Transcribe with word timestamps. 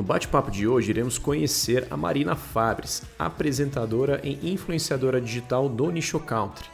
No 0.00 0.06
bate-papo 0.06 0.50
de 0.50 0.66
hoje, 0.66 0.88
iremos 0.88 1.18
conhecer 1.18 1.86
a 1.90 1.94
Marina 1.94 2.34
Fabres, 2.34 3.02
apresentadora 3.18 4.18
e 4.24 4.50
influenciadora 4.50 5.20
digital 5.20 5.68
do 5.68 5.90
Nicho 5.90 6.18
Country. 6.18 6.64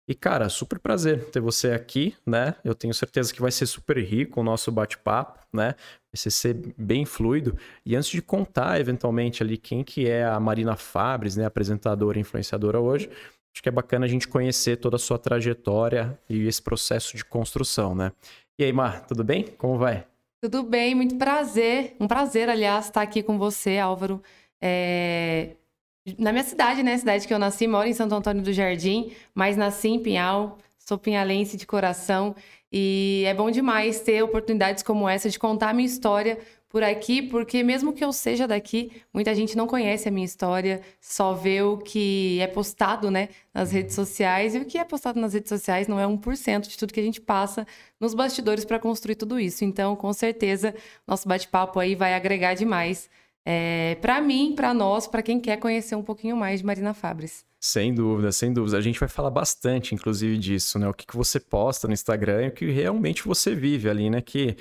E, 0.09 0.15
cara, 0.15 0.49
super 0.49 0.79
prazer 0.79 1.29
ter 1.29 1.39
você 1.39 1.71
aqui, 1.71 2.15
né? 2.25 2.55
Eu 2.63 2.73
tenho 2.73 2.91
certeza 2.91 3.31
que 3.31 3.39
vai 3.39 3.51
ser 3.51 3.67
super 3.67 3.97
rico 3.97 4.41
o 4.41 4.43
nosso 4.43 4.71
bate-papo, 4.71 5.39
né? 5.53 5.75
Vai 6.11 6.31
ser 6.31 6.55
bem 6.75 7.05
fluido. 7.05 7.55
E 7.85 7.95
antes 7.95 8.09
de 8.09 8.19
contar, 8.19 8.79
eventualmente, 8.79 9.43
ali 9.43 9.59
quem 9.59 9.83
que 9.83 10.09
é 10.09 10.25
a 10.25 10.39
Marina 10.39 10.75
Fabres, 10.75 11.35
né? 11.35 11.45
Apresentadora 11.45 12.17
e 12.17 12.21
influenciadora 12.21 12.79
hoje, 12.79 13.07
acho 13.53 13.61
que 13.61 13.69
é 13.69 13.71
bacana 13.71 14.07
a 14.07 14.09
gente 14.09 14.27
conhecer 14.27 14.77
toda 14.77 14.95
a 14.95 14.99
sua 14.99 15.19
trajetória 15.19 16.19
e 16.27 16.47
esse 16.47 16.63
processo 16.63 17.15
de 17.15 17.23
construção, 17.23 17.93
né? 17.93 18.11
E 18.57 18.63
aí, 18.63 18.73
Mar, 18.73 19.05
tudo 19.05 19.23
bem? 19.23 19.43
Como 19.43 19.77
vai? 19.77 20.07
Tudo 20.41 20.63
bem, 20.63 20.93
muito 20.93 21.17
prazer. 21.17 21.95
Um 21.99 22.07
prazer, 22.07 22.49
aliás, 22.49 22.85
estar 22.85 23.01
aqui 23.01 23.23
com 23.23 23.37
você, 23.37 23.77
Álvaro. 23.79 24.21
É 24.61 25.55
na 26.17 26.31
minha 26.31 26.43
cidade, 26.43 26.83
né? 26.83 26.97
Cidade 26.97 27.27
que 27.27 27.33
eu 27.33 27.39
nasci, 27.39 27.67
moro 27.67 27.87
em 27.87 27.93
Santo 27.93 28.15
Antônio 28.15 28.41
do 28.41 28.53
Jardim, 28.53 29.11
mas 29.33 29.57
nasci 29.57 29.89
em 29.89 29.99
Pinhal, 29.99 30.57
sou 30.77 30.97
pinhalense 30.97 31.57
de 31.57 31.65
coração. 31.65 32.35
E 32.71 33.23
é 33.25 33.33
bom 33.33 33.49
demais 33.49 33.99
ter 34.01 34.21
oportunidades 34.23 34.83
como 34.83 35.07
essa 35.07 35.29
de 35.29 35.39
contar 35.39 35.69
a 35.69 35.73
minha 35.73 35.85
história 35.85 36.37
por 36.77 36.83
aqui, 36.83 37.23
porque 37.23 37.63
mesmo 37.63 37.91
que 37.91 38.05
eu 38.05 38.13
seja 38.13 38.47
daqui, 38.47 38.91
muita 39.11 39.33
gente 39.33 39.57
não 39.57 39.65
conhece 39.65 40.07
a 40.07 40.11
minha 40.11 40.23
história, 40.23 40.79
só 41.01 41.33
vê 41.33 41.59
o 41.59 41.75
que 41.79 42.39
é 42.39 42.45
postado, 42.45 43.09
né, 43.09 43.29
nas 43.51 43.71
redes 43.71 43.95
sociais, 43.95 44.53
e 44.53 44.59
o 44.59 44.65
que 44.65 44.77
é 44.77 44.83
postado 44.83 45.19
nas 45.19 45.33
redes 45.33 45.49
sociais 45.49 45.87
não 45.87 45.99
é 45.99 46.05
1% 46.05 46.67
de 46.67 46.77
tudo 46.77 46.93
que 46.93 46.99
a 46.99 47.03
gente 47.03 47.19
passa 47.19 47.65
nos 47.99 48.13
bastidores 48.13 48.63
para 48.63 48.77
construir 48.77 49.15
tudo 49.15 49.39
isso. 49.39 49.65
Então, 49.65 49.95
com 49.95 50.13
certeza, 50.13 50.75
nosso 51.07 51.27
bate-papo 51.27 51.79
aí 51.79 51.95
vai 51.95 52.13
agregar 52.13 52.53
demais 52.53 53.09
é, 53.49 53.95
para 54.01 54.19
mim, 54.19 54.53
para 54.53 54.73
nós, 54.73 55.07
para 55.07 55.23
quem 55.23 55.39
quer 55.39 55.55
conhecer 55.57 55.95
um 55.95 56.03
pouquinho 56.03 56.35
mais 56.35 56.59
de 56.59 56.65
Marina 56.65 56.93
Fabres. 56.93 57.45
Sem 57.59 57.93
dúvida, 57.93 58.29
sem 58.31 58.51
dúvida. 58.51 58.77
A 58.77 58.81
gente 58.81 58.99
vai 58.99 59.07
falar 59.07 59.31
bastante, 59.31 59.95
inclusive, 59.95 60.37
disso, 60.37 60.77
né? 60.77 60.87
O 60.87 60.93
que, 60.93 61.07
que 61.07 61.15
você 61.15 61.39
posta 61.39 61.87
no 61.87 61.93
Instagram 61.93 62.43
e 62.43 62.47
o 62.49 62.51
que 62.51 62.69
realmente 62.69 63.23
você 63.23 63.55
vive 63.55 63.89
ali, 63.89 64.09
né? 64.09 64.21
Que 64.21 64.57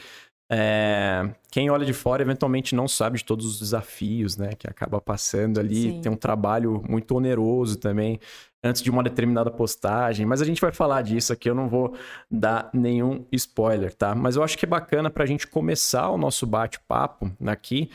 é, 0.50 1.28
quem 1.50 1.70
olha 1.70 1.84
de 1.84 1.92
fora 1.92 2.22
eventualmente 2.22 2.74
não 2.74 2.86
sabe 2.86 3.18
de 3.18 3.24
todos 3.24 3.44
os 3.46 3.58
desafios, 3.58 4.36
né? 4.36 4.50
Que 4.56 4.68
acaba 4.68 5.00
passando 5.00 5.58
ali. 5.58 5.92
Sim. 5.92 6.00
Tem 6.00 6.12
um 6.12 6.16
trabalho 6.16 6.82
muito 6.88 7.16
oneroso 7.16 7.78
também 7.78 8.20
antes 8.62 8.82
de 8.82 8.90
uma 8.90 9.02
determinada 9.02 9.50
postagem. 9.50 10.24
Mas 10.24 10.40
a 10.40 10.44
gente 10.44 10.60
vai 10.60 10.72
falar 10.72 11.02
disso 11.02 11.32
aqui, 11.32 11.50
eu 11.50 11.54
não 11.54 11.68
vou 11.68 11.94
dar 12.30 12.70
nenhum 12.72 13.24
spoiler, 13.32 13.92
tá? 13.92 14.14
Mas 14.14 14.36
eu 14.36 14.42
acho 14.42 14.56
que 14.56 14.64
é 14.64 14.68
bacana 14.68 15.10
para 15.10 15.24
a 15.24 15.26
gente 15.26 15.46
começar 15.46 16.10
o 16.10 16.18
nosso 16.18 16.46
bate-papo 16.46 17.30
aqui 17.44 17.90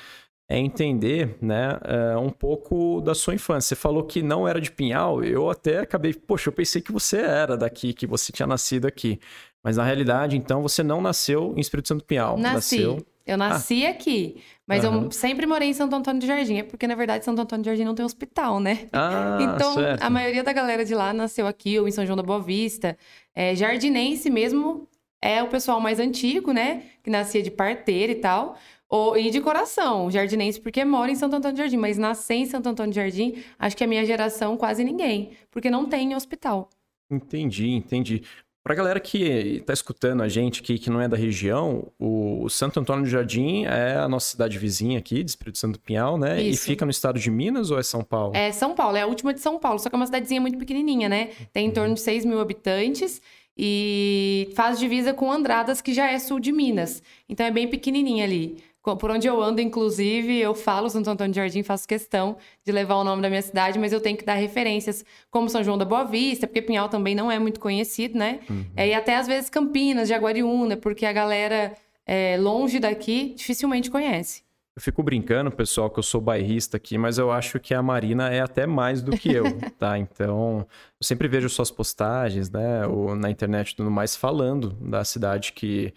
é 0.51 0.57
entender 0.57 1.37
né, 1.41 1.79
uh, 2.15 2.19
um 2.19 2.29
pouco 2.29 2.99
da 2.99 3.15
sua 3.15 3.33
infância. 3.33 3.73
Você 3.73 3.81
falou 3.81 4.03
que 4.03 4.21
não 4.21 4.45
era 4.45 4.59
de 4.59 4.69
Pinhal, 4.69 5.23
eu 5.23 5.49
até 5.49 5.79
acabei, 5.79 6.13
poxa, 6.13 6.49
eu 6.49 6.53
pensei 6.53 6.81
que 6.81 6.91
você 6.91 7.19
era 7.19 7.55
daqui, 7.55 7.93
que 7.93 8.05
você 8.05 8.33
tinha 8.33 8.45
nascido 8.45 8.85
aqui. 8.85 9.17
Mas 9.63 9.77
na 9.77 9.83
realidade, 9.83 10.35
então, 10.35 10.61
você 10.61 10.83
não 10.83 11.01
nasceu 11.01 11.53
em 11.55 11.59
Espírito 11.59 11.87
Santo 11.87 12.03
Pinhal. 12.03 12.37
Nasci. 12.37 12.77
Nasceu... 12.77 13.05
Eu 13.25 13.37
nasci 13.37 13.85
ah. 13.85 13.91
aqui, 13.91 14.41
mas 14.67 14.83
uhum. 14.83 15.03
eu 15.03 15.11
sempre 15.11 15.45
morei 15.45 15.69
em 15.69 15.73
Santo 15.73 15.95
Antônio 15.95 16.19
de 16.19 16.25
Jardim. 16.25 16.57
É 16.57 16.63
porque, 16.63 16.87
na 16.87 16.95
verdade, 16.95 17.23
Santo 17.23 17.39
Antônio 17.39 17.63
de 17.63 17.69
Jardim 17.69 17.83
não 17.83 17.93
tem 17.93 18.03
hospital, 18.03 18.59
né? 18.59 18.87
Ah, 18.91 19.37
então, 19.39 19.75
certo. 19.75 20.01
a 20.01 20.09
maioria 20.09 20.43
da 20.43 20.51
galera 20.51 20.83
de 20.83 20.95
lá 20.95 21.13
nasceu 21.13 21.45
aqui 21.45 21.79
ou 21.79 21.87
em 21.87 21.91
São 21.91 22.05
João 22.05 22.17
da 22.17 22.23
Boa 22.23 22.41
Vista. 22.41 22.97
É, 23.35 23.55
jardinense 23.55 24.29
mesmo 24.29 24.87
é 25.21 25.41
o 25.43 25.47
pessoal 25.47 25.79
mais 25.79 25.99
antigo, 25.99 26.51
né? 26.51 26.83
Que 27.03 27.11
nascia 27.11 27.43
de 27.43 27.51
parteira 27.51 28.11
e 28.11 28.15
tal. 28.15 28.57
Ou, 28.89 29.15
e 29.15 29.29
de 29.29 29.39
coração, 29.39 30.11
jardinense, 30.11 30.59
porque 30.59 30.83
mora 30.83 31.09
em 31.09 31.15
Santo 31.15 31.35
Antônio 31.35 31.55
de 31.55 31.61
Jardim, 31.61 31.77
mas 31.77 31.97
nascer 31.97 32.33
em 32.33 32.45
Santo 32.45 32.67
Antônio 32.67 32.91
de 32.91 32.97
Jardim, 32.97 33.41
acho 33.57 33.77
que 33.77 33.85
a 33.85 33.87
minha 33.87 34.03
geração 34.03 34.57
quase 34.57 34.83
ninguém, 34.83 35.31
porque 35.49 35.69
não 35.69 35.85
tem 35.85 36.13
hospital. 36.13 36.69
Entendi, 37.09 37.69
entendi. 37.69 38.23
Para 38.63 38.73
a 38.73 38.75
galera 38.77 38.99
que 38.99 39.57
está 39.57 39.73
escutando 39.73 40.21
a 40.21 40.29
gente 40.29 40.61
aqui, 40.61 40.77
que 40.77 40.89
não 40.89 41.01
é 41.01 41.07
da 41.07 41.17
região, 41.17 41.91
o 41.97 42.47
Santo 42.47 42.79
Antônio 42.79 43.03
de 43.03 43.09
Jardim 43.09 43.65
é 43.65 43.95
a 43.95 44.07
nossa 44.07 44.29
cidade 44.29 44.59
vizinha 44.59 44.99
aqui, 44.99 45.23
de 45.23 45.31
Espírito 45.31 45.57
Santo 45.57 45.79
Pinhal, 45.79 46.15
né? 46.15 46.39
Isso. 46.39 46.63
E 46.63 46.65
fica 46.67 46.85
no 46.85 46.91
estado 46.91 47.19
de 47.19 47.31
Minas 47.31 47.71
ou 47.71 47.79
é 47.79 47.83
São 47.83 48.03
Paulo? 48.03 48.35
É 48.35 48.51
São 48.51 48.75
Paulo, 48.75 48.95
é 48.97 49.01
a 49.01 49.07
última 49.07 49.33
de 49.33 49.39
São 49.39 49.57
Paulo, 49.57 49.79
só 49.79 49.89
que 49.89 49.95
é 49.95 49.97
uma 49.97 50.05
cidadezinha 50.05 50.39
muito 50.39 50.59
pequenininha, 50.59 51.09
né? 51.09 51.29
Tem 51.51 51.65
em 51.65 51.71
torno 51.71 51.95
de 51.95 52.01
6 52.01 52.23
mil 52.23 52.39
habitantes 52.39 53.19
e 53.57 54.51
faz 54.55 54.77
divisa 54.77 55.11
com 55.11 55.31
Andradas, 55.31 55.81
que 55.81 55.91
já 55.91 56.11
é 56.11 56.19
sul 56.19 56.39
de 56.39 56.51
Minas. 56.51 57.01
Então 57.27 57.45
é 57.45 57.51
bem 57.51 57.67
pequenininha 57.67 58.25
ali. 58.25 58.57
Por 58.81 59.11
onde 59.11 59.27
eu 59.27 59.41
ando, 59.41 59.61
inclusive, 59.61 60.39
eu 60.39 60.55
falo 60.55 60.89
Santo 60.89 61.09
Antônio 61.09 61.31
de 61.31 61.39
Jardim, 61.39 61.61
faço 61.61 61.87
questão 61.87 62.37
de 62.65 62.71
levar 62.71 62.95
o 62.95 63.03
nome 63.03 63.21
da 63.21 63.29
minha 63.29 63.41
cidade, 63.41 63.77
mas 63.77 63.93
eu 63.93 64.01
tenho 64.01 64.17
que 64.17 64.25
dar 64.25 64.33
referências 64.33 65.05
como 65.29 65.49
São 65.49 65.63
João 65.63 65.77
da 65.77 65.85
Boa 65.85 66.03
Vista, 66.03 66.47
porque 66.47 66.61
Pinhal 66.61 66.89
também 66.89 67.13
não 67.13 67.31
é 67.31 67.37
muito 67.37 67.59
conhecido, 67.59 68.17
né? 68.17 68.39
Uhum. 68.49 68.65
É, 68.75 68.87
e 68.87 68.93
até 68.93 69.17
às 69.17 69.27
vezes 69.27 69.49
Campinas, 69.51 70.09
Jaguariúna, 70.09 70.75
porque 70.75 71.05
a 71.05 71.13
galera 71.13 71.73
é, 72.05 72.37
longe 72.37 72.79
daqui 72.79 73.35
dificilmente 73.37 73.91
conhece. 73.91 74.43
Eu 74.75 74.81
fico 74.81 75.03
brincando, 75.03 75.51
pessoal, 75.51 75.89
que 75.89 75.99
eu 75.99 76.03
sou 76.03 76.21
bairrista 76.21 76.77
aqui, 76.77 76.97
mas 76.97 77.17
eu 77.17 77.29
acho 77.29 77.59
que 77.59 77.73
a 77.73 77.83
Marina 77.83 78.29
é 78.29 78.39
até 78.39 78.65
mais 78.65 79.01
do 79.01 79.11
que 79.11 79.29
eu, 79.31 79.43
tá? 79.77 79.97
Então, 79.97 80.65
eu 80.99 81.05
sempre 81.05 81.27
vejo 81.27 81.49
suas 81.49 81.69
postagens, 81.69 82.49
né, 82.49 82.87
ou 82.87 83.13
na 83.13 83.29
internet 83.29 83.71
e 83.71 83.75
tudo 83.75 83.91
mais, 83.91 84.15
falando 84.15 84.69
da 84.81 85.03
cidade 85.03 85.51
que 85.51 85.93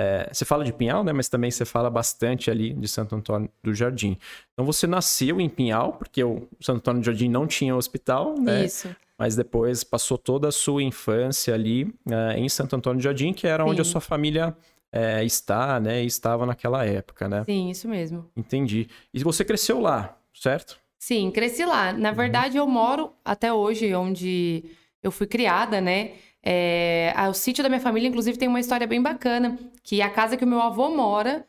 é, 0.00 0.28
você 0.32 0.44
fala 0.44 0.64
de 0.64 0.72
Pinhal, 0.72 1.02
né? 1.02 1.12
Mas 1.12 1.28
também 1.28 1.50
você 1.50 1.64
fala 1.64 1.90
bastante 1.90 2.52
ali 2.52 2.72
de 2.72 2.86
Santo 2.86 3.16
Antônio 3.16 3.50
do 3.64 3.74
Jardim. 3.74 4.16
Então 4.52 4.64
você 4.64 4.86
nasceu 4.86 5.40
em 5.40 5.48
Pinhal, 5.48 5.94
porque 5.94 6.22
o 6.22 6.46
Santo 6.60 6.76
Antônio 6.76 7.02
do 7.02 7.04
Jardim 7.04 7.28
não 7.28 7.48
tinha 7.48 7.74
hospital, 7.74 8.38
né? 8.38 8.64
Isso. 8.64 8.94
Mas 9.18 9.34
depois 9.34 9.82
passou 9.82 10.16
toda 10.16 10.46
a 10.46 10.52
sua 10.52 10.84
infância 10.84 11.52
ali 11.52 11.92
é, 12.08 12.38
em 12.38 12.48
Santo 12.48 12.76
Antônio 12.76 13.00
do 13.00 13.02
Jardim, 13.02 13.32
que 13.32 13.44
era 13.44 13.64
Sim. 13.64 13.70
onde 13.70 13.80
a 13.80 13.84
sua 13.84 14.00
família 14.00 14.56
é, 14.92 15.24
está, 15.24 15.80
né? 15.80 16.04
E 16.04 16.06
estava 16.06 16.46
naquela 16.46 16.84
época, 16.84 17.28
né? 17.28 17.42
Sim, 17.42 17.68
isso 17.68 17.88
mesmo. 17.88 18.30
Entendi. 18.36 18.88
E 19.12 19.24
você 19.24 19.44
cresceu 19.44 19.80
lá, 19.80 20.16
certo? 20.32 20.78
Sim, 20.96 21.28
cresci 21.32 21.64
lá. 21.64 21.92
Na 21.92 22.10
uhum. 22.10 22.14
verdade, 22.14 22.56
uhum. 22.56 22.64
eu 22.64 22.70
moro 22.70 23.12
até 23.24 23.52
hoje 23.52 23.92
onde 23.96 24.64
eu 25.02 25.10
fui 25.10 25.26
criada, 25.26 25.80
né? 25.80 26.12
É, 26.42 27.12
o 27.28 27.34
sítio 27.34 27.62
da 27.62 27.68
minha 27.68 27.80
família, 27.80 28.08
inclusive, 28.08 28.38
tem 28.38 28.48
uma 28.48 28.60
história 28.60 28.86
bem 28.86 29.02
bacana, 29.02 29.58
que 29.82 30.00
a 30.00 30.08
casa 30.08 30.36
que 30.36 30.44
o 30.44 30.48
meu 30.48 30.60
avô 30.60 30.88
mora 30.90 31.46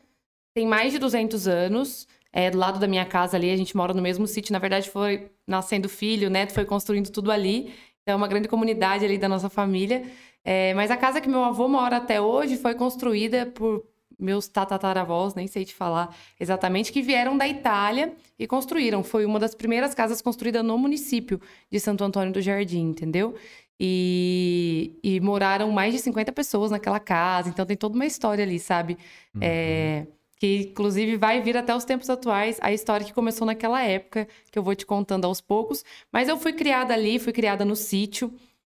tem 0.54 0.66
mais 0.66 0.92
de 0.92 0.98
200 0.98 1.46
anos. 1.46 2.08
É, 2.32 2.48
do 2.48 2.58
lado 2.58 2.78
da 2.78 2.86
minha 2.86 3.04
casa 3.04 3.36
ali, 3.36 3.50
a 3.50 3.56
gente 3.56 3.76
mora 3.76 3.92
no 3.92 4.00
mesmo 4.00 4.26
sítio. 4.26 4.52
Na 4.52 4.58
verdade, 4.60 4.88
foi 4.88 5.30
nascendo 5.46 5.88
filho, 5.88 6.30
neto, 6.30 6.52
foi 6.52 6.64
construindo 6.64 7.10
tudo 7.10 7.32
ali. 7.32 7.72
Então, 8.02 8.14
é 8.14 8.14
uma 8.14 8.28
grande 8.28 8.46
comunidade 8.48 9.04
ali 9.04 9.18
da 9.18 9.28
nossa 9.28 9.48
família. 9.48 10.04
É, 10.44 10.72
mas 10.74 10.90
a 10.90 10.96
casa 10.96 11.20
que 11.20 11.28
meu 11.28 11.44
avô 11.44 11.68
mora 11.68 11.96
até 11.96 12.20
hoje 12.20 12.56
foi 12.56 12.74
construída 12.74 13.46
por 13.46 13.84
meus 14.20 14.46
tatataravós, 14.46 15.34
nem 15.34 15.46
sei 15.46 15.64
te 15.64 15.74
falar 15.74 16.14
exatamente, 16.38 16.92
que 16.92 17.00
vieram 17.00 17.36
da 17.36 17.48
Itália 17.48 18.12
e 18.38 18.46
construíram. 18.46 19.02
Foi 19.02 19.24
uma 19.24 19.38
das 19.38 19.54
primeiras 19.54 19.94
casas 19.94 20.20
construídas 20.20 20.62
no 20.62 20.76
município 20.76 21.40
de 21.70 21.80
Santo 21.80 22.04
Antônio 22.04 22.32
do 22.32 22.40
Jardim, 22.40 22.90
entendeu? 22.90 23.34
E, 23.82 24.98
e, 25.02 25.20
moraram 25.20 25.70
mais 25.72 25.94
de 25.94 26.00
50 26.00 26.30
pessoas 26.32 26.70
naquela 26.70 27.00
casa, 27.00 27.48
então 27.48 27.64
tem 27.64 27.78
toda 27.78 27.94
uma 27.94 28.04
história 28.04 28.44
ali, 28.44 28.58
sabe? 28.58 28.98
Uhum. 29.34 29.40
É, 29.42 30.06
que 30.40 30.68
inclusive 30.70 31.16
vai 31.16 31.40
vir 31.40 31.56
até 31.56 31.74
os 31.74 31.84
tempos 31.84 32.10
atuais, 32.10 32.58
a 32.60 32.72
história 32.72 33.06
que 33.06 33.12
começou 33.12 33.46
naquela 33.46 33.82
época, 33.82 34.28
que 34.50 34.58
eu 34.58 34.62
vou 34.62 34.74
te 34.74 34.84
contando 34.84 35.26
aos 35.26 35.40
poucos. 35.40 35.82
Mas 36.12 36.28
eu 36.28 36.38
fui 36.38 36.52
criada 36.52 36.92
ali, 36.92 37.18
fui 37.18 37.32
criada 37.32 37.64
no 37.64 37.74
sítio, 37.76 38.32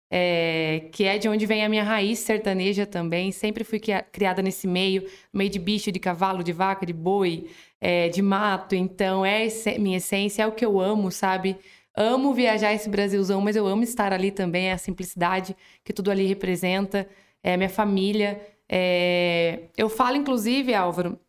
é, 0.10 0.90
que 0.92 1.04
é 1.04 1.18
de 1.18 1.28
onde 1.28 1.46
vem 1.46 1.66
a 1.66 1.70
minha 1.70 1.84
raiz 1.84 2.20
sertaneja 2.20 2.86
também. 2.86 3.32
Sempre 3.32 3.64
fui 3.64 3.80
criada 4.12 4.42
nesse 4.42 4.68
meio, 4.68 5.08
meio 5.34 5.50
de 5.50 5.60
bicho, 5.60 5.92
de 5.92 6.00
cavalo, 6.00 6.44
de 6.44 6.52
vaca, 6.54 6.86
de 6.86 6.94
boi, 6.94 7.48
é, 7.82 8.10
de 8.10 8.22
mato. 8.22 8.76
Então 8.76 9.26
é 9.26 9.48
minha 9.80 9.98
essência, 9.98 10.44
é 10.44 10.48
o 10.48 10.52
que 10.52 10.66
eu 10.66 10.80
amo, 10.80 11.12
sabe? 11.12 11.58
Amo 11.96 12.34
viajar 12.34 12.74
esse 12.74 12.90
Brasilzão, 12.90 13.42
mas 13.42 13.56
eu 13.56 13.66
amo 13.66 13.84
estar 13.84 14.12
ali 14.12 14.32
também, 14.32 14.68
é 14.68 14.74
a 14.74 14.78
simplicidade 14.78 15.56
que 15.84 15.94
tudo 15.94 16.12
ali 16.12 16.26
representa, 16.26 17.08
é 17.42 17.54
a 17.54 17.58
minha 17.58 17.70
família. 17.70 18.42
É... 18.68 19.70
Eu 19.78 19.90
falo, 19.90 20.18
inclusive, 20.18 20.74
Álvaro, 20.74 21.20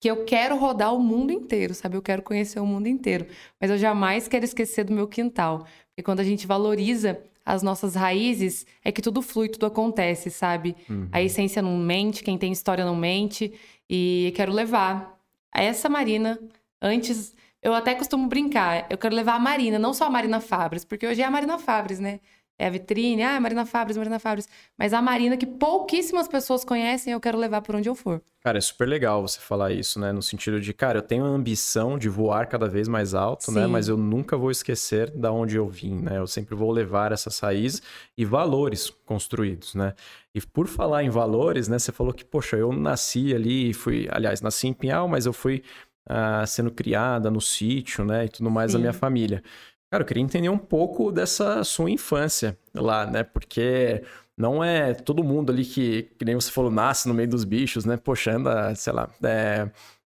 que 0.00 0.10
eu 0.10 0.24
quero 0.24 0.56
rodar 0.56 0.94
o 0.94 1.00
mundo 1.00 1.30
inteiro, 1.30 1.74
sabe? 1.74 1.96
Eu 1.96 2.02
quero 2.02 2.22
conhecer 2.22 2.58
o 2.58 2.66
mundo 2.66 2.86
inteiro, 2.86 3.26
mas 3.60 3.70
eu 3.70 3.76
jamais 3.78 4.26
quero 4.26 4.44
esquecer 4.44 4.84
do 4.84 4.92
meu 4.92 5.06
quintal. 5.06 5.66
Porque 5.88 6.02
quando 6.02 6.20
a 6.20 6.24
gente 6.24 6.46
valoriza 6.46 7.20
as 7.44 7.62
nossas 7.62 7.94
raízes, 7.94 8.66
é 8.84 8.90
que 8.90 9.02
tudo 9.02 9.20
flui, 9.20 9.48
tudo 9.48 9.66
acontece, 9.66 10.30
sabe? 10.30 10.74
Uhum. 10.88 11.08
A 11.12 11.22
essência 11.22 11.60
não 11.60 11.76
mente, 11.76 12.22
quem 12.22 12.38
tem 12.38 12.52
história 12.52 12.84
não 12.84 12.96
mente. 12.96 13.52
E 13.88 14.32
quero 14.34 14.52
levar 14.52 15.18
essa 15.54 15.88
Marina 15.88 16.38
antes 16.80 17.34
eu 17.62 17.74
até 17.74 17.94
costumo 17.94 18.28
brincar. 18.28 18.86
Eu 18.90 18.98
quero 18.98 19.14
levar 19.14 19.34
a 19.34 19.38
Marina, 19.38 19.78
não 19.78 19.92
só 19.92 20.06
a 20.06 20.10
Marina 20.10 20.40
Fabres, 20.40 20.84
porque 20.84 21.06
hoje 21.06 21.20
é 21.22 21.24
a 21.24 21.30
Marina 21.30 21.58
Fabres, 21.58 21.98
né? 21.98 22.20
É 22.58 22.66
a 22.66 22.70
vitrine, 22.70 23.22
ah, 23.22 23.40
Marina 23.40 23.64
Fabres, 23.64 23.96
Marina 23.96 24.18
Fabres. 24.18 24.46
Mas 24.76 24.92
a 24.92 25.00
Marina 25.00 25.34
que 25.34 25.46
pouquíssimas 25.46 26.28
pessoas 26.28 26.62
conhecem, 26.62 27.10
eu 27.10 27.18
quero 27.18 27.38
levar 27.38 27.62
por 27.62 27.74
onde 27.74 27.88
eu 27.88 27.94
for. 27.94 28.20
Cara, 28.42 28.58
é 28.58 28.60
super 28.60 28.86
legal 28.86 29.26
você 29.26 29.40
falar 29.40 29.72
isso, 29.72 29.98
né? 29.98 30.12
No 30.12 30.20
sentido 30.20 30.60
de, 30.60 30.74
cara, 30.74 30.98
eu 30.98 31.02
tenho 31.02 31.24
a 31.24 31.28
ambição 31.28 31.98
de 31.98 32.10
voar 32.10 32.46
cada 32.48 32.68
vez 32.68 32.86
mais 32.86 33.14
alto, 33.14 33.50
né? 33.50 33.60
Sim. 33.62 33.66
né? 33.66 33.66
Mas 33.66 33.88
eu 33.88 33.96
nunca 33.96 34.36
vou 34.36 34.50
esquecer 34.50 35.10
da 35.10 35.32
onde 35.32 35.56
eu 35.56 35.66
vim, 35.66 36.00
né? 36.02 36.18
Eu 36.18 36.26
sempre 36.26 36.54
vou 36.54 36.70
levar 36.70 37.12
essas 37.12 37.38
raízes 37.38 37.82
e 38.16 38.26
valores 38.26 38.90
construídos, 39.06 39.74
né? 39.74 39.94
E 40.34 40.40
por 40.42 40.68
falar 40.68 41.02
em 41.02 41.10
valores, 41.10 41.66
né? 41.66 41.78
Você 41.78 41.92
falou 41.92 42.12
que, 42.12 42.26
poxa, 42.26 42.56
eu 42.56 42.72
nasci 42.72 43.34
ali, 43.34 43.72
fui, 43.72 44.06
aliás, 44.10 44.42
nasci 44.42 44.68
em 44.68 44.74
Pinhal, 44.74 45.08
mas 45.08 45.24
eu 45.24 45.32
fui 45.32 45.62
uh, 46.10 46.46
sendo 46.46 46.70
criada 46.70 47.30
no 47.30 47.40
sítio, 47.40 48.04
né? 48.04 48.24
E 48.24 48.28
tudo 48.28 48.50
mais 48.50 48.72
Sim. 48.72 48.78
da 48.78 48.80
minha 48.80 48.92
família. 48.92 49.42
Cara, 49.90 50.02
eu 50.02 50.06
queria 50.06 50.22
entender 50.22 50.48
um 50.48 50.58
pouco 50.58 51.10
dessa 51.10 51.64
sua 51.64 51.90
infância 51.90 52.58
lá, 52.74 53.06
né? 53.06 53.22
Porque 53.22 54.02
não 54.36 54.62
é 54.62 54.94
todo 54.94 55.24
mundo 55.24 55.50
ali 55.50 55.64
que, 55.64 56.04
que 56.18 56.24
nem 56.24 56.34
você 56.34 56.50
falou, 56.50 56.70
nasce 56.70 57.08
no 57.08 57.14
meio 57.14 57.28
dos 57.28 57.44
bichos, 57.44 57.84
né? 57.84 57.96
Poxa, 57.96 58.32
anda, 58.32 58.74
sei 58.74 58.92
lá, 58.92 59.08
é, 59.22 59.68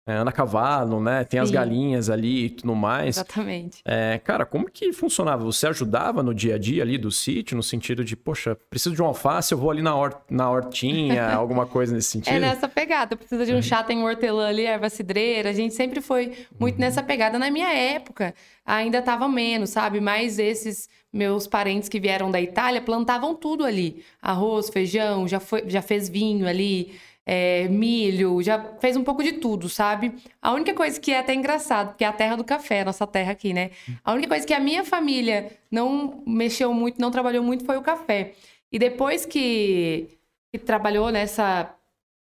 é, 0.08 0.14
anda 0.14 0.30
a 0.30 0.34
cavalo, 0.34 1.04
né? 1.04 1.26
Tem 1.26 1.38
Sim. 1.38 1.44
as 1.44 1.52
galinhas 1.52 2.10
ali 2.10 2.46
e 2.46 2.50
tudo 2.50 2.74
mais. 2.74 3.18
Exatamente. 3.18 3.82
É, 3.84 4.18
cara, 4.24 4.46
como 4.46 4.72
que 4.72 4.94
funcionava? 4.94 5.44
Você 5.44 5.68
ajudava 5.68 6.24
no 6.24 6.34
dia 6.34 6.56
a 6.56 6.58
dia 6.58 6.82
ali 6.82 6.98
do 6.98 7.12
sítio, 7.12 7.58
no 7.58 7.62
sentido 7.62 8.06
de, 8.06 8.16
poxa, 8.16 8.58
preciso 8.70 8.96
de 8.96 9.02
um 9.02 9.06
alface, 9.06 9.52
eu 9.52 9.58
vou 9.58 9.70
ali 9.70 9.82
na, 9.82 9.94
hort 9.94 10.18
na 10.30 10.50
hortinha, 10.50 11.28
alguma 11.36 11.66
coisa 11.66 11.94
nesse 11.94 12.10
sentido? 12.10 12.36
É 12.36 12.40
nessa 12.40 12.70
pegada. 12.70 13.18
Precisa 13.18 13.46
de 13.46 13.52
um 13.52 13.56
uhum. 13.56 13.62
chá, 13.62 13.84
tem 13.84 13.98
um 13.98 14.06
hortelã 14.06 14.48
ali, 14.48 14.66
erva 14.66 14.90
cidreira. 14.90 15.50
A 15.50 15.54
gente 15.54 15.74
sempre 15.74 16.00
foi 16.00 16.38
muito 16.58 16.76
uhum. 16.76 16.82
nessa 16.82 17.04
pegada. 17.04 17.38
Na 17.38 17.52
minha 17.52 17.74
época, 17.74 18.34
ainda 18.66 19.02
tava 19.02 19.28
menos, 19.28 19.72
sabe? 19.72 20.00
Mas 20.00 20.40
esses 20.40 20.88
meus 21.12 21.48
parentes 21.48 21.90
que 21.90 22.00
vieram 22.00 22.32
da 22.32 22.40
Itália 22.40 22.82
plantavam 22.82 23.36
tudo 23.36 23.66
ali. 23.66 24.04
Arroz, 24.22 24.70
feijão, 24.70 25.28
já, 25.28 25.42
foi, 25.42 25.64
já 25.68 25.82
fez 25.82 26.08
vinho 26.08 26.48
ali 26.48 26.94
é, 27.30 27.68
milho, 27.68 28.42
já 28.42 28.58
fez 28.80 28.96
um 28.96 29.04
pouco 29.04 29.22
de 29.22 29.34
tudo, 29.34 29.68
sabe? 29.68 30.14
A 30.42 30.54
única 30.54 30.74
coisa 30.74 30.98
que 30.98 31.12
é 31.12 31.20
até 31.20 31.34
engraçado, 31.34 31.90
porque 31.90 32.06
é 32.06 32.08
a 32.08 32.14
terra 32.14 32.38
do 32.38 32.44
café, 32.46 32.82
a 32.82 32.86
nossa 32.86 33.06
terra 33.06 33.34
aqui, 33.34 33.54
né? 33.54 33.72
A 34.02 34.14
única 34.14 34.30
coisa 34.30 34.48
que 34.48 34.54
a 34.54 34.60
minha 34.62 34.86
família 34.86 35.52
não 35.70 36.24
mexeu 36.26 36.74
muito, 36.74 37.02
não 37.02 37.12
trabalhou 37.12 37.44
muito 37.44 37.66
foi 37.66 37.76
o 37.76 37.82
café. 37.82 38.34
E 38.72 38.80
depois 38.80 39.26
que, 39.26 40.08
que 40.54 40.58
trabalhou 40.58 41.12
nessa, 41.12 41.70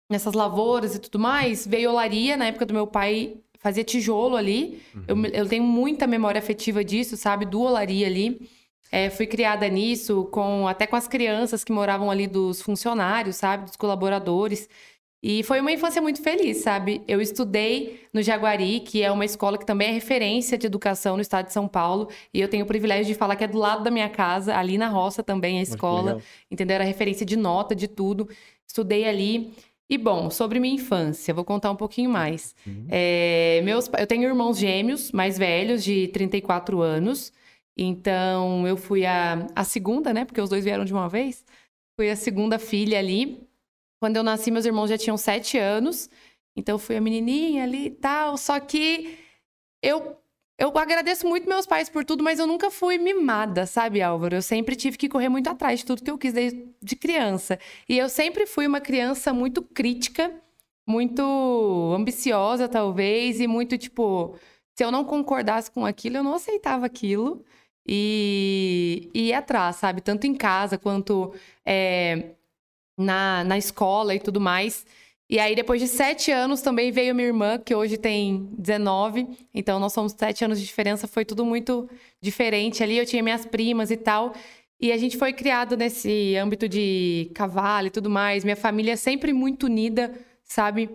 nessas 0.08 0.32
lavouras 0.32 0.94
e 0.94 1.00
tudo 1.00 1.18
mais, 1.18 1.66
veio 1.66 1.90
olaria, 1.90 2.36
na 2.36 2.46
época 2.46 2.64
do 2.64 2.72
meu 2.72 2.86
pai 2.86 3.34
fazia 3.58 3.82
tijolo 3.82 4.36
ali. 4.36 4.80
Uhum. 4.94 5.02
Eu, 5.08 5.26
eu 5.26 5.48
tenho 5.48 5.64
muita 5.64 6.06
memória 6.06 6.38
afetiva 6.38 6.84
disso, 6.84 7.16
sabe? 7.16 7.44
Do 7.44 7.62
olaria 7.62 8.06
ali. 8.06 8.48
É, 8.94 9.10
fui 9.10 9.26
criada 9.26 9.68
nisso, 9.68 10.28
com 10.30 10.68
até 10.68 10.86
com 10.86 10.94
as 10.94 11.08
crianças 11.08 11.64
que 11.64 11.72
moravam 11.72 12.12
ali 12.12 12.28
dos 12.28 12.62
funcionários, 12.62 13.34
sabe? 13.34 13.64
Dos 13.64 13.74
colaboradores. 13.74 14.68
E 15.20 15.42
foi 15.42 15.60
uma 15.60 15.72
infância 15.72 16.00
muito 16.00 16.22
feliz, 16.22 16.58
sabe? 16.58 17.02
Eu 17.08 17.20
estudei 17.20 18.06
no 18.12 18.22
Jaguari, 18.22 18.78
que 18.78 19.02
é 19.02 19.10
uma 19.10 19.24
escola 19.24 19.58
que 19.58 19.66
também 19.66 19.88
é 19.88 19.90
referência 19.90 20.56
de 20.56 20.68
educação 20.68 21.16
no 21.16 21.22
estado 21.22 21.46
de 21.46 21.52
São 21.52 21.66
Paulo. 21.66 22.08
E 22.32 22.40
eu 22.40 22.46
tenho 22.46 22.62
o 22.62 22.68
privilégio 22.68 23.06
de 23.06 23.14
falar 23.14 23.34
que 23.34 23.42
é 23.42 23.48
do 23.48 23.58
lado 23.58 23.82
da 23.82 23.90
minha 23.90 24.08
casa, 24.08 24.56
ali 24.56 24.78
na 24.78 24.86
roça 24.86 25.24
também 25.24 25.58
a 25.58 25.62
escola. 25.62 26.20
Entendeu? 26.48 26.76
Era 26.76 26.84
referência 26.84 27.26
de 27.26 27.34
nota, 27.34 27.74
de 27.74 27.88
tudo. 27.88 28.28
Estudei 28.64 29.08
ali. 29.08 29.52
E 29.90 29.98
bom, 29.98 30.30
sobre 30.30 30.60
minha 30.60 30.76
infância, 30.76 31.34
vou 31.34 31.44
contar 31.44 31.72
um 31.72 31.76
pouquinho 31.76 32.10
mais. 32.10 32.54
Uhum. 32.64 32.86
É, 32.88 33.60
meus, 33.64 33.90
eu 33.98 34.06
tenho 34.06 34.22
irmãos 34.22 34.56
gêmeos, 34.56 35.10
mais 35.10 35.36
velhos, 35.36 35.82
de 35.82 36.06
34 36.08 36.80
anos. 36.80 37.32
Então, 37.76 38.66
eu 38.66 38.76
fui 38.76 39.04
a, 39.04 39.46
a 39.54 39.64
segunda, 39.64 40.12
né? 40.12 40.24
Porque 40.24 40.40
os 40.40 40.50
dois 40.50 40.64
vieram 40.64 40.84
de 40.84 40.92
uma 40.92 41.08
vez. 41.08 41.44
Fui 41.98 42.08
a 42.10 42.16
segunda 42.16 42.58
filha 42.58 42.98
ali. 42.98 43.48
Quando 44.00 44.16
eu 44.16 44.22
nasci, 44.22 44.50
meus 44.50 44.64
irmãos 44.64 44.88
já 44.88 44.98
tinham 44.98 45.16
sete 45.16 45.58
anos. 45.58 46.08
Então, 46.56 46.78
fui 46.78 46.96
a 46.96 47.00
menininha 47.00 47.64
ali 47.64 47.86
e 47.86 47.90
tal. 47.90 48.36
Só 48.36 48.60
que 48.60 49.18
eu, 49.82 50.16
eu 50.58 50.76
agradeço 50.78 51.26
muito 51.26 51.48
meus 51.48 51.66
pais 51.66 51.88
por 51.88 52.04
tudo, 52.04 52.22
mas 52.22 52.38
eu 52.38 52.46
nunca 52.46 52.70
fui 52.70 52.96
mimada, 52.96 53.66
sabe, 53.66 54.00
Álvaro? 54.00 54.36
Eu 54.36 54.42
sempre 54.42 54.76
tive 54.76 54.96
que 54.96 55.08
correr 55.08 55.28
muito 55.28 55.50
atrás 55.50 55.80
de 55.80 55.86
tudo 55.86 56.02
que 56.02 56.10
eu 56.10 56.18
quis 56.18 56.32
desde 56.32 56.68
de 56.80 56.96
criança. 56.96 57.58
E 57.88 57.98
eu 57.98 58.08
sempre 58.08 58.46
fui 58.46 58.66
uma 58.66 58.80
criança 58.80 59.32
muito 59.32 59.62
crítica, 59.62 60.32
muito 60.86 61.22
ambiciosa, 61.96 62.68
talvez, 62.68 63.40
e 63.40 63.46
muito 63.48 63.76
tipo. 63.76 64.36
Se 64.76 64.84
eu 64.84 64.90
não 64.90 65.04
concordasse 65.04 65.70
com 65.70 65.86
aquilo, 65.86 66.16
eu 66.18 66.24
não 66.24 66.34
aceitava 66.34 66.86
aquilo 66.86 67.44
e, 67.86 69.10
e 69.14 69.28
ir 69.28 69.32
atrás, 69.34 69.76
sabe? 69.76 70.00
Tanto 70.00 70.26
em 70.26 70.34
casa 70.34 70.78
quanto 70.78 71.34
é, 71.64 72.30
na, 72.96 73.44
na 73.44 73.58
escola 73.58 74.14
e 74.14 74.20
tudo 74.20 74.40
mais. 74.40 74.86
E 75.28 75.38
aí, 75.38 75.54
depois 75.54 75.80
de 75.80 75.88
sete 75.88 76.30
anos, 76.30 76.60
também 76.60 76.92
veio 76.92 77.14
minha 77.14 77.26
irmã, 77.28 77.58
que 77.58 77.74
hoje 77.74 77.96
tem 77.96 78.48
19. 78.58 79.26
Então, 79.54 79.80
nós 79.80 79.92
somos 79.92 80.12
sete 80.12 80.44
anos 80.44 80.60
de 80.60 80.66
diferença. 80.66 81.08
Foi 81.08 81.24
tudo 81.24 81.44
muito 81.44 81.88
diferente 82.20 82.82
ali. 82.82 82.98
Eu 82.98 83.06
tinha 83.06 83.22
minhas 83.22 83.46
primas 83.46 83.90
e 83.90 83.96
tal. 83.96 84.34
E 84.80 84.92
a 84.92 84.98
gente 84.98 85.16
foi 85.16 85.32
criado 85.32 85.76
nesse 85.76 86.36
âmbito 86.36 86.68
de 86.68 87.30
cavalo 87.34 87.86
e 87.86 87.90
tudo 87.90 88.10
mais. 88.10 88.44
Minha 88.44 88.56
família 88.56 88.92
é 88.92 88.96
sempre 88.96 89.32
muito 89.32 89.64
unida, 89.64 90.12
sabe? 90.42 90.90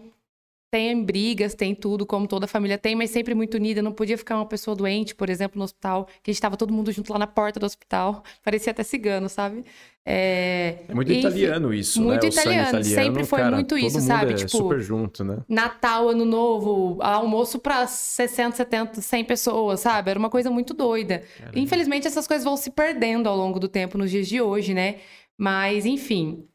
Tem 0.72 1.04
brigas, 1.04 1.56
tem 1.56 1.74
tudo, 1.74 2.06
como 2.06 2.28
toda 2.28 2.48
família 2.48 2.78
tem, 2.78 2.96
mas 2.96 3.10
sempre 3.10 3.34
muito 3.34 3.56
unida. 3.56 3.82
Não 3.82 3.92
podia 3.92 4.18
ficar 4.18 4.36
uma 4.36 4.46
pessoa 4.46 4.76
doente, 4.76 5.16
por 5.16 5.30
exemplo, 5.30 5.58
no 5.58 5.64
hospital, 5.64 6.06
que 6.06 6.30
a 6.30 6.32
gente 6.32 6.36
estava 6.36 6.56
todo 6.56 6.72
mundo 6.72 6.92
junto 6.92 7.12
lá 7.12 7.18
na 7.18 7.28
porta 7.28 7.60
do 7.60 7.66
hospital. 7.66 8.24
Parecia 8.44 8.72
até 8.72 8.84
cigano, 8.84 9.28
sabe? 9.28 9.66
É, 10.06 10.86
é 10.88 10.94
muito 10.94 11.12
italiano 11.12 11.74
isso, 11.74 12.02
muito 12.02 12.24
né? 12.24 12.30
italiano, 12.30 12.80
italiano, 12.80 12.84
sempre 12.84 13.26
foi 13.26 13.40
cara, 13.40 13.56
muito 13.56 13.78
isso, 13.78 14.00
sabe? 14.00 14.32
É 14.32 14.36
tipo, 14.36 14.50
super 14.50 14.80
junto, 14.80 15.24
né? 15.24 15.40
Natal, 15.48 16.10
Ano 16.10 16.26
Novo, 16.26 16.98
almoço 17.02 17.60
para 17.60 17.86
60, 17.86 18.56
70, 18.56 19.02
100 19.02 19.26
pessoas, 19.26 19.82
sabe? 19.82 20.10
Era 20.10 20.18
uma 20.18 20.30
coisa 20.30 20.50
muito 20.50 20.74
doida. 20.74 21.24
Caramba. 21.38 21.60
Infelizmente, 21.60 22.08
essas 22.08 22.28
coisas 22.28 22.44
vão 22.44 22.58
se 22.58 22.72
perdendo 22.72 23.28
ao 23.28 23.36
longo 23.36 23.60
do 23.60 23.68
tempo, 23.68 23.98
nos 23.98 24.10
dias 24.10 24.28
de 24.28 24.42
hoje, 24.42 24.74
né? 24.74 24.96
Mas, 25.38 25.86
enfim, 25.86 26.48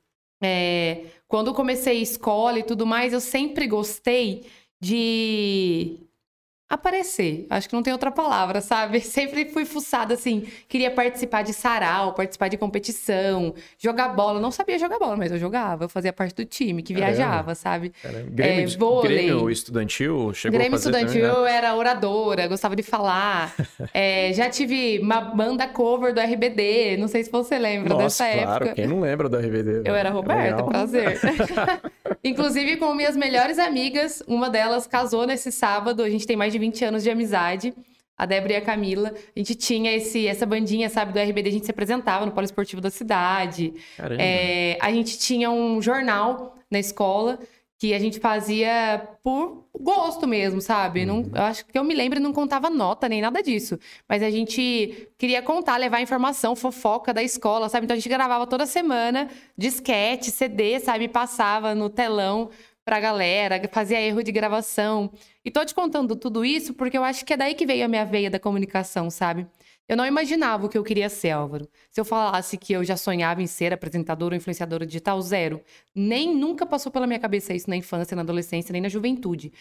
é, 0.42 1.04
quando 1.34 1.48
eu 1.48 1.54
comecei 1.54 2.00
escola 2.00 2.60
e 2.60 2.62
tudo 2.62 2.86
mais, 2.86 3.12
eu 3.12 3.18
sempre 3.18 3.66
gostei 3.66 4.46
de 4.80 5.98
aparecer. 6.68 7.46
Acho 7.50 7.68
que 7.68 7.74
não 7.74 7.82
tem 7.82 7.92
outra 7.92 8.10
palavra, 8.10 8.60
sabe? 8.60 9.00
Sempre 9.04 9.46
fui 9.46 9.64
fuçada 9.64 10.14
assim, 10.14 10.46
queria 10.68 10.90
participar 10.90 11.42
de 11.42 11.52
sarau, 11.52 12.14
participar 12.14 12.48
de 12.48 12.56
competição, 12.56 13.54
jogar 13.78 14.08
bola. 14.08 14.40
Não 14.40 14.50
sabia 14.50 14.78
jogar 14.78 14.98
bola, 14.98 15.16
mas 15.16 15.30
eu 15.30 15.38
jogava. 15.38 15.84
Eu 15.84 15.88
fazia 15.88 16.12
parte 16.12 16.34
do 16.34 16.44
time 16.44 16.82
que 16.82 16.94
viajava, 16.94 17.54
sabe? 17.54 17.92
Grêmio, 18.30 18.64
é, 18.64 18.76
vôlei. 18.76 19.26
Grêmio 19.26 19.50
estudantil 19.50 20.32
chegou 20.32 20.58
Grêmio 20.58 20.76
estudantil 20.76 21.22
também, 21.22 21.22
né? 21.22 21.28
eu 21.28 21.46
era 21.46 21.74
oradora, 21.74 22.46
gostava 22.48 22.74
de 22.74 22.82
falar. 22.82 23.54
é, 23.92 24.32
já 24.32 24.48
tive 24.48 24.98
uma 25.00 25.20
banda 25.20 25.66
cover 25.68 26.14
do 26.14 26.20
RBD, 26.20 26.96
não 26.96 27.08
sei 27.08 27.24
se 27.24 27.30
você 27.30 27.58
lembra 27.58 27.90
Nossa, 27.90 28.24
dessa 28.24 28.42
claro. 28.42 28.64
época. 28.64 28.74
Quem 28.74 28.86
não 28.86 29.00
lembra 29.00 29.28
do 29.28 29.36
RBD? 29.36 29.82
Eu 29.84 29.94
era 29.94 30.10
Roberta, 30.10 30.62
prazer. 30.64 31.20
Inclusive 32.24 32.76
com 32.76 32.94
minhas 32.94 33.16
melhores 33.16 33.58
amigas, 33.58 34.22
uma 34.26 34.48
delas 34.48 34.86
casou 34.86 35.26
nesse 35.26 35.52
sábado, 35.52 36.02
a 36.02 36.08
gente 36.08 36.26
tem 36.26 36.36
mais 36.36 36.53
de 36.54 36.58
20 36.58 36.84
anos 36.84 37.02
de 37.02 37.10
amizade. 37.10 37.74
A 38.16 38.26
Débora 38.26 38.52
e 38.52 38.56
a 38.56 38.60
Camila, 38.60 39.12
a 39.12 39.38
gente 39.38 39.56
tinha 39.56 39.92
esse, 39.92 40.28
essa 40.28 40.46
bandinha, 40.46 40.88
sabe, 40.88 41.12
do 41.12 41.18
RBD, 41.18 41.48
a 41.48 41.52
gente 41.52 41.64
se 41.64 41.70
apresentava 41.72 42.24
no 42.24 42.30
polo 42.30 42.44
esportivo 42.44 42.80
da 42.80 42.88
cidade. 42.88 43.74
Caramba. 43.96 44.22
É, 44.22 44.78
a 44.80 44.92
gente 44.92 45.18
tinha 45.18 45.50
um 45.50 45.82
jornal 45.82 46.56
na 46.70 46.78
escola 46.78 47.40
que 47.76 47.92
a 47.92 47.98
gente 47.98 48.20
fazia 48.20 49.08
por 49.22 49.66
gosto 49.76 50.28
mesmo, 50.28 50.60
sabe? 50.60 51.00
Uhum. 51.00 51.06
Não, 51.06 51.30
eu 51.34 51.42
acho 51.42 51.66
que 51.66 51.76
eu 51.76 51.82
me 51.82 51.92
lembro 51.92 52.20
não 52.20 52.32
contava 52.32 52.70
nota 52.70 53.08
nem 53.08 53.20
nada 53.20 53.42
disso. 53.42 53.78
Mas 54.08 54.22
a 54.22 54.30
gente 54.30 55.08
queria 55.18 55.42
contar, 55.42 55.76
levar 55.76 56.00
informação, 56.00 56.54
fofoca 56.54 57.12
da 57.12 57.22
escola, 57.22 57.68
sabe? 57.68 57.84
Então 57.84 57.94
a 57.94 57.98
gente 57.98 58.08
gravava 58.08 58.46
toda 58.46 58.64
semana 58.64 59.28
disquete, 59.58 60.30
CD, 60.30 60.78
sabe? 60.78 61.08
Passava 61.08 61.74
no 61.74 61.90
telão 61.90 62.48
pra 62.84 63.00
galera, 63.00 63.60
fazia 63.72 64.00
erro 64.00 64.22
de 64.22 64.30
gravação. 64.30 65.12
E 65.44 65.50
tô 65.50 65.64
te 65.64 65.74
contando 65.74 66.14
tudo 66.16 66.44
isso 66.44 66.74
porque 66.74 66.98
eu 66.98 67.04
acho 67.04 67.24
que 67.24 67.32
é 67.32 67.36
daí 67.36 67.54
que 67.54 67.66
veio 67.66 67.84
a 67.84 67.88
minha 67.88 68.04
veia 68.04 68.30
da 68.30 68.38
comunicação, 68.38 69.10
sabe? 69.10 69.46
Eu 69.88 69.96
não 69.96 70.06
imaginava 70.06 70.66
o 70.66 70.68
que 70.68 70.78
eu 70.78 70.84
queria 70.84 71.08
ser, 71.08 71.30
Álvaro. 71.30 71.68
Se 71.90 72.00
eu 72.00 72.04
falasse 72.04 72.56
que 72.56 72.72
eu 72.72 72.82
já 72.84 72.96
sonhava 72.96 73.42
em 73.42 73.46
ser 73.46 73.72
apresentadora 73.72 74.34
ou 74.34 74.36
influenciadora 74.36 74.86
digital, 74.86 75.20
zero. 75.20 75.62
Nem 75.94 76.34
nunca 76.34 76.64
passou 76.64 76.90
pela 76.90 77.06
minha 77.06 77.18
cabeça 77.18 77.52
isso 77.52 77.68
na 77.68 77.76
infância, 77.76 78.14
na 78.14 78.22
adolescência, 78.22 78.72
nem 78.72 78.80
na 78.80 78.88
juventude. 78.88 79.52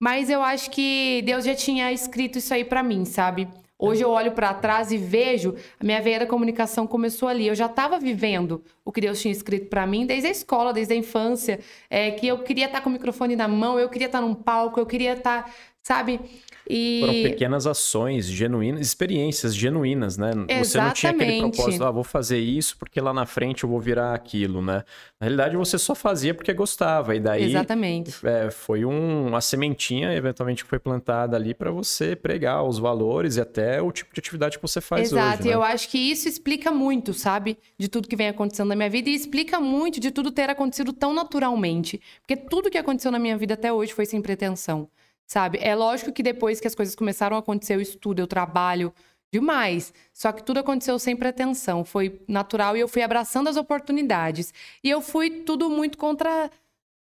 Mas 0.00 0.30
eu 0.30 0.42
acho 0.42 0.70
que 0.70 1.22
Deus 1.24 1.44
já 1.44 1.54
tinha 1.54 1.92
escrito 1.92 2.38
isso 2.38 2.52
aí 2.54 2.64
para 2.64 2.82
mim, 2.82 3.04
sabe? 3.04 3.48
Hoje 3.86 4.02
eu 4.02 4.10
olho 4.10 4.32
para 4.32 4.54
trás 4.54 4.90
e 4.90 4.96
vejo 4.96 5.54
a 5.78 5.84
minha 5.84 6.00
veia 6.00 6.20
da 6.20 6.26
comunicação 6.26 6.86
começou 6.86 7.28
ali. 7.28 7.46
Eu 7.46 7.54
já 7.54 7.66
estava 7.66 7.98
vivendo 7.98 8.64
o 8.82 8.90
que 8.90 8.98
Deus 8.98 9.20
tinha 9.20 9.30
escrito 9.30 9.66
para 9.68 9.86
mim 9.86 10.06
desde 10.06 10.26
a 10.28 10.30
escola, 10.30 10.72
desde 10.72 10.94
a 10.94 10.96
infância, 10.96 11.60
é, 11.90 12.10
que 12.10 12.26
eu 12.26 12.38
queria 12.38 12.64
estar 12.64 12.78
tá 12.78 12.84
com 12.84 12.88
o 12.88 12.92
microfone 12.92 13.36
na 13.36 13.46
mão, 13.46 13.78
eu 13.78 13.90
queria 13.90 14.06
estar 14.06 14.20
tá 14.20 14.26
num 14.26 14.34
palco, 14.34 14.80
eu 14.80 14.86
queria 14.86 15.12
estar, 15.12 15.44
tá, 15.44 15.50
sabe? 15.82 16.18
E... 16.68 17.00
Foram 17.00 17.22
pequenas 17.22 17.66
ações 17.66 18.26
genuínas, 18.26 18.80
experiências 18.80 19.54
genuínas, 19.54 20.16
né? 20.16 20.30
Exatamente. 20.30 20.66
Você 20.66 20.80
não 20.80 20.92
tinha 20.92 21.12
aquele 21.12 21.38
propósito, 21.40 21.84
ah, 21.84 21.90
vou 21.90 22.04
fazer 22.04 22.38
isso 22.38 22.76
porque 22.78 23.00
lá 23.00 23.12
na 23.12 23.26
frente 23.26 23.64
eu 23.64 23.68
vou 23.68 23.80
virar 23.80 24.14
aquilo, 24.14 24.62
né? 24.62 24.84
Na 25.20 25.26
realidade, 25.26 25.56
você 25.56 25.78
só 25.78 25.94
fazia 25.94 26.34
porque 26.34 26.52
gostava. 26.52 27.14
E 27.14 27.20
daí. 27.20 27.44
Exatamente. 27.44 28.14
É, 28.26 28.50
foi 28.50 28.84
um, 28.84 29.28
uma 29.28 29.40
sementinha, 29.40 30.14
eventualmente, 30.14 30.64
que 30.64 30.70
foi 30.70 30.78
plantada 30.78 31.36
ali 31.36 31.54
para 31.54 31.70
você 31.70 32.16
pregar 32.16 32.64
os 32.64 32.78
valores 32.78 33.36
e 33.36 33.40
até 33.40 33.82
o 33.82 33.92
tipo 33.92 34.14
de 34.14 34.20
atividade 34.20 34.56
que 34.58 34.62
você 34.62 34.80
faz 34.80 35.08
Exato. 35.12 35.16
hoje. 35.16 35.28
Exato. 35.28 35.46
E 35.46 35.50
né? 35.50 35.54
eu 35.54 35.62
acho 35.62 35.88
que 35.88 35.98
isso 35.98 36.28
explica 36.28 36.70
muito, 36.70 37.12
sabe? 37.12 37.58
De 37.78 37.88
tudo 37.88 38.08
que 38.08 38.16
vem 38.16 38.28
acontecendo 38.28 38.68
na 38.68 38.76
minha 38.76 38.90
vida 38.90 39.10
e 39.10 39.14
explica 39.14 39.60
muito 39.60 40.00
de 40.00 40.10
tudo 40.10 40.30
ter 40.30 40.48
acontecido 40.48 40.92
tão 40.92 41.12
naturalmente. 41.12 42.00
Porque 42.20 42.36
tudo 42.36 42.70
que 42.70 42.78
aconteceu 42.78 43.10
na 43.10 43.18
minha 43.18 43.36
vida 43.36 43.54
até 43.54 43.72
hoje 43.72 43.92
foi 43.92 44.06
sem 44.06 44.22
pretensão 44.22 44.88
sabe? 45.26 45.58
É 45.60 45.74
lógico 45.74 46.12
que 46.12 46.22
depois 46.22 46.60
que 46.60 46.66
as 46.66 46.74
coisas 46.74 46.94
começaram 46.94 47.36
a 47.36 47.40
acontecer, 47.40 47.74
eu 47.74 47.80
estudo, 47.80 48.20
eu 48.20 48.26
trabalho 48.26 48.92
demais. 49.32 49.92
Só 50.12 50.30
que 50.32 50.44
tudo 50.44 50.60
aconteceu 50.60 50.98
sem 50.98 51.16
pretensão, 51.16 51.84
foi 51.84 52.20
natural 52.28 52.76
e 52.76 52.80
eu 52.80 52.88
fui 52.88 53.02
abraçando 53.02 53.48
as 53.48 53.56
oportunidades. 53.56 54.52
E 54.82 54.88
eu 54.90 55.00
fui 55.00 55.42
tudo 55.42 55.68
muito 55.68 55.98
contra 55.98 56.50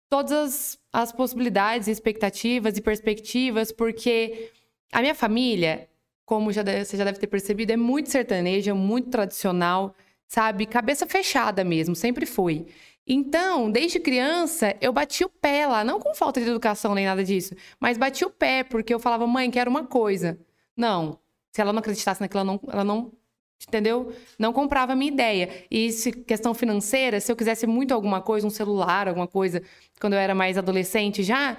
todas 0.08 0.32
as, 0.32 0.78
as 0.92 1.12
possibilidades, 1.12 1.88
expectativas 1.88 2.76
e 2.76 2.80
perspectivas, 2.80 3.70
porque 3.72 4.50
a 4.92 5.00
minha 5.00 5.14
família, 5.14 5.88
como 6.24 6.52
já 6.52 6.62
deve, 6.62 6.84
você 6.84 6.96
já 6.96 7.04
deve 7.04 7.18
ter 7.18 7.26
percebido, 7.26 7.72
é 7.72 7.76
muito 7.76 8.10
sertaneja, 8.10 8.74
muito 8.74 9.10
tradicional, 9.10 9.94
sabe? 10.26 10.66
Cabeça 10.66 11.06
fechada 11.06 11.64
mesmo, 11.64 11.94
sempre 11.94 12.26
foi. 12.26 12.66
Então, 13.06 13.70
desde 13.70 14.00
criança, 14.00 14.76
eu 14.80 14.92
bati 14.92 15.24
o 15.24 15.28
pé 15.28 15.66
lá, 15.66 15.84
não 15.84 16.00
com 16.00 16.14
falta 16.14 16.40
de 16.40 16.48
educação 16.48 16.94
nem 16.94 17.06
nada 17.06 17.22
disso, 17.22 17.54
mas 17.78 17.96
bati 17.96 18.24
o 18.24 18.30
pé 18.30 18.64
porque 18.64 18.92
eu 18.92 18.98
falava, 18.98 19.26
mãe, 19.26 19.50
quero 19.50 19.70
uma 19.70 19.86
coisa. 19.86 20.38
Não, 20.76 21.18
se 21.52 21.60
ela 21.60 21.72
não 21.72 21.80
acreditasse 21.80 22.20
naquilo, 22.20 22.40
ela 22.40 22.52
não, 22.52 22.60
ela 22.68 22.84
não 22.84 23.12
entendeu? 23.66 24.12
Não 24.38 24.52
comprava 24.52 24.92
a 24.92 24.96
minha 24.96 25.10
ideia. 25.10 25.64
E 25.70 25.92
se 25.92 26.12
questão 26.12 26.52
financeira, 26.54 27.20
se 27.20 27.30
eu 27.30 27.36
quisesse 27.36 27.66
muito 27.66 27.94
alguma 27.94 28.20
coisa, 28.20 28.46
um 28.46 28.50
celular, 28.50 29.08
alguma 29.08 29.26
coisa, 29.28 29.62
quando 30.00 30.14
eu 30.14 30.18
era 30.18 30.34
mais 30.34 30.58
adolescente 30.58 31.22
já, 31.22 31.56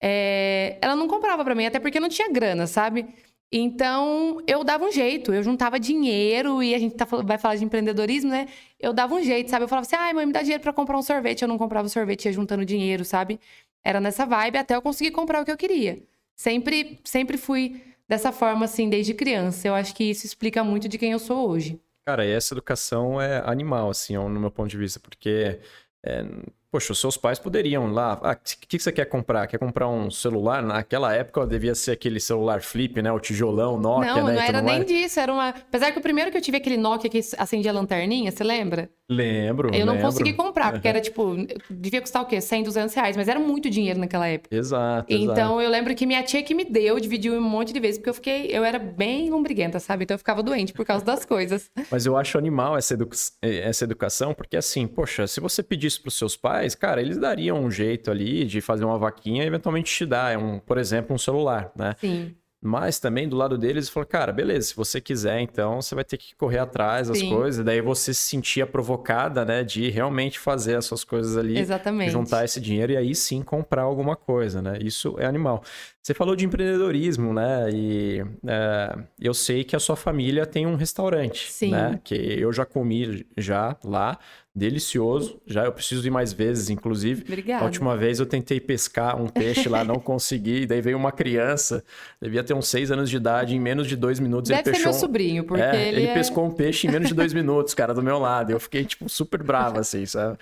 é... 0.00 0.78
ela 0.80 0.96
não 0.96 1.08
comprava 1.08 1.44
para 1.44 1.54
mim, 1.54 1.66
até 1.66 1.80
porque 1.80 1.98
não 2.00 2.08
tinha 2.08 2.30
grana, 2.30 2.66
sabe? 2.66 3.06
Então, 3.52 4.40
eu 4.46 4.62
dava 4.62 4.84
um 4.84 4.92
jeito, 4.92 5.34
eu 5.34 5.42
juntava 5.42 5.80
dinheiro 5.80 6.62
e 6.62 6.72
a 6.72 6.78
gente 6.78 6.94
tá, 6.94 7.04
vai 7.04 7.36
falar 7.36 7.56
de 7.56 7.64
empreendedorismo, 7.64 8.30
né? 8.30 8.46
Eu 8.78 8.92
dava 8.92 9.14
um 9.14 9.22
jeito, 9.22 9.50
sabe? 9.50 9.64
Eu 9.64 9.68
falava 9.68 9.84
assim, 9.84 9.96
ai, 9.96 10.12
mãe, 10.12 10.24
me 10.24 10.32
dá 10.32 10.40
dinheiro 10.40 10.62
para 10.62 10.72
comprar 10.72 10.96
um 10.96 11.02
sorvete. 11.02 11.42
Eu 11.42 11.48
não 11.48 11.58
comprava 11.58 11.88
sorvete, 11.88 12.26
ia 12.26 12.32
juntando 12.32 12.64
dinheiro, 12.64 13.04
sabe? 13.04 13.40
Era 13.84 14.00
nessa 14.00 14.24
vibe 14.24 14.58
até 14.58 14.76
eu 14.76 14.82
conseguir 14.82 15.10
comprar 15.10 15.42
o 15.42 15.44
que 15.44 15.50
eu 15.50 15.56
queria. 15.56 16.00
Sempre, 16.36 17.00
sempre 17.04 17.36
fui 17.36 17.82
dessa 18.08 18.30
forma, 18.30 18.66
assim, 18.66 18.88
desde 18.88 19.14
criança. 19.14 19.66
Eu 19.66 19.74
acho 19.74 19.94
que 19.96 20.04
isso 20.04 20.24
explica 20.24 20.62
muito 20.62 20.88
de 20.88 20.96
quem 20.96 21.10
eu 21.10 21.18
sou 21.18 21.48
hoje. 21.48 21.80
Cara, 22.06 22.24
e 22.24 22.30
essa 22.30 22.54
educação 22.54 23.20
é 23.20 23.42
animal, 23.44 23.90
assim, 23.90 24.14
no 24.14 24.40
meu 24.40 24.50
ponto 24.50 24.68
de 24.68 24.78
vista, 24.78 25.00
porque 25.00 25.58
é, 26.04 26.24
Poxa, 26.70 26.92
os 26.92 27.00
seus 27.00 27.16
pais 27.16 27.38
poderiam 27.38 27.92
lá. 27.92 28.18
Ah, 28.22 28.32
o 28.32 28.36
que, 28.36 28.78
que 28.78 28.78
você 28.78 28.92
quer 28.92 29.04
comprar? 29.06 29.48
Quer 29.48 29.58
comprar 29.58 29.88
um 29.88 30.08
celular? 30.08 30.62
Naquela 30.62 31.12
época 31.12 31.44
devia 31.44 31.74
ser 31.74 31.90
aquele 31.90 32.20
celular 32.20 32.62
flip, 32.62 33.02
né? 33.02 33.10
O 33.10 33.18
tijolão, 33.18 33.76
Nokia, 33.76 34.14
não, 34.14 34.26
né? 34.26 34.34
Não, 34.34 34.40
era 34.40 34.62
nem 34.62 34.84
disso. 34.84 35.18
Era 35.18 35.32
uma. 35.32 35.48
Apesar 35.48 35.90
que 35.90 35.98
o 35.98 36.02
primeiro 36.02 36.30
que 36.30 36.36
eu 36.36 36.40
tive 36.40 36.58
aquele 36.58 36.76
Nokia 36.76 37.10
que 37.10 37.20
acendia 37.36 37.72
a 37.72 37.74
lanterninha, 37.74 38.30
você 38.30 38.44
lembra? 38.44 38.88
Lembro. 39.10 39.74
Eu 39.74 39.84
não 39.84 39.94
lembro. 39.94 40.06
consegui 40.06 40.32
comprar, 40.34 40.70
porque 40.70 40.86
era 40.86 41.00
tipo. 41.00 41.34
Devia 41.68 42.00
custar 42.00 42.22
o 42.22 42.26
quê? 42.26 42.40
100, 42.40 42.62
200 42.62 42.94
reais, 42.94 43.16
mas 43.16 43.26
era 43.26 43.40
muito 43.40 43.68
dinheiro 43.68 43.98
naquela 43.98 44.28
época. 44.28 44.54
Exato. 44.54 45.12
Então 45.12 45.34
exato. 45.34 45.60
eu 45.60 45.68
lembro 45.68 45.92
que 45.96 46.06
minha 46.06 46.22
tia 46.22 46.40
que 46.44 46.54
me 46.54 46.64
deu, 46.64 47.00
dividiu 47.00 47.34
um 47.34 47.40
monte 47.40 47.72
de 47.72 47.80
vezes, 47.80 47.98
porque 47.98 48.10
eu 48.10 48.14
fiquei. 48.14 48.46
Eu 48.46 48.62
era 48.62 48.78
bem 48.78 49.28
lombriguenta, 49.28 49.80
sabe? 49.80 50.04
Então 50.04 50.14
eu 50.14 50.18
ficava 50.18 50.40
doente 50.44 50.72
por 50.72 50.86
causa 50.86 51.04
das 51.04 51.24
coisas. 51.24 51.68
Mas 51.90 52.06
eu 52.06 52.16
acho 52.16 52.38
animal 52.38 52.76
essa, 52.76 52.94
edu... 52.94 53.08
essa 53.42 53.82
educação, 53.82 54.32
porque 54.32 54.56
assim, 54.56 54.86
poxa, 54.86 55.26
se 55.26 55.40
você 55.40 55.60
pedisse 55.60 56.00
pros 56.00 56.14
seus 56.14 56.36
pais, 56.36 56.59
cara, 56.74 57.00
eles 57.00 57.18
dariam 57.18 57.58
um 57.58 57.70
jeito 57.70 58.10
ali 58.10 58.44
de 58.44 58.60
fazer 58.60 58.84
uma 58.84 58.98
vaquinha 58.98 59.44
e 59.44 59.46
eventualmente 59.46 59.92
te 59.94 60.06
dar, 60.06 60.36
um, 60.38 60.58
por 60.58 60.78
exemplo, 60.78 61.14
um 61.14 61.18
celular, 61.18 61.72
né? 61.76 61.94
Sim. 61.98 62.34
Mas 62.62 62.98
também 62.98 63.26
do 63.26 63.36
lado 63.36 63.56
deles 63.56 63.88
falou, 63.88 64.06
cara, 64.06 64.32
beleza, 64.32 64.68
se 64.68 64.76
você 64.76 65.00
quiser, 65.00 65.40
então 65.40 65.80
você 65.80 65.94
vai 65.94 66.04
ter 66.04 66.18
que 66.18 66.34
correr 66.36 66.58
atrás 66.58 67.08
das 67.08 67.18
Sim. 67.18 67.30
coisas. 67.30 67.64
Daí 67.64 67.80
você 67.80 68.12
se 68.12 68.20
sentia 68.20 68.66
provocada, 68.66 69.46
né, 69.46 69.64
de 69.64 69.88
realmente 69.88 70.38
fazer 70.38 70.76
as 70.76 70.84
suas 70.84 71.02
coisas 71.02 71.38
ali, 71.38 71.58
Exatamente. 71.58 72.10
juntar 72.10 72.44
esse 72.44 72.60
dinheiro 72.60 72.92
e 72.92 72.98
aí 72.98 73.14
sim 73.14 73.40
comprar 73.40 73.82
alguma 73.82 74.14
coisa, 74.14 74.60
né? 74.60 74.78
Isso 74.82 75.16
é 75.18 75.24
animal. 75.24 75.62
Você 76.02 76.12
falou 76.12 76.36
de 76.36 76.44
empreendedorismo, 76.44 77.32
né? 77.32 77.70
E 77.72 78.22
é, 78.46 78.98
eu 79.18 79.32
sei 79.32 79.64
que 79.64 79.74
a 79.74 79.80
sua 79.80 79.96
família 79.96 80.44
tem 80.44 80.66
um 80.66 80.74
restaurante, 80.74 81.50
sim. 81.50 81.70
né? 81.70 81.98
Que 82.04 82.14
eu 82.14 82.52
já 82.52 82.66
comi 82.66 83.26
já 83.38 83.74
lá 83.82 84.18
delicioso. 84.54 85.40
Já 85.46 85.64
eu 85.64 85.72
preciso 85.72 86.06
ir 86.06 86.10
mais 86.10 86.32
vezes, 86.32 86.70
inclusive. 86.70 87.22
Obrigada. 87.22 87.62
A 87.62 87.66
última 87.66 87.96
vez 87.96 88.18
eu 88.18 88.26
tentei 88.26 88.60
pescar 88.60 89.20
um 89.20 89.28
peixe 89.28 89.68
lá, 89.68 89.84
não 89.84 89.96
consegui. 90.00 90.66
Daí 90.66 90.80
veio 90.80 90.96
uma 90.96 91.12
criança, 91.12 91.84
devia 92.20 92.42
ter 92.42 92.54
uns 92.54 92.68
seis 92.68 92.90
anos 92.90 93.08
de 93.08 93.16
idade, 93.16 93.54
em 93.54 93.60
menos 93.60 93.86
de 93.86 93.96
dois 93.96 94.18
minutos 94.18 94.48
Deve 94.48 94.60
ele 94.60 94.70
pescou. 94.72 94.92
meu 94.92 95.00
sobrinho, 95.00 95.44
porque 95.44 95.62
é, 95.62 95.88
ele, 95.88 96.00
ele 96.00 96.06
é... 96.08 96.14
pescou 96.14 96.44
um 96.44 96.50
peixe 96.50 96.86
em 96.86 96.90
menos 96.90 97.08
de 97.08 97.14
dois 97.14 97.32
minutos, 97.32 97.74
cara, 97.74 97.94
do 97.94 98.02
meu 98.02 98.18
lado. 98.18 98.50
Eu 98.50 98.60
fiquei 98.60 98.84
tipo 98.84 99.08
super 99.08 99.42
bravo 99.42 99.78
assim, 99.78 100.04
sabe? 100.04 100.36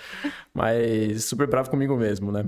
Mas 0.55 1.25
super 1.25 1.47
bravo 1.47 1.71
comigo 1.71 1.97
mesmo, 1.97 2.33
né? 2.33 2.45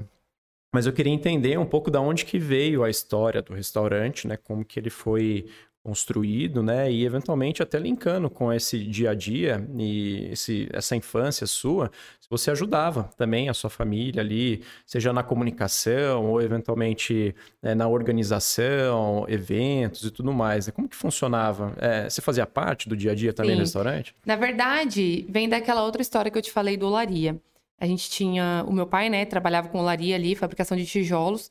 Mas 0.73 0.87
eu 0.87 0.93
queria 0.93 1.13
entender 1.13 1.59
um 1.59 1.67
pouco 1.67 1.91
da 1.91 2.01
onde 2.01 2.25
que 2.25 2.39
veio 2.39 2.85
a 2.85 2.91
história 2.91 3.43
do 3.43 3.55
restaurante, 3.55 4.29
né? 4.29 4.37
Como 4.37 4.65
que 4.65 4.79
ele 4.79 4.91
foi 4.91 5.47
construído, 5.83 6.63
né? 6.63 6.91
E 6.91 7.05
eventualmente 7.05 7.63
até 7.63 7.79
linkando 7.79 8.29
com 8.29 8.53
esse 8.53 8.79
dia 8.79 9.11
a 9.11 9.15
dia 9.15 9.67
e 9.79 10.29
esse, 10.31 10.69
essa 10.73 10.95
infância 10.95 11.47
sua, 11.47 11.91
você 12.31 12.53
ajudava 12.53 13.11
também 13.17 13.49
a 13.49 13.55
sua 13.55 13.69
família 13.69 14.23
ali, 14.23 14.63
seja 14.87 15.13
na 15.13 15.23
comunicação 15.23 16.27
ou 16.27 16.41
eventualmente 16.41 17.35
é, 17.61 17.75
na 17.75 17.89
organização, 17.89 19.25
eventos 19.29 20.05
e 20.05 20.11
tudo 20.13 20.33
mais. 20.33 20.67
Né? 20.67 20.73
Como 20.73 20.89
que 20.89 20.95
funcionava? 20.95 21.75
É, 21.79 22.09
você 22.09 22.23
fazia 22.23 22.47
parte 22.47 22.89
do 22.89 22.97
dia 22.97 23.11
a 23.11 23.15
dia 23.15 23.33
também 23.33 23.53
Sim. 23.53 23.57
no 23.57 23.63
restaurante? 23.63 24.15
Na 24.25 24.37
verdade, 24.37 25.27
vem 25.29 25.49
daquela 25.49 25.83
outra 25.83 26.01
história 26.01 26.31
que 26.31 26.39
eu 26.39 26.43
te 26.43 26.53
falei 26.53 26.77
do 26.77 26.87
olaria. 26.87 27.41
A 27.81 27.87
gente 27.87 28.09
tinha 28.11 28.65
o 28.69 28.73
meu 28.73 28.87
pai, 28.87 29.11
né? 29.11 29.25
Trabalhava 29.25 29.69
com 29.69 29.79
olaria 29.79 30.15
ali, 30.15 30.37
fabricação 30.37 30.77
de 30.77 30.87
tijolos. 30.87 31.51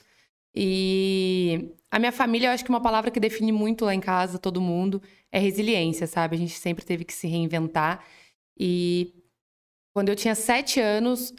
E 0.55 1.73
a 1.91 1.99
minha 1.99 2.11
família, 2.11 2.47
eu 2.47 2.51
acho 2.51 2.63
que 2.63 2.69
uma 2.69 2.81
palavra 2.81 3.11
que 3.11 3.19
define 3.19 3.51
muito 3.51 3.85
lá 3.85 3.93
em 3.93 3.99
casa, 3.99 4.37
todo 4.39 4.61
mundo, 4.61 5.01
é 5.31 5.39
resiliência, 5.39 6.07
sabe? 6.07 6.35
A 6.35 6.39
gente 6.39 6.53
sempre 6.53 6.85
teve 6.85 7.03
que 7.05 7.13
se 7.13 7.27
reinventar. 7.27 8.03
E 8.57 9.13
quando 9.93 10.09
eu 10.09 10.15
tinha 10.15 10.35
sete 10.35 10.79
anos, 10.79 11.33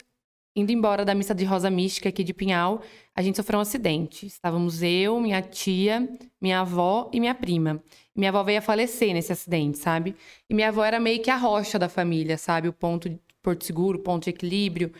indo 0.54 0.72
embora 0.72 1.04
da 1.04 1.14
missa 1.14 1.34
de 1.34 1.44
Rosa 1.44 1.70
Mística 1.70 2.08
aqui 2.08 2.24
de 2.24 2.34
Pinhal, 2.34 2.82
a 3.14 3.22
gente 3.22 3.36
sofreu 3.36 3.58
um 3.58 3.62
acidente. 3.62 4.26
Estávamos 4.26 4.82
eu, 4.82 5.20
minha 5.20 5.42
tia, 5.42 6.08
minha 6.40 6.60
avó 6.60 7.10
e 7.12 7.20
minha 7.20 7.34
prima. 7.34 7.82
Minha 8.14 8.30
avó 8.30 8.42
veio 8.42 8.58
a 8.58 8.62
falecer 8.62 9.14
nesse 9.14 9.32
acidente, 9.32 9.78
sabe? 9.78 10.16
E 10.48 10.54
minha 10.54 10.68
avó 10.68 10.84
era 10.84 10.98
meio 10.98 11.22
que 11.22 11.30
a 11.30 11.36
rocha 11.36 11.78
da 11.78 11.88
família, 11.88 12.36
sabe? 12.36 12.68
O 12.68 12.72
ponto 12.72 13.08
de 13.08 13.20
Porto 13.42 13.64
Seguro, 13.64 13.98
ponto 13.98 14.24
de 14.24 14.30
equilíbrio. 14.30 14.92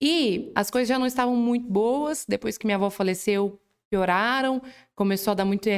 E 0.00 0.52
as 0.54 0.70
coisas 0.70 0.88
já 0.88 0.98
não 0.98 1.06
estavam 1.06 1.34
muito 1.34 1.66
boas. 1.66 2.24
Depois 2.26 2.56
que 2.56 2.66
minha 2.66 2.76
avó 2.76 2.90
faleceu, 2.90 3.60
pioraram. 3.90 4.62
Começou 4.94 5.32
a 5.32 5.34
dar 5.34 5.44
muito, 5.44 5.68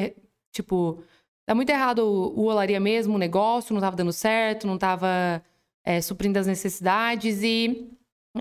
tipo, 0.52 1.02
dar 1.46 1.54
muito 1.54 1.70
errado 1.70 2.00
o, 2.00 2.44
olaria 2.44 2.80
mesmo, 2.80 3.14
o 3.14 3.18
negócio, 3.18 3.72
não 3.72 3.80
estava 3.80 3.96
dando 3.96 4.12
certo, 4.12 4.66
não 4.66 4.74
estava 4.74 5.42
é, 5.84 6.00
suprindo 6.00 6.38
as 6.38 6.46
necessidades. 6.46 7.42
E 7.42 7.90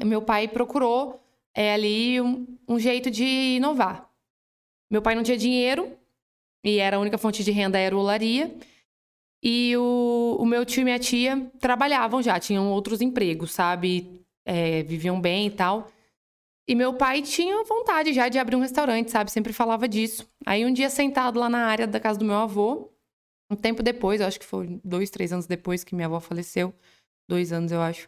meu 0.06 0.22
pai 0.22 0.48
procurou 0.48 1.22
é, 1.54 1.74
ali 1.74 2.22
um, 2.22 2.46
um 2.68 2.80
jeito 2.80 3.10
de 3.10 3.56
inovar. 3.58 4.10
Meu 4.92 5.02
pai 5.02 5.16
não 5.16 5.24
tinha 5.24 5.38
dinheiro 5.38 5.98
e 6.64 6.80
era 6.80 6.98
a 6.98 7.00
única 7.00 7.18
fonte 7.18 7.44
de 7.44 7.52
renda 7.52 7.78
era 7.78 7.96
o 7.96 8.00
olaria. 8.00 8.56
E 9.42 9.76
o, 9.78 10.38
o 10.40 10.46
meu 10.46 10.66
tio 10.66 10.82
e 10.82 10.84
minha 10.84 11.00
tia 11.00 11.50
trabalhavam 11.60 12.22
já, 12.22 12.40
tinham 12.40 12.72
outros 12.72 13.02
empregos, 13.02 13.52
sabe? 13.52 14.19
É, 14.46 14.84
viviam 14.84 15.20
bem 15.20 15.48
e 15.48 15.52
tal. 15.52 15.90
E 16.68 16.76
meu 16.76 16.94
pai 16.94 17.22
tinha 17.22 17.64
vontade 17.64 18.14
já 18.14 18.30
de 18.30 18.38
abrir 18.38 18.56
um 18.56 18.62
restaurante, 18.62 19.10
sabe? 19.10 19.32
Sempre 19.32 19.52
falava 19.52 19.88
disso. 19.88 20.30
Aí 20.46 20.66
um 20.66 20.72
dia 20.72 20.90
sentado 20.90 21.40
lá 21.40 21.50
na 21.50 21.66
área 21.66 21.88
da 21.88 22.00
casa 22.00 22.20
do 22.20 22.26
meu 22.26 22.36
avô, 22.36 22.92
um 23.50 23.56
tempo 23.56 23.82
depois, 23.82 24.22
acho 24.22 24.40
que 24.40 24.46
foi 24.46 24.80
dois, 24.84 25.10
três 25.10 25.34
anos 25.34 25.48
depois 25.48 25.84
que 25.84 25.96
minha 25.96 26.06
avó 26.08 26.20
faleceu, 26.20 26.74
dois 27.28 27.52
anos 27.52 27.72
eu 27.72 27.82
acho. 27.82 28.08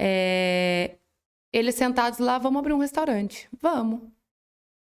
É... 0.00 0.96
Eles 1.52 1.74
sentados 1.74 2.18
lá, 2.18 2.38
vamos 2.38 2.60
abrir 2.60 2.72
um 2.72 2.78
restaurante. 2.78 3.48
Vamos. 3.60 4.00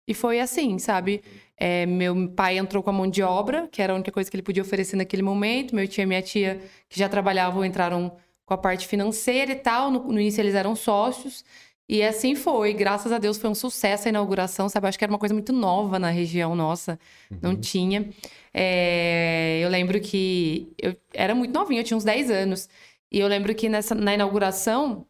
E 0.08 0.14
foi 0.14 0.40
assim, 0.40 0.78
sabe? 0.78 1.22
É, 1.56 1.86
meu 1.86 2.30
pai 2.30 2.58
entrou 2.58 2.82
com 2.82 2.90
a 2.90 2.92
mão 2.92 3.06
de 3.08 3.22
obra, 3.22 3.68
que 3.68 3.80
era 3.80 3.92
a 3.92 3.96
única 3.96 4.10
coisa 4.10 4.30
que 4.30 4.36
ele 4.36 4.42
podia 4.42 4.62
oferecer 4.62 4.96
naquele 4.96 5.22
momento. 5.22 5.74
Meu 5.74 5.86
tio 5.86 6.02
e 6.02 6.06
minha 6.06 6.22
tia, 6.22 6.60
que 6.88 6.98
já 6.98 7.08
trabalhavam, 7.08 7.64
entraram 7.64 8.16
com 8.48 8.54
a 8.54 8.58
parte 8.58 8.88
financeira 8.88 9.52
e 9.52 9.56
tal. 9.56 9.90
No, 9.90 10.02
no, 10.04 10.18
início 10.18 10.40
eles 10.40 10.54
eram 10.54 10.74
sócios. 10.74 11.44
E 11.86 12.02
assim 12.02 12.34
foi. 12.34 12.72
Graças 12.72 13.12
a 13.12 13.18
Deus 13.18 13.36
foi 13.36 13.50
um 13.50 13.54
sucesso 13.54 14.08
a 14.08 14.10
inauguração, 14.10 14.68
sabe? 14.68 14.88
Acho 14.88 14.98
que 14.98 15.04
era 15.04 15.12
uma 15.12 15.18
coisa 15.18 15.34
muito 15.34 15.52
nova 15.52 15.98
na 15.98 16.08
região 16.08 16.56
nossa. 16.56 16.98
Uhum. 17.30 17.38
Não 17.42 17.56
tinha. 17.56 18.08
É, 18.52 19.60
eu 19.62 19.68
lembro 19.68 20.00
que 20.00 20.72
eu 20.78 20.96
era 21.12 21.34
muito 21.34 21.52
novinha, 21.52 21.80
eu 21.80 21.84
tinha 21.84 21.96
uns 21.96 22.04
10 22.04 22.30
anos. 22.30 22.68
E 23.12 23.20
eu 23.20 23.28
lembro 23.28 23.54
que 23.54 23.68
nessa, 23.68 23.94
na 23.94 24.14
inauguração 24.14 25.06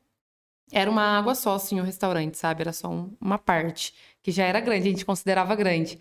era 0.72 0.90
uma 0.90 1.02
água 1.18 1.34
só, 1.34 1.54
assim, 1.54 1.80
o 1.80 1.84
restaurante, 1.84 2.36
sabe? 2.36 2.62
Era 2.62 2.72
só 2.72 2.88
um, 2.88 3.16
uma 3.20 3.38
parte, 3.38 3.94
que 4.22 4.30
já 4.30 4.44
era 4.44 4.60
grande, 4.60 4.88
a 4.88 4.90
gente 4.90 5.04
considerava 5.04 5.54
grande 5.56 5.98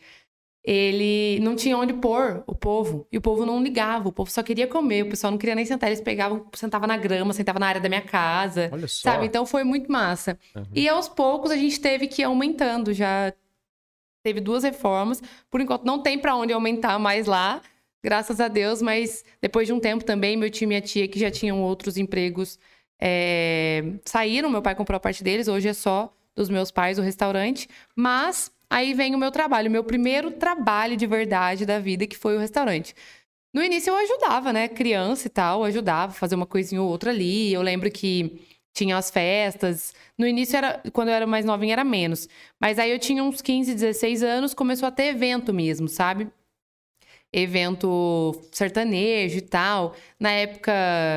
ele 0.68 1.40
não 1.40 1.56
tinha 1.56 1.78
onde 1.78 1.94
pôr 1.94 2.44
o 2.46 2.54
povo. 2.54 3.08
E 3.10 3.18
o 3.18 3.22
povo 3.22 3.46
não 3.46 3.64
ligava, 3.64 4.10
o 4.10 4.12
povo 4.12 4.30
só 4.30 4.44
queria 4.44 4.68
comer, 4.68 5.04
o 5.04 5.10
pessoal 5.10 5.32
não 5.32 5.38
queria 5.38 5.56
nem 5.56 5.64
sentar. 5.64 5.88
Eles 5.88 6.02
pegavam, 6.02 6.46
sentavam 6.54 6.86
na 6.86 6.98
grama, 6.98 7.32
sentavam 7.32 7.62
na 7.62 7.68
área 7.68 7.80
da 7.80 7.88
minha 7.88 8.02
casa. 8.02 8.70
Olha 8.74 8.86
só. 8.86 9.12
Sabe? 9.12 9.28
Então 9.28 9.46
foi 9.46 9.64
muito 9.64 9.90
massa. 9.90 10.38
Uhum. 10.54 10.66
E 10.76 10.90
aos 10.90 11.08
poucos 11.08 11.52
a 11.52 11.56
gente 11.56 11.80
teve 11.80 12.08
que 12.08 12.22
ir 12.22 12.26
aumentando. 12.26 12.92
Já 12.92 13.32
teve 14.22 14.42
duas 14.42 14.66
reformas. 14.66 15.24
Por 15.50 15.62
enquanto 15.62 15.86
não 15.86 16.04
tem 16.04 16.20
para 16.20 16.36
onde 16.36 16.52
aumentar 16.52 17.00
mais 17.00 17.28
lá, 17.28 17.62
graças 18.04 18.42
a 18.42 18.50
Deus. 18.50 18.82
Mas 18.82 19.24
depois 19.42 19.68
de 19.68 19.74
um 19.74 19.80
tempo 19.80 20.04
também, 20.04 20.36
meu 20.36 20.50
tio 20.50 20.66
e 20.66 20.68
minha 20.68 20.82
tia, 20.82 21.08
que 21.08 21.18
já 21.18 21.32
tinham 21.32 21.64
outros 21.64 21.96
empregos, 21.96 22.60
é... 23.00 23.86
saíram. 24.04 24.50
Meu 24.50 24.62
pai 24.62 24.76
comprou 24.76 24.98
a 24.98 25.00
parte 25.00 25.24
deles. 25.24 25.48
Hoje 25.48 25.70
é 25.70 25.74
só 25.74 26.14
dos 26.36 26.50
meus 26.50 26.72
pais 26.72 27.00
o 27.00 27.02
restaurante. 27.02 27.70
Mas 27.96 28.52
Aí 28.70 28.94
vem 28.94 29.16
o 29.16 29.18
meu 29.18 29.32
trabalho, 29.32 29.70
o 29.70 29.72
meu 29.72 29.84
primeiro 29.84 30.32
trabalho 30.32 30.98
de 30.98 31.08
verdade 31.08 31.66
da 31.66 31.80
vida, 31.80 32.06
que 32.06 32.18
foi 32.18 32.36
o 32.36 32.40
restaurante. 32.40 32.94
No 33.54 33.64
início 33.64 33.92
eu 33.92 33.98
ajudava, 33.98 34.52
né? 34.52 34.68
Criança 34.68 35.28
e 35.28 35.30
tal, 35.30 35.64
ajudava, 35.64 36.14
fazer 36.14 36.36
uma 36.36 36.46
coisinha 36.46 36.82
ou 36.82 36.90
outra 36.90 37.12
ali. 37.12 37.54
Eu 37.54 37.62
lembro 37.62 37.90
que 37.90 38.46
tinha 38.78 38.96
as 38.98 39.10
festas. 39.10 39.94
No 40.18 40.28
início, 40.28 40.56
era, 40.56 40.82
quando 40.94 41.08
eu 41.08 41.14
era 41.14 41.26
mais 41.26 41.44
novinha, 41.46 41.74
era 41.74 41.84
menos. 41.84 42.30
Mas 42.60 42.78
aí 42.78 42.92
eu 42.92 43.00
tinha 43.00 43.24
uns 43.24 43.42
15, 43.42 43.74
16 43.74 44.22
anos, 44.22 44.54
começou 44.54 44.88
a 44.88 44.92
ter 44.92 45.06
evento 45.06 45.54
mesmo, 45.54 45.88
sabe? 45.88 46.28
Evento 47.34 48.40
sertanejo 48.52 49.38
e 49.38 49.42
tal. 49.42 49.96
Na 50.20 50.32
época, 50.32 50.72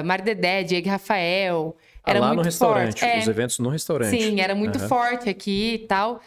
Mardedé, 0.05 0.63
Diego 0.63 0.89
Rafael. 0.89 1.77
Ah, 2.03 2.11
era 2.11 2.21
lá 2.21 2.27
muito 2.29 2.39
no 2.39 2.45
restaurante, 2.45 3.01
forte. 3.01 3.19
os 3.19 3.29
é, 3.29 3.31
eventos 3.31 3.59
no 3.59 3.69
restaurante. 3.69 4.19
Sim, 4.19 4.41
era 4.41 4.55
muito 4.55 4.79
uhum. 4.79 4.89
forte 4.89 5.29
aqui 5.29 5.75
e 5.75 5.79
tal. 5.87 6.23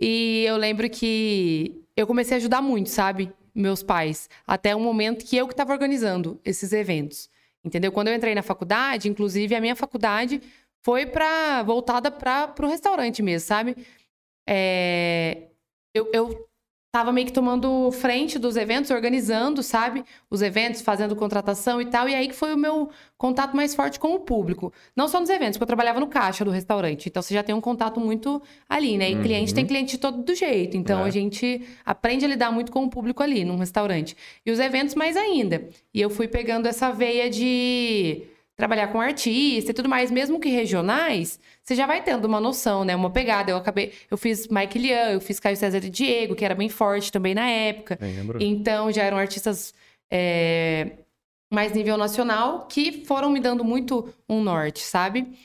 E 0.00 0.44
eu 0.46 0.56
lembro 0.56 0.88
que 0.90 1.82
eu 1.96 2.06
comecei 2.06 2.36
a 2.36 2.38
ajudar 2.38 2.60
muito, 2.62 2.90
sabe? 2.90 3.32
Meus 3.54 3.82
pais. 3.82 4.28
Até 4.46 4.76
um 4.76 4.80
momento 4.80 5.24
que 5.24 5.36
eu 5.36 5.46
que 5.46 5.54
estava 5.54 5.72
organizando 5.72 6.40
esses 6.44 6.72
eventos. 6.72 7.30
Entendeu? 7.64 7.90
Quando 7.90 8.08
eu 8.08 8.14
entrei 8.14 8.34
na 8.34 8.42
faculdade, 8.42 9.08
inclusive, 9.08 9.54
a 9.54 9.60
minha 9.60 9.74
faculdade 9.74 10.40
foi 10.82 11.06
para 11.06 11.62
voltada 11.64 12.10
para 12.10 12.54
o 12.62 12.68
restaurante 12.68 13.22
mesmo, 13.22 13.48
sabe? 13.48 13.76
É, 14.46 15.48
eu, 15.92 16.08
eu 16.12 16.45
tava 16.96 17.12
meio 17.12 17.26
que 17.26 17.32
tomando 17.32 17.90
frente 17.92 18.38
dos 18.38 18.56
eventos, 18.56 18.90
organizando, 18.90 19.62
sabe? 19.62 20.02
Os 20.30 20.40
eventos, 20.40 20.80
fazendo 20.80 21.14
contratação 21.14 21.78
e 21.78 21.84
tal. 21.84 22.08
E 22.08 22.14
aí 22.14 22.26
que 22.26 22.34
foi 22.34 22.54
o 22.54 22.56
meu 22.56 22.88
contato 23.18 23.54
mais 23.54 23.74
forte 23.74 24.00
com 24.00 24.14
o 24.14 24.20
público. 24.20 24.72
Não 24.96 25.06
só 25.06 25.20
nos 25.20 25.28
eventos, 25.28 25.58
porque 25.58 25.64
eu 25.64 25.66
trabalhava 25.66 26.00
no 26.00 26.06
caixa 26.06 26.42
do 26.42 26.50
restaurante. 26.50 27.10
Então 27.10 27.20
você 27.20 27.34
já 27.34 27.42
tem 27.42 27.54
um 27.54 27.60
contato 27.60 28.00
muito 28.00 28.40
ali, 28.66 28.96
né? 28.96 29.10
E 29.10 29.14
uhum. 29.14 29.22
cliente 29.22 29.52
tem 29.52 29.66
cliente 29.66 29.90
de 29.96 29.98
todo 29.98 30.22
do 30.22 30.34
jeito. 30.34 30.74
Então 30.74 31.00
é. 31.00 31.08
a 31.08 31.10
gente 31.10 31.68
aprende 31.84 32.24
a 32.24 32.28
lidar 32.28 32.50
muito 32.50 32.72
com 32.72 32.82
o 32.82 32.88
público 32.88 33.22
ali, 33.22 33.44
num 33.44 33.58
restaurante. 33.58 34.16
E 34.46 34.50
os 34.50 34.58
eventos 34.58 34.94
mais 34.94 35.18
ainda. 35.18 35.68
E 35.92 36.00
eu 36.00 36.08
fui 36.08 36.26
pegando 36.26 36.64
essa 36.64 36.90
veia 36.90 37.28
de 37.28 38.22
trabalhar 38.56 38.88
com 38.88 39.00
artista 39.00 39.70
e 39.70 39.74
tudo 39.74 39.88
mais, 39.88 40.10
mesmo 40.10 40.40
que 40.40 40.48
regionais, 40.48 41.38
você 41.62 41.74
já 41.74 41.86
vai 41.86 42.02
tendo 42.02 42.24
uma 42.24 42.40
noção, 42.40 42.84
né? 42.84 42.96
Uma 42.96 43.10
pegada. 43.10 43.50
Eu 43.50 43.56
acabei, 43.58 43.92
eu 44.10 44.16
fiz 44.16 44.48
Mike 44.48 44.78
Lian, 44.78 45.10
eu 45.12 45.20
fiz 45.20 45.38
Caio 45.38 45.56
César 45.56 45.78
e 45.78 45.90
Diego, 45.90 46.34
que 46.34 46.44
era 46.44 46.54
bem 46.54 46.68
forte 46.68 47.12
também 47.12 47.34
na 47.34 47.46
época. 47.46 47.98
Então 48.40 48.90
já 48.90 49.02
eram 49.02 49.18
artistas 49.18 49.74
é, 50.10 50.92
mais 51.52 51.72
nível 51.72 51.98
nacional 51.98 52.66
que 52.66 53.04
foram 53.04 53.30
me 53.30 53.40
dando 53.40 53.62
muito 53.62 54.08
um 54.26 54.42
norte, 54.42 54.80
sabe? 54.80 55.36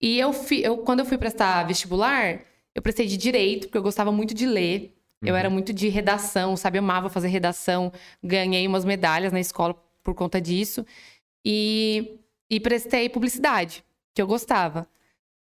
E 0.00 0.18
eu, 0.18 0.32
fi, 0.32 0.62
eu 0.62 0.78
quando 0.78 1.00
eu 1.00 1.04
fui 1.04 1.18
prestar 1.18 1.64
vestibular, 1.64 2.40
eu 2.74 2.80
prestei 2.80 3.06
de 3.06 3.18
direito, 3.18 3.66
porque 3.66 3.78
eu 3.78 3.82
gostava 3.82 4.10
muito 4.10 4.32
de 4.32 4.46
ler. 4.46 4.94
Uhum. 5.22 5.28
Eu 5.28 5.36
era 5.36 5.50
muito 5.50 5.70
de 5.72 5.88
redação, 5.88 6.56
sabe? 6.56 6.78
Eu 6.78 6.82
amava 6.82 7.10
fazer 7.10 7.28
redação. 7.28 7.92
Ganhei 8.22 8.66
umas 8.66 8.86
medalhas 8.86 9.32
na 9.32 9.40
escola 9.40 9.76
por 10.02 10.14
conta 10.14 10.40
disso. 10.40 10.84
E 11.44 12.20
e 12.54 12.60
prestei 12.60 13.08
publicidade, 13.08 13.84
que 14.14 14.22
eu 14.22 14.26
gostava. 14.26 14.86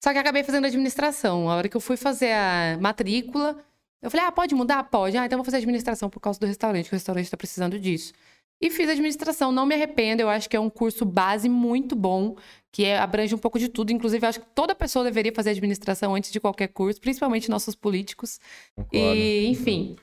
Só 0.03 0.11
que 0.11 0.17
acabei 0.17 0.43
fazendo 0.43 0.65
administração. 0.65 1.47
A 1.49 1.55
hora 1.55 1.69
que 1.69 1.77
eu 1.77 1.81
fui 1.81 1.95
fazer 1.95 2.31
a 2.31 2.77
matrícula, 2.81 3.57
eu 4.01 4.09
falei, 4.09 4.25
ah, 4.25 4.31
pode 4.31 4.55
mudar? 4.55 4.83
Pode. 4.85 5.15
Ah, 5.15 5.25
então 5.25 5.37
vou 5.37 5.45
fazer 5.45 5.57
administração 5.57 6.09
por 6.09 6.19
causa 6.19 6.39
do 6.39 6.45
restaurante, 6.45 6.89
que 6.89 6.93
o 6.93 6.97
restaurante 6.97 7.25
está 7.25 7.37
precisando 7.37 7.79
disso. 7.79 8.13
E 8.59 8.69
fiz 8.71 8.89
administração, 8.89 9.51
não 9.51 9.65
me 9.65 9.75
arrependo, 9.75 10.21
eu 10.21 10.29
acho 10.29 10.49
que 10.49 10.55
é 10.55 10.59
um 10.59 10.69
curso 10.69 11.05
base 11.05 11.49
muito 11.49 11.95
bom, 11.95 12.35
que 12.71 12.85
é, 12.85 12.97
abrange 12.97 13.35
um 13.35 13.37
pouco 13.37 13.59
de 13.59 13.67
tudo. 13.67 13.91
Inclusive, 13.91 14.25
eu 14.25 14.29
acho 14.29 14.39
que 14.39 14.47
toda 14.55 14.73
pessoa 14.73 15.05
deveria 15.05 15.33
fazer 15.33 15.51
administração 15.51 16.15
antes 16.15 16.31
de 16.31 16.39
qualquer 16.39 16.69
curso, 16.69 16.99
principalmente 16.99 17.49
nossos 17.49 17.75
políticos. 17.75 18.39
Concordo. 18.75 18.97
E, 18.97 19.47
enfim, 19.47 19.95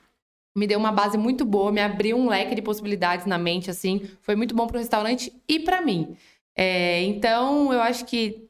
me 0.55 0.67
deu 0.67 0.79
uma 0.79 0.91
base 0.91 1.17
muito 1.17 1.43
boa, 1.43 1.71
me 1.71 1.81
abriu 1.81 2.15
um 2.17 2.29
leque 2.29 2.55
de 2.55 2.61
possibilidades 2.61 3.25
na 3.25 3.37
mente, 3.37 3.69
assim. 3.69 4.01
Foi 4.21 4.35
muito 4.35 4.55
bom 4.55 4.67
para 4.67 4.77
o 4.77 4.79
restaurante 4.79 5.33
e 5.47 5.59
para 5.59 5.81
mim. 5.81 6.15
É, 6.55 7.01
então, 7.03 7.71
eu 7.73 7.81
acho 7.81 8.05
que 8.05 8.49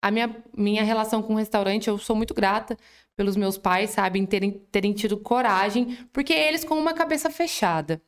a 0.00 0.10
minha, 0.10 0.34
minha 0.56 0.82
relação 0.82 1.22
com 1.22 1.34
o 1.34 1.36
restaurante, 1.36 1.88
eu 1.88 1.96
sou 1.96 2.16
muito 2.16 2.34
grata 2.34 2.76
pelos 3.16 3.36
meus 3.36 3.56
pais, 3.56 3.90
sabe, 3.90 4.18
em 4.18 4.26
terem, 4.26 4.50
terem 4.70 4.92
tido 4.92 5.16
coragem, 5.16 5.98
porque 6.12 6.32
eles 6.32 6.64
com 6.64 6.74
uma 6.74 6.92
cabeça 6.92 7.30
fechada. 7.30 8.02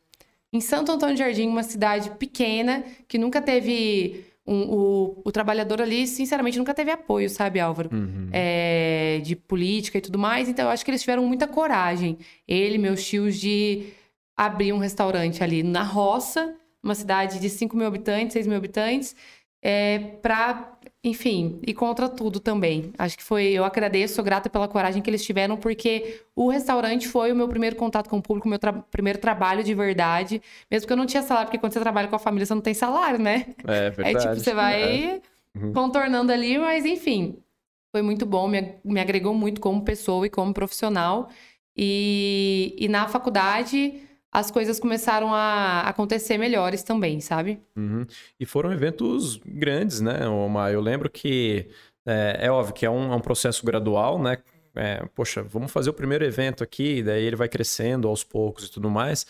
Em 0.52 0.60
Santo 0.60 0.90
Antônio 0.92 1.14
de 1.14 1.20
Jardim, 1.20 1.48
uma 1.48 1.62
cidade 1.62 2.10
pequena, 2.10 2.84
que 3.08 3.18
nunca 3.18 3.40
teve. 3.40 4.24
Um, 4.46 4.62
o, 4.68 5.22
o 5.24 5.32
trabalhador 5.32 5.80
ali, 5.80 6.06
sinceramente, 6.06 6.58
nunca 6.58 6.74
teve 6.74 6.90
apoio, 6.90 7.30
sabe, 7.30 7.58
Álvaro? 7.58 7.88
Uhum. 7.90 8.28
É, 8.30 9.18
de 9.22 9.34
política 9.34 9.96
e 9.96 10.00
tudo 10.02 10.18
mais. 10.18 10.48
Então, 10.48 10.66
eu 10.66 10.70
acho 10.70 10.84
que 10.84 10.90
eles 10.90 11.00
tiveram 11.00 11.24
muita 11.26 11.48
coragem. 11.48 12.18
Ele, 12.46 12.76
meus 12.76 13.02
tios, 13.04 13.40
de 13.40 13.86
abrir 14.36 14.72
um 14.72 14.78
restaurante 14.78 15.42
ali 15.42 15.62
na 15.62 15.82
roça, 15.82 16.54
uma 16.84 16.94
cidade 16.94 17.40
de 17.40 17.48
5 17.50 17.76
mil 17.76 17.86
habitantes, 17.86 18.34
6 18.34 18.46
mil 18.46 18.56
habitantes, 18.58 19.16
é, 19.62 19.98
para, 20.22 20.78
enfim, 21.02 21.58
e 21.66 21.72
contra 21.72 22.08
tudo 22.08 22.38
também. 22.38 22.92
Acho 22.98 23.16
que 23.16 23.22
foi, 23.24 23.46
eu 23.46 23.64
agradeço, 23.64 24.14
sou 24.14 24.22
grata 24.24 24.50
pela 24.50 24.68
coragem 24.68 25.00
que 25.02 25.08
eles 25.10 25.24
tiveram, 25.24 25.56
porque 25.56 26.20
o 26.36 26.50
restaurante 26.50 27.08
foi 27.08 27.32
o 27.32 27.36
meu 27.36 27.48
primeiro 27.48 27.74
contato 27.76 28.08
com 28.10 28.18
o 28.18 28.22
público, 28.22 28.46
meu 28.48 28.58
tra 28.58 28.72
primeiro 28.74 29.18
trabalho 29.18 29.64
de 29.64 29.74
verdade, 29.74 30.42
mesmo 30.70 30.86
que 30.86 30.92
eu 30.92 30.96
não 30.96 31.06
tinha 31.06 31.22
salário, 31.22 31.48
porque 31.48 31.58
quando 31.58 31.72
você 31.72 31.80
trabalha 31.80 32.08
com 32.08 32.16
a 32.16 32.18
família, 32.18 32.44
você 32.46 32.54
não 32.54 32.60
tem 32.60 32.74
salário, 32.74 33.18
né? 33.18 33.46
É 33.66 33.88
verdade. 33.90 34.16
É 34.16 34.20
tipo, 34.30 34.36
você 34.44 34.52
vai 34.54 34.82
É. 35.16 35.20
Uhum. 35.56 35.72
contornando 35.72 36.32
ali, 36.32 36.58
mas 36.58 36.84
enfim, 36.84 37.38
foi 37.92 38.02
muito 38.02 38.26
bom, 38.26 38.48
me, 38.48 38.74
me 38.84 39.00
agregou 39.00 39.34
muito 39.34 39.60
como 39.60 39.82
pessoa 39.82 40.26
e 40.26 40.30
como 40.30 40.52
profissional. 40.52 41.28
E, 41.76 42.74
e 42.78 42.88
na 42.88 43.08
faculdade 43.08 44.00
as 44.34 44.50
coisas 44.50 44.80
começaram 44.80 45.32
a 45.32 45.82
acontecer 45.82 46.36
melhores 46.36 46.82
também, 46.82 47.20
sabe? 47.20 47.60
Uhum. 47.76 48.04
E 48.38 48.44
foram 48.44 48.72
eventos 48.72 49.36
grandes, 49.46 50.00
né, 50.00 50.26
Omar? 50.26 50.72
Eu 50.72 50.80
lembro 50.80 51.08
que 51.08 51.68
é, 52.04 52.38
é 52.40 52.50
óbvio 52.50 52.74
que 52.74 52.84
é 52.84 52.90
um, 52.90 53.12
é 53.12 53.14
um 53.16 53.20
processo 53.20 53.64
gradual, 53.64 54.20
né? 54.20 54.38
É, 54.74 55.06
poxa, 55.14 55.40
vamos 55.44 55.70
fazer 55.70 55.88
o 55.90 55.94
primeiro 55.94 56.24
evento 56.24 56.64
aqui, 56.64 57.00
daí 57.00 57.22
ele 57.22 57.36
vai 57.36 57.48
crescendo 57.48 58.08
aos 58.08 58.24
poucos 58.24 58.66
e 58.66 58.72
tudo 58.72 58.90
mais. 58.90 59.24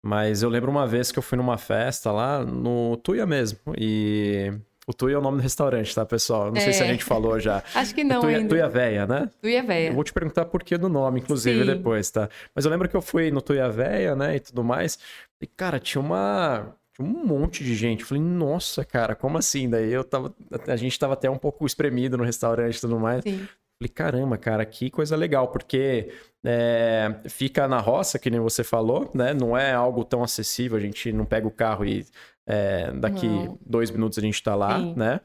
Mas 0.00 0.42
eu 0.42 0.48
lembro 0.48 0.70
uma 0.70 0.86
vez 0.86 1.10
que 1.10 1.18
eu 1.18 1.22
fui 1.22 1.36
numa 1.36 1.58
festa 1.58 2.12
lá 2.12 2.44
no 2.44 2.96
Tuia 2.98 3.26
mesmo. 3.26 3.58
E 3.76 4.52
o 4.86 4.92
Tuia 4.92 5.14
é 5.14 5.18
o 5.18 5.22
nome 5.22 5.38
do 5.38 5.42
restaurante, 5.42 5.94
tá, 5.94 6.04
pessoal? 6.04 6.52
Não 6.52 6.60
sei 6.60 6.72
se 6.72 6.82
a 6.82 6.86
É. 6.86 6.88
gente 6.90 7.04
falou 7.04 7.38
já. 7.40 7.62
Acho 7.74 7.94
que 7.94 8.04
não 8.04 8.20
Tuia, 8.20 8.36
ainda. 8.38 8.48
Tuia 8.48 8.68
Véia, 8.68 9.06
né? 9.06 9.30
Tuia 9.40 9.62
Véia. 9.62 9.88
Eu 9.88 9.94
vou 9.94 10.04
te 10.04 10.12
perguntar 10.12 10.44
por 10.46 10.62
que 10.62 10.76
do 10.76 10.88
nome, 10.88 11.20
inclusive, 11.20 11.60
Sim. 11.60 11.66
depois, 11.66 12.10
tá? 12.10 12.28
Mas 12.54 12.64
eu 12.64 12.70
lembro 12.70 12.88
que 12.88 12.96
eu 12.96 13.02
fui 13.02 13.30
no 13.30 13.40
Tuia 13.40 13.68
Véia, 13.70 14.14
né, 14.14 14.36
e 14.36 14.40
tudo 14.40 14.62
mais. 14.62 14.98
E, 15.40 15.46
cara, 15.46 15.78
tinha 15.78 16.00
uma. 16.00 16.74
Tinha 16.94 17.08
um 17.08 17.26
monte 17.26 17.64
de 17.64 17.74
gente. 17.74 18.02
Eu 18.02 18.06
falei, 18.06 18.22
nossa, 18.22 18.84
cara, 18.84 19.14
como 19.14 19.36
assim? 19.38 19.68
Daí 19.68 19.92
eu 19.92 20.04
tava. 20.04 20.32
A 20.68 20.76
gente 20.76 20.98
tava 20.98 21.14
até 21.14 21.28
um 21.28 21.38
pouco 21.38 21.66
espremido 21.66 22.16
no 22.16 22.22
restaurante 22.24 22.76
e 22.76 22.80
tudo 22.80 22.98
mais. 23.00 23.22
Sim. 23.22 23.48
Falei, 23.76 23.88
caramba, 23.92 24.38
cara, 24.38 24.64
que 24.64 24.88
coisa 24.88 25.16
legal, 25.16 25.48
porque 25.48 26.08
é, 26.44 27.12
fica 27.28 27.66
na 27.66 27.80
roça, 27.80 28.18
que 28.20 28.30
nem 28.30 28.38
você 28.38 28.62
falou, 28.62 29.10
né? 29.12 29.34
Não 29.34 29.56
é 29.58 29.72
algo 29.72 30.04
tão 30.04 30.22
acessível, 30.22 30.76
a 30.76 30.80
gente 30.80 31.12
não 31.12 31.24
pega 31.24 31.46
o 31.48 31.50
carro 31.50 31.84
e 31.84 32.06
é, 32.46 32.92
daqui 32.92 33.26
Não. 33.28 33.58
dois 33.64 33.90
minutos 33.90 34.18
a 34.18 34.20
gente 34.20 34.42
tá 34.42 34.54
lá, 34.54 34.78
Sim. 34.78 34.94
né? 34.96 35.20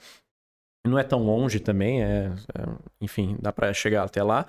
Não 0.87 0.97
é 0.97 1.03
tão 1.03 1.23
longe 1.23 1.59
também, 1.59 2.01
é, 2.01 2.31
é, 2.57 2.65
enfim, 3.01 3.35
dá 3.41 3.51
pra 3.51 3.73
chegar 3.73 4.03
até 4.03 4.23
lá. 4.23 4.45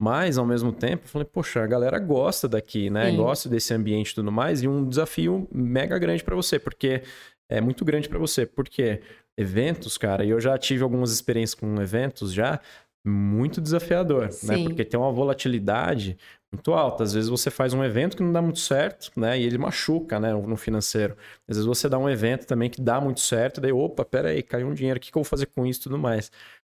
Mas, 0.00 0.38
ao 0.38 0.44
mesmo 0.46 0.72
tempo, 0.72 1.04
eu 1.04 1.08
falei, 1.08 1.26
poxa, 1.30 1.62
a 1.62 1.66
galera 1.66 1.98
gosta 1.98 2.48
daqui, 2.48 2.90
né? 2.90 3.10
Sim. 3.10 3.16
Gosta 3.16 3.48
desse 3.48 3.72
ambiente 3.72 4.10
e 4.10 4.14
tudo 4.16 4.32
mais. 4.32 4.62
E 4.62 4.68
um 4.68 4.88
desafio 4.88 5.46
mega 5.52 5.98
grande 5.98 6.24
pra 6.24 6.34
você, 6.34 6.58
porque 6.58 7.02
é 7.48 7.60
muito 7.60 7.84
grande 7.84 8.08
pra 8.08 8.18
você. 8.18 8.44
Porque 8.44 9.00
eventos, 9.38 9.96
cara, 9.96 10.24
e 10.24 10.30
eu 10.30 10.40
já 10.40 10.58
tive 10.58 10.82
algumas 10.82 11.12
experiências 11.12 11.54
com 11.58 11.80
eventos 11.80 12.32
já, 12.32 12.60
muito 13.04 13.60
desafiador, 13.60 14.24
né? 14.24 14.56
Sim. 14.56 14.64
Porque 14.64 14.84
tem 14.84 14.98
uma 14.98 15.12
volatilidade 15.12 16.16
muito 16.52 16.72
alta. 16.72 17.02
Às 17.02 17.12
vezes 17.12 17.28
você 17.28 17.50
faz 17.50 17.74
um 17.74 17.84
evento 17.84 18.16
que 18.16 18.22
não 18.22 18.32
dá 18.32 18.40
muito 18.40 18.60
certo, 18.60 19.10
né? 19.16 19.38
E 19.38 19.44
ele 19.44 19.58
machuca, 19.58 20.18
né? 20.18 20.32
No 20.32 20.56
financeiro. 20.56 21.16
Às 21.48 21.56
vezes 21.56 21.66
você 21.66 21.88
dá 21.88 21.98
um 21.98 22.08
evento 22.08 22.46
também 22.46 22.70
que 22.70 22.80
dá 22.80 23.00
muito 23.00 23.20
certo, 23.20 23.60
daí, 23.60 23.72
opa, 23.72 24.04
peraí, 24.04 24.42
caiu 24.42 24.68
um 24.68 24.74
dinheiro, 24.74 24.98
o 24.98 25.00
que 25.00 25.12
que 25.12 25.18
eu 25.18 25.22
vou 25.22 25.28
fazer 25.28 25.46
com 25.46 25.66
isso 25.66 25.80
e 25.80 25.82
tudo 25.84 25.98
mais? 25.98 26.30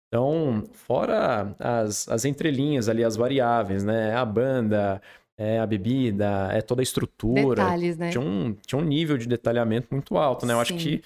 Então, 0.09 0.65
fora 0.73 1.55
as, 1.59 2.07
as 2.09 2.25
entrelinhas 2.25 2.89
ali, 2.89 3.03
as 3.03 3.17
variáveis, 3.17 3.83
né? 3.83 4.15
A 4.15 4.25
banda, 4.25 5.01
é 5.39 5.59
a 5.59 5.67
bebida, 5.67 6.49
é 6.53 6.61
toda 6.61 6.83
a 6.83 6.85
estrutura. 6.85 7.63
Detalhes, 7.63 7.97
né? 7.97 8.11
Tinha 8.11 8.23
um, 8.23 8.55
tinha 8.67 8.79
um 8.79 8.85
nível 8.85 9.17
de 9.17 9.27
detalhamento 9.27 9.89
muito 9.91 10.17
alto, 10.17 10.47
né? 10.47 10.55
Eu 10.55 10.61
acho 10.61 10.73
Sim. 10.75 10.79
que 10.79 11.03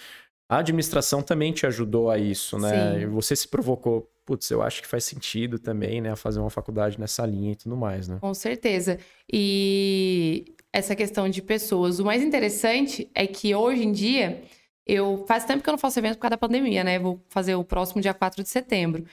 a 0.51 0.59
administração 0.59 1.23
também 1.23 1.53
te 1.53 1.67
ajudou 1.67 2.11
a 2.11 2.19
isso, 2.19 2.59
né? 2.59 2.95
Sim. 2.95 3.01
E 3.01 3.07
você 3.07 3.35
se 3.35 3.49
provocou, 3.49 4.09
putz, 4.27 4.51
eu 4.51 4.61
acho 4.61 4.83
que 4.83 4.89
faz 4.89 5.05
sentido 5.05 5.59
também, 5.59 6.01
né? 6.01 6.15
Fazer 6.17 6.41
uma 6.41 6.51
faculdade 6.51 6.99
nessa 6.99 7.25
linha 7.25 7.53
e 7.53 7.57
tudo 7.57 7.77
mais, 7.77 8.09
né? 8.09 8.19
Com 8.21 8.35
certeza. 8.35 8.99
E 9.33 10.53
essa 10.73 10.97
questão 10.97 11.29
de 11.29 11.41
pessoas. 11.41 12.01
O 12.01 12.05
mais 12.05 12.23
interessante 12.23 13.09
é 13.15 13.27
que 13.27 13.55
hoje 13.55 13.85
em 13.85 13.93
dia, 13.93 14.43
eu 14.85 15.25
faz 15.27 15.45
tempo 15.45 15.63
que 15.63 15.69
eu 15.71 15.73
não 15.73 15.79
faço 15.79 15.99
evento 15.99 16.17
por 16.17 16.23
causa 16.23 16.33
da 16.33 16.39
pandemia, 16.39 16.83
né? 16.85 16.99
Vou 16.99 17.25
fazer 17.31 17.55
o 17.55 17.65
próximo 17.65 18.03
dia 18.03 18.13
4 18.13 18.43
de 18.43 18.49
setembro. 18.49 19.07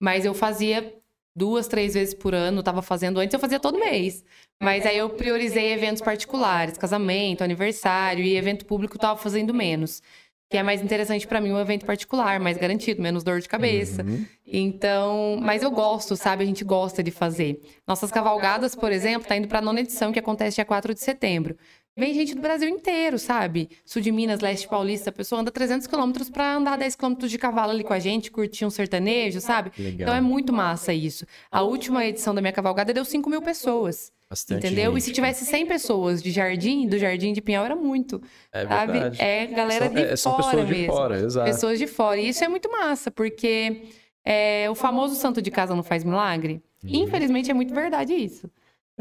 Mas 0.00 0.24
eu 0.24 0.32
fazia 0.32 0.94
duas, 1.36 1.66
três 1.68 1.94
vezes 1.94 2.14
por 2.14 2.34
ano, 2.34 2.62
tava 2.62 2.80
fazendo 2.80 3.18
antes, 3.18 3.34
eu 3.34 3.40
fazia 3.40 3.60
todo 3.60 3.78
mês. 3.78 4.24
Mas 4.62 4.86
aí 4.86 4.98
eu 4.98 5.10
priorizei 5.10 5.72
eventos 5.72 6.02
particulares, 6.02 6.78
casamento, 6.78 7.42
aniversário 7.42 8.24
e 8.24 8.36
evento 8.36 8.64
público 8.64 8.96
eu 8.96 9.00
tava 9.00 9.18
fazendo 9.18 9.52
menos. 9.52 10.02
Que 10.50 10.56
é 10.56 10.62
mais 10.64 10.82
interessante 10.82 11.28
pra 11.28 11.40
mim 11.40 11.52
um 11.52 11.60
evento 11.60 11.86
particular, 11.86 12.40
mais 12.40 12.58
garantido, 12.58 13.00
menos 13.00 13.22
dor 13.22 13.40
de 13.40 13.48
cabeça. 13.48 14.02
Uhum. 14.02 14.26
Então, 14.44 15.38
mas 15.40 15.62
eu 15.62 15.70
gosto, 15.70 16.16
sabe? 16.16 16.42
A 16.42 16.46
gente 16.46 16.64
gosta 16.64 17.04
de 17.04 17.12
fazer. 17.12 17.62
Nossas 17.86 18.10
cavalgadas, 18.10 18.74
por 18.74 18.90
exemplo, 18.90 19.28
tá 19.28 19.36
indo 19.36 19.46
pra 19.46 19.60
nona 19.60 19.78
edição, 19.78 20.10
que 20.10 20.18
acontece 20.18 20.56
dia 20.56 20.64
4 20.64 20.92
de 20.92 20.98
setembro. 20.98 21.56
Vem 21.96 22.14
gente 22.14 22.34
do 22.34 22.40
Brasil 22.40 22.68
inteiro, 22.68 23.16
sabe? 23.16 23.68
Sul 23.84 24.02
de 24.02 24.10
Minas, 24.10 24.40
leste 24.40 24.66
paulista, 24.66 25.10
a 25.10 25.12
pessoa 25.12 25.40
anda 25.40 25.52
300 25.52 25.86
quilômetros 25.86 26.28
pra 26.28 26.56
andar 26.56 26.76
10 26.76 26.96
quilômetros 26.96 27.30
de 27.30 27.38
cavalo 27.38 27.70
ali 27.70 27.84
com 27.84 27.92
a 27.92 27.98
gente, 27.98 28.30
curtir 28.30 28.64
um 28.64 28.70
sertanejo, 28.70 29.40
sabe? 29.40 29.70
Legal. 29.78 30.00
Então 30.00 30.14
é 30.14 30.20
muito 30.20 30.52
massa 30.52 30.92
isso. 30.92 31.24
A 31.50 31.62
última 31.62 32.04
edição 32.04 32.34
da 32.34 32.40
minha 32.40 32.52
cavalgada 32.52 32.92
deu 32.92 33.04
5 33.04 33.30
mil 33.30 33.42
pessoas, 33.42 34.10
Bastante 34.30 34.64
entendeu? 34.64 34.92
E 34.92 34.94
gente. 34.94 35.04
se 35.06 35.12
tivesse 35.12 35.44
100 35.44 35.66
pessoas 35.66 36.22
de 36.22 36.30
jardim, 36.30 36.86
do 36.86 36.96
Jardim 36.96 37.32
de 37.32 37.40
Pinhal, 37.42 37.64
era 37.64 37.74
muito, 37.74 38.22
É 38.52 38.64
sabe? 38.64 38.92
verdade. 38.92 39.20
É 39.20 39.46
galera 39.46 39.86
são, 39.86 39.94
de 39.94 40.00
é, 40.02 40.16
são 40.16 40.32
fora 40.36 40.44
pessoas 40.44 40.66
de 40.68 40.72
mesmo 40.74 40.92
fora, 40.94 41.16
exato. 41.20 41.50
pessoas 41.50 41.78
de 41.80 41.86
fora. 41.88 42.20
E 42.20 42.28
isso 42.28 42.44
é 42.44 42.48
muito 42.48 42.70
massa, 42.70 43.10
porque 43.10 43.82
é, 44.24 44.70
o 44.70 44.76
famoso 44.76 45.16
santo 45.16 45.42
de 45.42 45.50
casa 45.50 45.74
não 45.74 45.82
faz 45.82 46.04
milagre. 46.04 46.62
Uhum. 46.84 46.90
Infelizmente 47.02 47.50
é 47.50 47.54
muito 47.54 47.74
verdade 47.74 48.14
isso. 48.14 48.48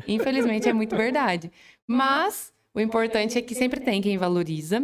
Infelizmente 0.08 0.68
é 0.68 0.74
muito 0.74 0.96
verdade. 0.96 1.52
Mas 1.86 2.52
o 2.74 2.80
importante 2.80 3.38
é 3.38 3.42
que 3.42 3.54
sempre 3.54 3.80
tem 3.80 4.02
quem 4.02 4.18
valoriza. 4.18 4.84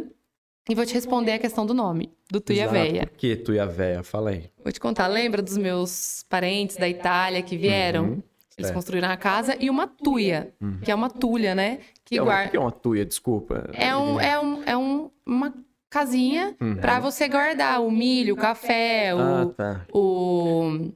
E 0.69 0.73
vou 0.73 0.85
te 0.85 0.93
responder 0.95 1.33
a 1.33 1.39
questão 1.39 1.63
do 1.65 1.75
nome, 1.75 2.11
do 2.31 2.41
Tuia. 2.41 2.67
Véia. 2.67 3.05
Por 3.05 3.17
que 3.17 3.35
Tuia 3.35 3.67
Véia? 3.67 4.01
Fala 4.01 4.31
aí. 4.31 4.49
Vou 4.63 4.71
te 4.71 4.79
contar, 4.79 5.05
lembra 5.07 5.39
dos 5.41 5.57
meus 5.57 6.25
parentes 6.27 6.75
da 6.75 6.89
Itália 6.89 7.43
que 7.43 7.55
vieram? 7.55 8.03
Uhum, 8.05 8.23
Eles 8.57 8.67
certo. 8.67 8.73
construíram 8.75 9.09
a 9.09 9.17
casa 9.17 9.55
e 9.59 9.69
uma 9.69 9.85
tuia, 9.87 10.53
Uhum. 10.61 10.79
que 10.79 10.89
é 10.91 10.95
uma 10.95 11.09
tulha, 11.09 11.53
né? 11.53 11.77
Que 12.05 12.15
Que 12.15 12.17
é, 12.17 12.21
um, 12.21 12.25
guarda. 12.25 12.49
que 12.51 12.57
é 12.57 12.59
uma 12.59 12.71
tuia, 12.71 13.05
desculpa. 13.05 13.69
É, 13.73 13.95
um, 13.95 14.19
é, 14.19 14.39
um, 14.39 14.63
é 14.63 14.77
um, 14.77 15.11
uma 15.25 15.53
casinha 15.89 16.55
Uhum. 16.61 16.75
pra 16.77 16.99
você 16.99 17.27
guardar 17.27 17.81
o 17.81 17.91
milho, 17.91 18.33
o 18.33 18.37
café, 18.37 19.13
o, 19.13 19.19
Ah, 19.19 19.45
tá. 19.57 19.85
o 19.93 20.89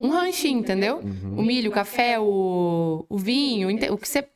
um 0.00 0.08
ranchinho, 0.10 0.58
entendeu? 0.60 0.98
Uhum. 0.98 1.38
O 1.38 1.42
milho, 1.42 1.70
o 1.70 1.74
café, 1.74 2.18
o, 2.20 3.06
o 3.08 3.16
vinho, 3.16 3.68
o 3.92 3.96
que 3.98 4.06
você 4.08 4.28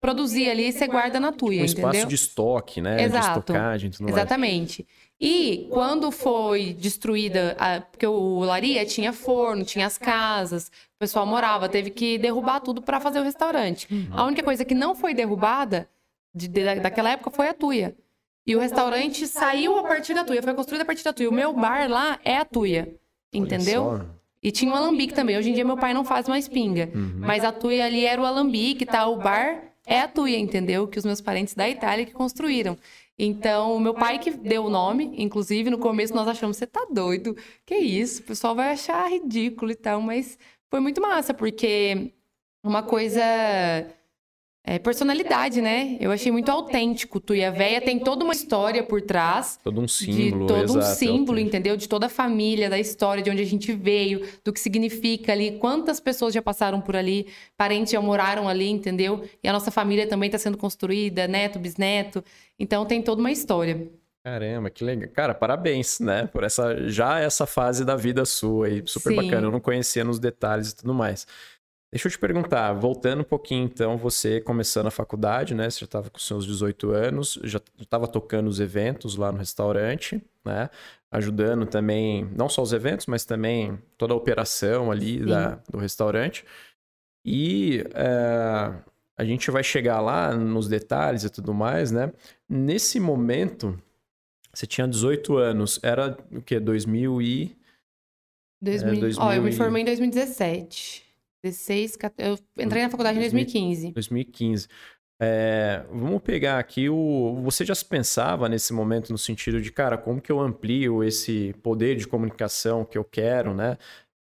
produzir 0.00 0.48
ali, 0.48 0.72
você 0.72 0.86
guarda 0.86 1.18
na 1.18 1.32
tuia, 1.32 1.62
Um 1.62 1.64
espaço 1.64 1.88
entendeu? 1.88 2.06
de 2.08 2.14
estoque, 2.14 2.80
né? 2.80 3.02
Exato. 3.02 3.24
De 3.24 3.38
estocagem 3.40 3.90
tudo 3.90 4.04
mais. 4.04 4.76
E 5.20 5.66
quando 5.70 6.10
foi 6.10 6.72
destruída, 6.72 7.54
a- 7.58 7.80
porque 7.82 8.06
o 8.06 8.40
Laria 8.40 8.84
tinha 8.86 9.12
forno, 9.12 9.64
tinha 9.64 9.86
as 9.86 9.98
casas, 9.98 10.68
o 10.68 10.98
pessoal 10.98 11.26
morava, 11.26 11.68
teve 11.68 11.90
que 11.90 12.16
derrubar 12.16 12.60
tudo 12.60 12.80
para 12.80 12.98
fazer 13.00 13.20
o 13.20 13.22
restaurante. 13.22 13.86
Uhum. 13.90 14.08
A 14.12 14.24
única 14.24 14.42
coisa 14.42 14.64
que 14.64 14.74
não 14.74 14.94
foi 14.94 15.12
derrubada 15.12 15.86
de- 16.34 16.48
de- 16.48 16.76
daquela 16.80 17.10
época 17.10 17.30
foi 17.30 17.48
a 17.48 17.54
tuia. 17.54 17.94
E 18.46 18.56
o 18.56 18.58
restaurante 18.58 19.26
saiu 19.26 19.76
a 19.78 19.82
partir 19.82 20.14
da 20.14 20.24
tuia, 20.24 20.42
foi 20.42 20.54
construído 20.54 20.82
a 20.82 20.84
partir 20.86 21.04
da 21.04 21.12
tuia. 21.12 21.28
O 21.28 21.34
meu 21.34 21.52
bar 21.52 21.88
lá 21.90 22.18
é 22.24 22.38
a 22.38 22.44
tuia, 22.44 22.94
entendeu? 23.32 23.82
E 24.42 24.50
tinha 24.50 24.72
um 24.72 24.74
alambique 24.74 25.12
também. 25.12 25.36
Hoje 25.36 25.50
em 25.50 25.52
dia 25.52 25.66
meu 25.66 25.76
pai 25.76 25.92
não 25.92 26.02
faz 26.02 26.26
mais 26.26 26.48
pinga. 26.48 26.88
Uhum. 26.94 27.12
Mas 27.18 27.44
a 27.44 27.52
tuia 27.52 27.84
ali 27.84 28.06
era 28.06 28.20
o 28.20 28.24
alambique, 28.24 28.86
tá? 28.86 29.06
O 29.06 29.16
bar 29.16 29.64
é 29.86 30.00
a 30.00 30.08
tuia, 30.08 30.38
entendeu? 30.38 30.88
Que 30.88 30.98
os 30.98 31.04
meus 31.04 31.20
parentes 31.20 31.52
da 31.54 31.68
Itália 31.68 32.06
que 32.06 32.12
construíram. 32.12 32.78
Então, 33.22 33.78
meu 33.78 33.92
pai 33.92 34.18
que 34.18 34.30
deu 34.30 34.64
o 34.64 34.70
nome, 34.70 35.12
inclusive, 35.22 35.68
no 35.68 35.78
começo 35.78 36.14
nós 36.14 36.26
achamos, 36.26 36.56
você 36.56 36.66
tá 36.66 36.86
doido? 36.90 37.36
Que 37.66 37.74
isso? 37.76 38.22
O 38.22 38.24
pessoal 38.24 38.54
vai 38.54 38.70
achar 38.70 39.10
ridículo 39.10 39.70
e 39.70 39.74
tal, 39.74 40.00
mas 40.00 40.38
foi 40.70 40.80
muito 40.80 41.02
massa, 41.02 41.34
porque 41.34 42.14
uma 42.64 42.82
coisa 42.82 43.20
é, 44.62 44.78
personalidade, 44.78 45.60
né? 45.60 45.96
Eu 45.98 46.12
achei 46.12 46.30
muito 46.30 46.50
autêntico. 46.50 47.18
Tu 47.18 47.36
e 47.36 47.44
a 47.44 47.50
véia 47.50 47.80
tem 47.80 47.98
toda 47.98 48.22
uma 48.24 48.32
história 48.34 48.82
por 48.82 49.00
trás. 49.00 49.58
Todo 49.64 49.80
um 49.80 49.88
símbolo, 49.88 50.46
De 50.46 50.52
todo 50.52 50.64
exato, 50.64 50.78
um 50.78 50.80
é 50.80 50.84
símbolo, 50.94 51.18
autêntico. 51.20 51.40
entendeu? 51.48 51.76
De 51.76 51.88
toda 51.88 52.06
a 52.06 52.08
família, 52.10 52.68
da 52.68 52.78
história, 52.78 53.22
de 53.22 53.30
onde 53.30 53.42
a 53.42 53.46
gente 53.46 53.72
veio, 53.72 54.28
do 54.44 54.52
que 54.52 54.60
significa 54.60 55.32
ali, 55.32 55.52
quantas 55.58 55.98
pessoas 55.98 56.34
já 56.34 56.42
passaram 56.42 56.80
por 56.80 56.94
ali, 56.94 57.26
parentes 57.56 57.92
já 57.92 58.00
moraram 58.00 58.48
ali, 58.48 58.68
entendeu? 58.68 59.24
E 59.42 59.48
a 59.48 59.52
nossa 59.52 59.70
família 59.70 60.06
também 60.06 60.28
está 60.28 60.38
sendo 60.38 60.58
construída, 60.58 61.26
neto, 61.26 61.58
bisneto. 61.58 62.22
Então 62.58 62.84
tem 62.84 63.00
toda 63.00 63.20
uma 63.20 63.32
história. 63.32 63.88
Caramba, 64.22 64.68
que 64.68 64.84
legal. 64.84 65.08
Cara, 65.14 65.32
parabéns, 65.34 65.98
né? 65.98 66.26
Por 66.26 66.44
essa 66.44 66.86
já 66.88 67.18
essa 67.18 67.46
fase 67.46 67.82
da 67.86 67.96
vida 67.96 68.26
sua 68.26 68.66
aí, 68.66 68.82
super 68.84 69.08
Sim. 69.10 69.16
bacana. 69.16 69.46
Eu 69.46 69.50
não 69.50 69.60
conhecia 69.60 70.04
nos 70.04 70.18
detalhes 70.18 70.72
e 70.72 70.76
tudo 70.76 70.92
mais. 70.92 71.26
Deixa 71.92 72.06
eu 72.06 72.12
te 72.12 72.18
perguntar, 72.20 72.72
voltando 72.72 73.22
um 73.22 73.24
pouquinho 73.24 73.64
então, 73.64 73.96
você 73.96 74.40
começando 74.40 74.86
a 74.86 74.92
faculdade, 74.92 75.56
né? 75.56 75.68
Você 75.68 75.80
já 75.80 75.86
estava 75.86 76.08
com 76.08 76.20
seus 76.20 76.46
18 76.46 76.92
anos, 76.92 77.36
já 77.42 77.60
estava 77.80 78.06
tocando 78.06 78.46
os 78.46 78.60
eventos 78.60 79.16
lá 79.16 79.32
no 79.32 79.38
restaurante, 79.38 80.22
né? 80.44 80.70
Ajudando 81.10 81.66
também, 81.66 82.30
não 82.36 82.48
só 82.48 82.62
os 82.62 82.72
eventos, 82.72 83.06
mas 83.06 83.24
também 83.24 83.76
toda 83.98 84.14
a 84.14 84.16
operação 84.16 84.92
ali 84.92 85.24
da, 85.24 85.56
do 85.68 85.78
restaurante. 85.78 86.44
E 87.24 87.84
é, 87.92 88.72
a 89.16 89.24
gente 89.24 89.50
vai 89.50 89.64
chegar 89.64 90.00
lá 90.00 90.32
nos 90.32 90.68
detalhes 90.68 91.24
e 91.24 91.30
tudo 91.30 91.52
mais, 91.52 91.90
né? 91.90 92.12
Nesse 92.48 93.00
momento, 93.00 93.76
você 94.54 94.64
tinha 94.64 94.86
18 94.86 95.36
anos, 95.36 95.80
era 95.82 96.16
o 96.30 96.40
quê? 96.40 96.60
2000 96.60 97.20
e... 97.20 97.56
2000... 98.62 99.00
2000 99.00 99.26
Ó, 99.26 99.32
eu 99.32 99.42
me 99.42 99.50
formei 99.50 99.82
em 99.82 99.86
2017. 99.86 101.09
16, 101.42 101.96
14... 101.96 102.42
Eu 102.56 102.64
entrei 102.64 102.82
na 102.82 102.90
faculdade 102.90 103.18
em 103.18 103.20
2000. 103.22 103.44
2015. 103.44 103.92
2015. 103.92 104.68
É, 105.22 105.84
vamos 105.90 106.22
pegar 106.22 106.58
aqui 106.58 106.88
o. 106.88 107.40
Você 107.42 107.62
já 107.64 107.74
se 107.74 107.84
pensava 107.84 108.48
nesse 108.48 108.72
momento 108.72 109.10
no 109.12 109.18
sentido 109.18 109.60
de, 109.60 109.70
cara, 109.70 109.98
como 109.98 110.20
que 110.20 110.32
eu 110.32 110.40
amplio 110.40 111.04
esse 111.04 111.54
poder 111.62 111.96
de 111.96 112.06
comunicação 112.06 112.86
que 112.86 112.96
eu 112.96 113.04
quero, 113.04 113.54
né? 113.54 113.76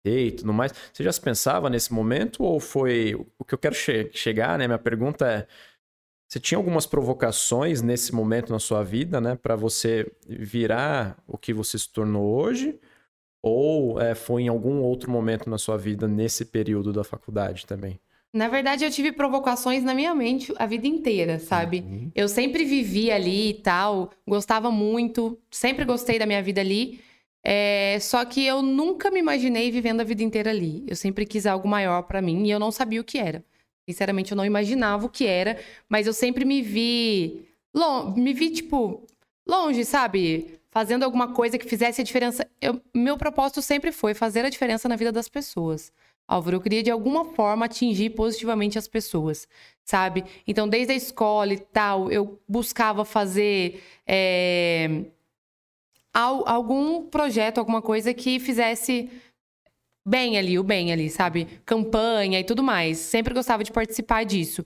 E 0.07 0.31
tudo 0.31 0.55
mais. 0.55 0.73
Você 0.93 1.03
já 1.03 1.13
se 1.13 1.21
pensava 1.21 1.69
nesse 1.69 1.93
momento 1.93 2.43
ou 2.43 2.59
foi. 2.59 3.15
O 3.39 3.45
que 3.45 3.53
eu 3.53 3.59
quero 3.59 3.75
che- 3.75 4.11
chegar, 4.13 4.59
né? 4.59 4.67
Minha 4.67 4.79
pergunta 4.79 5.27
é. 5.31 5.47
Você 6.29 6.41
tinha 6.41 6.57
algumas 6.59 6.87
provocações 6.87 7.83
nesse 7.83 8.13
momento 8.15 8.51
na 8.51 8.59
sua 8.59 8.83
vida, 8.83 9.21
né? 9.21 9.37
Para 9.37 9.55
você 9.55 10.11
virar 10.27 11.23
o 11.27 11.37
que 11.37 11.53
você 11.53 11.79
se 11.79 11.93
tornou 11.93 12.35
hoje? 12.41 12.81
Ou 13.49 14.01
é, 14.01 14.13
foi 14.15 14.43
em 14.43 14.49
algum 14.49 14.81
outro 14.83 15.09
momento 15.09 15.49
na 15.49 15.57
sua 15.57 15.77
vida 15.79 16.09
nesse 16.09 16.45
período 16.45 16.93
da 16.93 17.05
faculdade 17.05 17.65
também? 17.65 18.01
Na 18.33 18.49
verdade, 18.49 18.85
eu 18.85 18.91
tive 18.91 19.13
provocações 19.13 19.85
na 19.85 19.95
minha 19.95 20.13
mente 20.15 20.53
a 20.59 20.67
vida 20.67 20.87
inteira, 20.87 21.39
sabe? 21.39 21.79
Uhum. 21.87 22.11
Eu 22.13 22.29
sempre 22.29 22.65
vivi 22.65 23.09
ali 23.11 23.51
e 23.51 23.55
tal, 23.55 24.11
gostava 24.27 24.69
muito, 24.71 25.39
sempre 25.49 25.85
gostei 25.85 26.19
da 26.19 26.27
minha 26.27 26.43
vida 26.43 26.61
ali. 26.61 26.99
É, 27.45 27.99
só 28.01 28.25
que 28.25 28.45
eu 28.45 28.61
nunca 28.63 29.13
me 29.13 29.21
imaginei 29.21 29.71
vivendo 29.71 30.01
a 30.01 30.05
vida 30.05 30.25
inteira 30.25 30.51
ali. 30.51 30.83
Eu 30.89 30.97
sempre 30.97 31.25
quis 31.25 31.47
algo 31.47 31.69
maior 31.69 32.03
pra 32.03 32.21
mim 32.21 32.47
e 32.47 32.51
eu 32.51 32.59
não 32.59 32.73
sabia 32.73 33.01
o 33.01 33.05
que 33.05 33.17
era. 33.17 33.45
Sinceramente, 33.89 34.33
eu 34.33 34.37
não 34.37 34.45
imaginava 34.45 35.07
o 35.07 35.09
que 35.09 35.25
era, 35.25 35.57
mas 35.89 36.09
eu 36.09 36.13
sempre 36.13 36.45
me 36.45 36.61
vi. 36.63 37.47
lon- 37.73 38.13
Me 38.17 38.35
vi, 38.35 38.51
tipo, 38.51 39.07
longe, 39.49 39.85
sabe? 39.85 40.59
Fazendo 40.77 41.05
alguma 41.05 41.33
coisa 41.33 41.57
que 41.57 41.67
fizesse 41.67 42.03
a 42.03 42.05
diferença. 42.05 42.47
Eu- 42.61 42.83
meu 42.95 43.17
propósito 43.17 43.63
sempre 43.63 43.91
foi 43.91 44.13
fazer 44.13 44.45
a 44.45 44.51
diferença 44.51 44.87
na 44.87 44.95
vida 44.95 45.11
das 45.11 45.27
pessoas. 45.27 45.91
Álvaro, 46.29 46.57
eu 46.57 46.61
queria 46.61 46.83
de 46.83 46.91
alguma 46.91 47.25
forma 47.33 47.65
atingir 47.65 48.11
positivamente 48.11 48.77
as 48.77 48.87
pessoas, 48.87 49.49
sabe? 49.83 50.23
Então, 50.47 50.69
desde 50.69 50.93
a 50.93 50.95
escola 50.95 51.55
e 51.55 51.59
tal, 51.59 52.13
eu 52.13 52.39
buscava 52.47 53.07
fazer 53.07 53.83
é, 54.07 55.05
al- 56.13 56.47
algum 56.47 57.07
projeto, 57.07 57.57
alguma 57.57 57.81
coisa 57.81 58.13
que 58.13 58.39
fizesse 58.39 59.09
bem 60.07 60.37
ali, 60.37 60.59
o 60.59 60.63
bem 60.63 60.93
ali, 60.93 61.09
sabe? 61.09 61.47
Campanha 61.65 62.39
e 62.39 62.45
tudo 62.45 62.63
mais. 62.63 62.99
Sempre 62.99 63.33
gostava 63.33 63.65
de 63.65 63.73
participar 63.73 64.25
disso. 64.27 64.63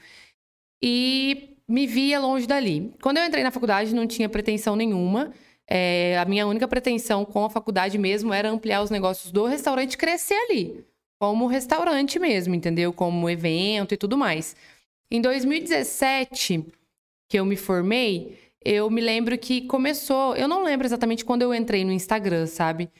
E 0.83 1.57
me 1.69 1.87
via 1.87 2.19
longe 2.19 2.49
dali. 2.49 2.93
Quando 3.01 3.19
eu 3.19 3.25
entrei 3.25 3.45
na 3.45 3.53
faculdade, 3.53 3.95
não 3.95 4.09
tinha 4.09 4.29
pretensão 4.29 4.75
nenhuma. 4.75 5.33
É, 5.73 6.19
a 6.19 6.25
minha 6.25 6.49
única 6.49 6.67
pretensão 6.67 7.25
com 7.25 7.45
a 7.45 7.51
faculdade 7.51 7.97
mesmo 7.97 8.33
era 8.33 8.51
ampliar 8.51 8.83
os 8.83 8.91
negócios 8.91 9.31
do 9.31 9.47
restaurante 9.47 9.97
crescer 9.97 10.35
ali. 10.35 10.85
Como 11.21 11.47
restaurante 11.47 12.19
mesmo, 12.19 12.55
entendeu? 12.55 12.93
Como 12.93 13.31
evento 13.31 13.95
e 13.95 13.97
tudo 13.97 14.19
mais. 14.19 14.57
Em 15.09 15.21
2017, 15.21 16.65
que 17.29 17.39
eu 17.39 17.45
me 17.45 17.57
formei, 17.57 18.37
eu 18.65 18.91
me 18.91 19.01
lembro 19.01 19.39
que 19.39 19.63
começou. 19.63 20.35
Eu 20.35 20.49
não 20.49 20.65
lembro 20.65 20.87
exatamente 20.87 21.25
quando 21.25 21.43
eu 21.43 21.55
entrei 21.55 21.85
no 21.85 21.93
Instagram, 21.93 22.47
sabe? 22.47 22.91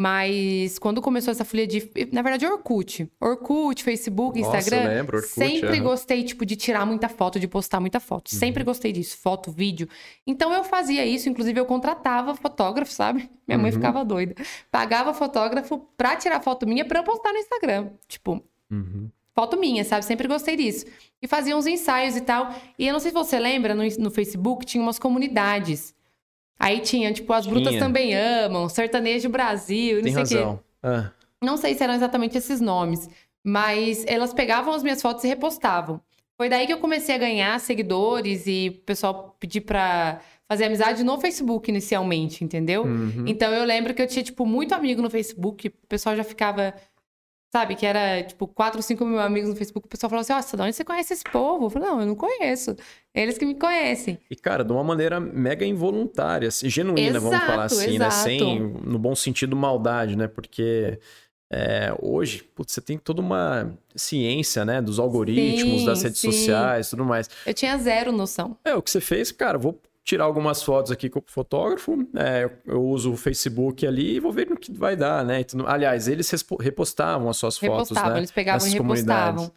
Mas 0.00 0.78
quando 0.78 1.02
começou 1.02 1.32
essa 1.32 1.44
folha 1.44 1.66
de. 1.66 1.90
Na 2.12 2.22
verdade, 2.22 2.46
Orkut. 2.46 3.10
Orkut, 3.20 3.82
Facebook, 3.82 4.40
Nossa, 4.40 4.58
Instagram. 4.58 4.84
eu 4.88 4.96
lembro, 4.96 5.16
Orkut, 5.16 5.34
sempre 5.34 5.68
aham. 5.70 5.82
gostei, 5.82 6.22
tipo, 6.22 6.46
de 6.46 6.54
tirar 6.54 6.86
muita 6.86 7.08
foto, 7.08 7.40
de 7.40 7.48
postar 7.48 7.80
muita 7.80 7.98
foto. 7.98 8.30
Uhum. 8.32 8.38
Sempre 8.38 8.62
gostei 8.62 8.92
disso, 8.92 9.18
foto, 9.18 9.50
vídeo. 9.50 9.88
Então 10.24 10.52
eu 10.52 10.62
fazia 10.62 11.04
isso, 11.04 11.28
inclusive 11.28 11.58
eu 11.58 11.66
contratava 11.66 12.32
fotógrafo, 12.36 12.92
sabe? 12.92 13.28
Minha 13.44 13.58
mãe 13.58 13.72
Uhum. 13.72 13.76
ficava 13.76 14.04
doida. 14.04 14.36
Pagava 14.70 15.12
fotógrafo 15.12 15.78
pra 15.96 16.14
tirar 16.14 16.40
foto 16.40 16.64
minha 16.64 16.84
pra 16.84 17.00
eu 17.00 17.02
postar 17.02 17.32
no 17.32 17.38
Instagram. 17.40 17.88
Tipo, 18.06 18.40
Uhum. 18.70 19.10
foto 19.34 19.58
minha, 19.58 19.82
sabe? 19.84 20.04
Sempre 20.04 20.28
gostei 20.28 20.54
disso. 20.54 20.86
E 21.20 21.26
fazia 21.26 21.56
uns 21.56 21.66
ensaios 21.66 22.14
e 22.16 22.20
tal. 22.20 22.54
E 22.78 22.86
eu 22.86 22.92
não 22.92 23.00
sei 23.00 23.10
se 23.10 23.14
você 23.16 23.36
lembra, 23.36 23.74
no, 23.74 23.82
no 23.98 24.10
Facebook 24.12 24.64
tinha 24.64 24.80
umas 24.80 25.00
comunidades. 25.00 25.92
Aí 26.58 26.80
tinha, 26.80 27.12
tipo, 27.12 27.32
as 27.32 27.46
brutas 27.46 27.70
Tinha. 27.70 27.80
também 27.80 28.14
amam, 28.14 28.68
sertanejo 28.68 29.28
Brasil, 29.28 30.02
Tem 30.02 30.12
não 30.12 30.26
sei 30.26 30.38
o 30.42 30.54
quê. 30.54 30.60
Ah, 30.82 31.10
Não 31.42 31.56
sei 31.56 31.74
se 31.74 31.82
eram 31.84 31.94
exatamente 31.94 32.36
esses 32.36 32.60
nomes, 32.60 33.08
mas 33.44 34.04
elas 34.06 34.34
pegavam 34.34 34.74
as 34.74 34.82
minhas 34.82 35.00
fotos 35.00 35.22
e 35.24 35.28
repostavam. 35.28 36.00
Foi 36.36 36.48
daí 36.48 36.66
que 36.66 36.72
eu 36.72 36.78
comecei 36.78 37.14
a 37.14 37.18
ganhar 37.18 37.58
seguidores 37.60 38.46
e 38.46 38.68
o 38.80 38.84
pessoal 38.84 39.36
pedir 39.40 39.60
pra 39.62 40.20
fazer 40.48 40.64
amizade 40.64 41.04
no 41.04 41.20
Facebook 41.20 41.68
inicialmente, 41.70 42.44
entendeu? 42.44 42.84
uhum. 42.84 43.24
Então 43.26 43.52
eu 43.52 43.64
lembro 43.64 43.92
que 43.92 44.00
eu 44.00 44.06
tinha, 44.06 44.22
tipo, 44.22 44.46
muito 44.46 44.74
amigo 44.74 45.02
no 45.02 45.10
Facebook, 45.10 45.68
o 45.68 45.86
pessoal 45.88 46.16
já 46.16 46.24
ficava. 46.24 46.74
Sabe, 47.50 47.76
que 47.76 47.86
era, 47.86 48.22
tipo, 48.24 48.46
4, 48.46 48.82
5 48.82 49.06
mil 49.06 49.18
amigos 49.18 49.48
no 49.48 49.56
Facebook. 49.56 49.86
O 49.86 49.88
pessoal 49.88 50.10
falava 50.10 50.20
assim: 50.20 50.34
Nossa, 50.34 50.54
de 50.54 50.62
onde 50.62 50.76
você 50.76 50.84
conhece 50.84 51.14
esse 51.14 51.24
povo? 51.24 51.64
Eu 51.66 51.70
falei: 51.70 51.88
Não, 51.88 52.00
eu 52.00 52.06
não 52.06 52.14
conheço. 52.14 52.76
Eles 53.22 53.36
que 53.38 53.44
me 53.44 53.54
conhecem. 53.54 54.18
E, 54.30 54.36
cara, 54.36 54.64
de 54.64 54.72
uma 54.72 54.84
maneira 54.84 55.18
mega 55.18 55.64
involuntária, 55.64 56.48
assim, 56.48 56.68
genuína, 56.68 57.18
vamos 57.18 57.36
Exato, 57.36 57.46
falar 57.50 57.64
assim, 57.64 57.98
né? 57.98 58.06
exato. 58.06 58.14
Sem, 58.14 58.58
no 58.84 58.98
bom 58.98 59.14
sentido, 59.14 59.54
maldade, 59.56 60.16
né? 60.16 60.26
Porque 60.28 60.98
é, 61.50 61.94
hoje, 62.00 62.42
putz, 62.42 62.72
você 62.72 62.80
tem 62.80 62.98
toda 62.98 63.20
uma 63.20 63.72
ciência, 63.96 64.64
né? 64.64 64.80
Dos 64.82 64.98
algoritmos, 64.98 65.80
Sim, 65.80 65.86
das 65.86 66.02
redes 66.02 66.20
sim. 66.20 66.30
sociais 66.30 66.90
tudo 66.90 67.04
mais. 67.04 67.28
Eu 67.46 67.54
tinha 67.54 67.76
zero 67.78 68.12
noção. 68.12 68.56
É, 68.64 68.74
o 68.74 68.82
que 68.82 68.90
você 68.90 69.00
fez, 69.00 69.32
cara, 69.32 69.56
vou 69.58 69.80
tirar 70.04 70.24
algumas 70.24 70.62
fotos 70.62 70.90
aqui 70.90 71.10
com 71.10 71.18
o 71.18 71.24
fotógrafo, 71.26 71.98
é, 72.16 72.44
eu- 72.44 72.50
eu 72.74 72.82
uso 72.82 73.12
o 73.12 73.16
Facebook 73.16 73.86
ali 73.86 74.16
e 74.16 74.20
vou 74.20 74.32
ver 74.32 74.48
no 74.48 74.56
que 74.56 74.72
vai 74.72 74.96
dar, 74.96 75.22
né? 75.22 75.40
E 75.40 75.44
tudo- 75.44 75.66
Aliás, 75.66 76.08
eles 76.08 76.30
repostavam 76.60 77.28
as 77.28 77.36
suas 77.36 77.58
fotos, 77.58 77.88
repostavam, 77.90 78.12
né? 78.12 78.18
eles 78.20 78.30
pegavam 78.30 78.56
Nessas 78.64 78.72
e 78.72 78.78
repostavam. 78.78 79.52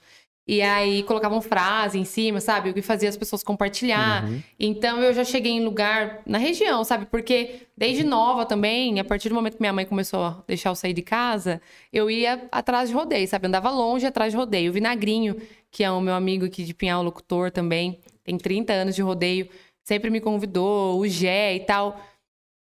E 0.47 0.61
aí 0.61 1.03
colocavam 1.03 1.39
frase 1.39 1.99
em 1.99 2.03
cima, 2.03 2.41
sabe? 2.41 2.71
O 2.71 2.73
que 2.73 2.81
fazia 2.81 3.07
as 3.07 3.15
pessoas 3.15 3.43
compartilhar. 3.43 4.25
Uhum. 4.25 4.41
Então 4.59 4.99
eu 5.01 5.13
já 5.13 5.23
cheguei 5.23 5.51
em 5.51 5.63
lugar 5.63 6.21
na 6.25 6.37
região, 6.37 6.83
sabe? 6.83 7.05
Porque 7.05 7.67
desde 7.77 8.03
nova 8.03 8.45
também, 8.45 8.99
a 8.99 9.03
partir 9.03 9.29
do 9.29 9.35
momento 9.35 9.55
que 9.55 9.61
minha 9.61 9.71
mãe 9.71 9.85
começou 9.85 10.23
a 10.23 10.43
deixar 10.47 10.69
eu 10.69 10.75
sair 10.75 10.93
de 10.93 11.03
casa, 11.03 11.61
eu 11.93 12.09
ia 12.09 12.47
atrás 12.51 12.89
de 12.89 12.95
rodeio, 12.95 13.27
sabe? 13.27 13.47
Andava 13.47 13.69
longe 13.69 14.05
atrás 14.05 14.33
de 14.33 14.37
rodeio. 14.37 14.71
O 14.71 14.73
Vinagrinho, 14.73 15.39
que 15.69 15.83
é 15.83 15.91
o 15.91 16.01
meu 16.01 16.15
amigo 16.15 16.45
aqui 16.45 16.63
de 16.63 16.73
Pinhal, 16.73 17.03
locutor 17.03 17.51
também, 17.51 17.99
tem 18.23 18.37
30 18.37 18.73
anos 18.73 18.95
de 18.95 19.01
rodeio, 19.01 19.47
sempre 19.83 20.09
me 20.09 20.19
convidou, 20.19 20.99
o 20.99 21.07
Gé 21.07 21.55
e 21.55 21.59
tal. 21.61 22.01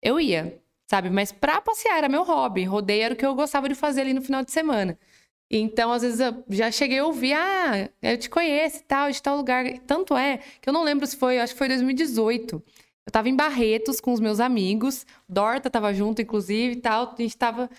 Eu 0.00 0.20
ia, 0.20 0.60
sabe? 0.88 1.10
Mas 1.10 1.32
pra 1.32 1.60
passear 1.60 1.98
era 1.98 2.08
meu 2.08 2.22
hobby. 2.22 2.64
Rodeio 2.64 3.02
era 3.02 3.14
o 3.14 3.16
que 3.16 3.26
eu 3.26 3.34
gostava 3.34 3.68
de 3.68 3.74
fazer 3.74 4.02
ali 4.02 4.14
no 4.14 4.22
final 4.22 4.44
de 4.44 4.52
semana. 4.52 4.96
Então, 5.57 5.93
às 5.93 6.03
vezes, 6.03 6.19
eu 6.19 6.45
já 6.51 6.69
cheguei 6.73 6.99
a 6.99 7.07
ouvir, 7.07 7.33
ah, 7.33 7.88
eu 8.03 8.19
te 8.19 8.29
conheço 8.29 8.79
e 8.79 8.83
tal, 8.83 9.09
de 9.09 9.23
tal 9.23 9.37
lugar. 9.37 9.64
Tanto 9.87 10.17
é 10.17 10.38
que 10.61 10.69
eu 10.69 10.73
não 10.73 10.83
lembro 10.83 11.07
se 11.07 11.17
foi, 11.17 11.38
acho 11.38 11.53
que 11.53 11.59
foi 11.59 11.69
2018. 11.69 12.61
Eu 13.07 13.12
tava 13.12 13.29
em 13.29 13.37
Barretos 13.37 14.01
com 14.01 14.12
os 14.12 14.19
meus 14.19 14.40
amigos, 14.40 15.07
Dorta 15.29 15.71
tava 15.71 15.95
junto, 15.95 16.21
inclusive, 16.21 16.73
e 16.73 16.81
tal. 16.81 17.14
A 17.17 17.23
gente 17.23 17.37
tava 17.37 17.71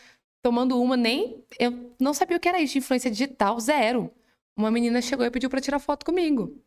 tomando 0.42 0.82
uma, 0.82 0.96
nem. 0.96 1.44
Eu 1.60 1.92
não 2.00 2.14
sabia 2.14 2.38
o 2.38 2.40
que 2.40 2.48
era 2.48 2.62
isso 2.62 2.74
de 2.74 2.80
influência 2.80 3.12
digital, 3.12 3.60
zero. 3.60 4.10
Uma 4.56 4.72
menina 4.72 5.02
chegou 5.02 5.26
e 5.26 5.32
pediu 5.32 5.50
pra 5.50 5.60
tirar 5.60 5.80
foto 5.80 6.06
comigo. 6.06 6.58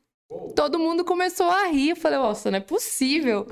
Todo 0.55 0.79
mundo 0.79 1.07
começou 1.07 1.49
a 1.49 1.69
rir. 1.69 1.91
Eu 1.91 1.97
falei, 1.97 2.19
nossa, 2.19 2.51
não 2.51 2.59
é 2.59 2.61
possível. 2.61 3.47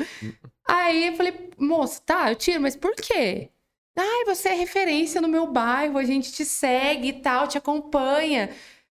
Aí 0.69 1.07
eu 1.07 1.17
falei, 1.17 1.51
moça, 1.59 2.03
tá, 2.05 2.31
eu 2.31 2.37
tiro, 2.37 2.61
mas 2.61 2.77
por 2.77 2.95
quê? 2.97 3.49
Ai, 3.97 4.25
você 4.27 4.51
é 4.51 4.55
referência 4.55 5.21
no 5.21 5.29
meu 5.29 5.47
bairro, 5.47 5.97
a 5.99 6.05
gente 6.05 6.31
te 6.31 6.45
segue 6.45 7.09
e 7.09 7.13
tal, 7.15 7.49
te 7.49 7.57
acompanha. 7.57 8.51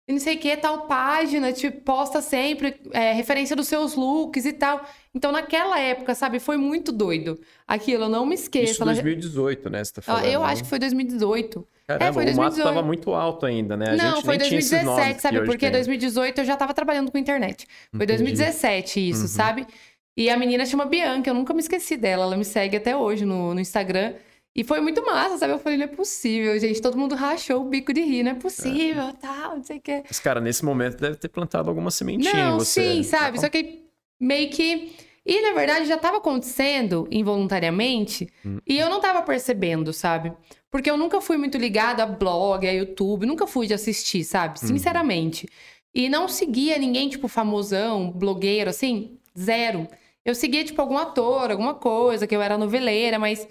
e 0.07 0.13
não 0.13 0.19
sei 0.19 0.35
o 0.35 0.39
que, 0.39 0.55
tal 0.55 0.87
página, 0.87 1.51
te 1.51 1.69
posta 1.69 2.21
sempre 2.21 2.75
é, 2.91 3.11
referência 3.13 3.55
dos 3.55 3.67
seus 3.67 3.95
looks 3.95 4.45
e 4.45 4.53
tal. 4.53 4.85
Então, 5.13 5.31
naquela 5.31 5.79
época, 5.79 6.15
sabe, 6.15 6.39
foi 6.39 6.57
muito 6.57 6.91
doido. 6.91 7.39
Aquilo, 7.67 8.05
eu 8.05 8.09
não 8.09 8.25
me 8.25 8.35
esqueço. 8.35 8.73
Isso 8.73 8.85
2018, 8.85 9.69
né, 9.69 9.83
você 9.83 9.93
tá 9.93 10.01
falando. 10.01 10.25
Eu 10.25 10.43
acho 10.43 10.63
que 10.63 10.69
foi 10.69 10.79
2018. 10.79 11.67
Caramba, 11.85 12.05
é, 12.05 12.13
foi 12.13 12.25
2018. 12.25 12.37
o 12.37 12.41
mato 12.41 12.57
estava 12.57 12.81
muito 12.81 13.13
alto 13.13 13.45
ainda, 13.45 13.75
né? 13.75 13.89
A 13.89 13.95
não, 13.95 14.21
foi 14.21 14.37
2017, 14.37 15.21
sabe? 15.21 15.43
Porque 15.43 15.69
2018 15.69 16.39
eu 16.39 16.45
já 16.45 16.53
estava 16.53 16.73
trabalhando 16.73 17.11
com 17.11 17.17
internet. 17.17 17.67
Foi 17.91 18.05
Entendi. 18.05 18.23
2017 18.23 19.09
isso, 19.09 19.21
uhum. 19.23 19.27
sabe? 19.27 19.67
E 20.15 20.29
a 20.29 20.37
menina 20.37 20.65
chama 20.65 20.85
Bianca, 20.85 21.29
eu 21.29 21.33
nunca 21.33 21.53
me 21.53 21.59
esqueci 21.59 21.97
dela. 21.97 22.23
Ela 22.23 22.37
me 22.37 22.45
segue 22.45 22.77
até 22.77 22.95
hoje 22.95 23.25
no, 23.25 23.53
no 23.53 23.59
Instagram. 23.59 24.13
E 24.55 24.63
foi 24.63 24.79
muito 24.81 25.03
massa, 25.03 25.37
sabe? 25.37 25.53
Eu 25.53 25.59
falei, 25.59 25.79
não 25.79 25.85
é 25.85 25.87
possível, 25.87 26.57
gente. 26.59 26.79
Todo 26.79 26.97
mundo 26.97 27.15
rachou 27.15 27.61
o 27.61 27.65
bico 27.69 27.91
de 27.91 28.01
rir, 28.01 28.21
não 28.21 28.31
é 28.31 28.35
possível, 28.35 29.03
é. 29.03 29.13
tal, 29.13 29.57
não 29.57 29.63
sei 29.63 29.77
o 29.77 29.81
quê. 29.81 30.03
Mas, 30.07 30.19
cara, 30.19 30.39
nesse 30.39 30.63
momento 30.63 30.97
deve 30.97 31.15
ter 31.15 31.27
plantado 31.27 31.69
alguma 31.69 31.89
sementinha 31.89 32.33
não, 32.33 32.55
em 32.55 32.59
você. 32.59 32.93
Sim, 32.93 33.03
sabe? 33.03 33.39
Só 33.39 33.49
que 33.49 33.83
meio 34.19 34.49
que. 34.51 34.95
E, 35.25 35.41
na 35.41 35.53
verdade, 35.53 35.85
já 35.85 35.95
estava 35.95 36.17
acontecendo 36.17 37.07
involuntariamente 37.09 38.29
hum. 38.45 38.59
e 38.67 38.77
eu 38.77 38.89
não 38.89 38.97
estava 38.97 39.21
percebendo, 39.21 39.91
sabe? 39.91 40.33
Porque 40.69 40.89
eu 40.89 40.97
nunca 40.97 41.21
fui 41.21 41.37
muito 41.37 41.57
ligada 41.57 42.03
a 42.03 42.05
blog, 42.05 42.67
a 42.67 42.71
YouTube, 42.71 43.25
nunca 43.25 43.47
fui 43.47 43.65
de 43.65 43.73
assistir, 43.73 44.23
sabe? 44.23 44.59
Uhum. 44.61 44.67
Sinceramente. 44.67 45.47
E 45.95 46.09
não 46.09 46.27
seguia 46.27 46.77
ninguém, 46.77 47.09
tipo, 47.09 47.27
famosão, 47.27 48.11
blogueiro, 48.11 48.69
assim, 48.69 49.17
zero. 49.37 49.87
Eu 50.25 50.35
seguia, 50.35 50.63
tipo, 50.63 50.81
algum 50.81 50.97
ator, 50.97 51.51
alguma 51.51 51.73
coisa, 51.73 52.27
que 52.27 52.35
eu 52.35 52.41
era 52.41 52.57
noveleira, 52.57 53.17
mas 53.17 53.47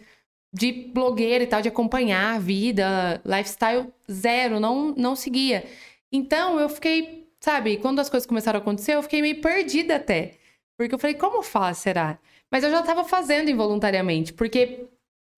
de 0.52 0.70
blogueira 0.72 1.44
e 1.44 1.46
tal, 1.46 1.62
de 1.62 1.68
acompanhar 1.68 2.36
a 2.36 2.38
vida, 2.38 3.22
lifestyle, 3.24 3.88
zero, 4.10 4.60
não, 4.60 4.94
não 4.96 5.16
seguia. 5.16 5.64
Então 6.12 6.60
eu 6.60 6.68
fiquei, 6.68 7.26
sabe, 7.40 7.78
quando 7.78 8.00
as 8.00 8.10
coisas 8.10 8.26
começaram 8.26 8.58
a 8.58 8.62
acontecer, 8.62 8.94
eu 8.94 9.02
fiquei 9.02 9.22
meio 9.22 9.40
perdida 9.40 9.96
até. 9.96 10.36
Porque 10.76 10.94
eu 10.94 10.98
falei, 10.98 11.16
como 11.16 11.42
faz, 11.42 11.78
será? 11.78 12.18
Mas 12.50 12.64
eu 12.64 12.70
já 12.70 12.80
estava 12.80 13.04
fazendo 13.04 13.50
involuntariamente. 13.50 14.32
Porque, 14.32 14.86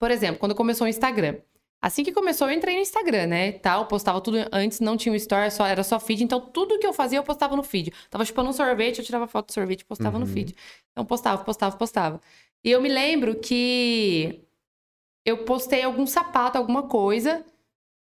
por 0.01 0.11
exemplo, 0.11 0.39
quando 0.39 0.55
começou 0.55 0.87
o 0.87 0.91
Instagram. 0.91 1.37
Assim 1.81 2.03
que 2.03 2.13
começou, 2.13 2.49
eu 2.49 2.57
entrei 2.57 2.77
no 2.77 2.81
Instagram, 2.81 3.27
né? 3.27 3.53
Tal, 3.53 3.87
postava 3.87 4.21
tudo. 4.21 4.39
Antes 4.51 4.81
não 4.81 4.97
tinha 4.97 5.13
um 5.13 5.17
story, 5.17 5.51
só, 5.51 5.67
era 5.67 5.85
só 5.85 6.01
feed. 6.01 6.25
Então, 6.25 6.41
tudo 6.41 6.79
que 6.79 6.87
eu 6.87 6.95
fazia, 6.95 7.19
eu 7.19 7.23
postava 7.23 7.55
no 7.55 7.63
feed. 7.63 7.93
Tava 8.09 8.25
chupando 8.25 8.49
um 8.49 8.53
sorvete, 8.55 9.01
eu 9.01 9.05
tirava 9.05 9.27
foto 9.27 9.49
do 9.49 9.53
sorvete 9.53 9.83
e 9.83 9.85
postava 9.85 10.17
uhum. 10.17 10.25
no 10.25 10.27
feed. 10.27 10.57
Então, 10.93 11.05
postava, 11.05 11.45
postava, 11.45 11.77
postava. 11.77 12.21
E 12.65 12.71
eu 12.71 12.81
me 12.81 12.89
lembro 12.89 13.35
que 13.35 14.44
eu 15.25 15.39
postei 15.39 15.83
algum 15.83 16.07
sapato, 16.07 16.59
alguma 16.59 16.85
coisa. 16.85 17.45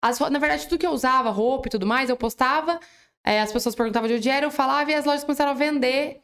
As, 0.01 0.19
na 0.19 0.39
verdade, 0.39 0.67
tudo 0.67 0.81
que 0.81 0.87
eu 0.87 0.91
usava, 0.91 1.31
roupa 1.31 1.69
e 1.69 1.71
tudo 1.71 1.87
mais, 1.87 2.11
eu 2.11 2.17
postava. 2.17 2.81
É, 3.25 3.41
as 3.41 3.53
pessoas 3.53 3.75
perguntavam 3.75 4.09
de 4.09 4.15
onde 4.15 4.29
era, 4.29 4.45
eu 4.45 4.51
falava 4.51 4.91
e 4.91 4.95
as 4.95 5.05
lojas 5.05 5.23
começaram 5.23 5.53
a 5.53 5.55
vender 5.55 6.21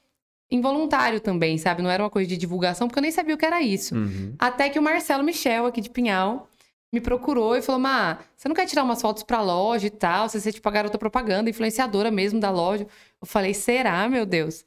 involuntário 0.51 1.21
também, 1.21 1.59
sabe? 1.59 1.83
Não 1.83 1.91
era 1.91 2.03
uma 2.03 2.11
coisa 2.11 2.29
de 2.29 2.37
divulgação, 2.37 2.89
porque 2.89 2.99
eu 2.99 3.03
nem 3.03 3.13
sabia 3.13 3.35
o 3.35 3.39
que 3.39 3.47
era 3.47 3.61
isso. 3.61 3.95
Uhum. 3.95 4.35
Até 4.39 4.69
que 4.69 4.79
o 4.79 4.83
Marcelo 4.83 5.23
Michel, 5.23 5.67
aqui 5.67 5.81
de 5.81 5.91
Pinhal, 5.91 6.49
me 6.93 7.01
procurou 7.01 7.55
e 7.55 7.63
falou: 7.63 7.81
Má, 7.81 8.19
você 8.35 8.49
não 8.49 8.57
quer 8.57 8.67
tirar 8.67 8.83
umas 8.83 9.01
fotos 9.01 9.23
pra 9.23 9.43
loja 9.43 9.87
e 9.87 9.91
tal? 9.91 10.29
Você 10.29 10.41
ser 10.41 10.53
tipo 10.53 10.69
a 10.69 10.73
garota 10.73 10.99
propaganda, 10.99 11.51
influenciadora 11.51 12.11
mesmo 12.11 12.41
da 12.41 12.51
loja. 12.51 12.87
Eu 13.21 13.27
falei: 13.27 13.55
será, 13.55 14.09
meu 14.09 14.25
Deus? 14.27 14.65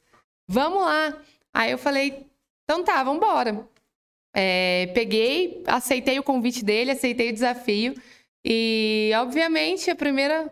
Vamos 0.48 0.82
lá. 0.82 1.18
Aí 1.52 1.70
eu 1.70 1.78
falei: 1.78 2.26
então 2.64 2.84
tá, 2.84 3.02
vambora. 3.02 3.66
É, 4.34 4.90
peguei, 4.94 5.62
aceitei 5.66 6.18
o 6.18 6.22
convite 6.22 6.64
dele, 6.64 6.92
aceitei 6.92 7.30
o 7.30 7.32
desafio. 7.32 7.94
E, 8.44 9.10
obviamente, 9.16 9.90
a 9.90 9.94
primeira 9.94 10.50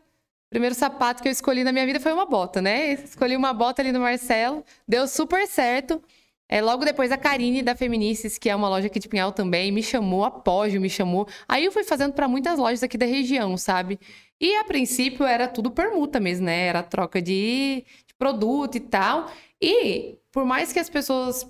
primeiro 0.51 0.75
sapato 0.75 1.23
que 1.23 1.29
eu 1.29 1.33
escolhi 1.33 1.62
na 1.62 1.71
minha 1.73 1.87
vida 1.87 2.01
foi 2.01 2.12
uma 2.12 2.27
bota, 2.27 2.61
né? 2.61 2.95
Escolhi 2.95 3.37
uma 3.37 3.53
bota 3.53 3.83
ali 3.83 3.93
no 3.93 4.01
Marcelo, 4.01 4.64
deu 4.87 5.07
super 5.07 5.47
certo. 5.47 6.03
É, 6.49 6.61
logo 6.61 6.85
depois, 6.85 7.12
a 7.12 7.16
Karine 7.16 7.62
da 7.62 7.77
Feminices, 7.77 8.37
que 8.37 8.51
é 8.51 8.57
uma 8.57 8.69
loja 8.69 8.88
aqui 8.88 8.99
de 8.99 9.09
Pinhal 9.09 9.31
também, 9.31 9.71
me 9.71 9.85
chamou, 9.85 10.25
a 10.25 10.31
Pógio 10.33 10.81
me 10.81 10.90
chamou. 10.90 11.29
Aí 11.49 11.64
eu 11.64 11.71
fui 11.71 11.85
fazendo 11.85 12.12
para 12.12 12.27
muitas 12.27 12.59
lojas 12.59 12.83
aqui 12.83 12.99
da 12.99 13.07
região, 13.07 13.57
sabe? 13.57 14.01
E 14.40 14.57
a 14.57 14.64
princípio 14.64 15.25
era 15.25 15.47
tudo 15.47 15.71
permuta 15.71 16.19
mesmo, 16.19 16.47
né? 16.47 16.66
Era 16.66 16.83
troca 16.83 17.23
de, 17.23 17.85
de 18.07 18.14
produto 18.19 18.75
e 18.77 18.81
tal. 18.81 19.31
E 19.62 20.16
por 20.33 20.45
mais 20.45 20.73
que 20.73 20.81
as 20.81 20.90
pessoas 20.90 21.47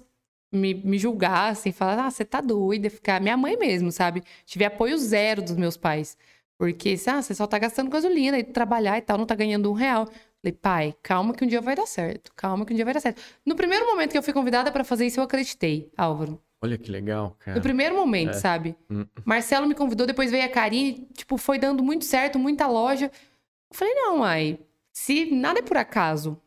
me, 0.53 0.75
me 0.75 0.99
julgassem, 0.99 1.73
falassem, 1.73 2.05
ah, 2.07 2.11
você 2.11 2.25
tá 2.25 2.41
doida, 2.41 2.91
ficar. 2.91 3.21
Minha 3.21 3.37
mãe 3.37 3.57
mesmo, 3.57 3.93
sabe? 3.93 4.23
Tive 4.45 4.65
apoio 4.65 4.99
zero 4.99 5.43
dos 5.43 5.57
meus 5.57 5.77
pais. 5.77 6.17
Porque, 6.59 6.95
ah, 7.07 7.23
você 7.23 7.35
só 7.35 7.47
tá 7.47 7.59
gastando 7.59 7.91
gasolina 7.91 8.39
e 8.39 8.45
trabalhar 8.45 8.99
e 8.99 9.01
tal, 9.01 9.17
não 9.17 9.27
tá 9.27 9.35
ganhando 9.35 9.71
um 9.71 9.75
real. 9.75 10.07
Falei, 10.43 10.53
pai, 10.53 10.95
calma 11.03 11.35
que 11.35 11.45
um 11.45 11.49
dia 11.49 11.61
vai 11.61 11.77
dar 11.77 11.87
certo. 11.87 12.33
Calma 12.35 12.65
que 12.65 12.73
um 12.73 12.77
dia 12.77 12.85
vai 12.85 12.95
dar 12.95 13.01
certo. 13.01 13.21
No 13.45 13.55
primeiro 13.55 13.87
momento 13.87 14.11
que 14.11 14.19
eu 14.19 14.23
fui 14.23 14.33
convidada 14.33 14.71
para 14.73 14.85
fazer 14.85 15.07
isso, 15.07 15.21
eu 15.21 15.25
acreditei, 15.25 15.91
Álvaro. 15.97 16.41
Olha 16.63 16.77
que 16.77 16.91
legal, 16.91 17.37
cara. 17.39 17.57
No 17.57 17.63
primeiro 17.63 17.95
momento, 17.95 18.31
é. 18.31 18.35
sabe? 18.35 18.77
Hum. 18.91 19.07
Marcelo 19.25 19.67
me 19.67 19.75
convidou, 19.75 20.07
depois 20.07 20.31
veio 20.31 20.45
a 20.45 20.49
Karine, 20.49 21.09
tipo, 21.15 21.39
foi 21.39 21.59
dando 21.59 21.83
muito 21.83 22.05
certo, 22.05 22.39
muita 22.39 22.67
loja. 22.67 23.07
Eu 23.07 23.77
falei, 23.77 23.95
não, 23.95 24.19
mãe, 24.19 24.59
se 24.93 25.31
nada 25.31 25.61
é 25.61 25.63
por 25.63 25.79
acaso, 25.79 26.39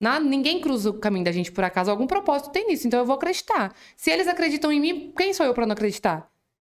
nada, 0.00 0.24
ninguém 0.24 0.60
cruza 0.60 0.90
o 0.90 0.94
caminho 0.94 1.24
da 1.24 1.32
gente 1.32 1.52
por 1.52 1.62
acaso, 1.62 1.90
algum 1.90 2.06
propósito 2.06 2.50
tem 2.50 2.66
nisso, 2.66 2.86
então 2.86 2.98
eu 2.98 3.06
vou 3.06 3.14
acreditar. 3.14 3.74
Se 3.96 4.10
eles 4.10 4.26
acreditam 4.26 4.72
em 4.72 4.80
mim, 4.80 5.12
quem 5.16 5.34
sou 5.34 5.44
eu 5.44 5.52
para 5.52 5.66
não 5.66 5.74
acreditar? 5.74 6.30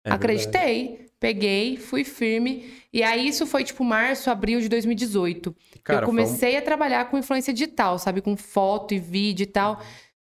É 0.03 0.12
Acreditei, 0.12 0.88
verdade. 0.88 1.12
peguei, 1.19 1.77
fui 1.77 2.03
firme. 2.03 2.73
E 2.91 3.03
aí 3.03 3.27
isso 3.27 3.45
foi 3.45 3.63
tipo 3.63 3.84
março, 3.84 4.31
abril 4.31 4.60
de 4.60 4.67
2018. 4.67 5.55
Cara, 5.84 6.01
eu 6.01 6.05
comecei 6.07 6.55
um... 6.55 6.57
a 6.57 6.62
trabalhar 6.62 7.05
com 7.05 7.17
influência 7.17 7.53
digital, 7.53 7.99
sabe? 7.99 8.21
Com 8.21 8.36
foto 8.36 8.93
e 8.93 8.99
vídeo 8.99 9.43
e 9.43 9.47
tal. 9.47 9.79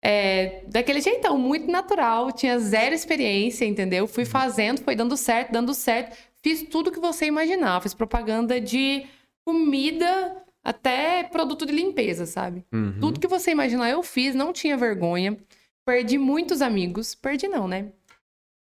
É, 0.01 0.63
daquele 0.69 1.01
jeitão, 1.01 1.37
muito 1.37 1.71
natural, 1.71 2.33
tinha 2.33 2.59
zero 2.59 2.95
experiência, 2.95 3.65
entendeu? 3.65 4.07
Fui 4.07 4.25
uhum. 4.25 4.31
fazendo, 4.31 4.81
foi 4.81 4.97
dando 4.97 5.17
certo, 5.17 5.53
dando 5.53 5.75
certo. 5.75 6.17
Fiz 6.43 6.63
tudo 6.63 6.91
que 6.91 7.01
você 7.01 7.27
imaginar. 7.27 7.83
Fiz 7.83 7.93
propaganda 7.93 8.61
de 8.61 9.05
comida 9.45 10.45
até 10.65 11.25
produto 11.25 11.65
de 11.65 11.73
limpeza, 11.73 12.27
sabe? 12.27 12.65
Uhum. 12.73 12.99
Tudo 13.01 13.21
que 13.21 13.27
você 13.27 13.51
imaginar 13.51 13.91
eu 13.91 14.03
fiz, 14.03 14.35
não 14.35 14.53
tinha 14.53 14.77
vergonha. 14.77 15.37
Perdi 15.85 16.19
muitos 16.19 16.61
amigos. 16.61 17.15
Perdi 17.15 17.49
não, 17.49 17.67
né? 17.67 17.93